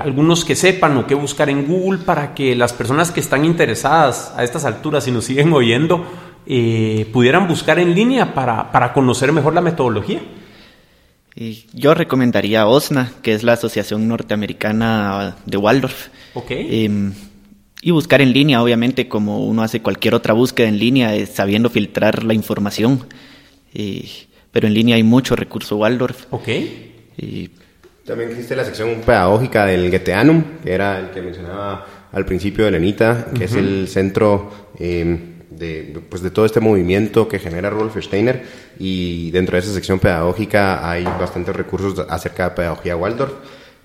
algunos 0.03 0.43
que 0.43 0.55
sepan 0.55 0.97
o 0.97 1.07
qué 1.07 1.15
buscar 1.15 1.49
en 1.49 1.65
Google 1.67 1.99
para 1.99 2.34
que 2.34 2.53
las 2.53 2.73
personas 2.73 3.11
que 3.11 3.21
están 3.21 3.45
interesadas 3.45 4.34
a 4.35 4.43
estas 4.43 4.65
alturas 4.65 5.07
y 5.07 5.11
nos 5.11 5.23
siguen 5.23 5.53
oyendo 5.53 6.03
pudieran 7.13 7.47
buscar 7.47 7.79
en 7.79 7.95
línea 7.95 8.34
para 8.34 8.91
conocer 8.91 9.31
mejor 9.31 9.53
la 9.53 9.61
metodología 9.61 10.19
yo 11.73 11.93
recomendaría 11.93 12.68
OSNA, 12.68 13.11
que 13.22 13.34
es 13.34 13.43
la 13.43 13.53
Asociación 13.53 14.07
Norteamericana 14.07 15.35
de 15.45 15.57
Waldorf. 15.57 16.07
Em, 16.49 17.14
y 17.81 17.91
buscar 17.91 18.22
en 18.22 18.34
línea, 18.34 18.61
obviamente, 18.61 19.07
como 19.07 19.45
uno 19.45 19.61
hace 19.61 19.81
cualquier 19.81 20.15
otra 20.15 20.34
búsqueda 20.34 20.68
en 20.68 20.80
línea, 20.80 21.14
sabiendo 21.26 21.69
filtrar 21.69 22.23
la 22.23 22.34
información. 22.34 23.05
pero 24.51 24.68
en 24.68 24.73
línea 24.73 24.95
hay 24.95 25.03
mucho 25.03 25.35
recurso 25.35 25.77
Waldorf. 25.77 26.26
También 28.07 28.30
existe 28.30 28.55
la 28.55 28.64
sección 28.64 29.01
pedagógica 29.05 29.65
del 29.65 29.91
Goetheanum, 29.91 30.41
que 30.64 30.72
era 30.72 30.97
el 30.97 31.09
que 31.11 31.22
mencionaba 31.22 31.85
al 32.14 32.26
principio 32.26 32.64
de 32.64 32.72
Lenita, 32.72 33.27
que 33.38 33.43
es 33.43 33.53
el 33.53 33.88
centro 33.89 34.72
em, 34.80 35.36
de, 35.49 35.99
pues 36.10 36.22
de 36.22 36.32
todo 36.32 36.45
este 36.45 36.60
movimiento 36.60 37.28
que 37.28 37.40
genera 37.40 37.69
Rolf 37.69 37.98
Steiner 37.98 38.44
y 38.80 39.32
dentro 39.32 39.56
de 39.56 39.60
esa 39.60 39.74
sección 39.74 39.99
pedagógica 39.99 40.90
hay 40.90 41.03
bastantes 41.03 41.56
recursos 41.56 42.06
acerca 42.10 42.49
de 42.49 42.56
pedagogía 42.56 42.95
Waldorf. 42.95 43.34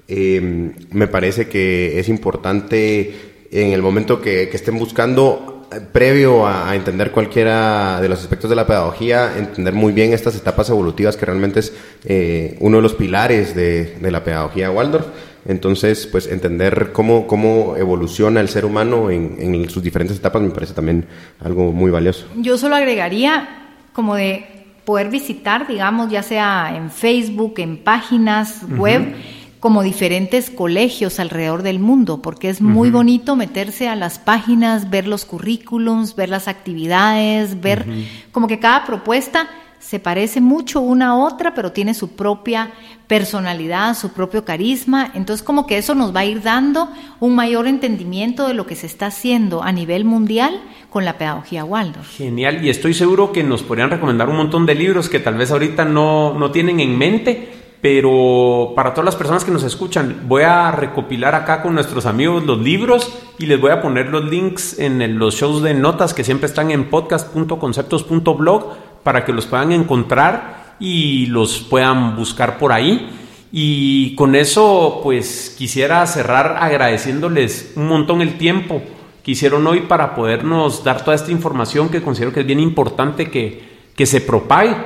Em, 0.08 0.74
me 0.90 1.06
parece 1.06 1.48
que 1.48 1.98
es 1.98 2.08
importante 2.08 3.32
en 3.50 3.72
el 3.72 3.82
momento 3.82 4.20
que, 4.20 4.44
estén 4.44 4.78
buscando, 4.78 5.68
eh, 5.72 5.80
previo 5.92 6.46
a, 6.46 6.74
entender 6.74 7.12
cualquiera 7.12 8.00
de 8.00 8.08
los 8.08 8.20
aspectos 8.20 8.50
de 8.50 8.56
la 8.56 8.66
pedagogía, 8.66 9.38
entender 9.38 9.74
muy 9.74 9.92
bien 9.92 10.12
estas 10.12 10.34
etapas 10.36 10.68
evolutivas 10.70 11.16
que 11.16 11.26
realmente 11.26 11.60
es 11.60 11.72
eh, 12.04 12.56
uno 12.60 12.78
de 12.78 12.82
los 12.82 12.94
pilares 12.94 13.54
de, 13.54 13.96
de 14.00 14.10
la 14.10 14.24
pedagogía 14.24 14.70
Waldorf 14.70 15.06
entonces, 15.44 16.06
pues 16.06 16.26
entender 16.26 16.90
cómo, 16.92 17.26
cómo 17.26 17.76
evoluciona 17.76 18.40
el 18.40 18.48
ser 18.48 18.64
humano 18.64 19.10
en, 19.10 19.68
sus 19.68 19.82
diferentes 19.82 20.18
etapas 20.18 20.42
me 20.42 20.50
parece 20.50 20.74
también 20.74 21.06
algo 21.40 21.72
muy 21.72 21.90
valioso. 21.90 22.26
Yo 22.36 22.58
solo 22.58 22.76
agregaría 22.76 23.48
como 23.92 24.14
de 24.14 24.46
poder 24.84 25.10
visitar, 25.10 25.66
digamos, 25.66 26.10
ya 26.10 26.22
sea 26.22 26.76
en 26.76 26.90
Facebook, 26.90 27.54
en 27.58 27.78
páginas 27.78 28.62
web, 28.76 29.14
como 29.58 29.82
diferentes 29.82 30.50
colegios 30.50 31.20
alrededor 31.20 31.62
del 31.62 31.78
mundo, 31.78 32.20
porque 32.20 32.48
es 32.48 32.60
muy 32.60 32.90
bonito 32.90 33.36
meterse 33.36 33.88
a 33.88 33.94
las 33.94 34.18
páginas, 34.18 34.90
ver 34.90 35.06
los 35.06 35.24
currículums, 35.24 36.16
ver 36.16 36.28
las 36.28 36.48
actividades, 36.48 37.60
ver 37.60 37.86
como 38.32 38.48
que 38.48 38.58
cada 38.58 38.84
propuesta 38.84 39.48
se 39.82 39.98
parece 39.98 40.40
mucho 40.40 40.80
una 40.80 41.08
a 41.08 41.16
otra, 41.16 41.54
pero 41.54 41.72
tiene 41.72 41.92
su 41.92 42.14
propia 42.14 42.70
personalidad, 43.08 43.94
su 43.94 44.12
propio 44.12 44.44
carisma. 44.44 45.10
Entonces, 45.14 45.44
como 45.44 45.66
que 45.66 45.76
eso 45.76 45.94
nos 45.94 46.14
va 46.14 46.20
a 46.20 46.24
ir 46.24 46.40
dando 46.40 46.88
un 47.20 47.34
mayor 47.34 47.66
entendimiento 47.66 48.46
de 48.46 48.54
lo 48.54 48.64
que 48.64 48.76
se 48.76 48.86
está 48.86 49.06
haciendo 49.06 49.62
a 49.62 49.72
nivel 49.72 50.04
mundial 50.04 50.62
con 50.88 51.04
la 51.04 51.18
pedagogía 51.18 51.64
Waldorf. 51.64 52.16
Genial, 52.16 52.64
y 52.64 52.70
estoy 52.70 52.94
seguro 52.94 53.32
que 53.32 53.42
nos 53.42 53.62
podrían 53.62 53.90
recomendar 53.90 54.28
un 54.30 54.36
montón 54.36 54.66
de 54.66 54.76
libros 54.76 55.08
que 55.08 55.18
tal 55.18 55.34
vez 55.34 55.50
ahorita 55.50 55.84
no, 55.84 56.38
no 56.38 56.52
tienen 56.52 56.78
en 56.80 56.96
mente, 56.96 57.61
pero 57.82 58.74
para 58.76 58.94
todas 58.94 59.04
las 59.04 59.16
personas 59.16 59.44
que 59.44 59.50
nos 59.50 59.64
escuchan, 59.64 60.22
voy 60.28 60.44
a 60.44 60.70
recopilar 60.70 61.34
acá 61.34 61.62
con 61.62 61.74
nuestros 61.74 62.06
amigos 62.06 62.46
los 62.46 62.60
libros 62.60 63.12
y 63.40 63.46
les 63.46 63.60
voy 63.60 63.72
a 63.72 63.82
poner 63.82 64.06
los 64.06 64.24
links 64.24 64.78
en 64.78 65.18
los 65.18 65.34
shows 65.34 65.64
de 65.64 65.74
notas 65.74 66.14
que 66.14 66.22
siempre 66.22 66.46
están 66.46 66.70
en 66.70 66.88
podcast.conceptos.blog 66.88 68.76
para 69.02 69.24
que 69.24 69.32
los 69.32 69.46
puedan 69.46 69.72
encontrar 69.72 70.76
y 70.78 71.26
los 71.26 71.58
puedan 71.58 72.14
buscar 72.14 72.56
por 72.56 72.70
ahí. 72.72 73.18
Y 73.50 74.14
con 74.14 74.36
eso, 74.36 75.00
pues 75.02 75.52
quisiera 75.58 76.06
cerrar 76.06 76.58
agradeciéndoles 76.60 77.72
un 77.74 77.88
montón 77.88 78.22
el 78.22 78.38
tiempo 78.38 78.80
que 79.24 79.32
hicieron 79.32 79.66
hoy 79.66 79.80
para 79.80 80.14
podernos 80.14 80.84
dar 80.84 81.04
toda 81.04 81.16
esta 81.16 81.32
información 81.32 81.88
que 81.88 82.00
considero 82.00 82.32
que 82.32 82.40
es 82.40 82.46
bien 82.46 82.60
importante 82.60 83.28
que, 83.28 83.60
que 83.96 84.06
se 84.06 84.20
propague. 84.20 84.76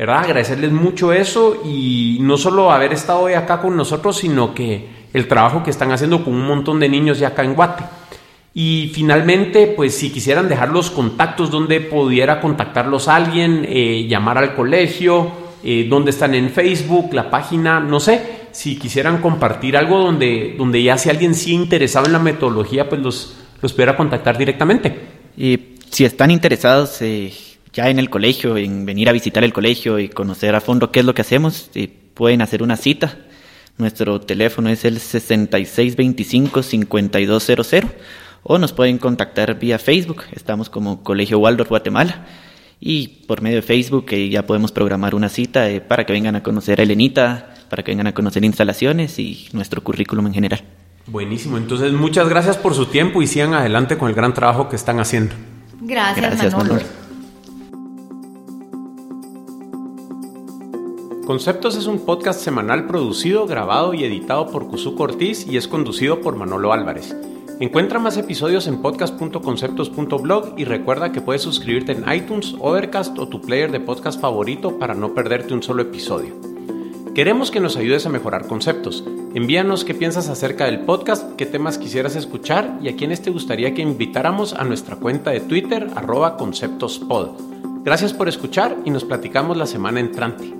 ¿Verdad? 0.00 0.24
Agradecerles 0.24 0.72
mucho 0.72 1.12
eso 1.12 1.60
y 1.62 2.16
no 2.22 2.38
solo 2.38 2.72
haber 2.72 2.94
estado 2.94 3.20
hoy 3.20 3.34
acá 3.34 3.60
con 3.60 3.76
nosotros, 3.76 4.16
sino 4.16 4.54
que 4.54 4.88
el 5.12 5.28
trabajo 5.28 5.62
que 5.62 5.68
están 5.68 5.92
haciendo 5.92 6.24
con 6.24 6.32
un 6.32 6.46
montón 6.46 6.80
de 6.80 6.88
niños 6.88 7.18
ya 7.18 7.28
acá 7.28 7.44
en 7.44 7.52
Guate. 7.54 7.84
Y 8.54 8.90
finalmente, 8.94 9.66
pues 9.66 9.94
si 9.94 10.10
quisieran 10.10 10.48
dejar 10.48 10.70
los 10.70 10.90
contactos 10.90 11.50
donde 11.50 11.82
pudiera 11.82 12.40
contactarlos 12.40 13.08
alguien, 13.08 13.66
eh, 13.68 14.06
llamar 14.08 14.38
al 14.38 14.54
colegio, 14.54 15.32
eh, 15.62 15.86
donde 15.90 16.12
están 16.12 16.34
en 16.34 16.48
Facebook, 16.48 17.12
la 17.12 17.28
página, 17.28 17.78
no 17.78 18.00
sé, 18.00 18.48
si 18.52 18.78
quisieran 18.78 19.20
compartir 19.20 19.76
algo 19.76 19.98
donde, 19.98 20.54
donde 20.56 20.82
ya 20.82 20.96
si 20.96 21.10
alguien 21.10 21.34
sí 21.34 21.52
interesado 21.52 22.06
en 22.06 22.14
la 22.14 22.18
metodología, 22.18 22.88
pues 22.88 23.02
los, 23.02 23.36
los 23.60 23.74
pudiera 23.74 23.98
contactar 23.98 24.38
directamente. 24.38 24.98
Y 25.36 25.76
si 25.90 26.06
están 26.06 26.30
interesados 26.30 27.02
eh, 27.02 27.30
ya 27.72 27.88
en 27.88 27.98
el 27.98 28.10
colegio, 28.10 28.56
en 28.56 28.86
venir 28.86 29.08
a 29.08 29.12
visitar 29.12 29.44
el 29.44 29.52
colegio 29.52 29.98
y 29.98 30.08
conocer 30.08 30.54
a 30.54 30.60
fondo 30.60 30.90
qué 30.90 31.00
es 31.00 31.06
lo 31.06 31.14
que 31.14 31.22
hacemos, 31.22 31.70
pueden 32.14 32.42
hacer 32.42 32.62
una 32.62 32.76
cita. 32.76 33.16
Nuestro 33.78 34.20
teléfono 34.20 34.68
es 34.68 34.84
el 34.84 34.98
6625-5200 34.98 37.84
o 38.42 38.58
nos 38.58 38.72
pueden 38.72 38.98
contactar 38.98 39.58
vía 39.58 39.78
Facebook. 39.78 40.24
Estamos 40.32 40.68
como 40.68 41.02
Colegio 41.02 41.38
Waldorf 41.38 41.70
Guatemala 41.70 42.26
y 42.80 43.08
por 43.26 43.42
medio 43.42 43.56
de 43.56 43.62
Facebook 43.62 44.06
eh, 44.10 44.30
ya 44.30 44.46
podemos 44.46 44.72
programar 44.72 45.14
una 45.14 45.28
cita 45.28 45.70
eh, 45.70 45.80
para 45.80 46.06
que 46.06 46.12
vengan 46.12 46.36
a 46.36 46.42
conocer 46.42 46.80
a 46.80 46.82
Elenita, 46.82 47.54
para 47.68 47.82
que 47.82 47.92
vengan 47.92 48.08
a 48.08 48.14
conocer 48.14 48.44
instalaciones 48.44 49.18
y 49.18 49.48
nuestro 49.52 49.82
currículum 49.82 50.26
en 50.26 50.34
general. 50.34 50.62
Buenísimo, 51.06 51.56
entonces 51.56 51.92
muchas 51.92 52.28
gracias 52.28 52.56
por 52.56 52.74
su 52.74 52.86
tiempo 52.86 53.22
y 53.22 53.26
sigan 53.26 53.54
adelante 53.54 53.98
con 53.98 54.08
el 54.08 54.14
gran 54.14 54.34
trabajo 54.34 54.68
que 54.68 54.76
están 54.76 55.00
haciendo. 55.00 55.34
Gracias, 55.80 56.26
gracias 56.26 56.54
Manolo. 56.54 56.99
Conceptos 61.26 61.76
es 61.76 61.86
un 61.86 62.00
podcast 62.00 62.40
semanal 62.40 62.86
producido, 62.86 63.46
grabado 63.46 63.94
y 63.94 64.04
editado 64.04 64.48
por 64.48 64.66
Cuzuco 64.66 65.04
Ortiz 65.04 65.46
y 65.46 65.56
es 65.56 65.68
conducido 65.68 66.20
por 66.20 66.34
Manolo 66.34 66.72
Álvarez. 66.72 67.14
Encuentra 67.60 67.98
más 67.98 68.16
episodios 68.16 68.66
en 68.66 68.80
podcast.conceptos.blog 68.80 70.54
y 70.56 70.64
recuerda 70.64 71.12
que 71.12 71.20
puedes 71.20 71.42
suscribirte 71.42 71.92
en 71.92 72.10
iTunes, 72.12 72.56
Overcast 72.58 73.16
o 73.18 73.28
tu 73.28 73.40
player 73.42 73.70
de 73.70 73.80
podcast 73.80 74.20
favorito 74.20 74.78
para 74.78 74.94
no 74.94 75.14
perderte 75.14 75.54
un 75.54 75.62
solo 75.62 75.82
episodio. 75.82 76.34
Queremos 77.14 77.50
que 77.50 77.60
nos 77.60 77.76
ayudes 77.76 78.06
a 78.06 78.10
mejorar 78.10 78.46
conceptos. 78.46 79.04
Envíanos 79.34 79.84
qué 79.84 79.94
piensas 79.94 80.28
acerca 80.28 80.64
del 80.64 80.80
podcast, 80.80 81.36
qué 81.36 81.46
temas 81.46 81.78
quisieras 81.78 82.16
escuchar 82.16 82.78
y 82.82 82.88
a 82.88 82.96
quiénes 82.96 83.20
te 83.20 83.30
gustaría 83.30 83.74
que 83.74 83.82
invitáramos 83.82 84.54
a 84.54 84.64
nuestra 84.64 84.96
cuenta 84.96 85.30
de 85.30 85.40
Twitter 85.40 85.86
arroba 85.94 86.36
conceptospod. 86.36 87.28
Gracias 87.84 88.14
por 88.14 88.28
escuchar 88.28 88.76
y 88.84 88.90
nos 88.90 89.04
platicamos 89.04 89.56
la 89.56 89.66
semana 89.66 90.00
entrante. 90.00 90.54